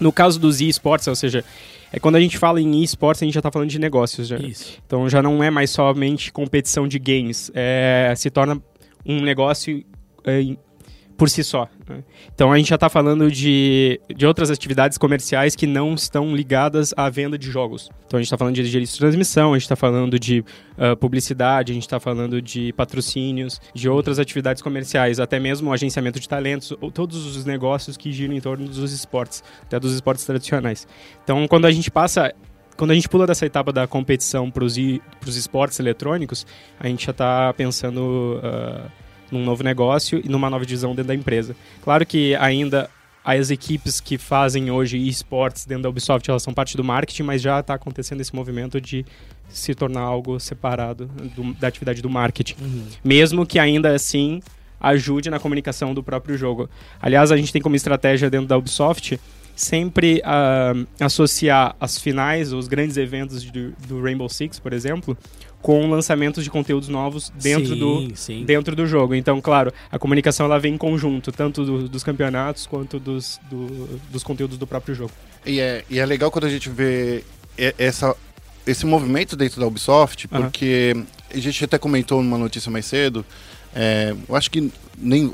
No 0.00 0.10
caso 0.12 0.40
dos 0.40 0.60
esportes, 0.60 1.06
ou 1.06 1.14
seja, 1.14 1.44
é 1.92 2.00
quando 2.00 2.16
a 2.16 2.20
gente 2.20 2.36
fala 2.38 2.60
em 2.60 2.82
esportes, 2.82 3.22
a 3.22 3.24
gente 3.26 3.34
já 3.34 3.40
está 3.40 3.50
falando 3.52 3.68
de 3.70 3.78
negócios 3.78 4.26
já. 4.26 4.36
Isso. 4.38 4.78
Então 4.86 5.08
já 5.08 5.22
não 5.22 5.42
é 5.42 5.50
mais 5.50 5.70
somente 5.70 6.32
competição 6.32 6.88
de 6.88 6.98
games, 6.98 7.50
é, 7.54 8.12
se 8.16 8.30
torna 8.30 8.60
um 9.06 9.20
negócio 9.20 9.84
é, 10.24 10.56
por 11.16 11.30
si 11.30 11.44
só. 11.44 11.68
né? 11.88 12.02
Então 12.34 12.52
a 12.52 12.56
gente 12.56 12.68
já 12.68 12.74
está 12.74 12.88
falando 12.88 13.30
de, 13.30 14.00
de 14.14 14.26
outras 14.26 14.50
atividades 14.50 14.98
comerciais 14.98 15.54
que 15.54 15.66
não 15.66 15.94
estão 15.94 16.34
ligadas 16.34 16.92
à 16.96 17.08
venda 17.08 17.38
de 17.38 17.50
jogos. 17.50 17.90
Então 18.06 18.18
a 18.18 18.20
gente 18.20 18.26
está 18.26 18.38
falando 18.38 18.54
de 18.54 18.62
registro 18.62 18.96
de 18.96 18.98
transmissão, 18.98 19.52
a 19.52 19.56
gente 19.56 19.64
está 19.64 19.76
falando 19.76 20.18
de 20.18 20.44
ah, 20.76 20.96
publicidade, 20.96 21.72
a 21.72 21.74
gente 21.74 21.84
está 21.84 22.00
falando 22.00 22.40
de 22.42 22.72
patrocínios, 22.72 23.60
de 23.74 23.88
outras 23.88 24.18
atividades 24.18 24.62
comerciais, 24.62 25.20
até 25.20 25.38
mesmo 25.38 25.70
o 25.70 25.72
agenciamento 25.72 26.18
de 26.18 26.28
talentos, 26.28 26.72
ou 26.80 26.90
todos 26.90 27.36
os 27.36 27.44
negócios 27.44 27.96
que 27.96 28.12
giram 28.12 28.34
em 28.34 28.40
torno 28.40 28.66
dos 28.66 28.92
esportes, 28.92 29.42
até 29.62 29.78
dos 29.78 29.94
esportes 29.94 30.24
tradicionais. 30.24 30.86
Então 31.22 31.46
quando 31.48 31.66
a 31.66 31.70
gente 31.70 31.90
passa 31.90 32.32
quando 32.76 32.90
a 32.90 32.94
gente 32.94 33.08
pula 33.08 33.24
dessa 33.24 33.46
etapa 33.46 33.72
da 33.72 33.86
competição 33.86 34.50
para 34.50 34.64
os 34.64 34.76
esportes 35.28 35.78
eletrônicos, 35.78 36.44
a 36.80 36.88
gente 36.88 37.06
já 37.06 37.12
está 37.12 37.52
pensando 37.52 38.40
ah, 38.42 38.90
num 39.34 39.44
novo 39.44 39.62
negócio 39.62 40.20
e 40.24 40.28
numa 40.28 40.48
nova 40.48 40.64
divisão 40.64 40.90
dentro 40.94 41.08
da 41.08 41.14
empresa. 41.14 41.54
Claro 41.82 42.06
que 42.06 42.34
ainda 42.36 42.88
as 43.24 43.50
equipes 43.50 44.00
que 44.00 44.18
fazem 44.18 44.70
hoje 44.70 44.98
esportes 44.98 45.64
dentro 45.64 45.84
da 45.84 45.88
Ubisoft, 45.88 46.28
elas 46.28 46.42
são 46.42 46.52
parte 46.52 46.76
do 46.76 46.84
marketing, 46.84 47.22
mas 47.22 47.40
já 47.40 47.60
está 47.60 47.72
acontecendo 47.74 48.20
esse 48.20 48.34
movimento 48.34 48.78
de 48.80 49.04
se 49.48 49.74
tornar 49.74 50.02
algo 50.02 50.38
separado 50.38 51.06
do- 51.34 51.54
da 51.54 51.68
atividade 51.68 52.02
do 52.02 52.10
marketing. 52.10 52.54
Mesmo 53.02 53.46
que 53.46 53.58
ainda 53.58 53.94
assim 53.94 54.42
ajude 54.80 55.30
na 55.30 55.38
comunicação 55.40 55.94
do 55.94 56.02
próprio 56.02 56.36
jogo. 56.36 56.68
Aliás, 57.00 57.32
a 57.32 57.36
gente 57.38 57.50
tem 57.50 57.62
como 57.62 57.74
estratégia 57.74 58.28
dentro 58.28 58.46
da 58.48 58.58
Ubisoft 58.58 59.18
sempre 59.56 60.20
ah, 60.24 60.74
associar 61.00 61.74
as 61.80 61.96
finais, 61.96 62.52
os 62.52 62.66
grandes 62.68 62.96
eventos 62.98 63.42
do 63.44 64.02
Rainbow 64.02 64.28
Six, 64.28 64.58
por 64.58 64.72
exemplo, 64.74 65.16
com 65.64 65.88
lançamentos 65.88 66.44
de 66.44 66.50
conteúdos 66.50 66.90
novos 66.90 67.32
dentro 67.40 67.72
sim, 67.72 67.78
do 67.78 68.12
Sim. 68.14 68.44
dentro 68.44 68.76
do 68.76 68.86
jogo. 68.86 69.14
Então, 69.14 69.40
claro, 69.40 69.72
a 69.90 69.98
comunicação 69.98 70.44
ela 70.44 70.58
vem 70.60 70.74
em 70.74 70.76
conjunto, 70.76 71.32
tanto 71.32 71.64
do- 71.64 71.88
dos 71.88 72.04
campeonatos 72.04 72.66
quanto 72.66 72.98
dos, 73.00 73.40
do- 73.50 73.98
dos 74.12 74.22
conteúdos 74.22 74.58
do 74.58 74.66
próprio 74.66 74.94
jogo. 74.94 75.12
E 75.46 75.60
é, 75.60 75.82
e 75.88 75.98
é 75.98 76.04
legal 76.04 76.30
quando 76.30 76.44
a 76.44 76.50
gente 76.50 76.68
vê 76.68 77.24
essa, 77.78 78.14
esse 78.66 78.84
movimento 78.84 79.36
dentro 79.36 79.58
da 79.58 79.66
Ubisoft, 79.66 80.28
porque 80.28 80.94
a 81.32 81.38
gente 81.38 81.64
até 81.64 81.78
comentou 81.78 82.22
numa 82.22 82.36
notícia 82.36 82.70
mais 82.70 82.84
cedo. 82.84 83.24
é, 83.74 84.14
eu 84.28 84.36
acho 84.36 84.50
que 84.50 84.70
nem, 84.98 85.30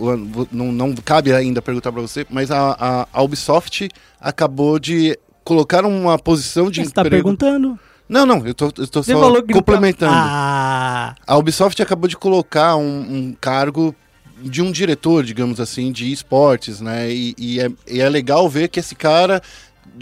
não, 0.52 0.70
não 0.70 0.94
cabe 0.94 1.32
ainda 1.32 1.60
perguntar 1.60 1.90
para 1.90 2.02
você, 2.02 2.24
mas 2.30 2.52
a, 2.52 2.76
a, 2.78 3.08
a 3.12 3.20
Ubisoft 3.22 3.88
acabou 4.20 4.78
de 4.78 5.18
colocar 5.42 5.84
uma 5.84 6.16
posição 6.16 6.70
de 6.70 6.84
Você 6.84 6.90
tá 6.92 7.00
emprego. 7.02 7.24
perguntando? 7.24 7.76
Não, 8.10 8.26
não, 8.26 8.44
eu 8.44 8.52
tô, 8.52 8.66
eu 8.76 8.88
tô 8.88 9.02
Você 9.04 9.12
só 9.12 9.20
não 9.20 9.40
tá- 9.40 9.52
complementando. 9.54 10.12
Ah, 10.14 11.14
A 11.24 11.36
Ubisoft 11.36 11.80
acabou 11.80 12.08
de 12.08 12.16
colocar 12.16 12.74
um, 12.74 12.82
um 13.00 13.36
cargo 13.40 13.94
de 14.42 14.60
um 14.60 14.72
diretor, 14.72 15.22
digamos 15.22 15.60
assim, 15.60 15.92
de 15.92 16.10
esportes, 16.10 16.80
né? 16.80 17.08
E, 17.08 17.34
e 17.38 17.60
é, 17.60 17.70
e 17.86 18.00
é 18.00 18.08
legal 18.08 18.48
ver 18.48 18.68
que 18.68 18.80
esse 18.80 18.96
cara, 18.96 19.40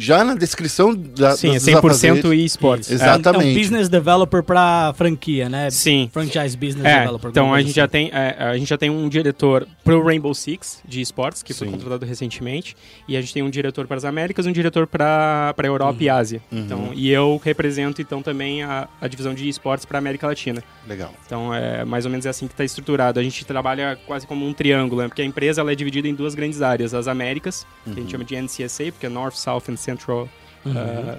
já 0.00 0.22
na 0.22 0.34
descrição 0.34 0.94
da, 0.94 1.36
Sim, 1.36 1.50
é 1.50 1.54
dos 1.54 1.64
100% 1.64 1.78
afazeres- 1.78 2.24
esportes. 2.52 2.86
isso. 2.88 2.94
Exato. 2.94 3.20
Exatamente. 3.20 3.48
É 3.48 3.50
um 3.52 3.54
business 3.62 3.88
developer 3.88 4.42
pra 4.44 4.94
franquia, 4.96 5.48
né? 5.48 5.68
Sim. 5.70 6.08
Franchise 6.12 6.56
business 6.56 6.86
É, 6.86 7.00
developer. 7.00 7.30
então 7.30 7.52
a 7.52 7.60
gente, 7.60 7.74
já 7.74 7.84
assim. 7.84 7.90
tem, 7.90 8.10
é, 8.12 8.36
a 8.38 8.56
gente 8.56 8.68
já 8.68 8.78
tem 8.78 8.88
um 8.88 9.08
diretor 9.08 9.66
pro 9.84 10.02
Rainbow 10.04 10.32
Six 10.32 10.82
de 10.86 11.00
esportes, 11.00 11.42
que 11.42 11.52
foi 11.52 11.66
Sim. 11.66 11.72
contratado 11.72 12.06
recentemente, 12.06 12.76
e 13.08 13.16
a 13.16 13.20
gente 13.20 13.34
tem 13.34 13.42
um 13.42 13.50
diretor 13.50 13.86
para 13.88 13.96
as 13.96 14.04
Américas 14.04 14.46
e 14.46 14.48
um 14.48 14.52
diretor 14.52 14.86
para 14.86 15.52
a 15.56 15.66
Europa 15.66 15.98
e 16.02 16.08
Ásia. 16.08 16.40
Então, 16.52 16.90
e 16.94 17.10
eu 17.10 17.40
represento 17.44 18.00
então 18.00 18.22
também 18.22 18.62
a, 18.62 18.88
a 19.00 19.08
divisão 19.08 19.34
de 19.34 19.48
esportes 19.48 19.84
para 19.84 19.98
América 19.98 20.26
Latina. 20.28 20.62
Legal. 20.86 21.12
Então 21.26 21.52
é 21.52 21.84
mais 21.84 22.04
ou 22.04 22.10
menos 22.10 22.24
assim 22.26 22.46
que 22.46 22.52
está 22.54 22.64
estruturado. 22.64 23.18
A 23.18 23.22
gente 23.22 23.44
trabalha 23.44 23.98
quase 24.06 24.26
como 24.26 24.46
um 24.46 24.52
triângulo, 24.52 25.02
né? 25.02 25.08
porque 25.08 25.22
a 25.22 25.24
empresa 25.24 25.60
ela 25.60 25.72
é 25.72 25.74
dividida 25.74 26.06
em 26.06 26.14
duas 26.14 26.34
grandes 26.34 26.62
áreas: 26.62 26.94
as 26.94 27.08
Américas, 27.08 27.66
que 27.84 27.90
a 27.90 27.94
gente 27.94 28.10
chama 28.10 28.24
de 28.24 28.36
NCSA, 28.40 28.84
porque 28.92 29.06
é 29.06 29.08
North, 29.08 29.34
South 29.34 29.62
and 29.68 29.76
Central. 29.92 30.28
uh, 30.66 31.18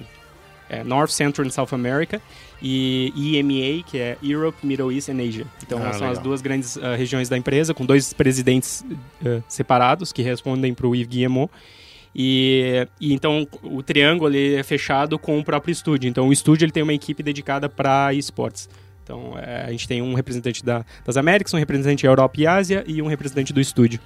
é, 0.68 0.84
North, 0.84 1.10
Central 1.10 1.46
and 1.46 1.50
South 1.50 1.72
America 1.72 2.22
e 2.62 3.36
EMEA, 3.36 3.82
que 3.82 3.98
é 3.98 4.16
Europe, 4.22 4.58
Middle 4.64 4.92
East 4.92 5.08
and 5.08 5.20
Asia. 5.20 5.44
Então 5.66 5.78
Ah, 5.78 5.92
são 5.92 6.06
as 6.06 6.10
legal. 6.18 6.22
duas 6.24 6.40
grandes 6.40 6.76
uh, 6.76 6.94
regiões 6.96 7.28
da 7.28 7.36
empresa, 7.36 7.74
com 7.74 7.84
dois 7.84 8.12
presidentes 8.12 8.84
uh, 9.22 9.42
separados 9.48 10.12
que 10.12 10.22
respondem 10.22 10.72
para 10.72 10.86
o 10.86 10.94
Yves 10.94 11.08
Guillemot. 11.08 11.50
E, 12.14 12.86
e 13.00 13.12
então 13.12 13.46
o 13.62 13.82
triângulo 13.82 14.30
ele 14.34 14.54
é 14.56 14.62
fechado 14.62 15.18
com 15.18 15.38
o 15.38 15.44
próprio 15.44 15.72
estúdio. 15.72 16.08
Então 16.08 16.28
o 16.28 16.32
estúdio 16.32 16.64
ele 16.64 16.72
tem 16.72 16.82
uma 16.82 16.94
equipe 16.94 17.22
dedicada 17.22 17.68
para 17.68 18.12
esportes. 18.14 18.68
Então 19.02 19.34
é, 19.38 19.64
a 19.66 19.70
gente 19.72 19.88
tem 19.88 20.00
um 20.02 20.14
representante 20.14 20.64
da- 20.64 20.84
das 21.04 21.16
Américas, 21.16 21.52
um 21.54 21.58
representante 21.58 22.04
da 22.04 22.08
Europa 22.08 22.40
e 22.40 22.46
Ásia 22.46 22.84
e 22.86 23.00
um 23.02 23.06
representante 23.08 23.52
do 23.52 23.60
estúdio. 23.60 23.98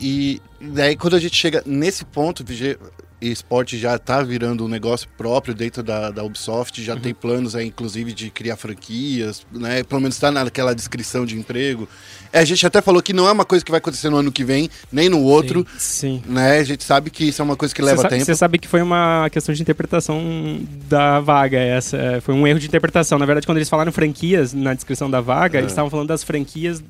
E 0.00 0.40
daí, 0.60 0.96
quando 0.96 1.14
a 1.16 1.20
gente 1.20 1.36
chega 1.36 1.62
nesse 1.66 2.04
ponto, 2.04 2.42
VG 2.44 2.78
Esporte 3.22 3.76
já 3.76 3.98
tá 3.98 4.22
virando 4.22 4.64
um 4.64 4.68
negócio 4.68 5.06
próprio 5.18 5.52
dentro 5.54 5.82
da, 5.82 6.10
da 6.10 6.24
Ubisoft, 6.24 6.82
já 6.82 6.96
tem 6.96 7.12
planos 7.12 7.54
aí, 7.54 7.66
inclusive, 7.66 8.14
de 8.14 8.30
criar 8.30 8.56
franquias, 8.56 9.46
né? 9.52 9.82
Pelo 9.82 10.00
menos 10.00 10.18
tá 10.18 10.30
naquela 10.30 10.74
descrição 10.74 11.26
de 11.26 11.36
emprego. 11.36 11.86
É, 12.32 12.38
a 12.38 12.44
gente 12.46 12.66
até 12.66 12.80
falou 12.80 13.02
que 13.02 13.12
não 13.12 13.28
é 13.28 13.32
uma 13.32 13.44
coisa 13.44 13.62
que 13.62 13.70
vai 13.70 13.76
acontecer 13.76 14.08
no 14.08 14.16
ano 14.16 14.32
que 14.32 14.42
vem, 14.42 14.70
nem 14.90 15.10
no 15.10 15.20
outro, 15.20 15.66
Sim. 15.76 16.22
né? 16.26 16.60
A 16.60 16.64
gente 16.64 16.82
sabe 16.82 17.10
que 17.10 17.24
isso 17.24 17.42
é 17.42 17.44
uma 17.44 17.56
coisa 17.56 17.74
que 17.74 17.82
leva 17.82 18.00
sa- 18.00 18.08
tempo. 18.08 18.24
Você 18.24 18.34
sabe 18.34 18.58
que 18.58 18.66
foi 18.66 18.80
uma 18.80 19.28
questão 19.30 19.54
de 19.54 19.60
interpretação 19.60 20.58
da 20.88 21.20
vaga. 21.20 21.58
Essa 21.58 21.98
é, 21.98 22.20
foi 22.22 22.34
um 22.34 22.46
erro 22.46 22.58
de 22.58 22.68
interpretação. 22.68 23.18
Na 23.18 23.26
verdade, 23.26 23.44
quando 23.46 23.58
eles 23.58 23.68
falaram 23.68 23.92
franquias 23.92 24.54
na 24.54 24.72
descrição 24.72 25.10
da 25.10 25.20
vaga, 25.20 25.58
É. 25.58 25.60
eles 25.60 25.72
estavam 25.72 25.90
falando 25.90 26.08
das 26.08 26.24
franquias 26.24 26.82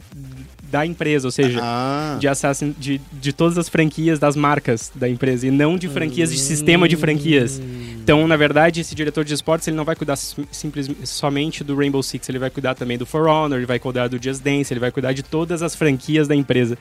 da 0.70 0.86
empresa, 0.86 1.26
ou 1.26 1.32
seja, 1.32 1.58
Ah, 1.62 2.16
de 2.20 2.28
Assassin, 2.28 2.74
de, 2.78 3.00
de 3.12 3.32
todas 3.32 3.58
as 3.58 3.68
franquias 3.68 4.18
das 4.18 4.36
marcas 4.36 4.90
da 4.94 5.08
empresa 5.08 5.46
e 5.46 5.50
não 5.50 5.76
de 5.76 5.88
franquias 5.88 6.30
de 6.30 6.38
sistema 6.38 6.88
de 6.88 6.96
franquias. 6.96 7.60
Então, 8.02 8.26
na 8.28 8.36
verdade, 8.36 8.80
esse 8.80 8.94
diretor 8.94 9.24
de 9.24 9.34
esportes 9.34 9.66
ele 9.68 9.76
não 9.76 9.84
vai 9.84 9.94
cuidar 9.96 10.16
sim- 10.16 10.46
simples, 10.50 10.88
somente 11.04 11.62
do 11.64 11.76
Rainbow 11.76 12.02
Six, 12.02 12.28
ele 12.28 12.38
vai 12.38 12.50
cuidar 12.50 12.74
também 12.74 12.96
do 12.96 13.04
For 13.04 13.26
Honor, 13.26 13.58
ele 13.58 13.66
vai 13.66 13.78
cuidar 13.78 14.08
do 14.08 14.22
Just 14.22 14.42
Dance, 14.42 14.72
ele 14.72 14.80
vai 14.80 14.90
cuidar 14.90 15.12
de 15.12 15.22
todas 15.22 15.62
as 15.62 15.74
franquias 15.74 16.26
da 16.28 16.34
empresa. 16.34 16.78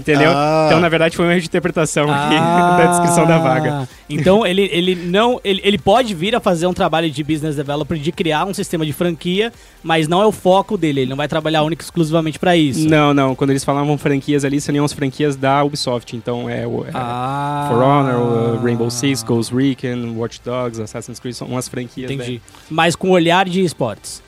Entendeu? 0.00 0.30
Ah. 0.34 0.64
Então, 0.66 0.80
na 0.80 0.88
verdade, 0.88 1.16
foi 1.16 1.26
um 1.26 1.38
de 1.38 1.46
interpretação 1.46 2.10
aqui 2.12 2.34
da 2.34 2.86
descrição 2.86 3.26
da 3.26 3.38
vaga. 3.38 3.72
Ah, 3.82 3.88
Então 4.08 4.46
ele, 4.46 4.68
ele 4.72 4.94
não. 4.94 5.40
Ele, 5.44 5.60
ele 5.64 5.78
pode 5.78 6.14
vir 6.14 6.34
a 6.34 6.40
fazer 6.40 6.66
um 6.66 6.72
trabalho 6.72 7.10
de 7.10 7.22
business 7.22 7.56
developer 7.56 7.98
de 7.98 8.10
criar 8.12 8.44
um 8.46 8.54
sistema 8.54 8.84
de 8.84 8.92
franquia, 8.92 9.52
mas 9.82 10.08
não 10.08 10.20
é 10.22 10.26
o 10.26 10.32
foco 10.32 10.76
dele. 10.76 11.00
Ele 11.02 11.10
não 11.10 11.16
vai 11.16 11.28
trabalhar 11.28 11.62
única 11.62 11.82
e 11.82 11.84
exclusivamente 11.84 12.38
pra 12.38 12.56
isso. 12.56 12.88
Não, 12.88 13.12
não. 13.14 13.34
Quando 13.34 13.50
eles 13.50 13.62
falavam 13.64 13.96
franquias 13.98 14.44
ali, 14.44 14.60
seriam 14.60 14.84
as 14.84 14.92
franquias 14.92 15.36
da 15.36 15.62
Ubisoft. 15.62 16.16
Então 16.16 16.48
é 16.48 16.66
o 16.66 16.84
é 16.86 16.90
Ah. 16.94 17.66
For 17.70 17.82
Honor, 17.82 18.56
o 18.58 18.64
Rainbow 18.64 18.90
Six, 18.90 19.22
Ghost 19.22 19.54
Recon, 19.54 20.14
Watch 20.16 20.40
Dogs, 20.44 20.80
Assassin's 20.80 21.18
Creed, 21.20 21.34
são 21.34 21.46
umas 21.48 21.68
franquias 21.68 22.10
Entendi. 22.10 22.34
né, 22.34 22.40
Mas 22.70 22.96
com 22.96 23.10
olhar 23.10 23.46
de 23.48 23.62
esportes. 23.62 24.22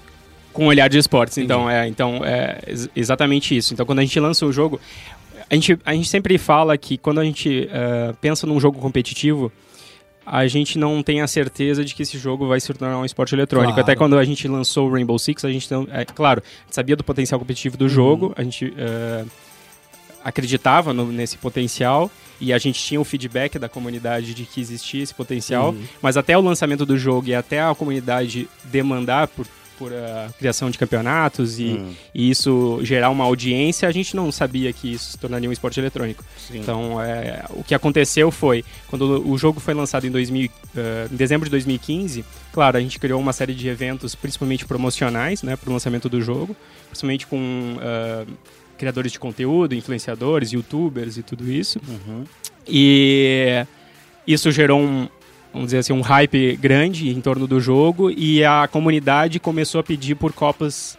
com 0.53 0.67
olhar 0.67 0.87
de 0.89 0.99
esportes. 0.99 1.39
Então 1.39 1.69
é, 1.69 1.89
então 1.89 2.21
é 2.25 2.59
ex- 2.67 2.89
exatamente 2.95 3.57
isso. 3.57 3.73
Então 3.73 3.87
quando 3.87 4.01
a 4.01 4.03
gente 4.03 4.21
lança 4.21 4.45
o 4.45 4.53
jogo, 4.53 4.79
a 5.53 5.55
gente, 5.55 5.79
a 5.85 5.93
gente 5.93 6.09
sempre 6.09 6.39
fala 6.39 6.77
que 6.79 6.97
quando 6.97 7.21
a 7.21 7.25
gente 7.25 7.69
eh, 7.71 8.15
pensa 8.23 8.47
num 8.47 8.59
jogo 8.59 8.79
competitivo, 8.81 9.53
a 10.25 10.47
gente 10.47 10.79
não 10.79 11.03
tem 11.03 11.21
a 11.21 11.27
certeza 11.27 11.85
de 11.85 11.95
que 11.95 12.03
esse 12.05 12.17
jogo 12.17 12.47
vai 12.49 12.59
se 12.59 12.73
tornar 12.73 12.97
um 12.99 13.05
esporte 13.05 13.35
eletrônico. 13.35 13.75
Claro. 13.75 13.83
Até 13.83 13.95
quando 13.95 14.17
a 14.19 14.25
gente 14.25 14.49
lançou 14.49 14.89
o 14.89 14.93
Rainbow 14.93 15.19
Six, 15.19 15.45
a 15.45 15.51
gente 15.53 15.71
não, 15.71 15.87
é 15.93 16.05
claro, 16.07 16.43
a 16.43 16.65
gente 16.65 16.75
sabia 16.75 16.97
do 16.97 17.05
potencial 17.05 17.39
competitivo 17.39 17.77
do 17.77 17.87
jogo, 17.89 18.33
a 18.35 18.43
gente 18.43 18.73
eh, 18.79 19.25
acreditava 20.25 20.93
no- 20.95 21.11
nesse 21.13 21.37
potencial 21.37 22.11
e 22.41 22.53
a 22.53 22.59
gente 22.59 22.83
tinha 22.83 23.01
o 23.01 23.05
feedback 23.05 23.59
da 23.59 23.69
comunidade 23.69 24.35
de 24.35 24.45
que 24.45 24.61
existia 24.61 25.03
esse 25.03 25.15
potencial, 25.15 25.75
mas 26.01 26.17
até 26.17 26.37
o 26.37 26.41
lançamento 26.41 26.87
do 26.87 26.97
jogo 26.97 27.29
e 27.29 27.35
até 27.35 27.61
a 27.61 27.75
comunidade 27.75 28.49
demandar 28.65 29.29
por 29.29 29.47
por 29.83 29.93
a 29.93 30.29
criação 30.39 30.71
de 30.71 30.79
campeonatos 30.79 31.59
e, 31.59 31.65
Hum. 31.65 31.93
e 32.15 32.31
isso 32.31 32.79
gerar 32.85 33.11
uma 33.11 33.25
audiência, 33.25 33.89
a 33.89 33.91
gente 33.91 34.15
não 34.15 34.31
sabia 34.31 34.73
que 34.73 34.93
isso 34.93 35.11
se 35.13 35.19
tornaria 35.19 35.49
um 35.49 35.53
esporte 35.53 35.81
eletrônico. 35.81 36.25
Então, 36.53 37.03
é, 37.03 37.45
o 37.51 37.65
que 37.65 37.75
aconteceu 37.75 38.31
foi, 38.31 38.65
quando 38.87 39.29
o 39.29 39.37
jogo 39.37 39.59
foi 39.59 39.75
lançado 39.75 40.07
em, 40.07 40.11
2000, 40.11 40.49
eh, 40.77 41.09
em 41.11 41.17
dezembro 41.17 41.47
de 41.47 41.51
2015, 41.51 42.25
claro, 42.53 42.77
a 42.77 42.81
gente 42.81 42.97
criou 43.01 43.21
uma 43.21 43.33
série 43.33 43.55
de 43.55 43.67
eventos, 43.67 44.15
principalmente 44.15 44.65
promocionais, 44.65 45.43
né, 45.43 45.57
para 45.57 45.69
o 45.69 45.73
lançamento 45.73 46.09
do 46.09 46.23
jogo, 46.23 46.55
principalmente 46.87 47.27
com 47.27 47.77
eh, 47.81 48.25
criadores 48.79 49.11
de 49.11 49.19
conteúdo, 49.19 49.75
influenciadores, 49.75 50.53
youtubers 50.53 51.17
e 51.17 51.25
tudo 51.25 51.51
isso. 51.51 51.81
E 52.69 53.67
isso 54.27 54.53
gerou 54.53 54.81
um, 54.81 55.09
vamos 55.53 55.67
dizer 55.69 55.79
assim, 55.79 55.93
um 55.93 56.01
hype 56.01 56.57
grande 56.57 57.09
em 57.11 57.21
torno 57.21 57.47
do 57.47 57.61
jogo 57.61 58.11
e 58.11 58.45
a 58.45 58.67
comunidade 58.71 59.39
começou 59.39 59.81
a 59.81 59.85
pedir 59.85 60.15
por 60.15 60.33
copas 60.33 60.97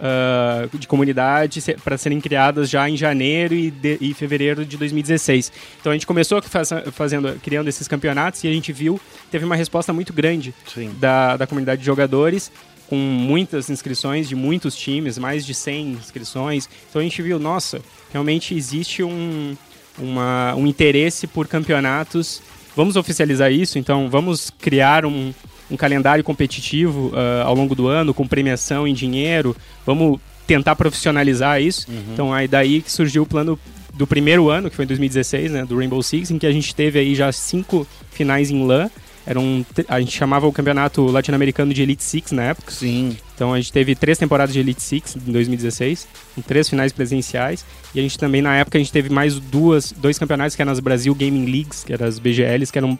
ah, 0.00 0.68
de 0.74 0.86
comunidade 0.86 1.60
para 1.82 1.96
serem 1.98 2.20
criadas 2.20 2.68
já 2.68 2.88
em 2.88 2.96
janeiro 2.96 3.54
e, 3.54 3.70
de- 3.70 3.98
e 4.00 4.14
fevereiro 4.14 4.64
de 4.64 4.76
2016. 4.76 5.50
Então 5.80 5.90
a 5.90 5.94
gente 5.94 6.06
começou 6.06 6.40
faz- 6.42 6.70
fazendo, 6.92 7.38
criando 7.42 7.68
esses 7.68 7.88
campeonatos 7.88 8.44
e 8.44 8.48
a 8.48 8.52
gente 8.52 8.72
viu, 8.72 9.00
teve 9.30 9.44
uma 9.44 9.56
resposta 9.56 9.92
muito 9.92 10.12
grande 10.12 10.54
Sim. 10.72 10.90
da, 10.98 11.36
da 11.36 11.46
comunidade 11.46 11.80
de 11.80 11.86
jogadores, 11.86 12.52
com 12.88 12.96
muitas 12.96 13.68
inscrições 13.70 14.28
de 14.28 14.36
muitos 14.36 14.76
times, 14.76 15.18
mais 15.18 15.44
de 15.44 15.52
100 15.54 15.92
inscrições. 15.92 16.68
Então 16.88 17.00
a 17.00 17.02
gente 17.02 17.20
viu, 17.22 17.38
nossa, 17.38 17.80
realmente 18.12 18.54
existe 18.54 19.02
um, 19.02 19.56
uma- 19.98 20.54
um 20.54 20.66
interesse 20.66 21.26
por 21.26 21.48
campeonatos. 21.48 22.40
Vamos 22.76 22.94
oficializar 22.96 23.50
isso, 23.50 23.78
então 23.78 24.08
vamos 24.10 24.50
criar 24.50 25.06
um, 25.06 25.32
um 25.70 25.76
calendário 25.76 26.22
competitivo 26.22 27.10
ah, 27.14 27.44
ao 27.44 27.54
longo 27.54 27.74
do 27.74 27.88
ano, 27.88 28.12
com 28.12 28.26
premiação 28.26 28.86
em 28.86 28.92
dinheiro. 28.92 29.56
Vamos 29.86 30.20
tentar 30.46 30.76
profissionalizar 30.76 31.60
isso. 31.60 31.86
Então 32.12 32.32
aí 32.32 32.46
daí 32.46 32.82
que 32.82 32.92
surgiu 32.92 33.22
o 33.22 33.26
plano 33.26 33.58
do 33.94 34.06
primeiro 34.06 34.50
ano, 34.50 34.68
que 34.68 34.76
foi 34.76 34.84
em 34.84 34.88
2016, 34.88 35.52
né, 35.52 35.64
do 35.64 35.78
Rainbow 35.78 36.02
Six, 36.02 36.30
em 36.30 36.38
que 36.38 36.46
a 36.46 36.52
gente 36.52 36.74
teve 36.74 36.98
aí 36.98 37.14
já 37.14 37.32
cinco 37.32 37.86
finais 38.10 38.50
em 38.50 38.64
LAN. 38.64 38.90
Era 39.26 39.40
um, 39.40 39.64
a 39.88 39.98
gente 39.98 40.16
chamava 40.16 40.46
o 40.46 40.52
campeonato 40.52 41.04
latino-americano 41.06 41.74
de 41.74 41.82
Elite 41.82 42.04
Six 42.04 42.30
na 42.30 42.44
época. 42.44 42.70
Sim. 42.70 43.16
Então 43.34 43.52
a 43.52 43.56
gente 43.56 43.72
teve 43.72 43.96
três 43.96 44.16
temporadas 44.16 44.52
de 44.52 44.60
Elite 44.60 44.80
Six 44.80 45.16
em 45.16 45.32
2016, 45.32 46.06
com 46.34 46.42
três 46.42 46.68
finais 46.68 46.92
presenciais. 46.92 47.66
E 47.94 47.98
a 47.98 48.02
gente 48.02 48.18
também, 48.18 48.40
na 48.40 48.54
época, 48.56 48.78
a 48.78 48.80
gente 48.80 48.92
teve 48.92 49.10
mais 49.10 49.38
duas, 49.40 49.90
dois 49.90 50.18
campeonatos 50.18 50.54
que 50.54 50.62
eram 50.62 50.70
as 50.70 50.78
Brasil 50.78 51.14
Gaming 51.14 51.46
Leagues, 51.46 51.82
que 51.82 51.92
eram 51.92 52.06
as 52.06 52.18
BGLs, 52.20 52.70
que 52.70 52.78
eram 52.78 52.96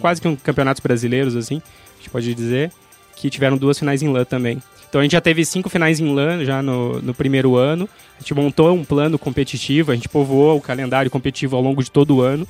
quase 0.00 0.20
que 0.20 0.28
um 0.28 0.34
campeonatos 0.34 0.80
brasileiros, 0.80 1.36
assim, 1.36 1.62
a 1.94 1.96
gente 1.98 2.10
pode 2.10 2.34
dizer, 2.34 2.72
que 3.16 3.30
tiveram 3.30 3.56
duas 3.56 3.78
finais 3.78 4.02
em 4.02 4.08
LAN 4.08 4.24
também. 4.24 4.62
Então 4.88 5.00
a 5.00 5.04
gente 5.04 5.12
já 5.12 5.20
teve 5.20 5.44
cinco 5.44 5.68
finais 5.68 6.00
em 6.00 6.14
LAN 6.14 6.44
já 6.44 6.62
no, 6.62 7.00
no 7.02 7.12
primeiro 7.12 7.56
ano. 7.56 7.88
A 8.16 8.20
gente 8.20 8.32
montou 8.32 8.72
um 8.72 8.84
plano 8.84 9.18
competitivo, 9.18 9.92
a 9.92 9.94
gente 9.94 10.08
povoou 10.08 10.56
o 10.56 10.60
calendário 10.62 11.10
competitivo 11.10 11.56
ao 11.56 11.62
longo 11.62 11.84
de 11.84 11.90
todo 11.90 12.16
o 12.16 12.22
ano. 12.22 12.48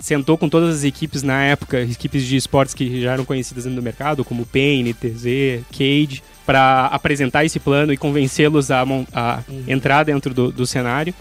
Sentou 0.00 0.36
com 0.38 0.48
todas 0.48 0.76
as 0.76 0.84
equipes 0.84 1.22
na 1.22 1.42
época, 1.44 1.80
equipes 1.80 2.24
de 2.24 2.36
esportes 2.36 2.74
que 2.74 3.00
já 3.00 3.12
eram 3.12 3.24
conhecidas 3.24 3.66
no 3.66 3.82
mercado, 3.82 4.24
como 4.24 4.46
Pain, 4.46 4.92
TZ, 4.92 5.64
Cage, 5.70 6.22
para 6.44 6.86
apresentar 6.86 7.44
esse 7.44 7.60
plano 7.60 7.92
e 7.92 7.96
convencê-los 7.96 8.70
a, 8.70 8.84
a 9.12 9.42
entrar 9.66 10.04
dentro 10.04 10.32
do, 10.34 10.50
do 10.50 10.66
cenário. 10.66 11.14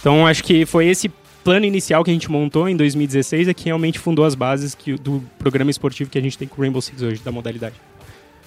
Então 0.00 0.26
acho 0.26 0.44
que 0.44 0.64
foi 0.64 0.86
esse 0.86 1.10
plano 1.42 1.64
inicial 1.64 2.04
que 2.04 2.10
a 2.10 2.12
gente 2.12 2.30
montou 2.30 2.68
em 2.68 2.76
2016 2.76 3.48
é 3.48 3.54
que 3.54 3.64
realmente 3.64 3.98
fundou 3.98 4.24
as 4.24 4.34
bases 4.34 4.74
que, 4.74 4.94
do 4.94 5.24
programa 5.38 5.70
esportivo 5.70 6.10
que 6.10 6.18
a 6.18 6.20
gente 6.20 6.36
tem 6.36 6.46
com 6.46 6.60
o 6.60 6.60
Rainbow 6.60 6.82
Six 6.82 7.02
hoje, 7.02 7.22
da 7.22 7.32
modalidade. 7.32 7.76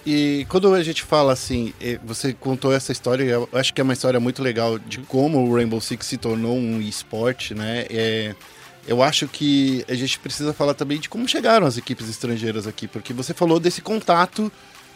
E 0.06 0.46
quando 0.50 0.74
a 0.74 0.82
gente 0.82 1.04
fala 1.04 1.34
assim, 1.34 1.74
você 2.04 2.34
contou 2.34 2.74
essa 2.74 2.92
história, 2.92 3.24
eu 3.24 3.48
acho 3.54 3.74
que 3.74 3.80
é 3.80 3.84
uma 3.84 3.94
história 3.94 4.20
muito 4.20 4.42
legal 4.42 4.80
de 4.80 5.00
como 5.00 5.40
o 5.40 5.56
Rainbow 5.56 5.80
Six 5.80 6.06
se 6.06 6.18
tornou 6.18 6.58
um 6.58 6.82
esporte, 6.82 7.54
né? 7.54 7.86
É, 7.90 8.36
eu 8.88 9.02
acho 9.04 9.28
que 9.28 9.86
a 9.88 9.94
gente 9.96 10.18
precisa 10.20 10.54
falar 10.54 10.74
também 10.74 11.00
de 11.00 11.08
como 11.10 11.28
chegaram 11.28 11.66
as 11.68 11.78
equipes 11.78 12.10
estrangeiras 12.10 12.66
aqui, 12.68 12.88
porque 12.88 13.14
você 13.14 13.34
falou 13.34 13.60
desse 13.60 13.82
contato 13.82 14.52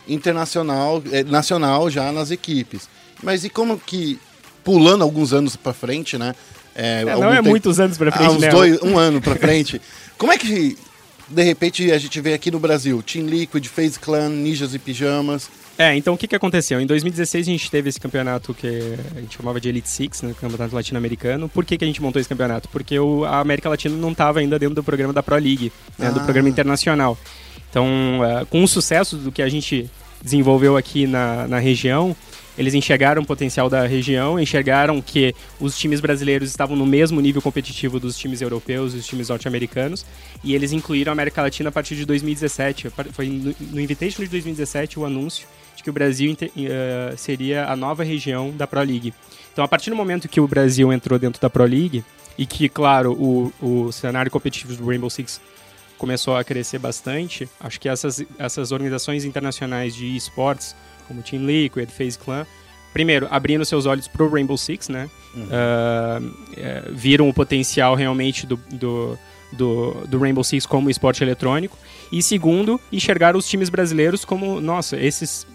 internacional, 0.07 1.01
eh, 1.11 1.23
nacional 1.23 1.89
já 1.89 2.11
nas 2.11 2.31
equipes. 2.31 2.87
Mas 3.23 3.43
e 3.43 3.49
como 3.49 3.79
que, 3.79 4.19
pulando 4.63 5.03
alguns 5.03 5.33
anos 5.33 5.55
pra 5.55 5.73
frente, 5.73 6.17
né? 6.17 6.35
É, 6.75 7.01
algum 7.09 7.23
não 7.25 7.31
é 7.33 7.37
tempo- 7.37 7.49
muitos 7.49 7.79
anos 7.79 7.97
há 8.01 8.11
frente, 8.11 8.31
uns 8.31 8.41
né? 8.41 8.49
dois, 8.49 8.81
um 8.81 8.97
ano 8.97 9.21
pra 9.21 9.35
frente. 9.35 9.81
Como 10.17 10.31
é 10.31 10.37
que, 10.37 10.77
de 11.29 11.41
repente, 11.43 11.89
a 11.91 11.97
gente 11.97 12.19
vê 12.19 12.33
aqui 12.33 12.51
no 12.51 12.59
Brasil 12.59 13.01
Team 13.01 13.27
Liquid, 13.27 13.65
FaZe 13.67 13.97
Clan, 13.99 14.27
Ninjas 14.29 14.73
e 14.73 14.79
Pijamas? 14.79 15.49
É, 15.77 15.93
então 15.95 16.13
o 16.13 16.17
que, 16.17 16.27
que 16.27 16.35
aconteceu? 16.35 16.79
Em 16.79 16.85
2016 16.85 17.47
a 17.47 17.51
gente 17.51 17.69
teve 17.69 17.89
esse 17.89 17.99
campeonato 17.99 18.53
que 18.53 18.67
a 19.15 19.19
gente 19.19 19.35
chamava 19.35 19.59
de 19.59 19.67
Elite 19.67 19.89
Six, 19.89 20.21
né, 20.21 20.33
campeonato 20.39 20.73
latino-americano. 20.73 21.49
Por 21.49 21.65
que, 21.65 21.77
que 21.77 21.83
a 21.83 21.87
gente 21.87 22.01
montou 22.01 22.19
esse 22.19 22.29
campeonato? 22.29 22.69
Porque 22.69 22.97
o, 22.97 23.25
a 23.25 23.39
América 23.39 23.67
Latina 23.67 23.95
não 23.97 24.11
estava 24.11 24.39
ainda 24.39 24.57
dentro 24.57 24.75
do 24.75 24.83
programa 24.83 25.11
da 25.11 25.21
Pro 25.21 25.35
League, 25.35 25.73
né, 25.99 26.11
do 26.11 26.21
Ah. 26.21 26.23
programa 26.23 26.47
internacional. 26.47 27.17
Então, 27.69 28.21
eh, 28.23 28.45
com 28.45 28.63
o 28.63 28.67
sucesso 28.69 29.17
do 29.17 29.33
que 29.33 29.41
a 29.41 29.49
gente 29.49 29.89
desenvolveu 30.21 30.77
aqui 30.77 31.05
na, 31.05 31.45
na 31.45 31.59
região, 31.59 32.15
eles 32.57 32.73
enxergaram 32.73 33.21
o 33.21 33.25
potencial 33.25 33.69
da 33.69 33.85
região, 33.85 34.39
enxergaram 34.39 35.01
que 35.01 35.35
os 35.59 35.77
times 35.77 35.99
brasileiros 35.99 36.49
estavam 36.49 36.77
no 36.77 36.85
mesmo 36.85 37.19
nível 37.19 37.41
competitivo 37.41 37.99
dos 37.99 38.17
times 38.17 38.41
europeus 38.41 38.93
e 38.93 38.97
dos 38.97 39.05
times 39.05 39.27
norte-americanos, 39.27 40.05
e 40.41 40.55
eles 40.55 40.71
incluíram 40.71 41.11
a 41.11 41.13
América 41.13 41.41
Latina 41.41 41.67
a 41.67 41.71
partir 41.71 41.97
de 41.97 42.05
2017. 42.05 42.89
Foi 43.11 43.27
no, 43.27 43.53
no 43.59 43.81
Invitation 43.81 44.23
de 44.23 44.29
2017 44.29 44.97
o 44.97 45.05
anúncio 45.05 45.45
que 45.85 45.89
o 45.89 45.93
Brasil 45.93 46.35
eh, 46.41 47.13
seria 47.15 47.65
a 47.67 47.75
nova 47.75 48.03
região 48.03 48.51
da 48.51 48.67
Pro 48.67 48.81
League. 48.81 49.13
Então, 49.53 49.63
a 49.63 49.67
partir 49.67 49.89
do 49.89 49.95
momento 49.95 50.27
que 50.27 50.41
o 50.41 50.47
Brasil 50.47 50.91
entrou 50.91 51.17
dentro 51.17 51.39
da 51.39 51.49
Pro 51.49 51.63
League, 51.63 52.03
e 52.37 52.45
que, 52.45 52.67
claro, 52.67 53.13
o, 53.13 53.53
o 53.61 53.91
cenário 53.91 54.29
competitivo 54.29 54.75
do 54.75 54.85
Rainbow 54.85 55.09
Six 55.09 55.39
começou 55.97 56.35
a 56.35 56.43
crescer 56.43 56.79
bastante, 56.79 57.47
acho 57.59 57.79
que 57.79 57.87
essas, 57.87 58.21
essas 58.37 58.71
organizações 58.71 59.23
internacionais 59.23 59.95
de 59.95 60.15
esportes, 60.15 60.75
como 61.07 61.21
Team 61.21 61.45
Liquid, 61.45 61.89
FaZe 61.89 62.17
Clan, 62.17 62.45
primeiro, 62.91 63.27
abrindo 63.31 63.63
seus 63.63 63.85
olhos 63.85 64.07
pro 64.07 64.29
Rainbow 64.29 64.57
Six, 64.57 64.89
né? 64.89 65.09
Ah, 65.51 66.19
é, 66.57 66.83
viram 66.91 67.29
o 67.29 67.33
potencial 67.33 67.95
realmente 67.95 68.45
do, 68.45 68.57
do, 68.71 69.17
do, 69.53 69.93
do 70.07 70.19
Rainbow 70.19 70.43
Six 70.43 70.65
como 70.65 70.89
esporte 70.89 71.23
eletrônico. 71.23 71.77
E 72.11 72.21
segundo, 72.21 72.79
enxergaram 72.91 73.39
os 73.39 73.47
times 73.47 73.69
brasileiros 73.69 74.25
como, 74.25 74.59
nossa, 74.59 74.97
esses. 74.97 75.47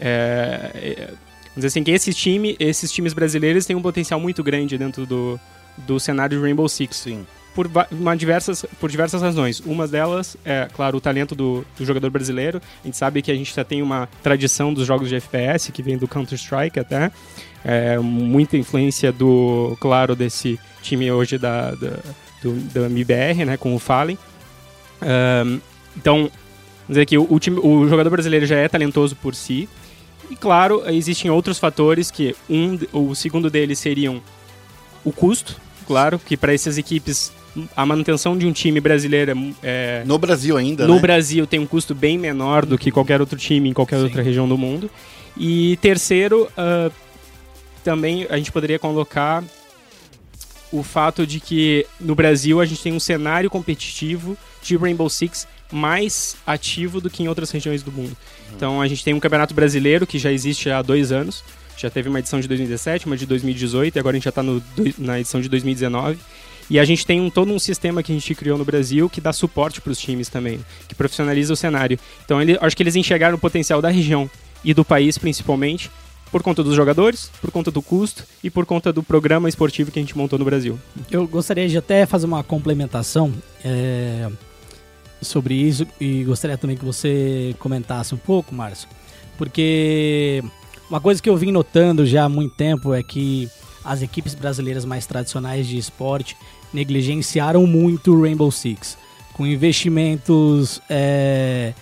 É, 0.00 0.70
é, 0.74 1.06
vamos 1.06 1.56
dizer 1.56 1.66
assim, 1.68 1.82
que 1.82 1.90
esses, 1.90 2.14
time, 2.16 2.56
esses 2.58 2.92
times 2.92 3.12
brasileiros 3.12 3.66
têm 3.66 3.76
um 3.76 3.82
potencial 3.82 4.20
muito 4.20 4.42
grande 4.42 4.78
dentro 4.78 5.04
do, 5.06 5.38
do 5.78 5.98
cenário 5.98 6.36
de 6.36 6.42
Rainbow 6.42 6.68
Six 6.68 6.96
Sim. 6.96 7.26
por, 7.54 7.70
uma 7.90 8.16
diversas, 8.16 8.64
por 8.80 8.90
diversas 8.90 9.22
razões. 9.22 9.60
Uma 9.60 9.86
delas 9.86 10.36
é, 10.44 10.68
claro, 10.72 10.98
o 10.98 11.00
talento 11.00 11.34
do, 11.34 11.64
do 11.76 11.84
jogador 11.84 12.10
brasileiro. 12.10 12.60
A 12.82 12.86
gente 12.86 12.96
sabe 12.96 13.22
que 13.22 13.30
a 13.30 13.34
gente 13.34 13.54
já 13.54 13.64
tem 13.64 13.82
uma 13.82 14.08
tradição 14.22 14.72
dos 14.72 14.86
jogos 14.86 15.08
de 15.08 15.16
FPS, 15.16 15.72
que 15.72 15.82
vem 15.82 15.96
do 15.96 16.06
Counter-Strike 16.08 16.78
até. 16.78 17.10
É, 17.64 17.98
muita 17.98 18.56
influência 18.56 19.10
do, 19.12 19.76
claro, 19.80 20.14
desse 20.14 20.58
time 20.80 21.10
hoje 21.10 21.38
da, 21.38 21.72
da, 21.72 21.98
do, 22.42 22.54
da 22.72 22.86
MBR, 22.86 23.44
né, 23.44 23.56
com 23.56 23.74
o 23.74 23.78
Fallen. 23.78 24.16
Ahn, 25.00 25.60
então, 25.96 26.16
vamos 26.16 26.32
dizer 26.88 27.06
que 27.06 27.18
o, 27.18 27.26
o 27.28 27.38
time, 27.40 27.58
o 27.58 27.88
jogador 27.88 28.10
brasileiro 28.10 28.46
já 28.46 28.56
é 28.56 28.68
talentoso 28.68 29.16
por 29.16 29.34
si. 29.34 29.68
E 30.30 30.36
claro, 30.36 30.82
existem 30.86 31.30
outros 31.30 31.58
fatores 31.58 32.10
que 32.10 32.34
um, 32.48 32.78
o 32.92 33.14
segundo 33.14 33.50
deles 33.50 33.78
seriam 33.78 34.22
o 35.04 35.12
custo, 35.12 35.56
claro, 35.86 36.18
que 36.18 36.36
para 36.36 36.52
essas 36.52 36.76
equipes 36.76 37.32
a 37.74 37.84
manutenção 37.84 38.36
de 38.36 38.46
um 38.46 38.52
time 38.52 38.80
brasileiro 38.80 39.32
é 39.32 39.54
é, 39.62 40.02
No 40.04 40.18
Brasil 40.18 40.56
ainda, 40.56 40.86
no 40.86 40.96
né? 40.96 41.00
Brasil 41.00 41.46
tem 41.46 41.58
um 41.58 41.66
custo 41.66 41.94
bem 41.94 42.18
menor 42.18 42.64
do 42.66 42.78
que 42.78 42.90
qualquer 42.90 43.20
outro 43.20 43.38
time 43.38 43.70
em 43.70 43.72
qualquer 43.72 43.98
outra 43.98 44.22
região 44.22 44.48
do 44.48 44.56
mundo. 44.56 44.90
E 45.36 45.76
terceiro, 45.80 46.48
ah, 46.56 46.90
também 47.82 48.26
a 48.28 48.36
gente 48.36 48.52
poderia 48.52 48.78
colocar 48.78 49.42
o 50.70 50.82
fato 50.82 51.26
de 51.26 51.40
que 51.40 51.86
no 51.98 52.14
Brasil 52.14 52.60
a 52.60 52.66
gente 52.66 52.82
tem 52.82 52.92
um 52.92 53.00
cenário 53.00 53.48
competitivo 53.48 54.36
de 54.62 54.76
Rainbow 54.76 55.08
Six 55.08 55.48
mais 55.72 56.36
ativo 56.46 57.00
do 57.00 57.08
que 57.08 57.22
em 57.22 57.28
outras 57.28 57.50
regiões 57.50 57.82
do 57.82 57.90
mundo. 57.90 58.16
Então 58.56 58.80
a 58.80 58.88
gente 58.88 59.04
tem 59.04 59.14
um 59.14 59.20
campeonato 59.20 59.54
brasileiro 59.54 60.06
que 60.06 60.18
já 60.18 60.32
existe 60.32 60.70
há 60.70 60.82
dois 60.82 61.12
anos. 61.12 61.44
Já 61.76 61.88
teve 61.88 62.08
uma 62.08 62.18
edição 62.18 62.40
de 62.40 62.48
2017, 62.48 63.06
uma 63.06 63.16
de 63.16 63.24
2018 63.24 63.96
e 63.96 63.98
agora 63.98 64.14
a 64.14 64.18
gente 64.18 64.24
já 64.24 64.30
está 64.30 64.42
na 64.98 65.20
edição 65.20 65.40
de 65.40 65.48
2019. 65.48 66.18
E 66.70 66.78
a 66.78 66.84
gente 66.84 67.06
tem 67.06 67.20
um, 67.20 67.30
todo 67.30 67.52
um 67.52 67.58
sistema 67.58 68.02
que 68.02 68.12
a 68.12 68.14
gente 68.14 68.34
criou 68.34 68.58
no 68.58 68.64
Brasil 68.64 69.08
que 69.08 69.20
dá 69.20 69.32
suporte 69.32 69.80
para 69.80 69.90
os 69.90 69.98
times 69.98 70.28
também, 70.28 70.60
que 70.86 70.94
profissionaliza 70.94 71.52
o 71.52 71.56
cenário. 71.56 71.98
Então 72.24 72.42
ele, 72.42 72.58
acho 72.60 72.76
que 72.76 72.82
eles 72.82 72.96
enxergaram 72.96 73.36
o 73.36 73.40
potencial 73.40 73.80
da 73.80 73.88
região 73.88 74.28
e 74.62 74.74
do 74.74 74.84
país 74.84 75.16
principalmente 75.16 75.90
por 76.30 76.42
conta 76.42 76.62
dos 76.62 76.74
jogadores, 76.74 77.30
por 77.40 77.50
conta 77.50 77.70
do 77.70 77.80
custo 77.80 78.24
e 78.44 78.50
por 78.50 78.66
conta 78.66 78.92
do 78.92 79.02
programa 79.02 79.48
esportivo 79.48 79.90
que 79.90 79.98
a 79.98 80.02
gente 80.02 80.16
montou 80.16 80.38
no 80.38 80.44
Brasil. 80.44 80.78
Eu 81.10 81.26
gostaria 81.26 81.66
de 81.68 81.78
até 81.78 82.04
fazer 82.04 82.26
uma 82.26 82.42
complementação 82.42 83.32
é, 83.64 84.28
sobre 85.20 85.54
isso 85.54 85.86
e 86.00 86.24
gostaria 86.24 86.56
também 86.56 86.76
que 86.76 86.84
você 86.84 87.54
comentasse 87.58 88.14
um 88.14 88.18
pouco, 88.18 88.54
Márcio, 88.54 88.88
porque 89.36 90.42
uma 90.88 91.00
coisa 91.00 91.22
que 91.22 91.28
eu 91.28 91.36
vim 91.36 91.52
notando 91.52 92.06
já 92.06 92.24
há 92.24 92.28
muito 92.28 92.54
tempo 92.54 92.94
é 92.94 93.02
que 93.02 93.48
as 93.84 94.02
equipes 94.02 94.34
brasileiras 94.34 94.84
mais 94.84 95.06
tradicionais 95.06 95.66
de 95.66 95.78
esporte 95.78 96.36
negligenciaram 96.72 97.66
muito 97.66 98.14
o 98.14 98.22
Rainbow 98.22 98.50
Six, 98.50 98.98
com 99.32 99.46
investimentos, 99.46 100.80
é, 100.90 101.72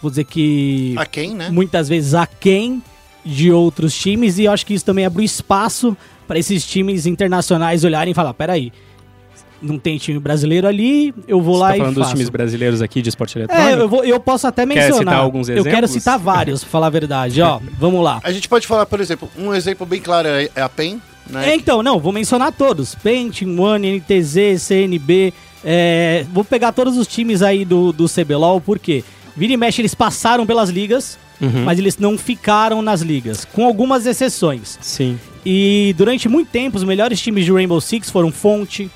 vou 0.00 0.10
dizer 0.10 0.24
que 0.24 0.94
A 0.96 1.06
quem, 1.06 1.34
né? 1.34 1.50
muitas 1.50 1.88
vezes 1.88 2.14
aquém 2.14 2.82
de 3.24 3.50
outros 3.50 3.94
times 3.94 4.38
e 4.38 4.44
eu 4.44 4.52
acho 4.52 4.66
que 4.66 4.74
isso 4.74 4.84
também 4.84 5.06
abre 5.06 5.24
espaço 5.24 5.96
para 6.26 6.38
esses 6.38 6.66
times 6.66 7.06
internacionais 7.06 7.84
olharem 7.84 8.12
e 8.12 8.14
falar, 8.14 8.34
peraí, 8.34 8.72
não 9.64 9.78
tem 9.78 9.96
time 9.98 10.18
brasileiro 10.18 10.66
ali, 10.68 11.14
eu 11.26 11.40
vou 11.40 11.54
Você 11.54 11.60
lá 11.60 11.68
tá 11.70 11.74
e 11.76 11.78
falando 11.78 11.94
dos 11.94 12.02
faço. 12.04 12.14
times 12.14 12.28
brasileiros 12.28 12.82
aqui 12.82 13.00
de 13.02 13.08
esporte 13.08 13.38
eletrônico? 13.38 13.68
É, 13.68 13.74
eu, 13.82 13.88
vou- 13.88 14.04
eu 14.04 14.20
posso 14.20 14.46
até 14.46 14.64
mencionar. 14.66 14.98
citar 14.98 15.14
alguns 15.18 15.48
Eu 15.48 15.56
quero 15.64 15.68
exemplos? 15.76 15.90
citar 15.92 16.18
vários, 16.18 16.62
pra 16.62 16.70
falar 16.70 16.86
a 16.86 16.90
verdade. 16.90 17.40
Ó, 17.42 17.60
vamos 17.78 18.02
lá. 18.04 18.20
A 18.22 18.30
gente 18.32 18.48
pode 18.48 18.66
falar, 18.66 18.86
por 18.86 19.00
exemplo, 19.00 19.28
um 19.38 19.54
exemplo 19.54 19.84
bem 19.86 20.00
claro 20.00 20.28
é 20.28 20.48
é 20.54 20.60
a 20.62 20.68
PEN, 20.68 21.00
né? 21.28 21.50
É, 21.50 21.54
então, 21.56 21.82
não, 21.82 21.98
vou 21.98 22.12
mencionar 22.12 22.52
todos. 22.52 22.94
Paint, 22.94 23.42
One, 23.42 24.00
NTZ, 24.00 24.60
CNB. 24.60 25.32
é, 25.64 26.26
vou 26.32 26.44
pegar 26.44 26.72
todos 26.72 26.96
os 26.98 27.06
times 27.06 27.40
aí 27.42 27.64
do, 27.64 27.92
do 27.92 28.06
CBLOL, 28.08 28.60
porque 28.60 29.02
vira 29.36 29.52
e 29.52 29.56
mexe 29.56 29.80
eles 29.80 29.94
passaram 29.94 30.44
pelas 30.46 30.68
ligas, 30.68 31.18
Uhum. 31.40 31.64
mas 31.64 31.78
eles 31.80 31.98
não 31.98 32.16
ficaram 32.16 32.80
nas 32.80 33.00
ligas, 33.00 33.44
com 33.44 33.64
algumas 33.66 34.06
exceções. 34.06 34.78
Sim. 34.80 35.18
E 35.44 35.92
durante 35.98 36.28
muito 36.28 36.48
tempo, 36.48 36.76
os 36.76 36.84
melhores 36.84 37.20
times 37.20 37.44
de 37.44 37.50
Rainbow 37.52 37.80
Six 37.80 38.08
foram 38.08 38.30
Fonte, 38.30 38.88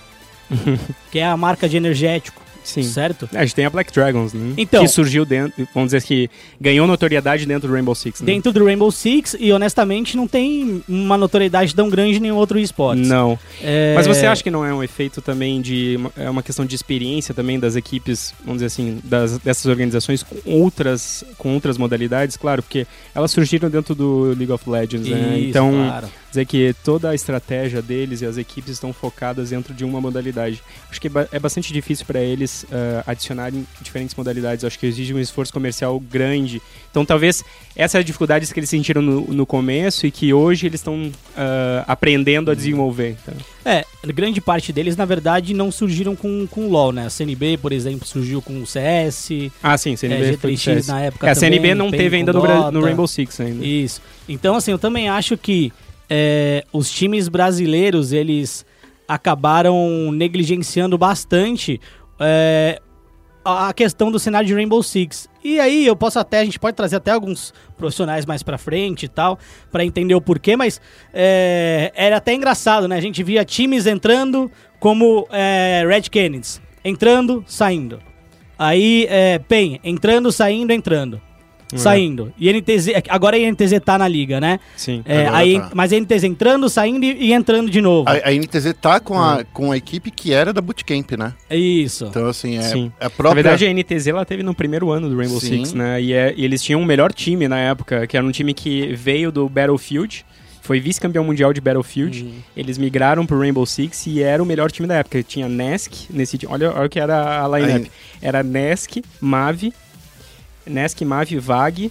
que 1.11 1.19
é 1.19 1.27
a 1.27 1.37
marca 1.37 1.69
de 1.69 1.77
energético, 1.77 2.43
Sim. 2.69 2.83
certo? 2.83 3.29
A 3.33 3.45
gente 3.45 3.55
tem 3.55 3.65
a 3.65 3.71
Black 3.71 3.93
Dragons, 3.93 4.33
né? 4.33 4.55
Então- 4.57 4.83
que 4.83 4.89
surgiu 4.89 5.25
dentro, 5.25 5.67
vamos 5.75 5.89
dizer 5.93 6.03
que 6.03 6.31
ganhou 6.61 6.87
notoriedade 6.87 7.47
dentro 7.47 7.69
do 7.69 7.75
Rainbow 7.75 7.95
Six, 7.95 8.21
né? 8.21 8.27
Dentro 8.27 8.53
do 8.53 8.65
Rainbow 8.65 8.91
Six, 8.91 9.37
e 9.39 9.53
honestamente 9.53 10.17
não 10.17 10.27
tem 10.29 10.83
uma 10.89 11.17
notoriedade 11.17 11.75
tão 11.75 11.89
grande 11.89 12.17
em 12.19 12.21
nenhum 12.21 12.37
outro 12.37 12.59
esporte. 12.59 13.03
Não. 13.03 13.39
É, 13.63 13.95
Mas 13.95 14.07
você 14.07 14.27
acha 14.27 14.43
que 14.43 14.51
não 14.51 14.65
é 14.65 14.73
um 14.73 14.83
efeito 14.83 15.21
também 15.21 15.61
de. 15.61 15.99
É 16.17 16.29
uma 16.29 16.43
questão 16.43 16.65
de 16.65 16.75
experiência 16.75 17.35
também 17.35 17.59
das 17.59 17.77
equipes, 17.77 18.35
vamos 18.45 18.57
dizer 18.63 18.67
assim, 18.67 19.01
das, 19.05 19.39
dessas 19.39 19.67
organizações 19.67 20.23
com 20.23 20.37
outras, 20.45 21.25
com 21.37 21.55
outras 21.55 21.79
modalidades? 21.79 22.37
Claro, 22.37 22.63
porque 22.63 22.87
elas 23.15 23.31
surgiram 23.31 23.69
dentro 23.71 23.95
do 23.95 24.35
League 24.37 24.53
of 24.53 24.69
Legends, 24.69 25.09
né? 25.09 25.39
Isso, 25.39 25.49
Então, 25.51 25.71
claro. 25.73 26.09
dizer 26.31 26.45
que 26.45 26.75
toda 26.85 27.11
a 27.11 27.15
estratégia 27.15 27.81
deles 27.83 28.21
e 28.23 28.27
as 28.27 28.37
equipes 28.37 28.73
estão 28.73 28.93
focadas 28.93 29.51
dentro 29.51 29.73
de 29.75 29.85
uma 29.85 30.01
modalidade. 30.01 30.63
Acho 30.91 31.01
que 31.01 31.09
é 31.09 31.29
é 31.33 31.39
bastante 31.39 31.73
difícil 31.73 32.05
para 32.07 32.21
eles 32.21 32.58
ah, 32.71 33.05
adicionarem 33.07 33.67
diferentes 33.81 34.15
modalidades. 34.15 34.65
Acho 34.65 34.79
que 34.79 34.87
exige 34.87 35.15
um 35.15 35.19
esforço 35.19 35.53
comercial 35.53 35.99
grande. 36.01 36.61
Então, 36.91 37.05
talvez 37.05 37.45
essa 37.77 37.99
é 37.99 38.01
a 38.01 38.05
dificuldade 38.05 38.53
que 38.53 38.59
eles 38.59 38.71
sentiram 38.71 39.03
no, 39.03 39.21
no 39.29 39.47
começo 39.47 40.07
e 40.07 40.11
que 40.11 40.33
hoje 40.33 40.67
eles 40.67 40.81
estão 40.81 41.11
ah, 41.37 41.85
aprendendo 41.87 42.51
a 42.51 42.55
desenvolver. 42.55 43.17
Então. 43.23 43.35
É, 43.65 43.85
grande 44.07 44.41
parte 44.41 44.73
deles, 44.73 44.97
na 44.97 45.05
verdade, 45.05 45.53
não 45.53 45.71
surgiram 45.71 46.17
com, 46.17 46.47
com 46.47 46.67
o 46.67 46.71
LoL, 46.71 46.93
né? 46.93 47.07
A 47.07 47.11
CNB, 47.11 47.59
por 47.59 47.73
exemplo, 47.73 48.07
surgiu 48.07 48.41
com 48.41 48.63
o 48.63 48.67
CS. 48.67 49.31
Ah, 49.63 49.77
sim, 49.77 49.97
CNB 49.97 50.25
É, 50.25 50.37
foi 50.37 50.53
G3X 50.55 50.59
CS. 50.59 50.87
na 50.87 51.03
época 51.03 51.27
É, 51.27 51.31
a 51.31 51.35
CNB 51.35 51.57
também, 51.57 51.75
não 51.75 51.91
PEN 51.91 51.99
teve 51.99 52.17
ainda 52.17 52.33
no, 52.33 52.71
no. 52.71 52.81
Rainbow 52.81 53.07
Six 53.07 53.41
ainda. 53.41 53.65
Isso. 53.65 54.01
Então, 54.29 54.57
assim, 54.57 54.71
eu 54.71 54.79
também 54.79 55.09
acho 55.09 55.37
que 55.37 55.73
é, 56.09 56.65
os 56.73 56.91
times 56.91 57.29
brasileiros, 57.29 58.13
eles 58.13 58.65
acabaram 59.07 60.13
negligenciando 60.13 60.99
bastante 60.99 61.81
é, 62.21 62.81
a 63.45 63.73
questão 63.73 64.11
do 64.11 64.19
cenário 64.19 64.47
de 64.47 64.55
Rainbow 64.55 64.83
Six. 64.83 65.29
E 65.43 65.59
aí 65.59 65.87
eu 65.87 65.97
posso 65.97 66.19
até, 66.19 66.41
a 66.41 66.45
gente 66.45 66.59
pode 66.59 66.77
trazer 66.77 66.97
até 66.97 67.11
alguns 67.11 67.55
profissionais 67.77 68.27
mais 68.27 68.43
pra 68.43 68.59
frente 68.59 69.05
e 69.05 69.09
tal, 69.09 69.39
pra 69.71 69.85
entender 69.85 70.15
o 70.15 70.21
porquê, 70.21 70.57
mas 70.57 70.81
é, 71.13 71.93
era 71.95 72.17
até 72.17 72.35
engraçado, 72.35 72.87
né? 72.87 72.97
A 72.97 73.01
gente 73.01 73.23
via 73.23 73.45
times 73.45 73.87
entrando 73.87 74.51
como 74.79 75.27
é, 75.31 75.85
Red 75.87 76.03
Canids, 76.11 76.61
entrando, 76.85 77.45
saindo. 77.47 78.01
Aí, 78.59 79.07
é, 79.09 79.39
PEN, 79.39 79.81
entrando, 79.85 80.33
saindo, 80.33 80.73
entrando. 80.73 81.21
Saindo. 81.77 82.33
E 82.39 82.51
NTZ, 82.53 82.89
agora 83.09 83.37
a 83.37 83.41
NTZ 83.41 83.81
tá 83.85 83.99
na 83.99 84.09
liga, 84.09 84.41
né? 84.41 84.59
Sim. 84.77 85.03
É, 85.05 85.27
aí, 85.29 85.59
tá. 85.61 85.71
Mas 85.75 85.93
a 85.93 86.01
NTZ 86.01 86.25
entrando, 86.25 86.69
saindo 86.69 87.05
e, 87.05 87.27
e 87.27 87.33
entrando 87.33 87.71
de 87.71 87.81
novo. 87.81 88.09
A, 88.09 88.29
a 88.29 88.33
NTZ 88.33 88.75
tá 88.81 88.99
com 89.01 89.21
a, 89.21 89.45
com 89.53 89.71
a 89.73 89.77
equipe 89.77 90.11
que 90.11 90.33
era 90.33 90.53
da 90.53 90.61
Bootcamp, 90.61 91.13
né? 91.13 91.35
É 91.51 91.57
Isso. 91.57 92.07
Então, 92.07 92.27
assim, 92.27 92.57
é, 92.57 92.63
Sim. 92.63 92.93
é 92.99 93.05
a 93.05 93.05
Na 93.05 93.11
própria... 93.11 93.43
verdade, 93.43 93.67
a 93.67 93.73
NTZ 93.73 94.07
ela 94.09 94.25
teve 94.25 94.43
no 94.43 94.55
primeiro 94.55 94.91
ano 94.91 95.09
do 95.09 95.17
Rainbow 95.17 95.41
Sim. 95.41 95.65
Six, 95.65 95.75
né? 95.75 96.01
E, 96.01 96.13
é- 96.13 96.33
e 96.37 96.45
eles 96.45 96.63
tinham 96.63 96.81
o 96.81 96.85
melhor 96.87 97.13
time 97.13 97.47
na 97.49 97.59
época, 97.59 98.07
que 98.07 98.17
era 98.17 98.25
um 98.25 98.31
time 98.31 98.55
que 98.55 98.95
veio 98.95 99.31
do 99.31 99.49
Battlefield, 99.49 100.25
foi 100.63 100.81
vice-campeão 100.81 101.25
mundial 101.25 101.53
de 101.53 101.61
Battlefield. 101.63 102.25
Uhum. 102.25 102.33
Eles 102.57 102.77
migraram 102.77 103.25
pro 103.25 103.39
Rainbow 103.39 103.65
Six 103.65 104.07
e 104.07 104.23
era 104.23 104.43
o 104.43 104.47
melhor 104.47 104.71
time 104.71 104.87
da 104.87 104.97
época. 104.97 105.23
Tinha 105.23 105.49
Nesk 105.49 106.11
nesse 106.11 106.37
time. 106.37 106.53
Olha, 106.53 106.71
olha 106.75 106.87
o 106.87 106.89
que 106.91 107.01
era 107.01 107.43
a 107.43 107.49
lineup. 107.59 107.87
Era 108.21 108.43
Nesk, 108.43 109.03
Mavi, 109.19 109.73
Nesk, 110.69 111.03
Mavi, 111.05 111.39
Vag, 111.39 111.91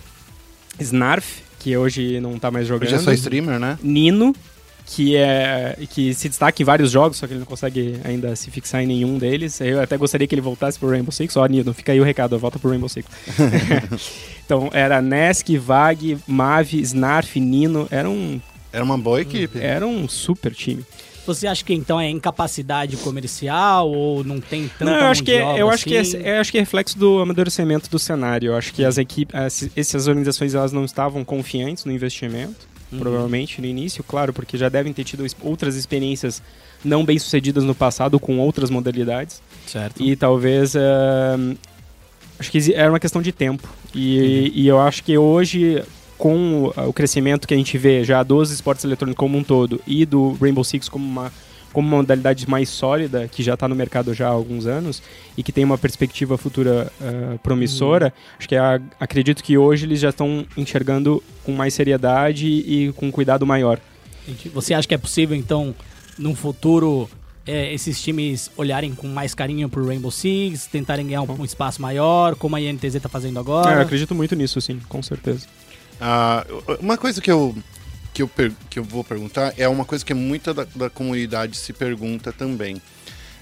Snarf, 0.79 1.41
que 1.59 1.75
hoje 1.75 2.19
não 2.19 2.37
tá 2.37 2.51
mais 2.51 2.67
jogando. 2.67 2.87
Hoje 2.87 2.95
é 2.95 2.99
só 2.99 3.11
streamer, 3.11 3.59
né? 3.59 3.77
Nino, 3.81 4.33
que 4.85 5.17
é 5.17 5.77
que 5.89 6.13
se 6.13 6.29
destaca 6.29 6.61
em 6.61 6.65
vários 6.65 6.91
jogos, 6.91 7.17
só 7.17 7.27
que 7.27 7.33
ele 7.33 7.39
não 7.39 7.45
consegue 7.45 7.99
ainda 8.03 8.35
se 8.35 8.49
fixar 8.49 8.81
em 8.81 8.87
nenhum 8.87 9.17
deles. 9.17 9.59
Eu 9.59 9.81
até 9.81 9.97
gostaria 9.97 10.25
que 10.25 10.33
ele 10.33 10.41
voltasse 10.41 10.79
pro 10.79 10.89
Rainbow 10.89 11.11
Six. 11.11 11.35
Ó, 11.35 11.45
Nino, 11.45 11.73
fica 11.73 11.91
aí 11.91 11.99
o 11.99 12.03
recado, 12.03 12.39
volta 12.39 12.57
pro 12.57 12.69
Rainbow 12.69 12.87
Six. 12.87 13.05
então, 14.45 14.69
era 14.71 15.01
Nesk, 15.01 15.49
Vag, 15.57 16.17
Mavi, 16.25 16.79
Snarf, 16.81 17.37
Nino. 17.39 17.87
Era 17.91 18.09
um, 18.09 18.39
Era 18.71 18.83
uma 18.83 18.97
boa 18.97 19.21
equipe. 19.21 19.59
era 19.59 19.85
um 19.85 20.07
super 20.07 20.53
time. 20.53 20.85
Você 21.27 21.45
acha 21.47 21.63
que 21.63 21.73
então 21.73 21.99
é 21.99 22.09
incapacidade 22.09 22.97
comercial 22.97 23.89
ou 23.91 24.23
não 24.23 24.39
tem 24.39 24.67
tanta 24.79 24.85
Não, 24.85 24.97
eu 24.97 25.05
acho 25.07 25.21
mão 25.21 25.25
que, 25.25 25.31
de 25.31 25.37
é- 25.37 25.61
eu 25.61 25.69
acho 25.69 25.83
que, 25.85 25.97
assim? 25.97 26.17
é, 26.23 26.37
eu 26.37 26.41
acho 26.41 26.51
que 26.51 26.57
é 26.57 26.61
reflexo 26.61 26.97
do 26.97 27.19
amadurecimento 27.19 27.89
do 27.89 27.99
cenário. 27.99 28.47
Eu 28.51 28.55
acho 28.55 28.73
que 28.73 28.83
as 28.83 28.97
equipes, 28.97 29.35
as- 29.35 29.69
essas 29.75 30.07
organizações 30.07 30.55
elas 30.55 30.71
não 30.71 30.85
estavam 30.85 31.23
confiantes 31.23 31.85
no 31.85 31.91
investimento. 31.91 32.67
provavelmente, 32.99 33.59
no 33.59 33.67
início, 33.67 34.01
claro, 34.01 34.31
porque 34.31 34.57
já 34.57 34.69
devem 34.69 34.93
ter 34.93 35.03
tido 35.03 35.25
outras 35.41 35.75
experiências 35.75 36.41
não 36.85 37.03
bem 37.03 37.19
sucedidas 37.19 37.65
no 37.65 37.75
passado 37.75 38.17
com 38.17 38.39
outras 38.39 38.69
modalidades. 38.69 39.41
Certo. 39.65 40.01
E 40.01 40.15
talvez. 40.15 40.73
ah, 40.73 41.37
acho 42.39 42.49
que 42.49 42.73
era 42.73 42.89
uma 42.89 42.99
questão 42.99 43.21
de 43.21 43.33
tempo. 43.33 43.67
E, 43.93 44.53
e 44.55 44.67
eu 44.69 44.79
acho 44.79 45.03
que 45.03 45.17
hoje, 45.17 45.83
com 46.17 46.71
o, 46.75 46.89
o 46.89 46.93
crescimento 46.93 47.47
que 47.47 47.53
a 47.53 47.57
gente 47.57 47.77
vê 47.77 48.03
já 48.03 48.23
dos 48.23 48.51
esportes 48.51 48.83
eletrônicos 48.83 49.19
como 49.19 49.37
um 49.37 49.43
todo 49.43 49.79
e 49.85 50.05
do 50.05 50.37
Rainbow 50.41 50.63
Six 50.63 50.89
como 50.89 51.05
uma, 51.05 51.31
como 51.71 51.87
uma 51.87 51.97
modalidade 51.97 52.49
mais 52.49 52.69
sólida, 52.69 53.27
que 53.27 53.43
já 53.43 53.53
está 53.53 53.67
no 53.67 53.75
mercado 53.75 54.13
já 54.13 54.27
há 54.27 54.31
alguns 54.31 54.65
anos 54.65 55.01
e 55.37 55.43
que 55.43 55.51
tem 55.51 55.63
uma 55.63 55.77
perspectiva 55.77 56.37
futura 56.37 56.91
ah, 56.99 57.37
promissora, 57.43 58.11
acho 58.39 58.47
que 58.49 58.55
a- 58.55 58.81
acredito 58.99 59.43
que 59.43 59.57
hoje 59.57 59.85
eles 59.85 59.99
já 59.99 60.09
estão 60.09 60.45
enxergando 60.57 61.21
com 61.43 61.51
mais 61.51 61.73
seriedade 61.73 62.47
e 62.47 62.91
com 62.95 63.11
cuidado 63.11 63.45
maior. 63.45 63.79
Você 64.53 64.73
acha 64.73 64.87
que 64.87 64.93
é 64.95 64.97
possível, 64.97 65.37
então, 65.37 65.73
num 66.17 66.35
futuro, 66.35 67.07
é, 67.45 67.73
esses 67.73 68.01
times 68.01 68.51
olharem 68.57 68.93
com 68.93 69.07
mais 69.07 69.33
carinho 69.33 69.69
pro 69.69 69.85
Rainbow 69.87 70.11
Six, 70.11 70.65
tentarem 70.67 71.05
ganhar 71.07 71.21
um, 71.21 71.41
um 71.41 71.45
espaço 71.45 71.81
maior, 71.81 72.35
como 72.35 72.55
a 72.55 72.61
INTZ 72.61 72.99
tá 73.01 73.07
fazendo 73.07 73.37
É, 73.37 73.39
eu 73.39 73.41
agora? 73.43 73.81
acredito 73.83 74.13
muito 74.15 74.35
nisso, 74.35 74.59
sim, 74.59 74.81
com 74.89 75.01
certeza. 75.01 75.45
Ah, 75.99 76.45
uma 76.79 76.97
coisa 76.97 77.21
que 77.21 77.31
eu, 77.31 77.55
que, 78.13 78.21
eu 78.21 78.29
que 78.69 78.79
eu 78.79 78.83
vou 78.83 79.03
perguntar 79.03 79.53
é 79.57 79.67
uma 79.67 79.85
coisa 79.85 80.05
que 80.05 80.13
muita 80.13 80.53
da, 80.53 80.65
da 80.75 80.89
comunidade 80.89 81.57
se 81.57 81.73
pergunta 81.73 82.31
também. 82.31 82.81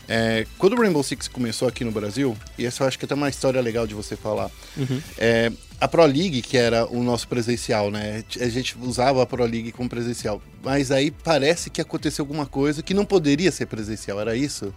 É, 0.08 0.46
quando 0.58 0.74
o 0.74 0.82
Rainbow 0.82 1.04
Six 1.04 1.28
começou 1.28 1.68
aqui 1.68 1.84
no 1.84 1.92
Brasil, 1.92 2.38
e 2.58 2.66
essa 2.66 2.84
eu 2.84 2.88
acho 2.88 2.98
que 2.98 3.06
é 3.06 3.08
até 3.08 3.16
uma 3.16 3.30
história 3.30 3.60
legal 3.60 3.88
de 3.88 3.96
você 3.96 4.16
falar, 4.16 4.52
é, 5.18 5.52
a 5.80 5.88
Pro 5.88 6.06
League, 6.06 6.42
que 6.42 6.58
era 6.58 6.86
o 6.86 7.04
nosso 7.04 7.28
presencial, 7.28 7.90
né? 7.90 8.24
A 8.40 8.48
gente 8.48 8.78
usava 8.80 9.24
a 9.24 9.26
Pro 9.26 9.44
League 9.44 9.72
como 9.72 9.90
presencial. 9.90 10.42
Mas 10.64 10.92
aí 10.92 11.12
parece 11.12 11.70
que 11.70 11.82
aconteceu 11.82 12.24
alguma 12.24 12.46
coisa 12.46 12.84
que 12.84 12.94
não 12.94 13.06
poderia 13.06 13.52
ser 13.52 13.66
presencial, 13.66 14.20
era 14.20 14.36
isso? 14.36 14.74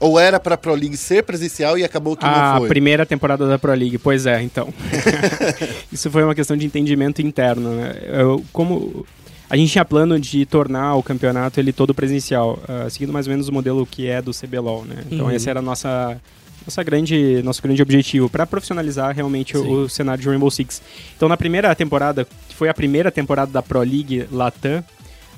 Ou 0.00 0.18
era 0.18 0.40
pra 0.40 0.56
Pro 0.56 0.74
League 0.74 0.96
ser 0.96 1.22
presencial 1.22 1.76
e 1.78 1.84
acabou 1.84 2.16
que 2.16 2.24
a 2.24 2.52
não 2.54 2.58
foi? 2.60 2.68
primeira 2.68 3.04
temporada 3.04 3.46
da 3.46 3.58
Pro 3.58 3.72
League, 3.74 3.98
pois 3.98 4.24
é, 4.24 4.40
então. 4.42 4.72
Isso 5.92 6.10
foi 6.10 6.24
uma 6.24 6.34
questão 6.34 6.56
de 6.56 6.64
entendimento 6.66 7.20
interno, 7.20 7.70
né? 7.74 7.94
Eu, 8.06 8.42
como 8.52 9.06
a 9.48 9.56
gente 9.56 9.72
tinha 9.72 9.84
plano 9.84 10.18
de 10.18 10.46
tornar 10.46 10.94
o 10.94 11.02
campeonato 11.02 11.60
ele 11.60 11.72
todo 11.72 11.92
presencial, 11.94 12.58
ah, 12.68 12.88
seguindo 12.88 13.12
mais 13.12 13.26
ou 13.26 13.30
menos 13.32 13.48
o 13.48 13.52
modelo 13.52 13.84
que 13.84 14.06
é 14.06 14.22
do 14.22 14.32
CBLOL, 14.32 14.84
né? 14.84 15.04
Então 15.10 15.26
Uhum. 15.26 15.32
esse 15.32 15.50
era 15.50 15.58
a 15.58 15.62
nossa 15.62 16.18
nossa 16.66 16.82
grande 16.82 17.42
nosso 17.42 17.60
grande 17.62 17.82
objetivo 17.82 18.28
para 18.28 18.46
profissionalizar 18.46 19.14
realmente 19.14 19.56
o, 19.56 19.82
o 19.82 19.88
cenário 19.88 20.22
de 20.22 20.28
Rainbow 20.28 20.50
Six. 20.50 20.80
Então 21.16 21.28
na 21.28 21.36
primeira 21.36 21.74
temporada, 21.74 22.26
que 22.48 22.54
foi 22.54 22.68
a 22.68 22.74
primeira 22.74 23.10
temporada 23.10 23.50
da 23.50 23.60
Pro 23.62 23.80
League 23.80 24.26
Latam, 24.30 24.84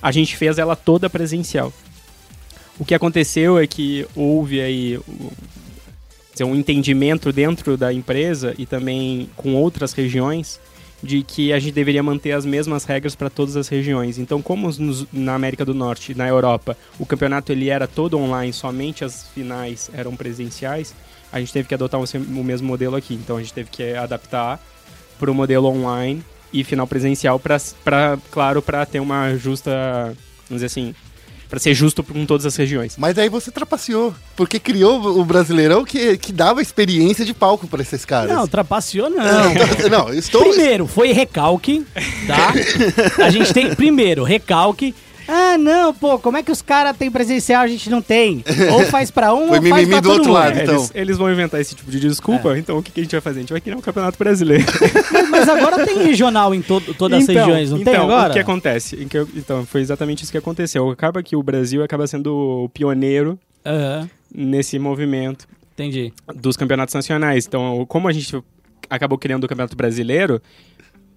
a 0.01 0.13
gente 0.13 0.37
fez 0.37 0.59
ela 0.59 0.77
toda 0.77 1.09
presencial. 1.09 1.73
O 2.79 2.85
que 2.85 2.95
aconteceu 2.95 3.59
é 3.59 3.67
que 3.67 4.07
houve 4.17 4.61
aí 4.61 4.99
dizer, 6.33 6.45
um 6.45 6.55
entendimento 6.55 7.33
dentro 7.33 7.77
da 7.77 7.93
empresa 7.93 8.55
e 8.59 8.67
também 8.67 9.29
com 9.37 9.55
outras 9.55 9.93
regiões 9.93 10.59
de 11.03 11.23
que 11.23 11.53
a 11.53 11.59
gente 11.59 11.75
deveria 11.75 12.03
manter 12.03 12.33
as 12.33 12.45
mesmas 12.45 12.85
regras 12.85 13.15
para 13.15 13.29
todas 13.29 13.57
as 13.57 13.69
regiões. 13.69 14.19
Então, 14.19 14.41
como 14.41 14.69
nos- 14.79 15.07
na 15.13 15.35
América 15.35 15.65
do 15.65 15.75
Norte, 15.75 16.15
na 16.15 16.29
Europa, 16.29 16.77
o 16.99 17.05
campeonato 17.05 17.51
ele 17.51 17.69
era 17.69 17.89
todo 17.89 18.17
online, 18.17 18.53
somente 18.53 19.05
as 19.05 19.27
finais 19.35 19.91
eram 19.93 20.15
presenciais, 20.15 20.95
a 21.33 21.41
gente 21.41 21.53
teve 21.53 21.67
que 21.67 21.75
adotar 21.75 22.01
o, 22.01 22.05
o 22.05 22.45
mesmo 22.45 22.69
modelo 22.69 22.95
aqui. 22.95 23.15
Então, 23.15 23.37
a 23.37 23.41
gente 23.41 23.53
teve 23.53 23.69
que 23.69 23.95
adaptar 23.95 24.61
para 25.19 25.31
o 25.31 25.35
modelo 25.35 25.67
online 25.69 26.23
e 26.53 26.63
final 26.63 26.87
presencial 26.87 27.39
para, 27.39 27.59
claro, 28.31 28.63
para 28.63 28.87
ter 28.87 29.01
uma 29.01 29.35
justa, 29.37 29.71
vamos 30.49 30.63
dizer 30.63 30.67
assim, 30.67 30.95
para 31.53 31.61
ser 31.61 31.75
justo 31.75 32.03
com 32.03 32.25
todas 32.25 32.47
as 32.47 32.57
regiões. 32.57 32.95
Mas 32.97 33.19
aí 33.19 33.29
você 33.29 33.51
trapaceou, 33.51 34.15
porque 34.35 34.59
criou 34.59 35.21
o 35.21 35.23
Brasileirão 35.23 35.85
que, 35.85 36.17
que 36.17 36.33
dava 36.33 36.63
experiência 36.63 37.27
de 37.27 37.35
palco 37.35 37.67
pra 37.67 37.83
esses 37.83 38.07
caras. 38.07 38.35
Não, 38.35 38.49
trapaceou 38.49 39.11
não. 39.11 39.23
Não, 39.23 39.89
não, 39.91 40.15
estou. 40.15 40.41
Primeiro, 40.41 40.87
foi 40.87 41.13
recalque, 41.13 41.85
tá? 42.27 42.55
A 43.23 43.29
gente 43.29 43.53
tem, 43.53 43.75
primeiro, 43.75 44.25
recalque. 44.25 44.95
Ah, 45.29 45.57
não, 45.59 45.95
pô, 45.95 46.19
como 46.19 46.37
é 46.37 46.43
que 46.43 46.51
os 46.51 46.61
caras 46.63 46.97
têm 46.97 47.11
presencial, 47.11 47.63
a 47.63 47.67
gente 47.67 47.89
não 47.89 48.03
tem? 48.03 48.45
Ou 48.73 48.85
faz 48.91 49.11
pra 49.11 49.33
um, 49.35 49.49
Foi 49.49 49.59
ou 49.59 49.63
faz 49.63 49.63
mimimi 49.63 49.87
pra 49.91 50.01
do 50.01 50.09
todo 50.09 50.13
outro 50.19 50.29
mundo. 50.33 50.35
lado. 50.41 50.59
É, 50.59 50.63
então. 50.63 50.75
eles, 50.77 50.93
eles 50.95 51.19
vão 51.19 51.31
inventar 51.33 51.61
esse 51.61 51.75
tipo 51.75 51.91
de 51.91 52.01
desculpa, 52.01 52.57
então 52.59 52.79
o 52.79 52.83
que, 52.83 52.91
que 52.91 53.01
a 53.01 53.03
gente 53.03 53.13
vai 53.13 53.21
fazer? 53.21 53.39
A 53.39 53.43
gente 53.43 53.53
vai 53.53 53.61
criar 53.61 53.77
um 53.77 53.81
campeonato 53.81 54.19
brasileiro. 54.19 54.65
Mas 55.31 55.49
agora 55.49 55.85
tem 55.87 55.99
regional 56.05 56.55
em 56.55 56.63
todo, 56.63 56.93
todas 56.95 57.23
as 57.23 57.29
Então, 57.29 57.47
regiões, 57.47 57.71
não 57.71 57.79
tem 57.83 57.93
então, 57.95 58.05
agora? 58.05 58.31
O 58.31 58.33
que 58.33 58.39
acontece? 58.39 58.97
Em 59.03 59.09
que 59.09 59.17
eu- 59.19 59.29
Então, 59.35 59.65
foi 59.67 59.81
exatamente 59.81 60.23
isso 60.23 60.33
que 60.33 60.39
aconteceu. 60.39 60.91
Acaba 60.91 61.23
que 61.23 61.37
o 61.37 61.43
Brasil 61.43 61.83
acaba 61.83 62.07
sendo 62.07 62.65
o 62.65 62.69
pioneiro 62.69 63.39
Aham, 63.65 64.09
nesse 64.35 64.79
movimento 64.79 65.47
entendi. 65.75 66.13
dos 66.35 66.57
campeonatos 66.57 66.95
nacionais. 66.95 67.47
Então, 67.47 67.85
como 67.89 68.09
a 68.09 68.13
gente 68.13 68.37
acabou 68.91 69.17
criando 69.17 69.45
o 69.45 69.49
campeonato 69.49 69.77
brasileiro, 69.77 70.41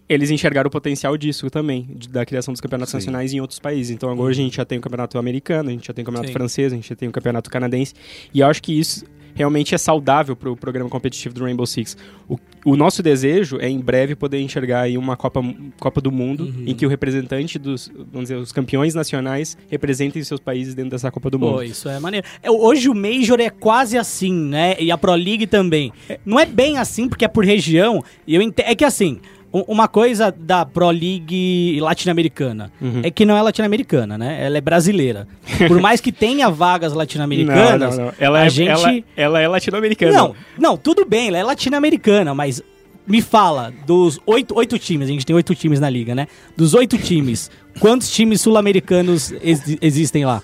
eles 0.08 0.30
enxergaram 0.30 0.68
o 0.68 0.72
potencial 0.72 1.18
disso 1.18 1.50
também, 1.50 1.88
de- 1.96 2.10
da 2.10 2.26
criação 2.26 2.54
dos 2.54 2.62
campeonatos 2.62 2.92
Sim. 2.92 2.98
nacionais 2.98 3.34
em 3.34 3.40
outros 3.42 3.60
países. 3.60 3.92
Então, 3.92 4.10
agora 4.12 4.30
a 4.32 4.36
gente 4.36 4.56
já 4.58 4.66
tem 4.66 4.78
o 4.78 4.82
campeonato 4.82 5.18
americano, 5.18 5.70
a 5.70 5.72
gente 5.72 5.88
já 5.88 5.94
tem 5.94 6.04
o 6.04 6.06
campeonato 6.06 6.28
Sim. 6.28 6.34
francês, 6.34 6.72
a 6.72 6.76
gente 6.76 6.90
já 6.90 6.96
tem 6.96 7.10
o 7.10 7.12
campeonato 7.12 7.50
canadense. 7.50 7.94
E 8.34 8.40
eu 8.42 8.48
acho 8.48 8.62
que 8.62 8.78
isso 8.78 9.06
realmente 9.34 9.76
é 9.76 9.78
saudável 9.78 10.34
para 10.34 10.50
o 10.50 10.56
programa 10.56 10.90
competitivo 10.90 11.36
do 11.36 11.44
Rainbow 11.44 11.66
Six. 11.66 11.98
O, 12.26 12.38
o 12.64 12.78
nosso 12.78 13.04
desejo 13.04 13.58
é, 13.60 13.68
em 13.68 13.82
breve, 13.82 14.16
poder 14.16 14.40
enxergar 14.40 14.82
aí 14.84 14.98
uma 14.98 15.18
Copa, 15.18 15.42
Copa 15.78 16.00
do 16.00 16.10
Mundo, 16.10 16.46
Uhum. 16.46 16.64
em 16.68 16.74
que 16.74 16.86
o 16.86 16.90
representante 16.90 17.60
dos, 17.60 17.92
vamos 18.14 18.30
dizer, 18.30 18.36
os 18.38 18.54
campeões 18.54 18.96
nacionais 18.96 19.58
representem 19.70 20.24
seus 20.24 20.40
países 20.40 20.74
dentro 20.74 20.92
dessa 20.92 21.12
Copa 21.12 21.30
do 21.30 21.38
Mundo. 21.38 21.56
Pô, 21.56 21.62
isso 21.64 21.90
é 21.90 22.00
maneiro. 22.00 22.26
É, 22.42 22.50
hoje 22.50 22.88
o 22.88 22.96
Major 22.96 23.38
é 23.42 23.50
quase 23.50 23.98
assim, 23.98 24.32
né? 24.34 24.78
E 24.80 24.90
a 24.90 24.98
Pro 24.98 25.14
League 25.14 25.48
também. 25.48 25.92
Não 26.26 26.40
é 26.40 26.46
bem 26.46 26.78
assim, 26.78 27.10
porque 27.10 27.26
é 27.26 27.28
por 27.28 27.44
região. 27.44 28.02
E 28.26 28.36
eu 28.36 28.42
ente... 28.42 28.62
É 28.62 28.74
que 28.74 28.86
assim, 28.86 29.20
uma 29.68 29.88
coisa 29.88 30.32
da 30.38 30.66
Pro 30.66 30.90
League 30.90 31.80
latino-americana 31.82 32.72
Uhum. 32.82 33.02
é 33.04 33.10
que 33.12 33.26
não 33.26 33.38
é 33.38 33.42
latino-americana, 33.42 34.18
né? 34.18 34.44
Ela 34.46 34.58
é 34.58 34.62
brasileira. 34.62 35.28
Por 35.68 35.80
mais 35.80 36.02
que 36.02 36.12
tenha 36.12 36.50
vagas 36.50 36.94
latino-americanas. 36.94 37.98
Ela, 38.20 38.40
a 38.40 38.46
é, 38.46 38.50
gente... 38.50 38.70
ela, 38.70 39.02
ela 39.16 39.42
é 39.42 39.48
latino-americana. 39.48 40.12
Não, 40.14 40.36
não, 40.58 40.78
tudo 40.78 41.06
bem, 41.06 41.28
ela 41.30 41.38
é 41.38 41.44
latino-americana, 41.44 42.34
mas 42.34 42.62
me 43.08 43.22
fala, 43.22 43.72
dos 43.86 44.20
oito, 44.26 44.56
oito 44.58 44.80
times, 44.80 45.08
a 45.08 45.12
gente 45.12 45.26
tem 45.26 45.36
oito 45.36 45.54
times 45.54 45.80
na 45.80 45.90
liga, 45.90 46.16
né? 46.16 46.28
Dos 46.58 46.74
oito 46.74 46.98
times, 46.98 47.52
quantos 47.80 48.10
times 48.10 48.42
sul-americanos 48.42 49.32
ex- 49.44 49.78
existem 49.82 50.26
lá? 50.26 50.42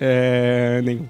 É, 0.00 0.82
nenhum. 0.84 1.06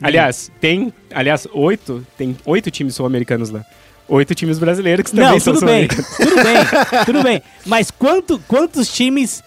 Aliás, 0.00 0.50
tem. 0.60 0.92
Aliás, 1.12 1.46
oito. 1.52 2.06
Tem 2.16 2.36
oito 2.46 2.70
times 2.70 2.94
sul-americanos 2.94 3.50
lá. 3.50 3.64
Oito 4.08 4.34
times 4.34 4.58
brasileiros 4.58 5.04
que 5.04 5.10
também 5.10 5.30
Não, 5.32 5.38
são 5.40 5.52
tudo 5.54 5.66
bem, 5.66 5.86
tudo 5.86 6.34
bem, 6.36 6.56
tudo 7.04 7.22
bem. 7.22 7.42
Mas 7.66 7.90
quanto, 7.90 8.40
quantos 8.48 8.88
times. 8.92 9.42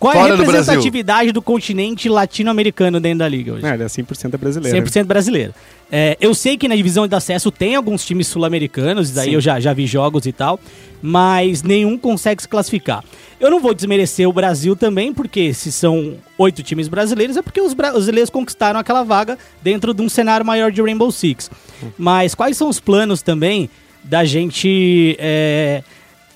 Qual 0.00 0.12
é 0.12 0.16
a 0.16 0.22
Fora 0.22 0.36
do 0.36 0.42
representatividade 0.42 1.30
do 1.30 1.40
continente 1.40 2.08
latino-americano 2.08 2.98
dentro 2.98 3.20
da 3.20 3.28
liga 3.28 3.52
hoje? 3.52 3.64
É, 3.64 3.68
ela 3.68 3.84
é 3.84 3.86
100% 3.86 4.36
brasileira. 4.36 4.82
100% 4.82 5.04
brasileiro. 5.04 5.54
É, 5.92 6.16
eu 6.20 6.34
sei 6.34 6.56
que 6.56 6.66
na 6.66 6.74
divisão 6.74 7.06
de 7.06 7.14
acesso 7.14 7.52
tem 7.52 7.76
alguns 7.76 8.04
times 8.04 8.26
sul-americanos, 8.26 9.12
daí 9.12 9.28
Sim. 9.28 9.34
eu 9.34 9.40
já, 9.40 9.60
já 9.60 9.72
vi 9.72 9.86
jogos 9.86 10.26
e 10.26 10.32
tal, 10.32 10.58
mas 11.00 11.62
nenhum 11.62 11.96
consegue 11.96 12.42
se 12.42 12.48
classificar. 12.48 13.04
Eu 13.38 13.48
não 13.48 13.60
vou 13.60 13.72
desmerecer 13.72 14.28
o 14.28 14.32
Brasil 14.32 14.74
também, 14.74 15.12
porque 15.12 15.54
se 15.54 15.70
são 15.70 16.16
oito 16.36 16.64
times 16.64 16.88
brasileiros, 16.88 17.36
é 17.36 17.42
porque 17.42 17.60
os 17.60 17.72
bra- 17.72 17.92
brasileiros 17.92 18.30
conquistaram 18.30 18.80
aquela 18.80 19.04
vaga 19.04 19.38
dentro 19.62 19.94
de 19.94 20.02
um 20.02 20.08
cenário 20.08 20.44
maior 20.44 20.72
de 20.72 20.82
Rainbow 20.82 21.12
Six. 21.12 21.48
Mas 21.96 22.34
quais 22.34 22.56
são 22.56 22.68
os 22.68 22.80
planos 22.80 23.22
também 23.22 23.70
da 24.04 24.24
gente. 24.24 25.16
é, 25.18 25.82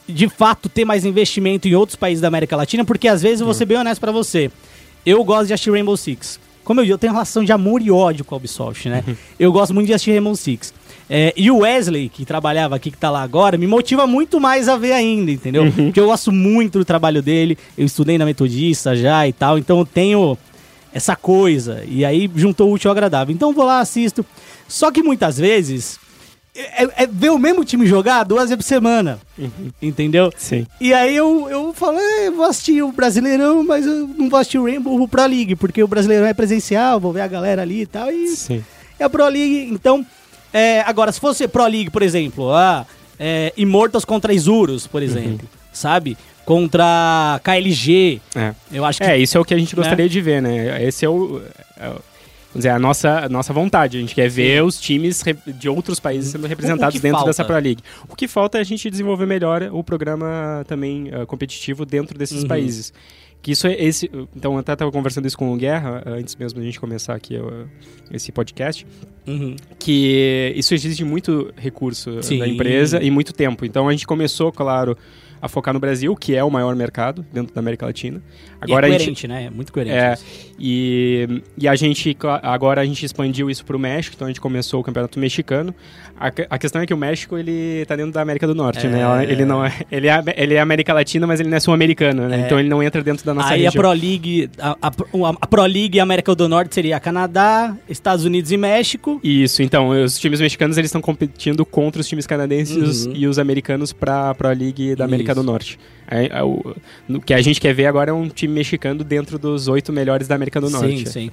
de 0.09 0.29
fato 0.29 0.69
ter 0.69 0.85
mais 0.85 1.05
investimento 1.05 1.67
em 1.67 1.75
outros 1.75 1.97
países 1.97 2.21
da 2.21 2.29
América 2.29 2.57
Latina, 2.57 2.85
porque 2.85 3.09
às 3.09 3.23
vezes 3.23 3.41
eu 3.41 3.47
vou 3.47 3.55
ser 3.55 3.65
bem 3.65 3.77
honesto 3.77 4.01
pra 4.01 4.13
você. 4.13 4.51
Eu 5.05 5.23
gosto 5.25 5.49
de 5.49 5.55
assistir 5.55 5.71
Rainbow 5.71 5.97
Six. 5.97 6.39
Como 6.65 6.81
eu 6.81 6.85
digo, 6.85 6.95
eu 6.95 6.99
tenho 6.99 7.13
relação 7.13 7.45
de 7.45 7.53
amor 7.53 7.81
e 7.81 7.91
ódio 7.91 8.25
com 8.25 8.35
a 8.35 8.39
Ubisoft, 8.39 8.89
né? 8.89 9.05
eu 9.39 9.53
gosto 9.53 9.73
muito 9.75 9.87
de 9.87 9.95
assistir 9.95 10.13
Rainbow 10.13 10.35
Six. 10.35 10.73
É, 11.09 11.33
e 11.37 11.51
o 11.51 11.59
Wesley, 11.59 12.09
que 12.09 12.25
trabalhava 12.25 12.75
aqui, 12.75 12.91
que 12.91 12.99
tá 12.99 13.11
lá 13.11 13.23
agora, 13.23 13.57
me 13.57 13.67
motiva 13.67 14.07
muito 14.07 14.41
mais 14.41 14.69
a 14.69 14.77
ver 14.77 14.93
ainda, 14.93 15.31
entendeu? 15.31 15.71
Porque 15.73 16.01
eu 16.01 16.07
gosto 16.07 16.33
muito 16.33 16.81
do 16.81 16.85
trabalho 16.85 17.23
dele, 17.23 17.57
eu 17.79 17.87
estudei 17.87 18.19
na 18.19 18.25
Metodista 18.25 18.97
já 18.97 19.27
e 19.29 19.33
tal, 19.33 19.59
então 19.59 19.79
eu 19.79 19.87
tenho 19.87 20.37
essa 20.93 21.15
coisa. 21.15 21.85
E 21.87 22.05
aí 22.05 22.29
juntou 22.35 22.71
o 22.71 22.73
útil 22.73 22.91
ao 22.91 22.93
agradável. 22.93 23.33
Então 23.33 23.51
eu 23.51 23.55
vou 23.55 23.65
lá, 23.65 23.79
assisto. 23.79 24.27
Só 24.67 24.91
que 24.91 25.03
muitas 25.03 25.39
vezes 25.39 26.01
é, 26.57 26.85
é- 26.85 26.91
é 27.05 27.07
ver 27.07 27.31
o 27.31 27.39
mesmo 27.39 27.65
time 27.65 27.87
jogar 27.87 28.25
duas 28.25 28.45
vezes 28.51 28.57
por 28.57 28.63
semana. 28.69 29.19
Entendeu? 29.81 30.33
Sim. 30.37 30.67
E 30.81 30.93
aí 30.95 31.15
eu, 31.15 31.49
eu 31.51 31.73
falo, 31.75 31.99
é, 31.99 32.29
eu 32.29 32.33
vou 32.37 32.45
assistir 32.47 32.83
o 32.83 32.93
Brasileirão, 32.93 33.63
mas 33.65 33.87
eu 33.87 34.07
não 34.09 34.29
vou 34.29 34.39
assistir 34.39 34.59
o 34.59 34.65
Rainbow 34.65 35.07
Pro 35.09 35.27
League, 35.27 35.55
porque 35.57 35.83
o 35.83 35.89
Brasileirão 35.89 36.27
é 36.27 36.35
presencial, 36.35 36.99
vou 37.01 37.13
ver 37.13 37.21
a 37.23 37.29
galera 37.29 37.63
ali 37.63 37.83
e 37.83 37.87
tal. 37.87 38.11
E 38.11 38.29
Sim. 38.29 38.65
é 38.99 39.05
a 39.05 39.11
Pro 39.11 39.27
League. 39.29 39.69
Então, 39.73 40.05
é, 40.53 40.81
agora, 40.83 41.13
se 41.13 41.21
fosse 41.21 41.47
Pro 41.49 41.67
League, 41.67 41.91
por 41.91 42.03
exemplo, 42.03 42.53
ah, 42.53 42.87
é, 43.19 43.53
Immortals 43.57 44.05
contra 44.05 44.33
Isurus, 44.33 44.87
por 44.87 45.03
exemplo, 45.03 45.49
sabe? 45.73 46.17
contra 46.45 47.41
KLG. 47.43 48.21
É. 48.37 48.55
Eu 48.71 48.85
acho 48.85 49.01
que 49.01 49.05
É, 49.05 49.19
isso 49.19 49.37
é 49.37 49.41
o 49.41 49.45
que 49.45 49.53
a 49.53 49.59
gente 49.59 49.75
Né? 49.77 49.83
gostaria 49.83 50.09
de 50.09 50.21
ver, 50.21 50.41
né? 50.41 50.81
Esse 50.81 51.05
é 51.05 51.09
o. 51.09 51.43
é 52.57 52.59
dizer, 52.59 52.69
a 52.71 52.79
nossa, 52.79 53.21
a 53.21 53.29
nossa 53.29 53.53
vontade. 53.53 53.97
A 53.97 54.01
gente 54.01 54.15
quer 54.15 54.29
ver 54.29 54.63
os 54.65 54.81
times 54.81 55.23
de 55.59 55.69
outros 55.69 56.01
países 56.01 56.31
sendo 56.33 56.47
representados 56.47 57.01
dentro 57.01 57.17
falta? 57.19 57.31
dessa 57.31 57.45
Pro 57.45 57.55
League. 57.59 57.83
O 58.09 58.17
que 58.17 58.27
falta 58.27 58.59
é 58.59 58.61
a 58.61 58.65
gente 58.65 58.91
desenvolver 58.91 59.27
melhor 59.27 59.63
o 59.73 59.83
programa 59.85 60.65
também 60.67 61.09
eh, 61.13 61.25
competitivo 61.27 61.85
dentro 61.87 62.19
desses 62.19 62.43
Uhum. 62.43 62.49
países. 62.49 62.93
Que 63.43 63.53
isso 63.53 63.67
é 63.69 63.75
esse. 63.81 64.11
Então, 64.35 64.55
eu 64.55 64.59
até 64.59 64.73
estava 64.73 64.91
conversando 64.91 65.27
isso 65.27 65.39
com 65.39 65.53
o 65.53 65.57
Guerra, 65.57 66.03
eh, 66.05 66.11
antes 66.19 66.35
mesmo 66.35 66.59
da 66.59 66.65
gente 66.65 66.81
começar 66.81 67.15
aqui 67.15 67.37
eh, 67.37 67.43
esse 68.11 68.33
podcast, 68.33 68.85
Uhum. 69.27 69.55
que 69.79 70.53
isso 70.57 70.75
exige 70.75 71.05
muito 71.05 71.53
recurso 71.57 72.23
Sim. 72.23 72.39
da 72.39 72.49
empresa 72.49 73.03
e 73.03 73.11
muito 73.11 73.33
tempo. 73.33 73.65
Então, 73.65 73.89
a 73.89 73.93
gente 73.93 74.07
começou, 74.07 74.51
claro, 74.51 74.97
a 75.41 75.49
focar 75.49 75.73
no 75.75 75.81
Brasil, 75.81 76.15
que 76.17 76.35
é 76.35 76.43
o 76.43 76.51
maior 76.51 76.75
mercado 76.77 77.25
dentro 77.33 77.55
da 77.55 77.61
América 77.61 77.87
Latina. 77.87 78.23
Agora 78.61 78.87
Agora 78.87 78.87
é 78.87 78.89
a 78.89 78.93
gente 78.99 79.05
coerente, 79.05 79.29
né? 79.29 79.45
É 79.45 79.51
muito 79.51 79.73
coerente. 79.73 79.95
é, 79.97 80.15
e, 80.59 81.43
e 81.59 81.69
a 81.69 81.75
gente, 81.77 82.17
agora 82.43 82.81
a 82.81 82.85
gente 82.85 83.05
expandiu 83.05 83.51
isso 83.51 83.65
para 83.65 83.77
o 83.77 83.79
México, 83.79 84.15
então 84.17 84.27
a 84.27 84.31
gente 84.31 84.41
começou 84.41 84.81
o 84.81 84.83
Campeonato 84.83 85.19
Mexicano. 85.19 85.75
A, 86.19 86.29
a 86.49 86.59
questão 86.59 86.81
é 86.81 86.87
que 86.87 86.95
o 86.95 86.97
México, 86.97 87.37
ele 87.37 87.85
tá 87.87 87.95
dentro 87.95 88.13
da 88.13 88.23
América 88.23 88.47
do 88.47 88.55
Norte, 88.55 88.87
É. 88.87 88.91
né? 88.91 89.01
Ele 89.29 89.45
não 89.45 89.65
é, 89.65 89.73
ele 89.93 90.09
é, 90.09 90.23
ele 90.37 90.55
é 90.55 90.61
América 90.61 90.95
Latina, 90.95 91.27
mas 91.27 91.41
ele 91.41 91.51
não 91.51 91.57
é 91.59 91.61
sul-americano, 91.61 92.27
né? 92.29 92.41
É. 92.43 92.47
Então 92.47 92.59
ele 92.59 92.69
não 92.71 92.83
entra 92.83 93.03
dentro 93.03 93.25
da 93.27 93.35
nossa 93.35 93.49
Aí 93.51 93.67
a 93.67 93.71
região. 93.71 93.83
Pro 93.83 93.93
League, 93.93 94.51
a, 94.59 94.77
a, 94.81 94.91
a 95.41 95.47
Pro 95.47 95.63
League 95.67 96.01
América 96.01 96.35
do 96.35 96.49
Norte 96.49 96.75
seria 96.75 96.99
Canadá, 96.99 97.77
Estados 97.89 98.25
Unidos 98.25 98.51
e 98.51 98.57
México. 98.57 99.21
Isso, 99.23 99.63
então, 99.63 99.91
os 99.91 100.19
times 100.19 100.41
mexicanos, 100.41 100.79
eles 100.79 100.89
estão 100.89 101.03
competindo 101.03 101.65
contra 101.67 102.01
os 102.01 102.09
times 102.09 102.27
canadenses 102.27 102.77
e 102.77 102.81
os- 102.81 103.07
Uhum. 103.07 103.13
e 103.15 103.27
os 103.27 103.39
americanos 103.39 103.93
para 103.93 104.31
a 104.31 104.35
Pro 104.35 104.49
League 104.49 104.95
da 104.97 105.05
América 105.05 105.26
Isso. 105.33 105.41
do 105.43 105.47
Norte. 105.47 105.79
É, 106.09 106.39
é 106.39 106.43
o, 106.43 106.75
no- 107.09 107.21
que 107.21 107.35
a 107.35 107.41
gente 107.43 107.61
quer 107.61 107.75
ver 107.75 107.87
agora 107.87 108.11
é 108.11 108.15
um 108.15 108.29
time 108.29 108.55
mexicano 108.55 109.03
dentro 109.03 109.39
dos 109.39 109.67
oito 109.69 109.93
melhores 109.93 110.29
da 110.29 110.35
América 110.37 110.61
do 110.61 110.71
Norte. 110.71 111.09
Sim, 111.09 111.29
sim. 111.29 111.31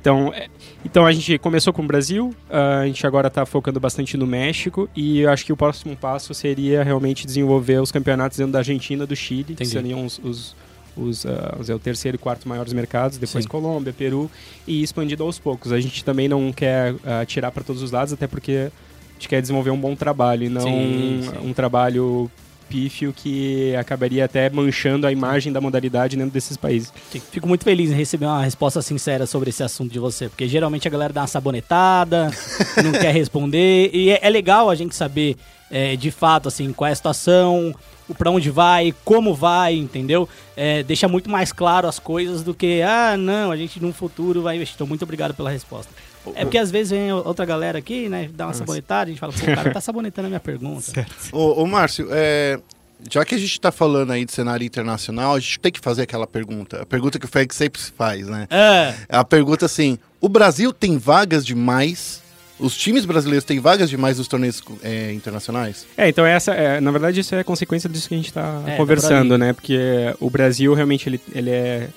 Então, 0.00 0.32
é- 0.34 0.48
então 0.84 1.06
a 1.06 1.12
gente 1.12 1.38
começou 1.38 1.72
com 1.72 1.82
o 1.82 1.86
Brasil, 1.86 2.34
ah, 2.50 2.80
a 2.80 2.86
gente 2.86 3.06
agora 3.06 3.28
está 3.28 3.44
focando 3.46 3.78
bastante 3.78 4.16
no 4.16 4.26
México 4.26 4.88
e 4.96 5.20
eu 5.20 5.30
acho 5.30 5.44
que 5.44 5.52
o 5.52 5.56
próximo 5.56 5.94
passo 5.96 6.32
seria 6.34 6.82
realmente 6.82 7.26
desenvolver 7.26 7.80
os 7.80 7.92
campeonatos 7.92 8.38
dentro 8.38 8.52
da 8.52 8.58
Argentina, 8.60 9.06
do 9.06 9.14
Chile, 9.14 9.44
que 9.44 9.52
Entendi. 9.52 9.70
seriam 9.70 10.04
os, 10.04 10.18
os, 10.24 10.56
os, 10.96 11.26
dizer, 11.60 11.74
o 11.74 11.78
terceiro 11.78 12.16
e 12.16 12.18
quarto 12.18 12.48
maiores 12.48 12.72
mercados, 12.72 13.16
depois 13.18 13.44
Sim. 13.44 13.48
Colômbia, 13.50 13.92
Peru 13.92 14.30
e 14.66 14.82
expandido 14.82 15.22
aos 15.22 15.38
poucos. 15.38 15.70
A 15.70 15.78
gente 15.78 16.02
também 16.04 16.28
não 16.28 16.50
quer 16.52 16.94
ah, 17.04 17.24
tirar 17.24 17.50
para 17.52 17.62
todos 17.62 17.80
os 17.82 17.90
lados, 17.92 18.12
até 18.12 18.26
porque 18.26 18.70
a 18.70 19.12
gente 19.14 19.28
quer 19.28 19.40
desenvolver 19.42 19.70
um 19.70 19.78
bom 19.78 19.94
trabalho 19.94 20.44
e 20.44 20.48
não 20.48 20.62
Sim, 20.62 21.20
sim. 21.22 21.46
um 21.48 21.52
trabalho 21.52 22.30
pífio 22.70 23.12
que 23.12 23.74
acabaria 23.74 24.24
até 24.24 24.48
manchando 24.48 25.04
a 25.04 25.12
imagem 25.12 25.52
da 25.52 25.60
modalidade 25.60 26.16
dentro 26.16 26.30
desses 26.30 26.56
países. 26.56 26.92
Fico 27.32 27.48
muito 27.48 27.64
feliz 27.64 27.90
em 27.90 27.94
receber 27.94 28.26
uma 28.26 28.44
resposta 28.44 28.80
sincera 28.80 29.26
sobre 29.26 29.50
esse 29.50 29.62
assunto 29.64 29.92
de 29.92 29.98
você, 29.98 30.28
porque 30.28 30.46
geralmente 30.46 30.86
a 30.86 30.90
galera 30.90 31.12
dá 31.12 31.22
uma 31.22 31.26
sabonetada, 31.26 32.30
não 32.82 32.92
quer 32.92 33.12
responder, 33.12 33.90
e 33.92 34.10
é, 34.10 34.20
é 34.22 34.30
legal 34.30 34.70
a 34.70 34.74
gente 34.76 34.94
saber 34.94 35.36
é, 35.68 35.96
de 35.96 36.10
fato 36.12 36.46
assim 36.48 36.72
qual 36.72 36.88
é 36.88 36.92
a 36.92 36.94
situação, 36.94 37.74
o 38.08 38.14
pra 38.14 38.30
onde 38.30 38.50
vai, 38.50 38.94
como 39.04 39.34
vai, 39.34 39.74
entendeu? 39.74 40.28
É, 40.56 40.82
deixa 40.84 41.08
muito 41.08 41.28
mais 41.28 41.52
claro 41.52 41.88
as 41.88 41.98
coisas 41.98 42.42
do 42.42 42.54
que 42.54 42.82
ah 42.82 43.16
não, 43.16 43.50
a 43.50 43.56
gente 43.56 43.80
no 43.80 43.92
futuro 43.92 44.42
vai 44.42 44.56
investir. 44.56 44.76
Então 44.76 44.86
muito 44.86 45.02
obrigado 45.02 45.34
pela 45.34 45.50
resposta. 45.50 45.92
É 46.34 46.44
porque 46.44 46.58
às 46.58 46.70
vezes 46.70 46.90
vem 46.90 47.12
outra 47.12 47.44
galera 47.44 47.78
aqui, 47.78 48.08
né, 48.08 48.28
dá 48.32 48.46
uma 48.46 48.54
sabonetada, 48.54 49.04
a 49.04 49.06
gente 49.10 49.18
fala, 49.20 49.32
pô, 49.32 49.50
o 49.50 49.54
cara 49.54 49.72
tá 49.72 49.80
sabonetando 49.80 50.26
a 50.26 50.28
minha 50.28 50.40
pergunta. 50.40 51.06
Ô, 51.32 51.62
ô 51.62 51.66
Márcio, 51.66 52.08
é, 52.10 52.60
já 53.08 53.24
que 53.24 53.34
a 53.34 53.38
gente 53.38 53.60
tá 53.60 53.72
falando 53.72 54.10
aí 54.10 54.24
de 54.24 54.32
cenário 54.32 54.64
internacional, 54.64 55.34
a 55.34 55.40
gente 55.40 55.58
tem 55.60 55.72
que 55.72 55.80
fazer 55.80 56.02
aquela 56.02 56.26
pergunta. 56.26 56.82
A 56.82 56.86
pergunta 56.86 57.18
que 57.18 57.24
o 57.24 57.28
Félix 57.28 57.56
sempre 57.56 57.80
faz, 57.80 58.26
né? 58.26 58.46
É, 58.50 58.94
É 59.08 59.16
a 59.16 59.24
pergunta 59.24 59.64
assim: 59.66 59.98
o 60.20 60.28
Brasil 60.28 60.72
tem 60.72 60.98
vagas 60.98 61.46
demais? 61.46 62.20
Os 62.58 62.76
times 62.76 63.06
brasileiros 63.06 63.42
têm 63.44 63.58
vagas 63.58 63.88
demais 63.88 64.18
nos 64.18 64.28
torneios 64.28 64.62
é, 64.82 65.12
internacionais? 65.14 65.86
É, 65.96 66.10
então 66.10 66.26
essa, 66.26 66.52
é, 66.52 66.78
na 66.78 66.90
verdade 66.90 67.20
isso 67.20 67.34
é 67.34 67.42
consequência 67.42 67.88
disso 67.88 68.06
que 68.06 68.14
a 68.14 68.18
gente 68.18 68.28
está 68.28 68.62
É, 68.66 68.76
conversando, 68.76 69.30
tá 69.30 69.38
né? 69.38 69.54
Porque 69.54 69.78
o 70.20 70.28
Brasil 70.28 70.74
realmente 70.74 71.08
ele, 71.08 71.18
ele 71.32 71.48
é, 71.48 71.88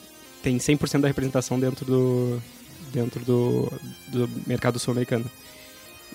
tem 0.42 0.58
100% 0.58 1.02
da 1.02 1.08
representação 1.10 1.60
dentro 1.60 1.86
do 1.86 2.42
dentro 2.94 3.20
do, 3.26 3.72
do 4.10 4.30
mercado 4.48 4.78
sul-americano. 4.80 5.26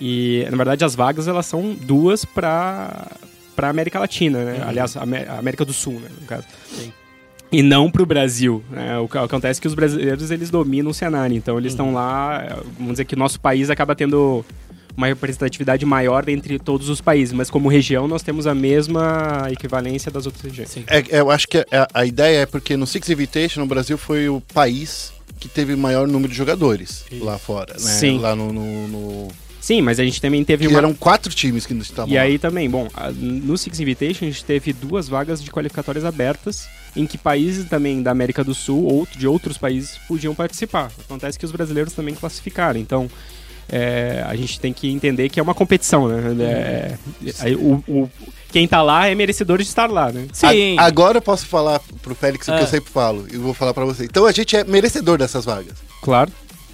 E 0.00 0.46
na 0.50 0.56
verdade 0.56 0.84
as 0.84 0.94
vagas 0.94 1.26
elas 1.26 1.46
são 1.46 1.74
duas 1.74 2.24
para 2.24 3.08
para 3.56 3.68
América 3.68 3.98
Latina, 3.98 4.44
né? 4.44 4.62
Aliás, 4.64 4.96
a 4.96 5.02
Amé- 5.02 5.26
a 5.28 5.36
América 5.36 5.64
do 5.64 5.72
Sul, 5.72 5.94
né, 5.94 6.08
no 6.20 6.26
caso. 6.28 6.44
Sim. 6.72 6.92
E 7.50 7.60
não 7.60 7.90
para 7.90 8.02
o 8.02 8.06
Brasil. 8.06 8.62
né? 8.70 8.96
O 8.98 9.08
que 9.08 9.18
acontece 9.18 9.58
é 9.58 9.62
que 9.62 9.66
os 9.66 9.74
brasileiros 9.74 10.30
eles 10.30 10.48
dominam 10.48 10.90
o 10.92 10.94
cenário, 10.94 11.36
então 11.36 11.58
eles 11.58 11.72
estão 11.72 11.92
lá. 11.92 12.44
é, 12.48 12.54
Vamos 12.78 12.92
dizer 12.92 13.04
que 13.06 13.14
o 13.14 13.18
nosso 13.18 13.40
país 13.40 13.68
acaba 13.68 13.96
tendo 13.96 14.44
uma 14.96 15.06
representatividade 15.08 15.84
maior 15.86 16.28
entre 16.28 16.58
todos 16.58 16.88
os 16.88 17.00
países, 17.00 17.32
mas 17.32 17.50
como 17.50 17.68
região 17.68 18.06
nós 18.06 18.22
temos 18.22 18.46
a 18.46 18.54
mesma 18.54 19.48
equivalência 19.50 20.10
das 20.10 20.26
outras 20.26 20.44
regiões. 20.44 20.70
Sim. 20.70 20.84
É, 20.86 20.98
é, 20.98 21.20
eu 21.20 21.30
acho 21.30 21.48
que 21.48 21.58
a, 21.58 21.88
a 21.94 22.04
ideia 22.04 22.42
é 22.42 22.46
porque 22.46 22.76
no 22.76 22.86
Six 22.86 23.08
Invitation, 23.10 23.62
o 23.62 23.66
Brasil 23.66 23.96
foi 23.98 24.28
o 24.28 24.40
país 24.54 25.12
que 25.38 25.48
teve 25.48 25.74
maior 25.76 26.06
número 26.08 26.30
de 26.30 26.36
jogadores 26.36 27.04
lá 27.20 27.38
fora, 27.38 27.72
né? 27.74 27.78
Sim. 27.78 28.18
Lá 28.18 28.34
no. 28.34 28.52
no, 28.52 28.88
no- 28.88 29.28
Sim, 29.60 29.82
mas 29.82 30.00
a 30.00 30.04
gente 30.04 30.20
também 30.20 30.42
teve 30.44 30.64
que 30.66 30.72
uma. 30.72 30.78
eram 30.78 30.94
quatro 30.94 31.34
times 31.34 31.66
que 31.66 31.74
não 31.74 31.82
estavam 31.82 32.10
E 32.12 32.16
lá. 32.16 32.22
aí 32.22 32.38
também, 32.38 32.70
bom, 32.70 32.88
no 33.20 33.58
Six 33.58 33.78
Invitation 33.80 34.24
a 34.24 34.28
gente 34.28 34.44
teve 34.44 34.72
duas 34.72 35.08
vagas 35.08 35.42
de 35.42 35.50
qualificatórias 35.50 36.04
abertas, 36.04 36.66
em 36.96 37.06
que 37.06 37.18
países 37.18 37.68
também 37.68 38.02
da 38.02 38.10
América 38.10 38.42
do 38.42 38.54
Sul 38.54 38.84
ou 38.84 39.06
de 39.16 39.26
outros 39.26 39.58
países 39.58 39.98
podiam 40.08 40.34
participar. 40.34 40.90
Acontece 41.04 41.38
que 41.38 41.44
os 41.44 41.52
brasileiros 41.52 41.92
também 41.92 42.14
classificaram, 42.14 42.80
então 42.80 43.10
é, 43.68 44.24
a 44.26 44.34
gente 44.36 44.58
tem 44.58 44.72
que 44.72 44.88
entender 44.90 45.28
que 45.28 45.38
é 45.38 45.42
uma 45.42 45.54
competição, 45.54 46.08
né? 46.08 46.22
É, 46.40 46.94
aí 47.40 47.54
o, 47.54 47.82
o- 47.86 48.10
quem 48.50 48.66
tá 48.66 48.82
lá 48.82 49.06
é 49.08 49.14
merecedor 49.14 49.58
de 49.58 49.64
estar 49.64 49.90
lá, 49.90 50.10
né? 50.12 50.26
Sim. 50.32 50.78
A- 50.78 50.84
agora 50.84 51.18
eu 51.18 51.22
posso 51.22 51.46
falar 51.46 51.80
pro 52.02 52.14
Félix 52.14 52.48
o 52.48 52.52
que 52.52 52.58
Ah. 52.58 52.62
eu 52.62 52.66
sempre 52.66 52.90
falo. 52.90 53.26
E 53.32 53.36
vou 53.36 53.52
falar 53.54 53.74
pra 53.74 53.84
você. 53.84 54.04
Então 54.04 54.24
a 54.26 54.32
gente 54.32 54.56
é 54.56 54.64
merecedor 54.64 55.18
dessas 55.18 55.44
vagas. 55.44 55.74
Claro. 56.02 56.30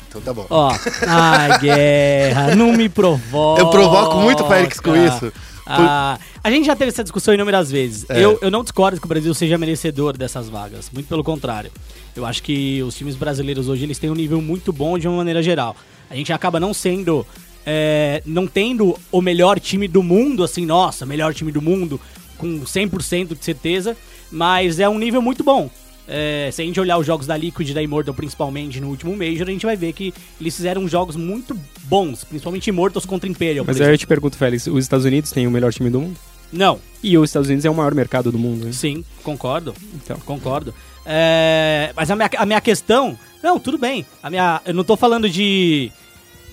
Então 0.09 0.21
tá 0.23 0.33
bom. 0.33 0.47
Ó, 0.49 0.73
ai, 1.09 1.59
guerra, 1.59 2.55
não 2.55 2.73
me 2.73 2.89
provoca. 2.89 3.61
Eu 3.61 3.71
provoco 3.71 4.19
muito 4.19 4.45
o 4.45 4.47
Félix 4.49 4.79
com 4.79 4.95
isso. 4.97 5.33
Ah, 5.67 6.19
a 6.43 6.51
gente 6.51 6.67
já 6.67 6.77
teve 6.77 6.91
essa 6.91 7.03
discussão 7.03 7.33
inúmeras 7.35 7.71
vezes. 7.71 8.05
É. 8.09 8.21
Eu, 8.23 8.39
eu 8.43 8.51
não 8.51 8.63
discordo 8.63 9.01
que 9.01 9.07
o 9.07 9.09
Brasil 9.09 9.33
seja 9.35 9.57
merecedor 9.59 10.17
dessas 10.17 10.49
vagas. 10.49 10.91
Muito 10.93 11.09
pelo 11.09 11.25
contrário. 11.25 11.73
Eu 12.15 12.25
acho 12.25 12.43
que 12.43 12.81
os 12.83 12.95
times 12.95 13.17
brasileiros 13.17 13.69
hoje 13.69 13.83
eles 13.85 13.99
têm 13.99 14.11
um 14.11 14.15
nível 14.15 14.41
muito 14.41 14.73
bom 14.73 14.97
de 14.99 15.09
uma 15.09 15.17
maneira 15.17 15.43
geral. 15.43 15.75
A 16.11 16.15
gente 16.15 16.33
acaba 16.33 16.61
não 16.61 16.73
sendo. 16.75 17.27
É, 17.67 18.23
não 18.27 18.47
tendo 18.47 18.99
o 19.11 19.21
melhor 19.21 19.59
time 19.59 19.89
do 19.89 20.03
mundo, 20.03 20.45
assim, 20.45 20.67
nossa, 20.67 21.07
melhor 21.07 21.35
time 21.35 21.51
do 21.53 21.63
mundo, 21.63 22.01
com 22.37 22.61
100% 22.61 23.37
de 23.39 23.45
certeza, 23.45 23.97
mas 24.31 24.79
é 24.81 24.89
um 24.89 24.99
nível 24.99 25.23
muito 25.23 25.43
bom. 25.43 25.71
É, 26.07 26.51
se 26.53 26.61
a 26.61 26.65
gente 26.65 26.79
olhar 26.79 26.99
os 26.99 27.07
jogos 27.07 27.27
da 27.27 27.37
Liquid 27.37 27.71
e 27.71 27.73
da 27.73 27.83
Immortal, 27.83 28.13
principalmente 28.13 28.79
no 28.79 28.89
último 28.89 29.17
Major, 29.17 29.49
a 29.49 29.51
gente 29.51 29.65
vai 29.65 29.77
ver 29.77 29.93
que 29.95 30.13
eles 30.39 30.55
fizeram 30.55 30.87
jogos 30.87 31.17
muito 31.17 31.59
bons, 31.85 32.25
principalmente 32.25 32.69
Immortals 32.69 33.07
contra 33.07 33.29
Imperial. 33.29 33.65
Mas 33.67 33.81
aí 33.81 33.91
eu 33.91 33.97
te 33.99 34.07
pergunto, 34.07 34.37
Félix, 34.37 34.67
os 34.67 34.85
Estados 34.85 35.07
Unidos 35.07 35.31
têm 35.31 35.47
o 35.47 35.51
melhor 35.51 35.73
time 35.73 35.89
do 35.89 36.01
mundo? 36.01 36.17
Não, 36.53 36.79
E 37.03 37.19
os 37.19 37.31
Estados 37.31 37.49
Unidos 37.49 37.65
é 37.65 37.71
o 37.71 37.75
maior 37.75 37.93
mercado 37.95 38.31
do 38.31 38.39
mundo, 38.39 38.67
né? 38.67 38.73
sim, 38.73 39.05
concordo. 39.25 39.75
Então. 39.95 40.19
Concordo. 40.25 40.73
É, 41.05 41.93
mas 41.97 42.11
a 42.11 42.17
minha, 42.17 42.31
a 42.37 42.47
minha 42.47 42.61
questão. 42.61 43.19
Não, 43.43 43.59
tudo 43.59 43.77
bem. 43.77 44.07
A 44.23 44.31
minha, 44.31 44.61
eu 44.65 44.73
não 44.73 44.85
tô 44.85 44.97
falando 44.97 45.29
de. 45.29 45.91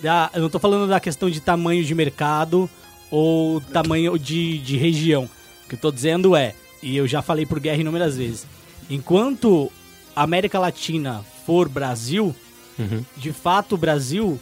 Da, 0.02 0.30
eu 0.34 0.42
não 0.42 0.50
tô 0.50 0.60
falando 0.60 0.90
da 0.90 1.00
questão 1.00 1.30
de 1.30 1.40
tamanho 1.40 1.84
de 1.84 1.94
mercado 1.94 2.70
ou 3.10 3.62
tamanho 3.62 4.18
de, 4.18 4.58
de 4.60 4.78
região. 4.78 5.30
O 5.66 5.70
que 5.70 5.76
eu 5.76 5.80
tô 5.80 5.92
dizendo 5.92 6.36
é, 6.36 6.56
e 6.82 6.98
eu 6.98 7.08
já 7.08 7.22
falei 7.22 7.46
por 7.46 7.60
guerra 7.60 7.78
inúmeras 7.82 8.18
vezes, 8.18 8.48
enquanto 8.90 9.72
a 10.16 10.24
América 10.24 10.60
Latina 10.60 11.24
for 11.46 11.68
Brasil, 11.70 12.36
Uhum. 12.80 13.04
de 13.18 13.32
fato 13.32 13.76
o 13.76 13.78
Brasil 13.78 14.40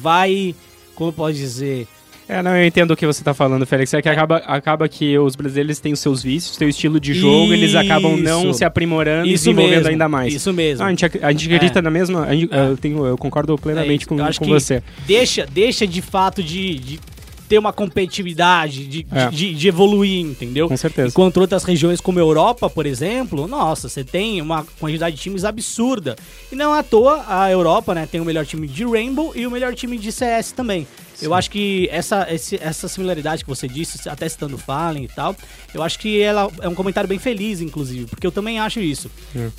vai. 0.00 0.54
Como 0.94 1.10
eu 1.10 1.12
posso 1.12 1.34
dizer? 1.34 1.86
É, 2.28 2.42
não, 2.42 2.56
eu 2.56 2.66
entendo 2.66 2.90
o 2.90 2.96
que 2.96 3.06
você 3.06 3.22
tá 3.22 3.32
falando, 3.32 3.64
Félix. 3.64 3.94
É 3.94 4.02
que 4.02 4.08
acaba, 4.08 4.38
acaba 4.38 4.88
que 4.88 5.16
os 5.16 5.36
brasileiros 5.36 5.78
têm 5.78 5.92
os 5.92 6.00
seus 6.00 6.22
vícios, 6.24 6.56
têm 6.56 6.66
o 6.66 6.70
estilo 6.70 6.98
de 6.98 7.14
jogo, 7.14 7.52
eles 7.52 7.74
acabam 7.76 8.16
não 8.16 8.42
Isso. 8.50 8.54
se 8.58 8.64
aprimorando 8.64 9.28
e 9.28 9.32
Isso 9.34 9.44
desenvolvendo 9.44 9.76
mesmo, 9.76 9.90
ainda 9.90 10.08
mais. 10.08 10.34
Isso 10.34 10.52
mesmo. 10.52 10.80
Não, 10.80 10.86
a, 10.86 10.90
gente, 10.90 11.04
a 11.04 11.30
gente 11.32 11.44
acredita 11.54 11.78
É. 11.78 11.82
na 11.82 11.90
mesma. 11.90 12.26
gente- 12.34 12.52
É. 12.52 12.66
eu, 12.70 12.76
tenho, 12.76 13.06
eu 13.06 13.16
concordo 13.16 13.56
plenamente 13.56 14.04
É, 14.04 14.08
com, 14.08 14.16
com 14.16 14.46
você. 14.46 14.82
Deixa, 15.06 15.46
deixa 15.46 15.86
de 15.86 16.02
fato 16.02 16.42
de, 16.42 16.74
de 16.74 17.00
ter 17.48 17.60
uma 17.60 17.72
competitividade, 17.72 18.86
de, 18.88 19.06
É. 19.12 19.28
de, 19.28 19.54
de 19.54 19.68
evoluir, 19.68 20.20
entendeu? 20.26 20.66
Com 20.68 20.76
certeza. 20.76 21.08
Enquanto 21.10 21.36
outras 21.36 21.62
regiões 21.62 22.00
como 22.00 22.18
a 22.18 22.22
Europa, 22.22 22.68
por 22.68 22.86
exemplo, 22.86 23.46
nossa, 23.46 23.88
você 23.88 24.02
tem 24.02 24.42
uma 24.42 24.66
quantidade 24.80 25.14
de 25.14 25.22
times 25.22 25.44
absurda. 25.44 26.16
E 26.50 26.56
não 26.56 26.72
à 26.72 26.82
toa 26.82 27.24
a 27.28 27.48
Europa, 27.52 27.94
né, 27.94 28.08
tem 28.10 28.20
o 28.20 28.24
melhor 28.24 28.44
time 28.44 28.66
de 28.66 28.84
Rainbow 28.84 29.32
e 29.36 29.46
o 29.46 29.50
melhor 29.52 29.76
time 29.76 29.96
de 29.96 30.10
CS 30.10 30.50
também. 30.50 30.88
Eu 31.22 31.32
acho 31.34 31.50
que 31.50 31.88
essa, 31.90 32.26
esse- 32.32 32.56
essa 32.62 32.88
similaridade 32.88 33.42
que 33.42 33.48
você 33.48 33.66
disse, 33.66 34.08
até 34.08 34.28
citando 34.28 34.56
o 34.56 34.58
Fallen 34.58 35.04
e 35.04 35.08
tal, 35.08 35.34
eu 35.72 35.82
acho 35.82 35.98
que 35.98 36.20
ela 36.20 36.50
é 36.60 36.68
um 36.68 36.74
comentário 36.74 37.08
bem 37.08 37.18
feliz, 37.18 37.60
inclusive, 37.60 38.06
porque 38.06 38.26
eu 38.26 38.32
também 38.32 38.58
acho 38.60 38.80
isso. 38.80 39.10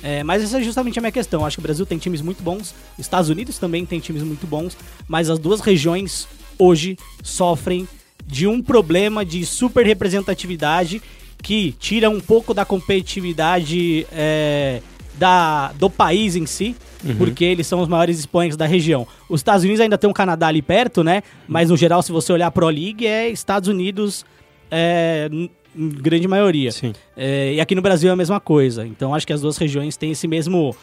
É, 0.02 0.22
mas 0.22 0.42
essa 0.42 0.58
é 0.60 0.62
justamente 0.62 0.98
a 0.98 1.02
minha 1.02 1.12
questão. 1.12 1.40
Eu 1.40 1.46
acho 1.46 1.56
que 1.56 1.60
o 1.60 1.62
Brasil 1.62 1.84
tem 1.84 1.98
times 1.98 2.20
muito 2.20 2.42
bons, 2.42 2.74
os 2.96 3.00
Estados 3.00 3.28
Unidos 3.28 3.58
também 3.58 3.84
tem 3.84 3.98
times 4.00 4.22
muito 4.22 4.46
bons, 4.46 4.76
mas 5.08 5.28
as 5.30 5.38
duas 5.38 5.60
regiões 5.60 6.28
hoje 6.58 6.96
sofrem 7.22 7.88
de 8.26 8.46
um 8.46 8.62
problema 8.62 9.24
de 9.24 9.44
super 9.46 9.84
representatividade 9.86 11.00
que 11.42 11.72
tira 11.78 12.10
um 12.10 12.20
pouco 12.20 12.52
da 12.52 12.64
competitividade 12.64 14.06
é, 14.12 14.80
da, 15.18 15.72
do 15.72 15.90
país 15.90 16.36
em 16.36 16.46
si, 16.46 16.76
porque 17.16 17.44
eles 17.44 17.66
são 17.66 17.80
os 17.80 17.88
maiores 17.88 18.18
expoentes 18.18 18.56
da 18.56 18.66
região. 18.66 19.06
Os 19.28 19.40
Estados 19.40 19.64
Unidos 19.64 19.80
ainda 19.80 19.98
tem 19.98 20.08
um 20.08 20.12
Canadá 20.12 20.46
ali 20.48 20.62
perto, 20.62 21.02
né? 21.04 21.22
Mas 21.46 21.70
no 21.70 21.76
geral, 21.76 22.02
se 22.02 22.12
você 22.12 22.32
olhar 22.32 22.46
a 22.46 22.50
Pro 22.50 22.68
League, 22.68 23.06
é 23.06 23.28
Estados 23.28 23.68
Unidos 23.68 24.24
é, 24.70 25.28
em 25.32 25.50
grande 25.88 26.26
maioria. 26.28 26.72
Sim. 26.72 26.92
É, 27.16 27.54
e 27.54 27.60
aqui 27.60 27.74
no 27.74 27.82
Brasil 27.82 28.08
é 28.08 28.12
a 28.12 28.16
mesma 28.16 28.40
coisa. 28.40 28.86
Então 28.86 29.14
acho 29.14 29.26
que 29.26 29.32
as 29.32 29.40
duas 29.40 29.56
regiões 29.56 29.96
têm 29.96 30.12
esse 30.12 30.26
mesmo. 30.26 30.74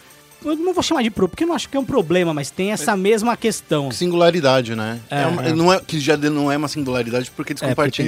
Eu 0.44 0.56
não 0.56 0.74
vou 0.74 0.84
chamar 0.84 1.02
de 1.02 1.10
pro, 1.10 1.28
porque 1.28 1.44
eu 1.44 1.48
não 1.48 1.56
acho 1.56 1.68
que 1.68 1.76
é 1.76 1.80
um 1.80 1.86
problema, 1.86 2.34
mas 2.34 2.52
tem 2.52 2.72
essa 2.72 2.95
mesma 2.95 3.36
questão. 3.36 3.90
Singularidade, 3.91 4.76
né? 4.76 4.99
É, 5.10 5.24
É 5.24 5.26
uma- 5.28 5.45
é. 5.48 5.53
Não 5.53 5.74
é, 5.74 5.80
que 5.80 5.99
já 5.99 6.16
de- 6.16 6.30
não 6.30 6.52
é 6.52 6.57
uma 6.57 6.68
singularidade 6.68 7.32
porque 7.36 7.53
eles 7.53 7.64
É, 7.64 7.74
porque 7.74 8.03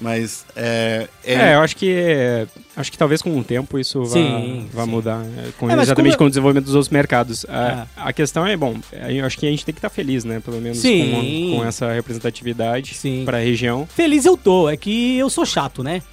é. 0.00 0.04
Mas 0.04 0.44
é, 0.56 1.08
é- 1.24 1.34
É, 1.34 1.54
eu 1.54 1.60
acho 1.60 1.76
que 1.76 2.46
acho 2.76 2.90
que 2.90 2.98
talvez 2.98 3.22
com 3.22 3.38
o 3.38 3.44
tempo 3.44 3.78
isso 3.78 4.02
vá, 4.04 4.12
Sim, 4.12 4.68
vá 4.72 4.84
sim. 4.84 4.90
mudar, 4.90 5.24
é, 5.24 5.50
com, 5.58 5.70
É, 5.70 5.80
exatamente 5.80 6.12
como- 6.12 6.18
com 6.18 6.24
o 6.24 6.28
desenvolvimento 6.28 6.64
dos 6.66 6.74
outros 6.74 6.90
mercados. 6.90 7.44
É. 7.44 7.48
A, 7.50 7.86
a 7.96 8.12
questão 8.12 8.46
é, 8.46 8.56
bom, 8.56 8.76
eu 9.08 9.24
acho 9.24 9.38
que 9.38 9.46
a 9.46 9.50
gente 9.50 9.64
tem 9.64 9.72
que 9.74 9.78
estar 9.78 9.88
feliz, 9.90 10.24
né? 10.24 10.40
Pelo 10.44 10.60
menos 10.60 10.78
Sim. 10.78 11.50
com, 11.52 11.58
com 11.58 11.64
essa 11.64 11.92
representatividade 11.92 12.94
Sim. 12.94 13.22
para 13.24 13.38
a 13.38 13.40
região. 13.40 13.86
Feliz 13.94 14.24
eu 14.24 14.36
tô, 14.36 14.68
é 14.68 14.76
que 14.76 15.16
eu 15.18 15.30
sou 15.30 15.46
chato, 15.46 15.82
né? 15.82 16.02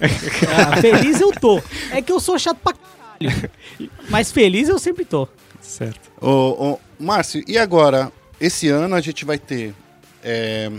Ah, 0.56 0.76
feliz 0.80 1.20
eu 1.20 1.32
tô. 1.32 1.60
É 1.90 2.00
que 2.00 2.12
eu 2.12 2.20
sou 2.20 2.38
chato 2.38 2.58
pra 2.62 2.72
caralho. 2.74 3.50
Mas 4.08 4.30
feliz 4.30 4.68
eu 4.68 4.78
sempre 4.78 5.04
tô. 5.04 5.26
Certo. 5.60 6.00
Ô, 6.20 6.28
ô, 6.72 6.78
Márcio, 6.98 7.42
e 7.46 7.56
agora? 7.58 8.12
Esse 8.40 8.68
ano 8.68 8.94
a 8.96 9.00
gente 9.00 9.24
vai 9.24 9.38
ter 9.38 9.72
é, 10.24 10.70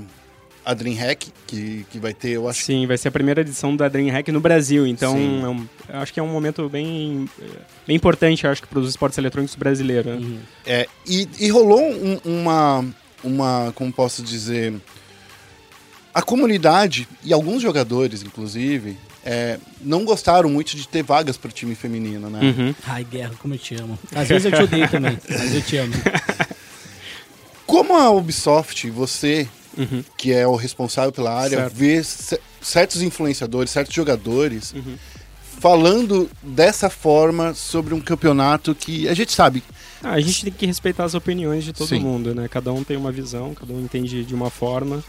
a 0.65 0.73
DreamHack, 0.73 1.27
que, 1.45 1.85
que 1.91 1.99
vai 1.99 2.13
ter, 2.13 2.29
eu 2.31 2.47
acho 2.47 2.63
Sim, 2.63 2.85
vai 2.87 2.97
ser 2.97 3.09
a 3.09 3.11
primeira 3.11 3.41
edição 3.41 3.75
da 3.75 3.87
DreamHack 3.89 4.31
no 4.31 4.39
Brasil, 4.39 4.87
então 4.87 5.15
é 5.17 5.49
um- 5.49 5.67
eu 5.89 5.99
acho 5.99 6.13
que 6.13 6.19
é 6.19 6.23
um 6.23 6.27
momento 6.29 6.69
bem, 6.69 7.27
eh, 7.41 7.45
bem 7.85 7.95
importante, 7.95 8.47
acho 8.47 8.61
que 8.61 8.67
para 8.67 8.79
os 8.79 8.89
esportes 8.89 9.17
eletrônicos 9.17 9.55
brasileiros. 9.55 10.19
né? 10.21 10.39
É, 10.65 10.87
e, 11.05 11.27
e 11.39 11.49
rolou 11.49 11.81
um- 11.81 12.19
uma, 12.23 12.85
uma, 13.23 13.71
como 13.75 13.91
posso 13.91 14.23
dizer, 14.23 14.73
a 16.13 16.21
comunidade 16.21 17.07
e 17.23 17.33
alguns 17.33 17.61
jogadores, 17.61 18.23
inclusive, 18.23 18.97
é, 19.25 19.57
não 19.81 20.05
gostaram 20.05 20.49
muito 20.49 20.75
de 20.75 20.87
ter 20.87 21.01
vagas 21.03 21.37
para 21.37 21.49
o 21.49 21.51
time 21.51 21.75
feminino, 21.75 22.29
né? 22.29 22.39
Uhum. 22.41 22.75
Ai, 22.85 23.03
guerra, 23.03 23.31
como 23.39 23.53
eu 23.53 23.57
te 23.57 23.75
amo. 23.75 23.97
Às 24.13 24.27
vezes 24.29 24.45
eu 24.45 24.51
te 24.51 24.61
odeio 24.63 24.89
também, 24.89 25.17
mas 25.29 25.55
eu 25.55 25.61
te 25.61 25.77
amo. 25.77 25.93
Como 27.65 27.95
a 27.97 28.09
Ubisoft, 28.11 28.89
você, 28.91 29.47
Uhum. 29.77 30.03
que 30.17 30.31
é 30.31 30.45
o 30.47 30.55
responsável 30.55 31.11
pela 31.11 31.33
área, 31.33 31.69
Certo. 31.69 32.03
ce- 32.05 32.39
certos 32.61 33.01
influenciadores, 33.01 33.71
certos 33.71 33.93
jogadores 33.95 34.73
Uhum. 34.73 34.95
falando 35.59 36.29
dessa 36.41 36.89
forma 36.89 37.53
sobre 37.53 37.93
um 37.93 37.99
campeonato 38.01 38.73
que 38.75 39.07
a 39.07 39.13
gente 39.13 39.31
sabe. 39.31 39.63
Ah, 40.03 40.11
a 40.13 40.19
gente 40.21 40.43
tem 40.43 40.51
que 40.53 40.65
respeitar 40.65 41.05
as 41.05 41.13
opiniões 41.13 41.63
de 41.63 41.71
todo 41.73 41.87
Sim. 41.87 41.99
mundo, 41.99 42.35
né? 42.35 42.47
Cada 42.49 42.73
um 42.73 42.83
tem 42.83 42.97
uma 42.97 43.11
visão, 43.11 43.53
cada 43.53 43.71
um 43.73 43.79
entende 43.81 44.23
de 44.23 44.35
uma 44.35 44.49
forma. 44.49 45.03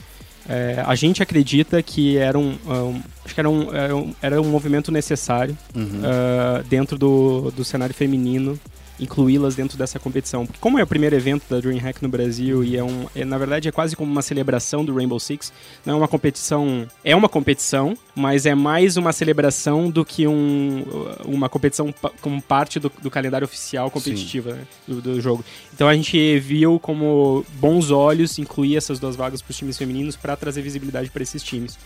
É, 0.49 0.83
a 0.87 0.95
gente 0.95 1.23
acredita 1.23 1.83
que 1.83 2.19
era 2.19 2.39
um, 2.39 2.57
um- 2.67 3.03
acho 3.25 3.35
que 3.35 3.41
era 3.41 3.49
um, 3.49 3.75
era 3.75 3.97
um, 3.97 4.15
era 4.21 4.41
um 4.43 4.45
movimento 4.51 4.93
necessário 4.93 5.57
Uhum. 5.75 6.03
ah, 6.05 6.63
dentro 6.69 6.99
do, 6.99 7.51
do 7.51 7.65
cenário 7.65 7.95
feminino 7.95 8.59
incluí-las 8.99 9.55
dentro 9.55 9.77
dessa 9.77 9.99
competição. 9.99 10.47
Porque 10.47 10.61
como 10.61 10.79
é 10.79 10.83
o 10.83 10.87
primeiro 10.87 11.17
evento 11.17 11.45
da 11.49 11.61
DreamHack 11.61 12.03
no 12.03 12.09
Brasil 12.09 12.63
e 12.65 12.77
é 12.77 12.85
um, 12.85 13.07
é, 13.15 13.25
na 13.25 13.39
verdade 13.39 13.69
é 13.69 13.73
quase 13.73 13.97
como 13.97 14.11
uma 14.11 14.23
celebração 14.23 14.85
do 14.85 14.95
Rainbow 14.95 15.19
Six, 15.19 15.53
não 15.85 15.95
é 15.95 15.97
uma 15.97 16.09
competição, 16.09 16.87
é 17.03 17.15
uma 17.15 17.29
competição, 17.29 17.97
mas 18.15 18.47
é 18.47 18.55
mais 18.55 18.97
uma 18.97 19.13
celebração 19.13 19.91
do 19.91 20.05
que 20.05 20.27
um, 20.27 20.85
uma 21.25 21.49
competição 21.49 21.93
como 22.21 22.41
parte 22.41 22.79
do, 22.79 22.91
do 23.03 23.11
calendário 23.11 23.45
oficial 23.45 23.91
competitivo 23.91 24.51
né, 24.51 24.63
do, 24.87 25.01
do 25.01 25.21
jogo. 25.21 25.45
Então 25.73 25.89
a 25.89 25.95
gente 25.95 26.39
viu 26.39 26.79
como 26.79 27.45
bons 27.55 27.91
olhos 27.91 28.39
incluir 28.39 28.77
essas 28.77 28.99
duas 28.99 29.17
vagas 29.17 29.43
para 29.43 29.51
os 29.51 29.57
times 29.57 29.77
femininos 29.77 30.17
para 30.17 30.37
trazer 30.37 30.63
visibilidade 30.63 31.11
para 31.11 31.23
esses 31.23 31.43
times. 31.43 31.79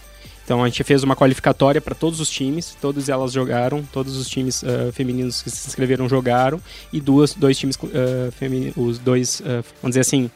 Então 0.49 0.65
a 0.65 0.67
gente 0.67 0.83
fez 0.83 1.03
uma 1.03 1.15
qualificatória 1.15 1.79
para 1.79 1.95
todos 1.95 2.21
os 2.21 2.31
times, 2.31 2.75
todas 2.81 3.11
elas 3.11 3.33
jogaram, 3.35 3.83
todos 3.93 4.17
os 4.17 4.27
times 4.27 4.65
ah, 4.65 4.91
femininos 4.93 5.43
que 5.43 5.51
se 5.51 5.69
inscreveram 5.69 6.09
jogaram 6.09 6.59
e 6.91 7.03
duas, 7.03 7.35
dois 7.35 7.59
times 7.59 7.79
ah, 7.85 8.33
femininos, 8.33 8.75
os 8.75 8.99
dois, 8.99 9.43
ah, 9.45 9.63
vamos 9.83 9.91
dizer 9.91 10.01
assim, 10.01 10.31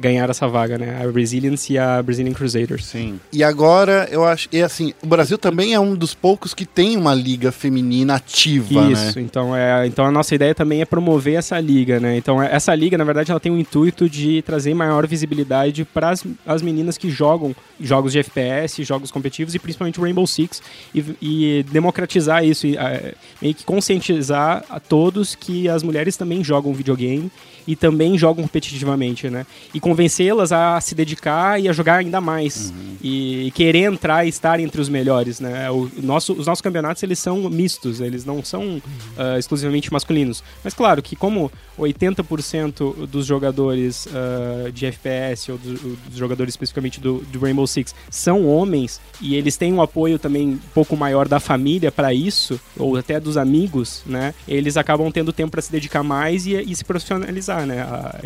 ganharam 0.00 0.30
essa 0.30 0.48
vaga, 0.48 0.78
né? 0.78 1.02
A 1.04 1.10
Resilience 1.10 1.72
e 1.72 1.78
a 1.78 2.02
Brazilian 2.02 2.32
Crusaders. 2.32 2.84
Sim. 2.86 3.20
E 3.32 3.42
agora, 3.44 4.08
eu 4.10 4.24
acho. 4.24 4.48
E 4.52 4.62
assim, 4.62 4.92
o 5.02 5.06
Brasil 5.06 5.36
também 5.38 5.74
é 5.74 5.80
um 5.80 5.94
dos 5.94 6.14
poucos 6.14 6.54
que 6.54 6.64
tem 6.64 6.96
uma 6.96 7.14
liga 7.14 7.52
feminina 7.52 8.14
ativa, 8.16 8.90
Isso, 8.90 9.18
né? 9.18 9.24
então, 9.24 9.54
é, 9.54 9.86
então 9.86 10.04
a 10.04 10.10
nossa 10.10 10.34
ideia 10.34 10.54
também 10.54 10.80
é 10.80 10.84
promover 10.84 11.34
essa 11.34 11.58
liga, 11.60 12.00
né? 12.00 12.16
Então 12.16 12.42
é- 12.42 12.54
essa 12.54 12.74
liga, 12.74 12.96
na 12.96 13.04
verdade, 13.04 13.30
ela 13.30 13.40
tem 13.40 13.52
o 13.52 13.58
intuito 13.58 14.08
de 14.08 14.42
trazer 14.42 14.74
maior 14.74 15.06
visibilidade 15.06 15.84
para 15.84 16.14
as 16.46 16.62
meninas 16.62 16.96
que 16.96 17.10
jogam 17.10 17.54
jogos 17.80 18.12
de 18.12 18.18
FPS, 18.18 18.82
jogos 18.84 19.10
competitivos 19.10 19.54
e 19.54 19.58
principalmente 19.58 20.00
o 20.00 20.02
Rainbow 20.02 20.26
Six 20.26 20.62
e, 20.94 21.04
e 21.20 21.62
democratizar 21.70 22.44
isso, 22.44 22.66
e, 22.66 22.76
é, 22.76 23.14
meio 23.40 23.54
que 23.54 23.64
conscientizar 23.64 24.64
a 24.70 24.80
todos 24.80 25.34
que 25.34 25.68
as 25.68 25.82
mulheres 25.82 26.16
também 26.16 26.42
jogam 26.42 26.72
videogame 26.72 27.30
e 27.66 27.74
também 27.76 28.16
jogam 28.18 28.44
competitivamente, 28.44 29.28
né? 29.28 29.46
E 29.74 29.80
convencê-las 29.80 30.52
a 30.52 30.80
se 30.80 30.94
dedicar 30.94 31.60
e 31.60 31.68
a 31.68 31.72
jogar 31.72 31.96
ainda 31.96 32.20
mais 32.20 32.72
e 33.02 33.50
querer 33.54 33.92
entrar 33.92 34.24
e 34.24 34.28
estar 34.28 34.58
entre 34.60 34.80
os 34.80 34.88
melhores, 34.88 35.40
né? 35.40 35.70
O 35.70 35.90
nosso, 36.02 36.32
os 36.32 36.46
nossos 36.46 36.62
campeonatos 36.62 37.02
eles 37.02 37.18
são 37.18 37.48
mistos, 37.50 38.00
eles 38.00 38.24
não 38.24 38.42
são 38.44 38.80
ah, 39.16 39.38
exclusivamente 39.38 39.92
masculinos. 39.92 40.42
Mas 40.64 40.74
claro 40.74 41.02
que 41.02 41.16
como 41.16 41.50
80% 41.78 43.06
dos 43.06 43.26
jogadores 43.26 44.08
ah, 44.12 44.70
de 44.70 44.86
FPS 44.86 45.50
ou 45.52 45.58
do- 45.58 45.96
dos 46.08 46.16
jogadores 46.16 46.52
especificamente 46.52 47.00
do, 47.00 47.18
do 47.30 47.38
Rainbow 47.38 47.66
Six 47.66 47.94
são 48.10 48.46
homens 48.46 49.00
e 49.20 49.34
eles 49.34 49.56
têm 49.56 49.72
um 49.72 49.82
apoio 49.82 50.18
também 50.18 50.48
um 50.50 50.58
pouco 50.74 50.96
maior 50.96 51.28
da 51.28 51.40
família 51.40 51.90
para 51.92 52.12
isso 52.12 52.60
ou 52.76 52.96
até 52.96 53.18
dos 53.20 53.36
amigos, 53.36 54.02
né? 54.06 54.34
Eles 54.46 54.76
acabam 54.76 55.10
tendo 55.10 55.32
tempo 55.32 55.50
para 55.52 55.62
se 55.62 55.70
dedicar 55.72 56.02
mais 56.02 56.46
e, 56.46 56.54
e 56.54 56.74
se 56.74 56.84
profissionalizar, 56.84 57.55
né? 57.64 57.80
Ah, 57.80 58.20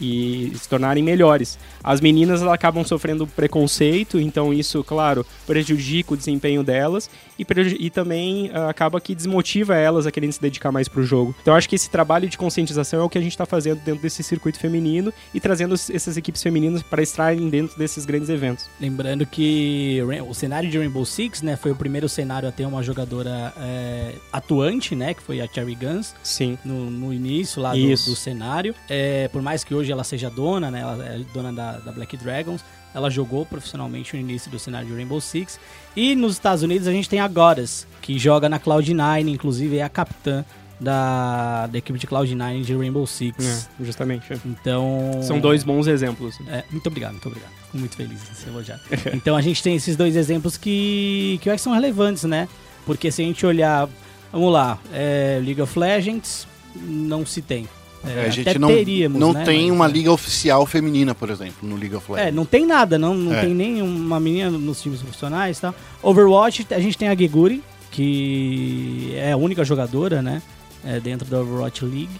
e, 0.00 0.50
e 0.52 0.58
se 0.58 0.68
tornarem 0.68 1.02
melhores. 1.02 1.58
As 1.84 2.00
meninas 2.00 2.40
elas 2.40 2.54
acabam 2.54 2.84
sofrendo 2.84 3.26
preconceito, 3.26 4.18
então 4.18 4.52
isso, 4.52 4.82
claro, 4.82 5.24
prejudica 5.46 6.14
o 6.14 6.16
desempenho 6.16 6.64
delas 6.64 7.08
e, 7.42 7.86
e 7.86 7.90
também 7.90 8.50
ah, 8.54 8.68
acaba 8.68 9.00
que 9.00 9.14
desmotiva 9.14 9.74
elas 9.76 10.06
a 10.06 10.10
quererem 10.10 10.32
se 10.32 10.40
dedicar 10.40 10.72
mais 10.72 10.88
pro 10.88 11.02
jogo. 11.02 11.34
Então 11.42 11.54
eu 11.54 11.58
acho 11.58 11.68
que 11.68 11.74
esse 11.76 11.90
trabalho 11.90 12.28
de 12.28 12.38
conscientização 12.38 13.00
é 13.00 13.02
o 13.04 13.08
que 13.08 13.18
a 13.18 13.20
gente 13.20 13.32
está 13.32 13.46
fazendo 13.46 13.80
dentro 13.80 14.02
desse 14.02 14.22
circuito 14.22 14.58
feminino 14.58 15.12
e 15.34 15.40
trazendo 15.40 15.74
es- 15.74 15.90
essas 15.90 16.16
equipes 16.16 16.42
femininas 16.42 16.82
para 16.82 17.02
estarem 17.02 17.48
dentro 17.48 17.76
desses 17.78 18.04
grandes 18.04 18.28
eventos. 18.28 18.68
Lembrando 18.80 19.26
que 19.26 20.00
o 20.28 20.34
cenário 20.34 20.68
de 20.70 20.78
Rainbow 20.78 21.04
Six, 21.04 21.42
né, 21.42 21.56
foi 21.56 21.70
o 21.70 21.76
primeiro 21.76 22.08
cenário 22.08 22.48
a 22.48 22.52
ter 22.52 22.66
uma 22.66 22.82
jogadora 22.82 23.52
é, 23.58 24.14
atuante, 24.32 24.94
né, 24.94 25.14
que 25.14 25.22
foi 25.22 25.40
a 25.40 25.46
Cherry 25.46 25.74
Guns, 25.74 26.14
Sim. 26.22 26.58
no, 26.64 26.90
no 26.90 27.12
início 27.12 27.60
lá 27.62 27.72
do, 27.74 27.88
do 27.88 28.16
cenário. 28.16 28.74
É, 28.88 29.28
por 29.28 29.42
mais 29.42 29.64
que 29.64 29.74
hoje 29.74 29.90
ela 29.92 30.04
seja 30.04 30.30
dona, 30.30 30.70
né, 30.70 30.80
ela 30.80 31.04
é 31.04 31.18
dona 31.32 31.52
da, 31.52 31.78
da 31.78 31.92
Black 31.92 32.16
Dragons, 32.16 32.64
ela 32.94 33.08
jogou 33.08 33.46
profissionalmente 33.46 34.14
no 34.14 34.20
início 34.20 34.50
do 34.50 34.58
cenário 34.58 34.86
de 34.86 34.94
Rainbow 34.94 35.20
Six. 35.20 35.58
E 35.96 36.14
nos 36.14 36.32
Estados 36.32 36.62
Unidos 36.62 36.88
a 36.88 36.92
gente 36.92 37.08
tem 37.08 37.20
a 37.20 37.28
Goddess, 37.28 37.86
que 38.00 38.18
joga 38.18 38.48
na 38.48 38.58
Cloud9, 38.58 39.28
inclusive 39.28 39.76
é 39.78 39.82
a 39.82 39.88
capitã 39.88 40.44
da, 40.80 41.68
da 41.68 41.78
equipe 41.78 41.98
de 41.98 42.06
Cloud9 42.06 42.62
de 42.62 42.74
Rainbow 42.74 43.06
Six. 43.06 43.68
É, 43.78 43.84
justamente. 43.84 44.32
é. 44.32 44.38
Então... 44.44 45.20
São 45.22 45.38
dois 45.38 45.62
bons 45.62 45.86
exemplos. 45.86 46.38
É, 46.48 46.64
muito 46.70 46.86
obrigado, 46.86 47.12
muito 47.12 47.28
obrigado. 47.28 47.50
Fico 47.66 47.78
muito 47.78 47.96
feliz 47.96 48.20
de 48.28 48.36
ser 48.36 48.48
elogiado. 48.48 48.82
então 49.14 49.36
a 49.36 49.42
gente 49.42 49.62
tem 49.62 49.76
esses 49.76 49.96
dois 49.96 50.16
exemplos 50.16 50.56
que, 50.56 51.38
que 51.40 51.48
eu 51.48 51.52
acho 51.52 51.60
que 51.60 51.64
são 51.64 51.74
relevantes, 51.74 52.24
né? 52.24 52.48
Porque 52.84 53.10
se 53.10 53.22
a 53.22 53.24
gente 53.24 53.46
olhar, 53.46 53.88
vamos 54.32 54.52
lá, 54.52 54.78
é, 54.92 55.40
League 55.44 55.62
of 55.62 55.78
Legends 55.78 56.48
não 56.74 57.24
se 57.24 57.40
tem. 57.40 57.68
É, 58.04 58.26
a 58.26 58.28
gente 58.30 58.58
não, 58.58 58.68
teríamos, 58.68 59.20
não 59.20 59.32
né? 59.32 59.44
tem 59.44 59.68
Mas, 59.68 59.76
uma 59.76 59.86
é. 59.86 59.92
liga 59.92 60.10
oficial 60.10 60.66
feminina, 60.66 61.14
por 61.14 61.30
exemplo, 61.30 61.68
no 61.68 61.76
League 61.76 61.94
of 61.94 62.10
Legends. 62.10 62.28
É, 62.28 62.32
não 62.32 62.44
tem 62.44 62.66
nada, 62.66 62.98
não, 62.98 63.14
não 63.14 63.34
É. 63.34 63.42
tem 63.42 63.54
nem 63.54 63.80
uma 63.80 64.18
menina 64.18 64.50
nos 64.50 64.82
times 64.82 65.00
profissionais 65.00 65.58
e 65.58 65.60
tal. 65.60 65.74
Overwatch, 66.02 66.66
a 66.70 66.80
gente 66.80 66.98
tem 66.98 67.08
a 67.08 67.14
Geguri, 67.14 67.62
que 67.90 69.12
é 69.16 69.32
a 69.32 69.36
única 69.36 69.64
jogadora, 69.64 70.20
né? 70.20 70.42
é, 70.84 71.00
dentro 71.00 71.28
da 71.28 71.40
Overwatch 71.40 71.84
League. 71.84 72.10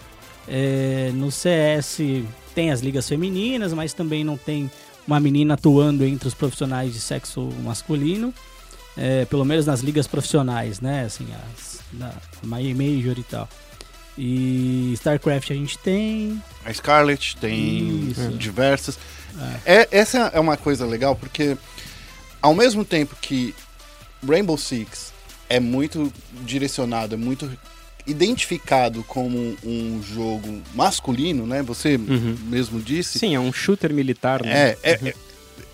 É, 0.48 1.10
no 1.14 1.30
CS 1.30 1.98
tem 2.54 2.70
as 2.70 2.80
ligas 2.80 3.09
femininas, 3.09 3.72
mas 3.72 3.92
também 3.92 4.24
não 4.24 4.36
tem 4.36 4.70
uma 5.06 5.18
menina 5.18 5.54
atuando 5.54 6.04
entre 6.04 6.28
os 6.28 6.34
profissionais 6.34 6.92
de 6.92 7.00
sexo 7.00 7.48
masculino, 7.64 8.32
é, 8.96 9.24
pelo 9.24 9.44
menos 9.44 9.66
nas 9.66 9.80
ligas 9.80 10.06
profissionais, 10.06 10.80
né? 10.80 11.04
Assim, 11.04 11.26
as, 11.56 11.80
na 11.92 12.12
Major 12.44 13.18
e 13.18 13.24
tal. 13.28 13.48
E 14.16 14.93
StarCraft 14.94 15.51
a 15.51 15.55
gente 15.55 15.78
tem. 15.78 16.43
A 16.64 16.72
Scarlet 16.72 17.36
tem 17.36 18.10
Isso. 18.10 18.30
diversas. 18.32 18.98
É, 19.64 19.89
essa 19.90 20.30
é 20.34 20.39
uma 20.39 20.56
coisa 20.56 20.84
legal 20.84 21.16
porque, 21.16 21.56
ao 22.40 22.55
mesmo 22.55 22.84
tempo 22.84 23.16
que 23.20 23.55
Rainbow 24.26 24.59
Six 24.59 25.12
é 25.48 25.59
muito 25.59 26.12
direcionado, 26.44 27.14
é 27.14 27.18
muito 27.18 27.51
identificado 28.06 29.02
como 29.05 29.56
um 29.64 30.02
jogo 30.02 30.60
masculino, 30.74 31.47
né? 31.47 31.62
Você 31.62 31.97
mesmo 31.98 32.80
disse. 32.80 33.18
Sim, 33.18 33.34
é 33.34 33.40
um 33.40 33.52
shooter 33.52 33.93
militar, 33.94 34.43
né? 34.43 34.52
É, 34.52 34.78
é, 34.82 34.93
é, 35.09 35.14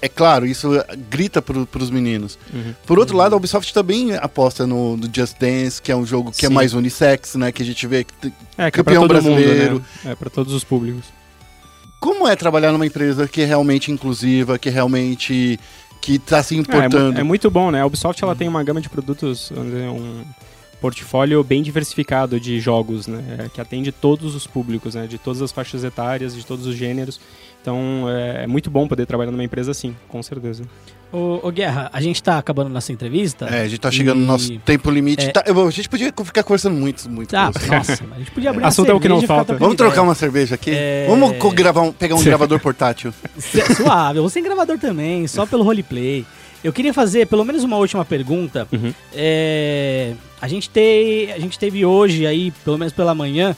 é 0.01 0.09
claro, 0.09 0.47
isso 0.47 0.71
grita 1.11 1.43
pro, 1.43 1.67
pros 1.67 1.91
meninos. 1.91 2.39
Uhum. 2.53 2.75
Por 2.87 2.99
outro 2.99 3.17
lado, 3.17 3.33
a 3.35 3.37
Ubisoft 3.37 3.73
também 3.75 4.15
aposta 4.15 4.67
no, 4.67 4.97
no 4.97 5.09
Just 5.13 5.37
Dance, 5.39 5.81
que 5.83 5.91
é 5.91 5.97
um 5.97 6.07
jogo 6.07 6.31
que 6.33 6.45
é 6.47 6.49
Sim. 6.49 6.55
mais 6.55 6.73
unissex, 6.75 7.35
né? 7.35 7.51
Que 7.53 7.63
a 7.63 7.67
gente 7.67 7.87
vê 7.87 8.05
que 8.05 8.13
É, 8.57 8.71
que 8.71 8.81
é 8.81 8.85
campeão 8.85 9.03
todo 9.03 9.09
brasileiro. 9.09 9.75
mundo, 9.75 9.85
né? 10.05 10.13
É 10.13 10.15
pra 10.15 10.31
todos 10.31 10.53
os 10.53 10.63
públicos. 10.65 11.05
Como 12.01 12.29
é 12.29 12.37
trabalhar 12.37 12.71
numa 12.71 12.87
empresa 12.87 13.27
que 13.27 13.41
é 13.43 13.45
realmente 13.45 13.91
inclusiva, 13.91 14.59
que 14.59 14.69
é 14.69 14.73
realmente 14.73 15.59
que 16.01 16.19
tá 16.19 16.43
se 16.45 16.55
É, 16.55 16.59
é, 16.59 16.61
importando? 16.61 17.13
mu- 17.13 17.19
é 17.19 17.23
muito 17.25 17.51
bom, 17.51 17.71
né? 17.73 17.81
A 17.83 17.87
Ubisoft 17.87 18.23
ela 18.23 18.37
tem 18.37 18.47
uma 18.47 18.63
gama 18.63 18.81
de 18.81 18.89
produtos, 18.89 19.51
um 19.51 20.23
portfólio 20.81 21.43
bem 21.43 21.61
diversificado 21.61 22.39
de 22.39 22.61
jogos, 22.61 23.09
né? 23.09 23.23
É, 23.47 23.49
Que 23.49 23.61
atende 23.61 23.91
todos 23.91 24.35
os 24.37 24.47
públicos, 24.47 24.95
né? 24.95 25.09
De 25.09 25.19
todas 25.19 25.43
as 25.43 25.51
faixas 25.51 25.83
etárias, 25.83 26.37
de 26.37 26.47
todos 26.47 26.67
os 26.67 26.77
gêneros. 26.77 27.21
Então 27.61 28.07
é, 28.09 28.45
é 28.45 28.47
muito 28.47 28.71
bom 28.71 28.87
poder 28.89 29.05
trabalhar 29.07 29.31
numa 29.31 29.45
empresa 29.45 29.71
assim, 29.71 29.95
com 30.09 30.23
certeza. 30.23 30.63
Ô, 31.11 31.41
ô, 31.43 31.51
Guerra, 31.51 31.89
a 31.93 32.01
gente 32.03 32.23
tá 32.23 32.37
acabando 32.39 32.69
nossa 32.69 32.93
entrevista. 32.93 33.47
É, 33.47 33.63
a 33.63 33.69
gente 33.69 33.81
tá 33.81 33.91
chegando 33.91 34.19
no 34.19 34.25
E- 34.25 34.27
nosso 34.27 34.59
tempo 34.59 34.91
limite. 34.91 35.25
É. 35.27 35.31
Tá, 35.31 35.43
eu- 35.47 35.67
a 35.67 35.71
gente 35.71 35.89
podia 35.89 36.13
ficar 36.25 36.43
conversando 36.43 36.77
muito, 36.77 37.09
muito. 37.11 37.35
Ah, 37.35 37.47
nossa, 37.47 38.05
mas 38.05 38.13
a 38.13 38.19
gente 38.19 38.31
podia 38.31 38.51
abrir 38.51 38.65
Assunto 38.65 38.89
uma 38.89 38.93
é 38.93 38.97
o 38.97 39.01
que 39.01 39.09
não 39.09 39.23
falta. 39.23 39.55
Vamos 39.57 39.77
trocar 39.77 40.03
uma 40.03 40.15
cerveja 40.15 40.55
aqui? 40.55 40.71
É. 40.73 41.07
Vamos 41.09 41.33
gravar 41.55 41.81
um- 41.83 41.93
pegar 41.93 42.15
um 42.15 42.23
gravador 42.23 42.61
portátil. 42.61 43.13
Su- 43.39 43.75
Suave, 43.77 44.19
eu 44.19 44.23
vou 44.23 44.29
sem 44.31 44.43
gravador 44.43 44.79
também, 44.79 45.27
só 45.27 45.47
pelo 45.47 45.63
roleplay. 45.65 46.27
Eu 46.63 46.73
queria 46.73 46.93
fazer 46.93 47.27
pelo 47.27 47.45
menos 47.45 47.65
uma 47.65 47.77
última 47.79 48.05
pergunta. 48.05 48.69
Uhum. 48.71 48.93
É, 49.15 50.13
a, 50.43 50.47
gente 50.49 50.69
te, 50.69 51.31
a 51.35 51.39
gente 51.39 51.59
teve 51.59 51.85
hoje 51.87 52.27
aí, 52.27 52.51
pelo 52.65 52.77
menos 52.77 52.93
pela 52.93 53.15
manhã, 53.15 53.57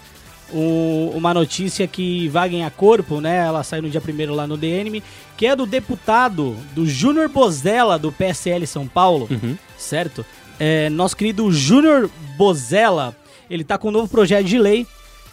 o- 0.52 1.12
uma 1.14 1.32
notícia 1.35 1.86
que 1.86 2.28
vai 2.28 2.48
ganhar 2.48 2.70
corpo, 2.70 3.20
né? 3.20 3.39
Ela 3.39 3.62
saiu 3.62 3.82
no 3.82 3.90
dia 3.90 4.01
primeiro 4.01 4.35
lá 4.35 4.47
no 4.47 4.56
DNM, 4.56 5.02
que 5.36 5.47
é 5.47 5.55
do 5.56 5.66
deputado 5.66 6.56
do 6.74 6.86
Júnior 6.86 7.28
Bozella 7.28 7.98
do 7.98 8.10
PSL 8.12 8.66
São 8.66 8.86
Paulo, 8.86 9.27
Uhum. 9.31 9.56
certo? 9.78 10.24
É, 10.59 10.90
nosso 10.90 11.16
querido 11.16 11.51
Júnior 11.51 12.10
Bozella, 12.36 13.16
ele 13.48 13.64
tá 13.64 13.78
com 13.78 13.89
um 13.89 13.93
novo 13.93 14.09
projeto 14.09 14.44
de 14.47 14.59
lei, 14.59 14.86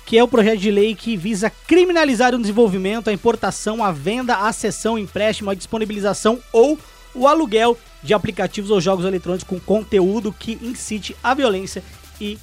que 0.06 0.18
é 0.18 0.24
o 0.24 0.28
projeto 0.28 0.60
de 0.60 0.72
lei 0.72 0.96
que 0.96 1.18
visa 1.18 1.50
criminalizar 1.68 2.34
o 2.34 2.40
desenvolvimento, 2.40 3.10
a 3.10 3.14
importação, 3.14 3.84
a 3.84 3.92
venda, 3.92 4.38
a 4.38 4.54
cessão, 4.54 4.94
o 4.94 5.00
empréstimo, 5.00 5.50
a 5.50 5.54
disponibilização 5.54 6.40
ou 6.54 6.80
o 7.14 7.28
aluguel 7.28 7.78
de 8.02 8.14
aplicativos 8.14 8.70
ou 8.72 8.80
jogos 8.80 9.04
eletrônicos 9.06 9.44
com 9.48 9.60
conteúdo 9.60 10.32
que 10.32 10.58
incite 10.62 11.14
a 11.22 11.34
violência 11.34 11.84
e 12.22 12.38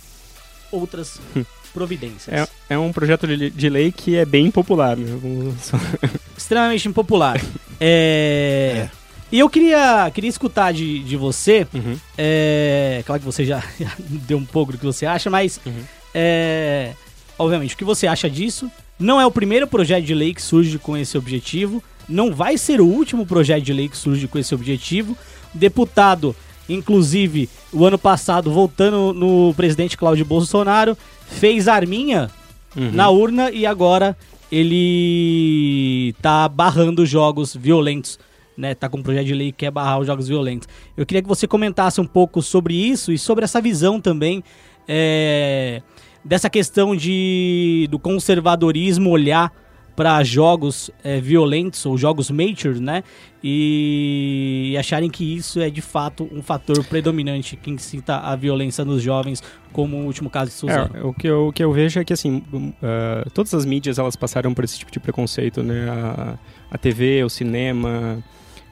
outras 0.70 1.18
providências. 1.74 2.28
É, 2.34 2.48
é 2.74 2.78
um 2.78 2.92
projeto 2.92 3.26
de, 3.26 3.50
de 3.50 3.68
lei 3.68 3.92
que 3.92 4.16
é 4.16 4.24
bem 4.24 4.50
popular, 4.50 4.96
né? 4.96 5.06
Extremamente 6.38 6.88
impopular. 6.88 7.38
É... 7.80 8.88
E 9.32 9.38
eu 9.40 9.50
queria, 9.50 10.10
queria 10.14 10.30
escutar 10.30 10.72
de, 10.72 11.00
de 11.00 11.16
você, 11.16 11.66
Uhum. 11.74 11.96
é... 12.16 13.02
claro 13.04 13.20
que 13.20 13.26
você 13.26 13.44
já, 13.44 13.62
já 13.80 13.90
deu 13.98 14.38
um 14.38 14.44
pouco 14.44 14.72
do 14.72 14.78
que 14.78 14.84
você 14.86 15.04
acha, 15.04 15.28
mas 15.28 15.60
Uhum. 15.66 15.82
é... 16.14 16.92
obviamente 17.38 17.74
o 17.74 17.78
que 17.78 17.84
você 17.84 18.06
acha 18.06 18.30
disso. 18.30 18.70
Não 18.98 19.20
é 19.20 19.26
o 19.26 19.30
primeiro 19.30 19.66
projeto 19.66 20.04
de 20.04 20.14
lei 20.14 20.32
que 20.32 20.40
surge 20.40 20.78
com 20.78 20.96
esse 20.96 21.18
objetivo, 21.18 21.82
não 22.08 22.32
vai 22.32 22.56
ser 22.56 22.80
o 22.80 22.86
último 22.86 23.26
projeto 23.26 23.62
de 23.64 23.72
lei 23.72 23.88
que 23.88 23.96
surge 23.96 24.28
com 24.28 24.38
esse 24.38 24.54
objetivo. 24.54 25.16
Deputado, 25.52 26.34
inclusive, 26.68 27.48
o 27.72 27.84
ano 27.84 27.98
passado, 27.98 28.50
voltando 28.50 29.12
no 29.12 29.52
presidente 29.54 29.96
Cláudio 29.96 30.24
Bolsonaro, 30.24 30.96
fez 31.26 31.68
arminha 31.68 32.30
Uhum. 32.76 32.90
na 32.90 33.08
urna 33.08 33.52
e 33.52 33.64
agora 33.64 34.16
ele 34.50 36.12
tá 36.20 36.48
barrando 36.48 37.06
jogos 37.06 37.54
violentos, 37.54 38.18
né? 38.56 38.74
Tá 38.74 38.88
com 38.88 38.98
um 38.98 39.02
projeto 39.02 39.26
de 39.26 39.34
lei 39.34 39.52
que 39.52 39.58
quer 39.58 39.70
barrar 39.70 40.00
os 40.00 40.06
jogos 40.06 40.26
violentos. 40.28 40.68
Eu 40.96 41.06
queria 41.06 41.22
que 41.22 41.28
você 41.28 41.46
comentasse 41.46 42.00
um 42.00 42.06
pouco 42.06 42.42
sobre 42.42 42.74
isso 42.74 43.12
e 43.12 43.18
sobre 43.18 43.44
essa 43.44 43.60
visão 43.60 44.00
também 44.00 44.42
é, 44.88 45.82
dessa 46.24 46.50
questão 46.50 46.96
de 46.96 47.86
do 47.90 47.98
conservadorismo 47.98 49.10
olhar 49.10 49.52
para 49.96 50.22
jogos 50.24 50.90
é, 51.02 51.20
violentos 51.20 51.84
ou 51.86 51.96
jogos 51.96 52.30
mature, 52.30 52.80
né? 52.80 53.02
E 53.42 54.74
acharem 54.78 55.10
que 55.10 55.36
isso 55.36 55.60
é 55.60 55.68
de 55.68 55.82
fato 55.82 56.28
um 56.32 56.42
fator 56.42 56.82
predominante 56.86 57.56
que 57.56 57.70
incita 57.70 58.16
a 58.16 58.34
violência 58.34 58.84
nos 58.84 59.02
jovens, 59.02 59.42
como 59.72 59.98
o 59.98 60.06
último 60.06 60.30
caso 60.30 60.50
de 60.50 60.56
Suzano. 60.56 60.96
É, 60.96 61.02
o 61.02 61.12
que, 61.12 61.28
eu, 61.28 61.48
o 61.48 61.52
que 61.52 61.62
eu 61.62 61.72
vejo 61.72 62.00
é 62.00 62.04
que, 62.04 62.12
assim, 62.12 62.42
ah, 62.82 63.26
todas 63.34 63.52
as 63.52 63.64
mídias, 63.64 63.98
elas 63.98 64.16
passaram 64.16 64.54
por 64.54 64.64
esse 64.64 64.78
tipo 64.78 64.90
de 64.90 64.98
preconceito, 64.98 65.62
né? 65.62 65.88
A, 65.90 66.38
a 66.70 66.78
TV, 66.78 67.22
o 67.22 67.28
cinema, 67.28 68.24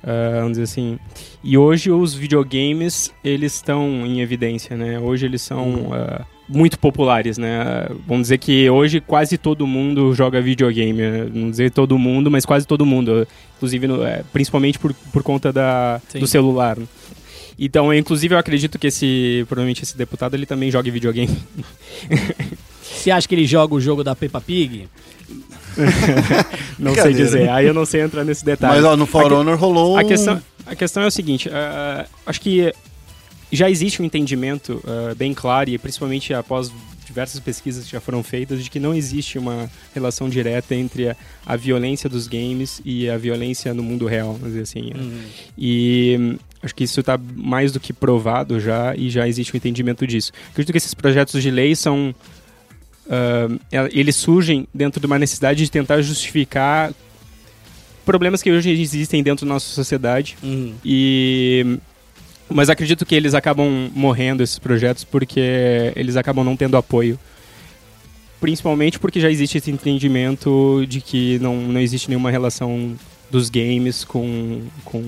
ah, 0.02 0.36
vamos 0.36 0.52
dizer 0.52 0.64
assim. 0.64 0.98
E 1.44 1.56
hoje 1.56 1.90
os 1.90 2.14
videogames, 2.14 3.14
eles 3.22 3.54
estão 3.54 4.06
em 4.06 4.20
evidência, 4.20 4.76
né? 4.76 4.98
Hoje 4.98 5.26
eles 5.26 5.42
são 5.42 5.90
ah, 5.92 6.24
muito 6.48 6.78
populares, 6.78 7.38
né? 7.38 7.86
Vamos 8.06 8.24
dizer 8.24 8.38
que 8.38 8.68
hoje 8.68 9.00
quase 9.00 9.38
todo 9.38 9.66
mundo 9.66 10.14
joga 10.14 10.40
videogame. 10.40 11.00
Não 11.32 11.50
dizer 11.50 11.70
todo 11.70 11.98
mundo, 11.98 12.30
mas 12.30 12.44
quase 12.44 12.66
todo 12.66 12.84
mundo. 12.84 13.26
Inclusive, 13.56 13.86
no- 13.86 14.04
é, 14.04 14.22
principalmente 14.32 14.78
por, 14.78 14.92
por 15.12 15.22
conta 15.22 15.52
da, 15.52 16.00
Sim. 16.08 16.18
do 16.20 16.26
celular. 16.26 16.76
né? 16.78 16.86
Então, 17.58 17.92
eu, 17.92 17.98
inclusive, 17.98 18.34
eu 18.34 18.38
acredito 18.38 18.78
que 18.78 18.86
esse, 18.88 19.44
provavelmente 19.48 19.82
esse 19.82 19.96
deputado, 19.96 20.34
ele 20.34 20.46
também 20.46 20.70
joga 20.70 20.90
videogame. 20.90 21.36
Você 22.82 23.10
acha 23.10 23.26
que 23.26 23.34
ele 23.34 23.46
joga 23.46 23.74
o 23.74 23.80
jogo 23.80 24.02
da 24.04 24.14
Peppa 24.14 24.40
Pig? 24.40 24.88
Não 26.78 26.94
sei 26.94 27.14
dizer. 27.14 27.48
Aí 27.48 27.66
eu 27.66 27.72
não 27.74 27.86
sei 27.86 28.02
entrar 28.02 28.24
nesse 28.24 28.44
detalhe. 28.44 28.74
Mas 28.76 28.84
ó, 28.84 28.96
no 28.96 29.06
For 29.06 29.32
A 29.32 29.36
Honor 29.36 29.56
rolou 29.56 29.96
a 29.98 30.02
um... 30.02 30.06
questão, 30.06 30.40
a 30.66 30.74
questão 30.74 31.02
é 31.02 31.06
o 31.06 31.10
seguinte, 31.10 31.48
ah, 31.50 32.04
acho 32.26 32.40
que 32.40 32.72
já 33.56 33.68
existe 33.70 34.00
um 34.00 34.04
entendimento 34.04 34.82
ah, 34.86 35.14
bem 35.14 35.34
claro, 35.34 35.68
e 35.70 35.78
principalmente 35.78 36.32
após 36.34 36.72
diversas 37.06 37.38
pesquisas 37.40 37.84
que 37.84 37.92
já 37.92 38.00
foram 38.00 38.22
feitas, 38.22 38.62
de 38.64 38.70
que 38.70 38.78
não 38.80 38.94
existe 38.94 39.38
uma 39.38 39.70
relação 39.94 40.28
direta 40.28 40.74
entre 40.74 41.10
a, 41.10 41.16
a 41.44 41.56
violência 41.56 42.08
dos 42.08 42.26
games 42.26 42.80
e 42.84 43.10
a 43.10 43.18
violência 43.18 43.74
no 43.74 43.82
mundo 43.82 44.06
real, 44.06 44.32
vamos 44.32 44.48
dizer 44.48 44.62
assim. 44.62 44.92
né? 44.94 45.24
E 45.58 46.16
hum, 46.18 46.38
acho 46.62 46.74
que 46.74 46.84
isso 46.84 47.00
está 47.00 47.18
mais 47.36 47.70
do 47.72 47.78
que 47.80 47.92
provado 47.92 48.58
já, 48.60 48.94
e 48.96 49.10
já 49.10 49.28
existe 49.28 49.52
um 49.54 49.56
entendimento 49.58 50.06
disso. 50.06 50.32
Acredito 50.50 50.72
que 50.72 50.78
esses 50.78 50.94
projetos 50.94 51.42
de 51.42 51.50
lei 51.50 51.74
são... 51.76 52.14
ah, 53.10 53.88
eles 53.92 54.16
surgem 54.16 54.66
dentro 54.72 54.98
de 55.00 55.06
uma 55.06 55.18
necessidade 55.18 55.62
de 55.64 55.70
tentar 55.70 56.00
justificar 56.00 56.92
problemas 58.04 58.42
que 58.42 58.50
hoje 58.50 58.70
existem 58.70 59.22
dentro 59.22 59.44
da 59.46 59.52
nossa 59.52 59.66
sociedade 59.74 60.36
Uhum. 60.42 60.74
e 60.84 61.78
mas 62.54 62.70
acredito 62.70 63.04
que 63.04 63.14
eles 63.14 63.34
acabam 63.34 63.90
morrendo 63.94 64.42
esses 64.42 64.58
projetos 64.58 65.04
porque 65.04 65.92
eles 65.96 66.16
acabam 66.16 66.44
não 66.44 66.56
tendo 66.56 66.76
apoio 66.76 67.18
principalmente 68.40 68.98
porque 68.98 69.20
já 69.20 69.30
existe 69.30 69.58
esse 69.58 69.70
entendimento 69.70 70.84
de 70.88 71.00
que 71.00 71.38
não, 71.38 71.56
não 71.56 71.80
existe 71.80 72.08
nenhuma 72.08 72.28
relação 72.28 72.96
dos 73.30 73.48
games 73.48 74.02
com, 74.04 74.62
com 74.84 75.02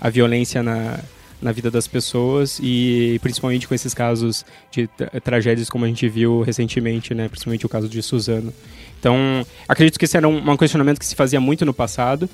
a 0.00 0.10
violência 0.10 0.64
na, 0.64 0.98
na 1.40 1.52
vida 1.52 1.70
das 1.70 1.86
pessoas 1.86 2.58
e 2.60 3.20
principalmente 3.22 3.68
com 3.68 3.74
esses 3.74 3.94
casos 3.94 4.44
de 4.70 4.88
tra- 4.88 5.08
tragédias 5.20 5.70
como 5.70 5.84
a 5.84 5.88
gente 5.88 6.08
viu 6.08 6.42
recentemente, 6.42 7.14
né? 7.14 7.28
principalmente 7.28 7.64
o 7.64 7.68
caso 7.68 7.88
de 7.88 8.02
Suzano. 8.02 8.52
Então, 8.98 9.46
acredito 9.68 9.96
que 9.96 10.04
esse 10.04 10.16
era 10.16 10.26
um, 10.26 10.50
um 10.50 10.56
questionamento 10.56 10.98
que 10.98 11.06
se 11.06 11.14
fazia 11.14 11.40
muito 11.40 11.64
no 11.64 11.72
passado, 11.72 12.28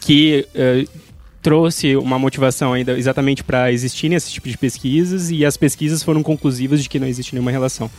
que 0.00 0.46
eh, 0.54 0.84
trouxe 1.44 1.94
uma 1.94 2.18
motivação 2.18 2.72
ainda 2.72 2.98
exatamente 2.98 3.44
para 3.44 3.70
existirem 3.70 4.16
esse 4.16 4.32
tipo 4.32 4.48
de 4.48 4.56
pesquisas 4.56 5.30
e 5.30 5.44
as 5.44 5.58
pesquisas 5.58 6.02
foram 6.02 6.22
conclusivas 6.22 6.82
de 6.82 6.88
que 6.88 6.98
não 6.98 7.06
existe 7.06 7.34
nenhuma 7.34 7.50
relação. 7.50 7.90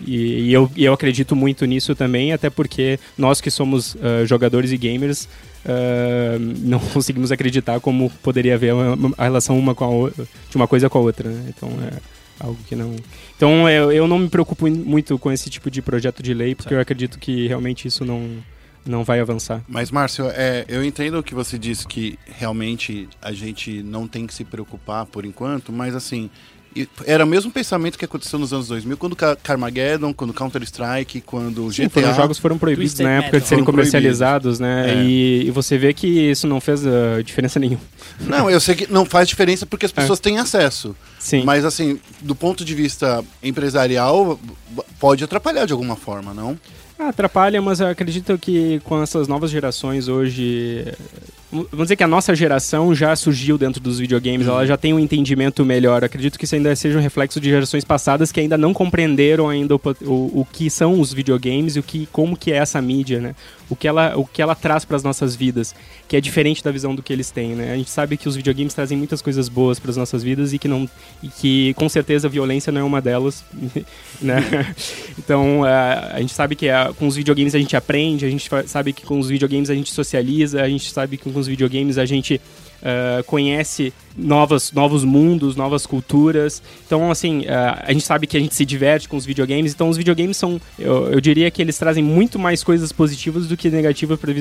E, 0.00 0.16
e 0.48 0.52
eu, 0.54 0.70
e 0.74 0.82
eu 0.86 0.94
acredito 0.94 1.36
muito 1.36 1.66
nisso 1.66 1.94
também, 1.94 2.32
até 2.32 2.48
porque 2.48 2.98
nós 3.18 3.42
que 3.42 3.50
somos 3.50 3.94
ah, 4.00 4.24
jogadores 4.24 4.72
e 4.72 4.78
gamers 4.78 5.28
ah, 5.66 6.38
não 6.60 6.78
conseguimos 6.94 7.30
acreditar 7.30 7.78
como 7.78 8.08
poderia 8.22 8.54
haver 8.54 8.72
uma, 8.72 8.94
uma- 8.94 9.14
a 9.18 9.24
relação 9.24 9.58
uma 9.58 9.74
com 9.74 9.84
a 9.84 9.88
outra, 9.88 10.26
de 10.48 10.56
uma 10.56 10.66
coisa 10.66 10.88
com 10.88 10.96
a 10.96 11.02
outra, 11.02 11.28
né? 11.28 11.52
Então 11.54 11.68
é 11.86 11.98
algo 12.40 12.58
que 12.66 12.74
não. 12.74 12.96
Então 13.36 13.68
eu, 13.68 13.92
eu 13.92 14.08
não 14.08 14.18
me 14.18 14.30
preocupo 14.30 14.66
muito 14.70 15.18
com 15.18 15.30
esse 15.30 15.50
tipo 15.50 15.70
de 15.70 15.82
projeto 15.82 16.22
de 16.22 16.32
lei, 16.32 16.54
porque 16.54 16.72
eu 16.72 16.80
acredito 16.80 17.18
que 17.18 17.46
realmente 17.46 17.86
isso 17.86 18.02
não 18.02 18.30
não 18.84 19.04
vai 19.04 19.20
avançar. 19.20 19.62
Mas, 19.68 19.90
Márcio, 19.90 20.26
é, 20.30 20.64
eu 20.68 20.84
entendo 20.84 21.18
o 21.18 21.22
que 21.22 21.34
você 21.34 21.58
disse 21.58 21.86
que 21.86 22.18
realmente 22.26 23.08
a 23.20 23.32
gente 23.32 23.82
não 23.82 24.06
tem 24.08 24.26
que 24.26 24.34
se 24.34 24.44
preocupar 24.44 25.06
por 25.06 25.24
enquanto, 25.24 25.72
mas 25.72 25.94
assim, 25.94 26.28
era 27.04 27.22
o 27.22 27.26
mesmo 27.28 27.50
pensamento 27.52 27.98
que 27.98 28.04
aconteceu 28.06 28.38
nos 28.38 28.50
anos 28.52 28.68
2000, 28.68 28.96
quando 28.96 29.14
Ca- 29.14 29.36
Carmageddon, 29.36 30.12
quando 30.14 30.32
Counter-Strike, 30.32 31.20
quando 31.20 31.70
Sim, 31.70 31.82
GTA. 31.84 31.90
foram, 31.90 32.10
os 32.10 32.16
jogos 32.16 32.38
foram 32.38 32.58
proibidos 32.58 32.92
Twisted 32.94 33.04
na 33.06 33.12
época 33.16 33.30
de 33.30 33.34
Metal. 33.36 33.48
serem 33.48 33.64
Foram 33.64 33.72
comercializados, 33.76 34.58
né? 34.58 34.90
É. 34.90 35.04
E, 35.04 35.46
e 35.46 35.50
você 35.50 35.76
vê 35.76 35.92
que 35.92 36.06
isso 36.06 36.46
não 36.46 36.60
fez 36.62 36.86
ah, 36.86 37.22
diferença 37.22 37.58
nenhuma. 37.60 37.82
Não, 38.20 38.50
eu 38.50 38.58
sei 38.58 38.74
que 38.74 38.90
não 38.90 39.04
faz 39.04 39.28
diferença 39.28 39.66
porque 39.66 39.84
as 39.84 39.92
pessoas 39.92 40.18
têm 40.18 40.38
acesso. 40.38 40.96
Sim. 41.18 41.44
Mas, 41.44 41.64
assim, 41.66 42.00
do 42.22 42.34
ponto 42.34 42.64
de 42.64 42.74
vista 42.74 43.22
empresarial, 43.42 44.40
pode 44.98 45.22
atrapalhar 45.22 45.66
de 45.66 45.72
alguma 45.72 45.94
forma, 45.94 46.32
não? 46.32 46.58
Atrapalha, 47.08 47.60
mas 47.60 47.80
eu 47.80 47.88
acredito 47.88 48.38
que 48.38 48.80
com 48.80 49.02
essas 49.02 49.28
novas 49.28 49.50
gerações 49.50 50.08
hoje. 50.08 50.84
Vamos 51.52 51.82
dizer 51.84 51.96
que 51.96 52.02
a 52.02 52.08
nossa 52.08 52.34
geração 52.34 52.94
já 52.94 53.14
surgiu 53.14 53.58
dentro 53.58 53.78
dos 53.78 53.98
videogames, 53.98 54.46
ela 54.46 54.66
já 54.66 54.74
tem 54.78 54.94
um 54.94 54.98
entendimento 54.98 55.62
melhor. 55.66 56.02
Acredito 56.02 56.38
que 56.38 56.46
isso 56.46 56.54
ainda 56.54 56.74
seja 56.74 56.98
um 56.98 57.02
reflexo 57.02 57.38
de 57.38 57.50
gerações 57.50 57.84
passadas 57.84 58.32
que 58.32 58.40
ainda 58.40 58.56
não 58.56 58.72
compreenderam 58.72 59.50
ainda 59.50 59.74
o, 59.76 59.80
o, 60.00 60.40
o 60.40 60.46
que 60.50 60.70
são 60.70 60.98
os 60.98 61.12
videogames 61.12 61.76
e 61.76 61.78
o 61.80 61.82
que, 61.82 62.06
como 62.10 62.38
que 62.38 62.50
é 62.52 62.56
essa 62.56 62.80
mídia, 62.80 63.20
né? 63.20 63.34
O 63.68 63.76
que 63.76 63.86
ela, 63.86 64.16
o 64.16 64.24
que 64.26 64.40
ela 64.40 64.54
traz 64.54 64.84
para 64.86 64.96
as 64.96 65.02
nossas 65.02 65.36
vidas, 65.36 65.74
que 66.08 66.16
é 66.16 66.20
diferente 66.22 66.62
da 66.64 66.70
visão 66.70 66.94
do 66.94 67.02
que 67.02 67.12
eles 67.12 67.30
têm, 67.30 67.54
né? 67.54 67.72
A 67.72 67.76
gente 67.76 67.90
sabe 67.90 68.16
que 68.16 68.28
os 68.28 68.36
videogames 68.36 68.72
trazem 68.72 68.96
muitas 68.96 69.20
coisas 69.20 69.48
boas 69.48 69.78
para 69.78 69.90
as 69.90 69.96
nossas 69.96 70.22
vidas 70.22 70.54
e 70.54 70.58
que 70.58 70.68
não 70.68 70.88
e 71.22 71.28
que 71.28 71.74
com 71.74 71.88
certeza 71.88 72.28
a 72.28 72.30
violência 72.30 72.72
não 72.72 72.80
é 72.80 72.84
uma 72.84 73.00
delas, 73.00 73.44
né? 74.20 74.74
Então, 75.18 75.64
a, 75.64 76.12
a 76.14 76.20
gente 76.20 76.32
sabe 76.32 76.54
que 76.56 76.68
a- 76.70 76.92
com 76.98 77.06
os 77.06 77.16
videogames 77.16 77.54
a 77.54 77.58
gente 77.58 77.76
aprende, 77.76 78.24
a 78.24 78.30
gente 78.30 78.48
sabe 78.66 78.92
que 78.94 79.04
com 79.04 79.18
os 79.18 79.28
videogames 79.28 79.68
a 79.70 79.74
gente 79.74 79.92
socializa, 79.92 80.62
a 80.62 80.68
gente 80.68 80.90
sabe 80.90 81.16
que 81.18 81.30
com 81.30 81.41
os 81.42 81.48
videogames 81.48 81.98
a 81.98 82.06
gente 82.06 82.40
ah, 82.84 83.22
conhece 83.26 83.92
novas, 84.16 84.72
novos 84.72 85.04
mundos, 85.04 85.54
novas 85.54 85.86
culturas. 85.86 86.60
Então, 86.84 87.12
assim, 87.12 87.46
ah, 87.46 87.84
a 87.86 87.92
gente 87.92 88.04
sabe 88.04 88.26
que 88.26 88.36
a 88.36 88.40
gente 88.40 88.54
se 88.56 88.64
diverte 88.64 89.08
com 89.08 89.16
os 89.16 89.24
videogames. 89.24 89.72
Então, 89.72 89.88
os 89.88 89.96
videogames 89.96 90.36
são, 90.36 90.60
eu, 90.76 91.12
eu 91.12 91.20
diria 91.20 91.48
que 91.50 91.62
eles 91.62 91.78
trazem 91.78 92.02
muito 92.02 92.40
mais 92.40 92.64
coisas 92.64 92.90
positivas 92.90 93.46
do 93.46 93.56
que 93.56 93.70
negativas 93.70 94.18
para 94.18 94.32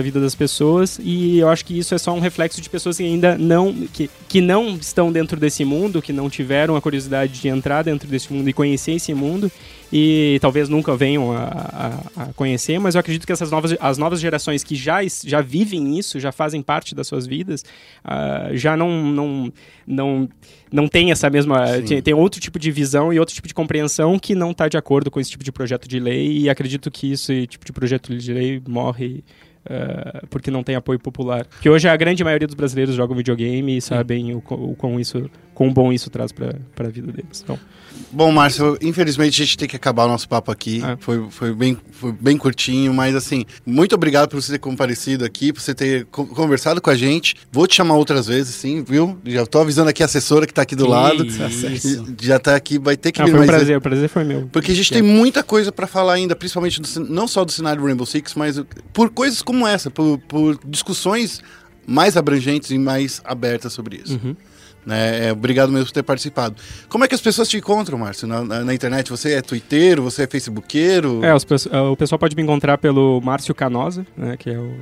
a 0.00 0.02
vida 0.02 0.20
das 0.20 0.34
pessoas. 0.34 1.00
E 1.02 1.38
eu 1.38 1.48
acho 1.48 1.64
que 1.64 1.78
isso 1.78 1.94
é 1.94 1.98
só 1.98 2.12
um 2.12 2.20
reflexo 2.20 2.60
de 2.60 2.68
pessoas 2.68 2.98
que 2.98 3.02
ainda 3.02 3.38
não, 3.38 3.72
que, 3.92 4.10
que 4.28 4.42
não 4.42 4.76
estão 4.76 5.10
dentro 5.10 5.40
desse 5.40 5.64
mundo, 5.64 6.02
que 6.02 6.12
não 6.12 6.28
tiveram 6.28 6.76
a 6.76 6.82
curiosidade 6.82 7.40
de 7.40 7.48
entrar 7.48 7.82
dentro 7.82 8.06
desse 8.06 8.30
mundo 8.30 8.48
e 8.48 8.52
conhecer 8.52 8.92
esse 8.92 9.14
mundo 9.14 9.50
e 9.92 10.38
talvez 10.40 10.68
nunca 10.68 10.94
venham 10.96 11.32
a, 11.32 11.44
a- 12.16 12.22
a 12.24 12.32
conhecer, 12.34 12.78
mas 12.78 12.94
eu 12.94 13.00
acredito 13.00 13.26
que 13.26 13.32
essas 13.32 13.50
novas, 13.50 13.76
as 13.80 13.98
novas 13.98 14.20
gerações 14.20 14.62
que 14.62 14.74
já, 14.76 15.00
já 15.24 15.40
vivem 15.40 15.98
isso, 15.98 16.20
já 16.20 16.30
fazem 16.32 16.62
parte 16.62 16.94
das 16.94 17.06
suas 17.08 17.26
vidas, 17.26 17.64
ah, 18.04 18.50
já 18.52 18.76
não, 18.76 18.90
não, 19.10 19.52
não, 19.86 20.28
não 20.72 20.88
tem 20.88 21.10
essa 21.10 21.28
mesma. 21.28 21.66
Sim. 21.66 21.82
Tem, 21.84 22.02
tem 22.02 22.14
outro 22.14 22.40
tipo 22.40 22.58
de 22.58 22.70
visão 22.70 23.12
e 23.12 23.18
outro 23.18 23.34
tipo 23.34 23.48
de 23.48 23.54
compreensão 23.54 24.18
que 24.18 24.34
não 24.34 24.52
está 24.52 24.68
de 24.68 24.76
acordo 24.76 25.10
com 25.10 25.18
esse 25.20 25.30
tipo 25.30 25.42
de 25.42 25.50
projeto 25.50 25.88
de 25.88 25.98
lei, 25.98 26.38
e 26.38 26.48
acredito 26.48 26.90
que 26.90 27.12
esse 27.12 27.46
tipo 27.46 27.64
de 27.64 27.72
projeto 27.72 28.16
de 28.16 28.32
lei 28.32 28.62
morre. 28.68 29.24
ah, 29.68 30.22
porque 30.30 30.50
não 30.50 30.62
tem 30.62 30.74
apoio 30.76 30.98
popular. 30.98 31.46
Que 31.60 31.68
hoje 31.68 31.88
a 31.88 31.96
grande 31.96 32.22
maioria 32.24 32.46
dos 32.46 32.54
brasileiros 32.54 32.94
jogam 32.94 33.16
videogame 33.16 33.76
e 33.76 33.80
sabem 33.80 34.34
o, 34.34 34.40
qu- 34.40 34.54
o 34.54 34.74
quão 34.76 34.98
isso, 35.00 35.28
quão 35.52 35.72
bom 35.72 35.92
isso 35.92 36.08
traz 36.10 36.30
para 36.32 36.56
a 36.78 36.88
vida 36.88 37.10
deles. 37.12 37.42
Então, 37.42 37.58
Bom, 38.12 38.32
Márcio, 38.32 38.76
infelizmente 38.82 39.40
a 39.40 39.44
gente 39.44 39.56
tem 39.58 39.68
que 39.68 39.76
acabar 39.76 40.04
o 40.04 40.08
nosso 40.08 40.28
papo 40.28 40.50
aqui. 40.50 40.80
Ah. 40.82 40.96
Foi, 41.00 41.26
foi, 41.30 41.54
bem, 41.54 41.76
foi 41.92 42.12
bem 42.12 42.36
curtinho, 42.36 42.92
mas 42.92 43.14
assim, 43.14 43.44
muito 43.64 43.94
obrigado 43.94 44.28
por 44.28 44.40
você 44.40 44.52
ter 44.52 44.58
comparecido 44.58 45.24
aqui, 45.24 45.52
por 45.52 45.60
você 45.60 45.74
ter 45.74 46.06
co- 46.06 46.26
conversado 46.26 46.80
com 46.80 46.90
a 46.90 46.96
gente. 46.96 47.36
Vou 47.52 47.66
te 47.66 47.74
chamar 47.76 47.94
outras 47.94 48.26
vezes, 48.26 48.54
sim, 48.54 48.82
viu? 48.82 49.18
Já 49.24 49.46
tô 49.46 49.60
avisando 49.60 49.90
aqui 49.90 50.02
a 50.02 50.06
assessora 50.06 50.46
que 50.46 50.52
tá 50.54 50.62
aqui 50.62 50.74
do 50.74 50.84
Que 50.84 50.90
lado. 50.90 51.26
isso. 51.26 52.04
Já 52.20 52.38
tá 52.38 52.56
aqui, 52.56 52.78
vai 52.78 52.96
ter 52.96 53.12
que 53.12 53.22
ah, 53.22 53.24
vir 53.24 53.32
foi 53.32 53.40
um 53.40 53.46
prazer, 53.46 53.76
o 53.76 53.80
prazer 53.80 54.08
foi 54.08 54.24
meu. 54.24 54.48
Porque 54.52 54.72
a 54.72 54.74
gente 54.74 54.92
tem 54.92 55.02
muita 55.02 55.42
coisa 55.42 55.70
pra 55.70 55.86
falar 55.86 56.14
ainda, 56.14 56.34
principalmente 56.34 56.80
do 56.80 56.88
não 57.08 57.28
só 57.28 57.44
do 57.44 57.52
cenário 57.52 57.84
Rainbow 57.84 58.06
Six, 58.06 58.34
mas 58.34 58.60
por 58.92 59.10
coisas 59.10 59.42
como 59.42 59.66
essa, 59.66 59.90
por, 59.90 60.18
por 60.28 60.58
discussões 60.66 61.40
mais 61.86 62.16
abrangentes 62.16 62.70
e 62.70 62.78
mais 62.78 63.20
abertas 63.24 63.72
sobre 63.72 64.00
isso. 64.04 64.20
Uhum. 64.22 64.36
Né? 64.84 65.28
É, 65.28 65.32
obrigado 65.32 65.70
mesmo 65.70 65.86
por 65.86 65.92
ter 65.92 66.02
participado. 66.02 66.56
Como 66.88 67.04
é 67.04 67.08
que 67.08 67.14
as 67.14 67.20
pessoas 67.20 67.48
te 67.48 67.58
encontram, 67.58 67.98
Márcio, 67.98 68.26
na, 68.26 68.42
na- 68.42 68.64
na 68.64 68.74
internet? 68.74 69.10
Você 69.10 69.34
é 69.34 69.42
twitteiro, 69.42 70.02
você 70.02 70.22
é 70.22 70.26
facebookeiro? 70.26 71.22
É, 71.24 71.34
os 71.34 71.44
ah, 71.70 71.82
o 71.90 71.96
pessoal 71.96 72.18
pode 72.18 72.34
me 72.34 72.42
encontrar 72.42 72.78
pelo 72.78 73.20
Márcio 73.20 73.54
Canosa, 73.54 74.06
né, 74.16 74.36
que 74.38 74.48
é 74.48 74.58
o 74.58 74.74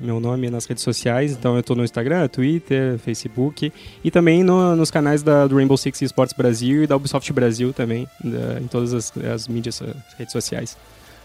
meu 0.00 0.20
nome 0.20 0.50
nas 0.50 0.66
redes 0.66 0.84
sociais. 0.84 1.32
Então 1.32 1.56
eu 1.56 1.62
tô 1.62 1.74
no 1.74 1.82
Instagram, 1.84 2.28
Twitter, 2.28 2.98
Facebook 2.98 3.72
e 4.04 4.10
também 4.10 4.44
no- 4.44 4.76
nos 4.76 4.90
canais 4.90 5.22
da, 5.22 5.46
do 5.46 5.56
Rainbow 5.56 5.76
Six 5.78 6.02
Esports 6.02 6.34
Brasil 6.36 6.82
e 6.84 6.86
da 6.86 6.94
Ubisoft 6.96 7.32
Brasil 7.32 7.72
também, 7.72 8.06
da- 8.22 8.60
em 8.60 8.66
todas 8.66 8.92
as, 8.92 9.12
as 9.32 9.48
mídias, 9.48 9.80
as 9.80 10.18
redes 10.18 10.32
sociais. 10.32 10.76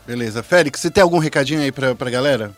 Beleza. 0.08 0.42
Félix, 0.42 0.80
você 0.80 0.90
tem 0.90 1.04
algum 1.04 1.20
recadinho 1.20 1.60
aí 1.62 1.72
pra, 1.72 1.94
pra 1.94 2.10
galera? 2.10 2.52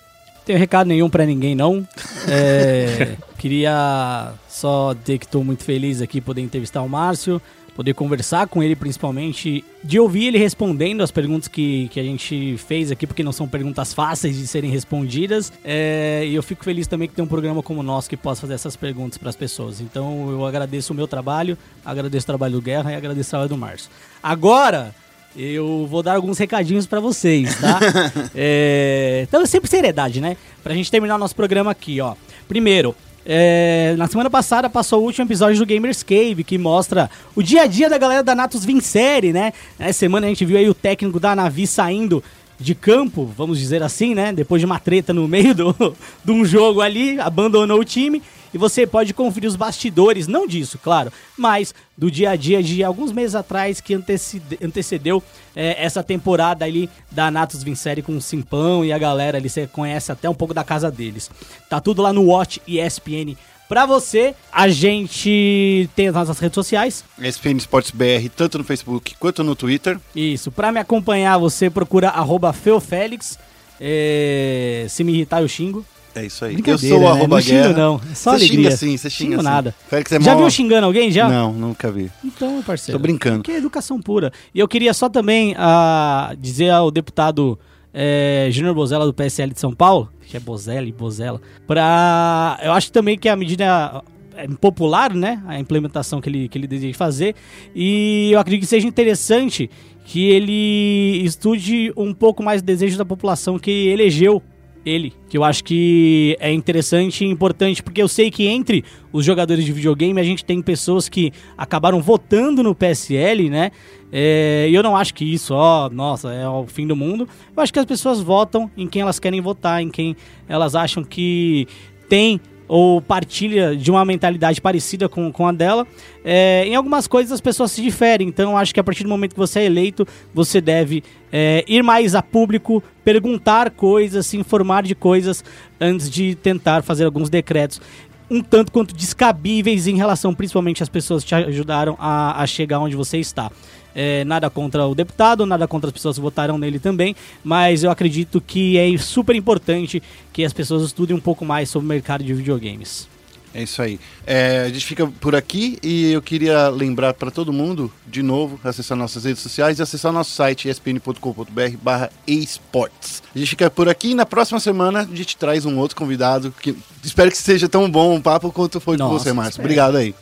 Tenho 0.45 0.60
recado 0.60 0.88
nenhum 0.88 1.10
pra 1.10 1.26
ninguém, 1.26 1.56
não. 1.56 1.88
É, 2.28 3.15
queria 3.40 4.34
só 4.48 4.94
dizer 4.94 5.18
que 5.18 5.26
estou 5.26 5.44
muito 5.44 5.64
feliz 5.64 6.02
aqui 6.02 6.20
poder 6.20 6.41
entrevistar 6.41 6.82
o 6.82 6.90
Márcio, 6.90 7.41
poder 7.76 7.94
conversar 7.94 8.48
com 8.48 8.61
ele 8.61 8.76
principalmente, 8.76 9.64
de 9.84 9.99
ouvir 9.99 10.28
ele 10.28 10.38
respondendo 10.38 11.02
as 11.02 11.11
perguntas 11.11 11.48
que, 11.48 11.88
que 11.90 11.99
a 11.99 12.03
gente 12.03 12.56
fez 12.57 12.91
aqui, 12.91 13.07
porque 13.07 13.24
não 13.24 13.32
são 13.32 13.48
perguntas 13.48 13.94
fáceis 13.94 14.38
de 14.38 14.45
serem 14.48 14.70
respondidas. 14.70 15.52
É, 15.64 16.24
e 16.26 16.36
eu 16.36 16.44
fico 16.44 16.64
feliz 16.64 16.88
também 16.88 17.07
que 17.07 17.15
tem 17.15 17.24
um 17.24 17.28
programa 17.28 17.64
como 17.64 17.80
o 17.80 17.84
nosso 17.84 18.10
que 18.10 18.18
possa 18.18 18.41
fazer 18.41 18.53
essas 18.53 18.76
perguntas 18.76 19.18
para 19.18 19.30
as 19.30 19.36
pessoas. 19.36 19.82
Então 19.82 20.30
eu 20.30 20.45
agradeço 20.45 20.94
o 20.94 20.95
meu 20.95 21.07
trabalho, 21.07 21.57
agradeço 21.86 22.26
o 22.26 22.28
trabalho 22.28 22.53
do 22.53 22.61
Guerra 22.61 22.91
e 22.91 22.95
agradeço 22.95 23.30
o 23.30 23.32
trabalho 23.32 23.49
do 23.49 23.57
Márcio. 23.57 23.90
Agora, 24.22 24.94
eu 25.35 25.88
vou 25.89 26.03
dar 26.03 26.15
alguns 26.15 26.38
recadinhos 26.38 26.85
pra 26.85 26.99
vocês, 26.99 27.60
tá? 27.60 27.80
É, 28.35 29.26
Então, 29.27 29.45
sempre 29.45 29.69
seriedade, 29.69 30.22
né? 30.22 30.38
Pra 30.64 30.73
gente 30.73 30.91
terminar 30.91 31.15
o 31.15 31.19
nosso 31.19 31.35
programa 31.35 31.72
aqui, 31.72 31.99
ó. 31.99 32.15
Primeiro, 32.47 32.95
é, 33.26 33.95
na 33.97 34.07
semana 34.07 34.30
passada 34.30 34.69
passou 34.69 35.01
o 35.01 35.05
último 35.05 35.26
episódio 35.26 35.57
do 35.57 35.65
Gamers 35.65 36.03
Cave, 36.03 36.43
que 36.43 36.57
mostra 36.57 37.10
o 37.35 37.41
dia 37.41 37.64
a 37.64 37.68
dia 37.68 37.89
da 37.89 37.97
galera 37.97 38.22
da 38.23 38.35
Natus 38.35 38.65
Vincere, 38.65 39.31
né? 39.31 39.53
Essa 39.80 39.99
semana 39.99 40.26
a 40.27 40.30
gente 40.30 40.45
viu 40.45 40.57
aí 40.57 40.69
o 40.69 40.73
técnico 40.73 41.19
da 41.19 41.35
Navi 41.35 41.65
saindo 41.65 42.23
de 42.60 42.76
campo, 42.76 43.26
vamos 43.35 43.60
dizer 43.60 43.81
assim, 43.81 44.14
né? 44.14 44.31
Depois 44.31 44.61
de 44.61 44.65
uma 44.65 44.80
treta 44.80 45.14
no 45.14 45.27
meio 45.27 45.55
do, 45.55 45.73
de 46.23 46.31
um 46.31 46.45
jogo 46.45 46.81
ali, 46.81 47.19
abandonou 47.19 47.80
o 47.80 47.85
time. 47.85 48.22
E 48.53 48.57
você 48.57 48.85
pode 48.85 49.13
conferir 49.13 49.49
os 49.49 49.55
bastidores, 49.55 50.27
não 50.27 50.45
disso, 50.45 50.77
claro, 50.77 51.11
mas 51.38 51.73
do 51.97 52.11
dia 52.11 52.30
a 52.31 52.35
dia 52.35 52.61
de 52.61 52.84
alguns 52.84 53.11
meses 53.11 53.34
atrás 53.35 53.81
que 53.81 53.93
antecede- 53.95 54.59
antecedeu 54.63 55.23
é, 55.55 55.84
essa 55.84 56.03
temporada 56.03 56.63
ali 56.63 56.89
da 57.09 57.31
Natus 57.31 57.63
Vincere 57.63 58.01
com 58.01 58.15
o 58.15 58.21
Simpão 58.21 58.85
e 58.85 58.93
a 58.93 58.97
galera 58.97 59.38
ali, 59.38 59.49
você 59.49 59.65
conhece 59.67 60.11
até 60.11 60.30
um 60.30 60.35
pouco 60.35 60.53
da 60.53 60.63
casa 60.63 60.91
deles. 60.91 61.31
Tá 61.69 61.80
tudo 61.81 62.01
lá 62.01 62.13
no 62.13 62.25
Watch 62.25 62.61
ESPN 62.67 63.35
pra 63.67 63.85
você. 63.88 64.35
A 64.51 64.67
gente 64.67 65.89
tem 65.95 66.07
as 66.09 66.13
nossas 66.13 66.38
redes 66.38 66.53
sociais. 66.55 67.03
ESPN 67.19 67.57
Esportes 67.57 67.91
BR, 67.91 68.30
tanto 68.35 68.57
no 68.59 68.63
Facebook 68.63 69.15
quanto 69.19 69.43
no 69.43 69.55
Twitter. 69.55 69.99
Isso, 70.15 70.51
pra 70.51 70.71
me 70.71 70.80
acompanhar 70.80 71.38
você 71.39 71.69
procura 71.69 72.09
arroba 72.09 72.53
Feofélix. 72.53 73.39
É, 73.80 74.85
se 74.89 75.03
me 75.03 75.11
irritar 75.13 75.41
eu 75.41 75.47
xingo. 75.47 75.84
É 76.15 76.26
isso 76.26 76.45
aí. 76.45 76.57
Eu 76.65 76.77
sou 76.77 76.98
o 76.98 77.02
né? 77.02 77.07
arroba 77.07 77.35
Não 77.35 77.41
xingo 77.41 77.69
não, 77.69 78.02
é 78.11 78.14
só 78.14 78.31
você 78.31 78.45
alegria. 78.45 78.72
xinga 78.72 78.77
sim, 78.77 78.98
você 78.98 79.10
xinga 79.10 79.31
Xingo 79.31 79.44
nada. 79.44 79.76
É 79.91 80.19
Já 80.19 80.35
viu 80.35 80.49
xingando 80.49 80.85
alguém 80.85 81.11
já? 81.11 81.27
Não, 81.27 81.52
nunca 81.52 81.91
vi. 81.91 82.11
Então, 82.23 82.61
parceiro. 82.61 82.99
Tô 82.99 83.02
brincando. 83.02 83.44
Que 83.44 83.52
é 83.52 83.57
educação 83.57 83.99
pura. 84.02 84.31
E 84.53 84.60
eu 84.60 84.68
queria 84.68 84.94
só 84.94 85.10
também 85.10 85.56
ah, 85.57 86.35
dizer 86.40 86.69
ao 86.69 86.91
deputado 86.91 87.57
eh, 87.94 88.48
Júnior 88.52 88.76
Bozella 88.76 89.06
do 89.06 89.14
PSL 89.14 89.53
de 89.53 89.60
São 89.60 89.73
Paulo, 89.73 90.10
que 90.27 90.38
é 90.38 90.40
Bozelli, 90.40 90.91
Bozella, 90.91 91.41
pra. 91.68 92.60
Eu 92.64 92.72
acho 92.73 92.91
também 92.91 93.18
que 93.18 93.30
a 93.30 93.35
medida 93.35 94.03
é 94.35 94.45
impopular, 94.45 95.14
né? 95.14 95.41
A 95.48 95.60
implementação 95.60 96.19
que 96.19 96.30
ele, 96.30 96.48
que 96.48 96.57
ele 96.57 96.68
deseja 96.68 96.98
fazer. 96.98 97.35
E 97.76 98.30
eu 98.31 98.40
acredito 98.40 98.61
que 98.61 98.68
seja 98.68 98.88
interessante 98.88 99.69
que 100.06 100.30
ele 100.30 101.22
estude 101.23 101.94
um 101.95 102.14
pouco 102.14 102.44
mais 102.44 102.61
o 102.61 102.64
desejo 102.64 102.98
da 102.98 103.06
população 103.06 103.57
que 103.57 103.88
elegeu 103.88 104.41
ele, 104.85 105.14
que 105.30 105.38
eu 105.38 105.43
acho 105.43 105.64
que 105.64 106.35
é 106.39 106.51
interessante 106.51 107.23
e 107.23 107.27
importante, 107.27 107.81
porque 107.81 108.01
eu 108.01 108.07
sei 108.07 108.30
que 108.30 108.47
entre 108.47 108.84
os 109.11 109.23
jogadores 109.26 109.64
de 109.64 109.72
videogame 109.72 110.19
a 110.19 110.23
gente 110.23 110.43
tem 110.43 110.61
pessoas 110.61 111.07
que 111.07 111.31
acabaram 111.57 112.01
votando 112.01 112.61
no 112.61 112.76
PSL, 112.76 113.49
né? 113.49 113.72
É, 114.11 114.68
E 114.69 114.76
eu 114.76 114.84
não 114.84 114.95
acho 114.95 115.14
que 115.14 115.26
isso, 115.26 115.53
ó, 115.53 115.89
nossa, 115.89 116.31
é 116.34 116.47
o 116.47 116.68
fim 116.68 116.85
do 116.85 116.95
mundo. 116.95 117.27
Eu 117.55 117.64
acho 117.64 117.73
que 117.73 117.80
as 117.80 117.85
pessoas 117.85 118.22
votam 118.22 118.69
em 118.77 118.88
quem 118.88 119.01
elas 119.01 119.19
querem 119.19 119.41
votar, 119.41 119.81
em 119.81 119.89
quem 119.89 120.15
elas 120.47 120.76
acham 120.76 121.03
que 121.03 121.68
tem 122.07 122.39
ou 122.68 123.02
partilha 123.02 123.76
de 123.76 123.91
uma 123.91 124.03
mentalidade 124.06 124.61
parecida 124.61 125.10
com, 125.10 125.31
com 125.31 125.48
a 125.48 125.52
dela. 125.52 125.85
É, 126.23 126.65
em 126.65 126.76
algumas 126.76 127.07
coisas 127.07 127.31
as 127.31 127.41
pessoas 127.41 127.72
se 127.72 127.81
diferem, 127.81 128.27
então 128.27 128.57
acho 128.57 128.73
que 128.73 128.80
a 128.80 128.84
partir 128.84 129.03
do 129.03 129.10
momento 129.10 129.34
que 129.34 129.40
você 129.40 129.60
é 129.60 129.65
eleito, 129.65 130.07
você 130.34 130.61
deve 130.61 131.03
é, 131.31 131.64
ir 131.68 131.84
mais 131.84 132.15
a 132.15 132.22
público, 132.22 132.81
perguntar 133.03 133.72
coisas, 133.72 134.26
se 134.26 134.38
informar 134.38 134.84
de 134.84 134.95
coisas 134.95 135.44
antes 135.80 136.10
de 136.10 136.35
tentar 136.35 136.84
fazer 136.84 137.06
alguns 137.06 137.30
decretos 137.30 137.81
um 138.30 138.41
tanto 138.41 138.72
quanto 138.72 138.95
descabíveis 138.95 139.85
em 139.85 139.95
relação 139.95 140.34
principalmente 140.34 140.81
às 140.81 140.90
pessoas 140.90 141.23
que 141.23 141.30
te 141.30 141.35
ajudaram 141.35 141.95
a, 141.99 142.41
a 142.41 142.48
chegar 142.48 142.80
onde 142.80 142.95
você 142.95 143.19
está. 143.19 143.52
É, 143.95 144.24
nada 144.24 144.49
contra 144.49 144.86
o 144.88 144.95
deputado, 144.95 145.45
nada 145.45 145.68
contra 145.68 145.90
as 145.90 145.94
pessoas 145.94 146.15
que 146.15 146.22
votaram 146.22 146.57
nele 146.57 146.80
também, 146.80 147.15
mas 147.44 147.84
eu 147.84 147.91
acredito 147.91 148.41
que 148.41 148.78
é 148.78 148.98
super 148.98 149.36
importante 149.36 150.02
que 150.32 150.44
as 150.44 150.52
pessoas 150.52 150.84
estudem 150.84 151.15
um 151.15 151.20
pouco 151.20 151.45
mais 151.45 151.70
sobre 151.70 151.86
o 151.86 151.90
mercado 151.90 152.24
de 152.24 152.34
videogames. 152.34 153.12
É 153.53 153.61
isso 153.61 153.81
aí. 153.81 153.99
É, 154.25 154.63
a 154.65 154.69
gente 154.69 154.85
fica 154.85 155.05
por 155.05 155.35
aqui 155.35 155.77
e 155.84 156.11
eu 156.11 156.21
queria 156.21 156.69
lembrar 156.69 157.13
para 157.13 157.30
todo 157.30 157.53
mundo, 157.53 157.91
de 158.07 158.23
novo, 158.23 158.59
acessar 158.63 158.97
nossas 158.97 159.25
redes 159.25 159.41
sociais 159.41 159.80
e 159.80 159.81
acessar 159.81 160.11
nosso 160.11 160.31
site 160.31 160.67
espn.com.br 160.67 161.77
barra 161.81 162.09
esportes. 162.25 163.21
A 163.34 163.38
gente 163.38 163.49
fica 163.49 163.69
por 163.69 163.88
aqui 163.88 164.11
e 164.11 164.15
na 164.15 164.25
próxima 164.25 164.59
semana 164.59 165.01
a 165.01 165.15
gente 165.15 165.38
traz 165.38 165.65
um 165.65 165.77
outro 165.77 165.95
convidado 165.95 166.53
que 166.61 166.75
espero 167.03 167.30
que 167.30 167.38
seja 167.38 167.69
tão 167.69 167.89
bom 167.89 168.15
um 168.15 168.21
papo 168.21 168.51
quanto 168.51 168.80
foi 168.80 168.97
com 168.97 169.03
Nossa, 169.03 169.25
você, 169.25 169.34
Márcio. 169.34 169.61
Obrigado 169.61 169.97
aí. 169.97 170.15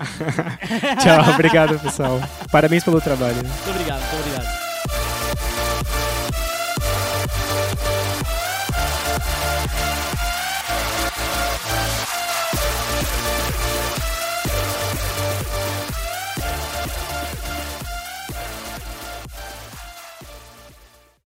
Tchau, 1.01 1.33
obrigado, 1.33 1.79
pessoal. 1.79 2.21
Parabéns 2.51 2.83
pelo 2.83 2.99
trabalho. 2.99 3.35
Muito 3.35 3.69
obrigado, 3.69 4.01
muito 4.01 4.27
obrigado. 4.27 4.60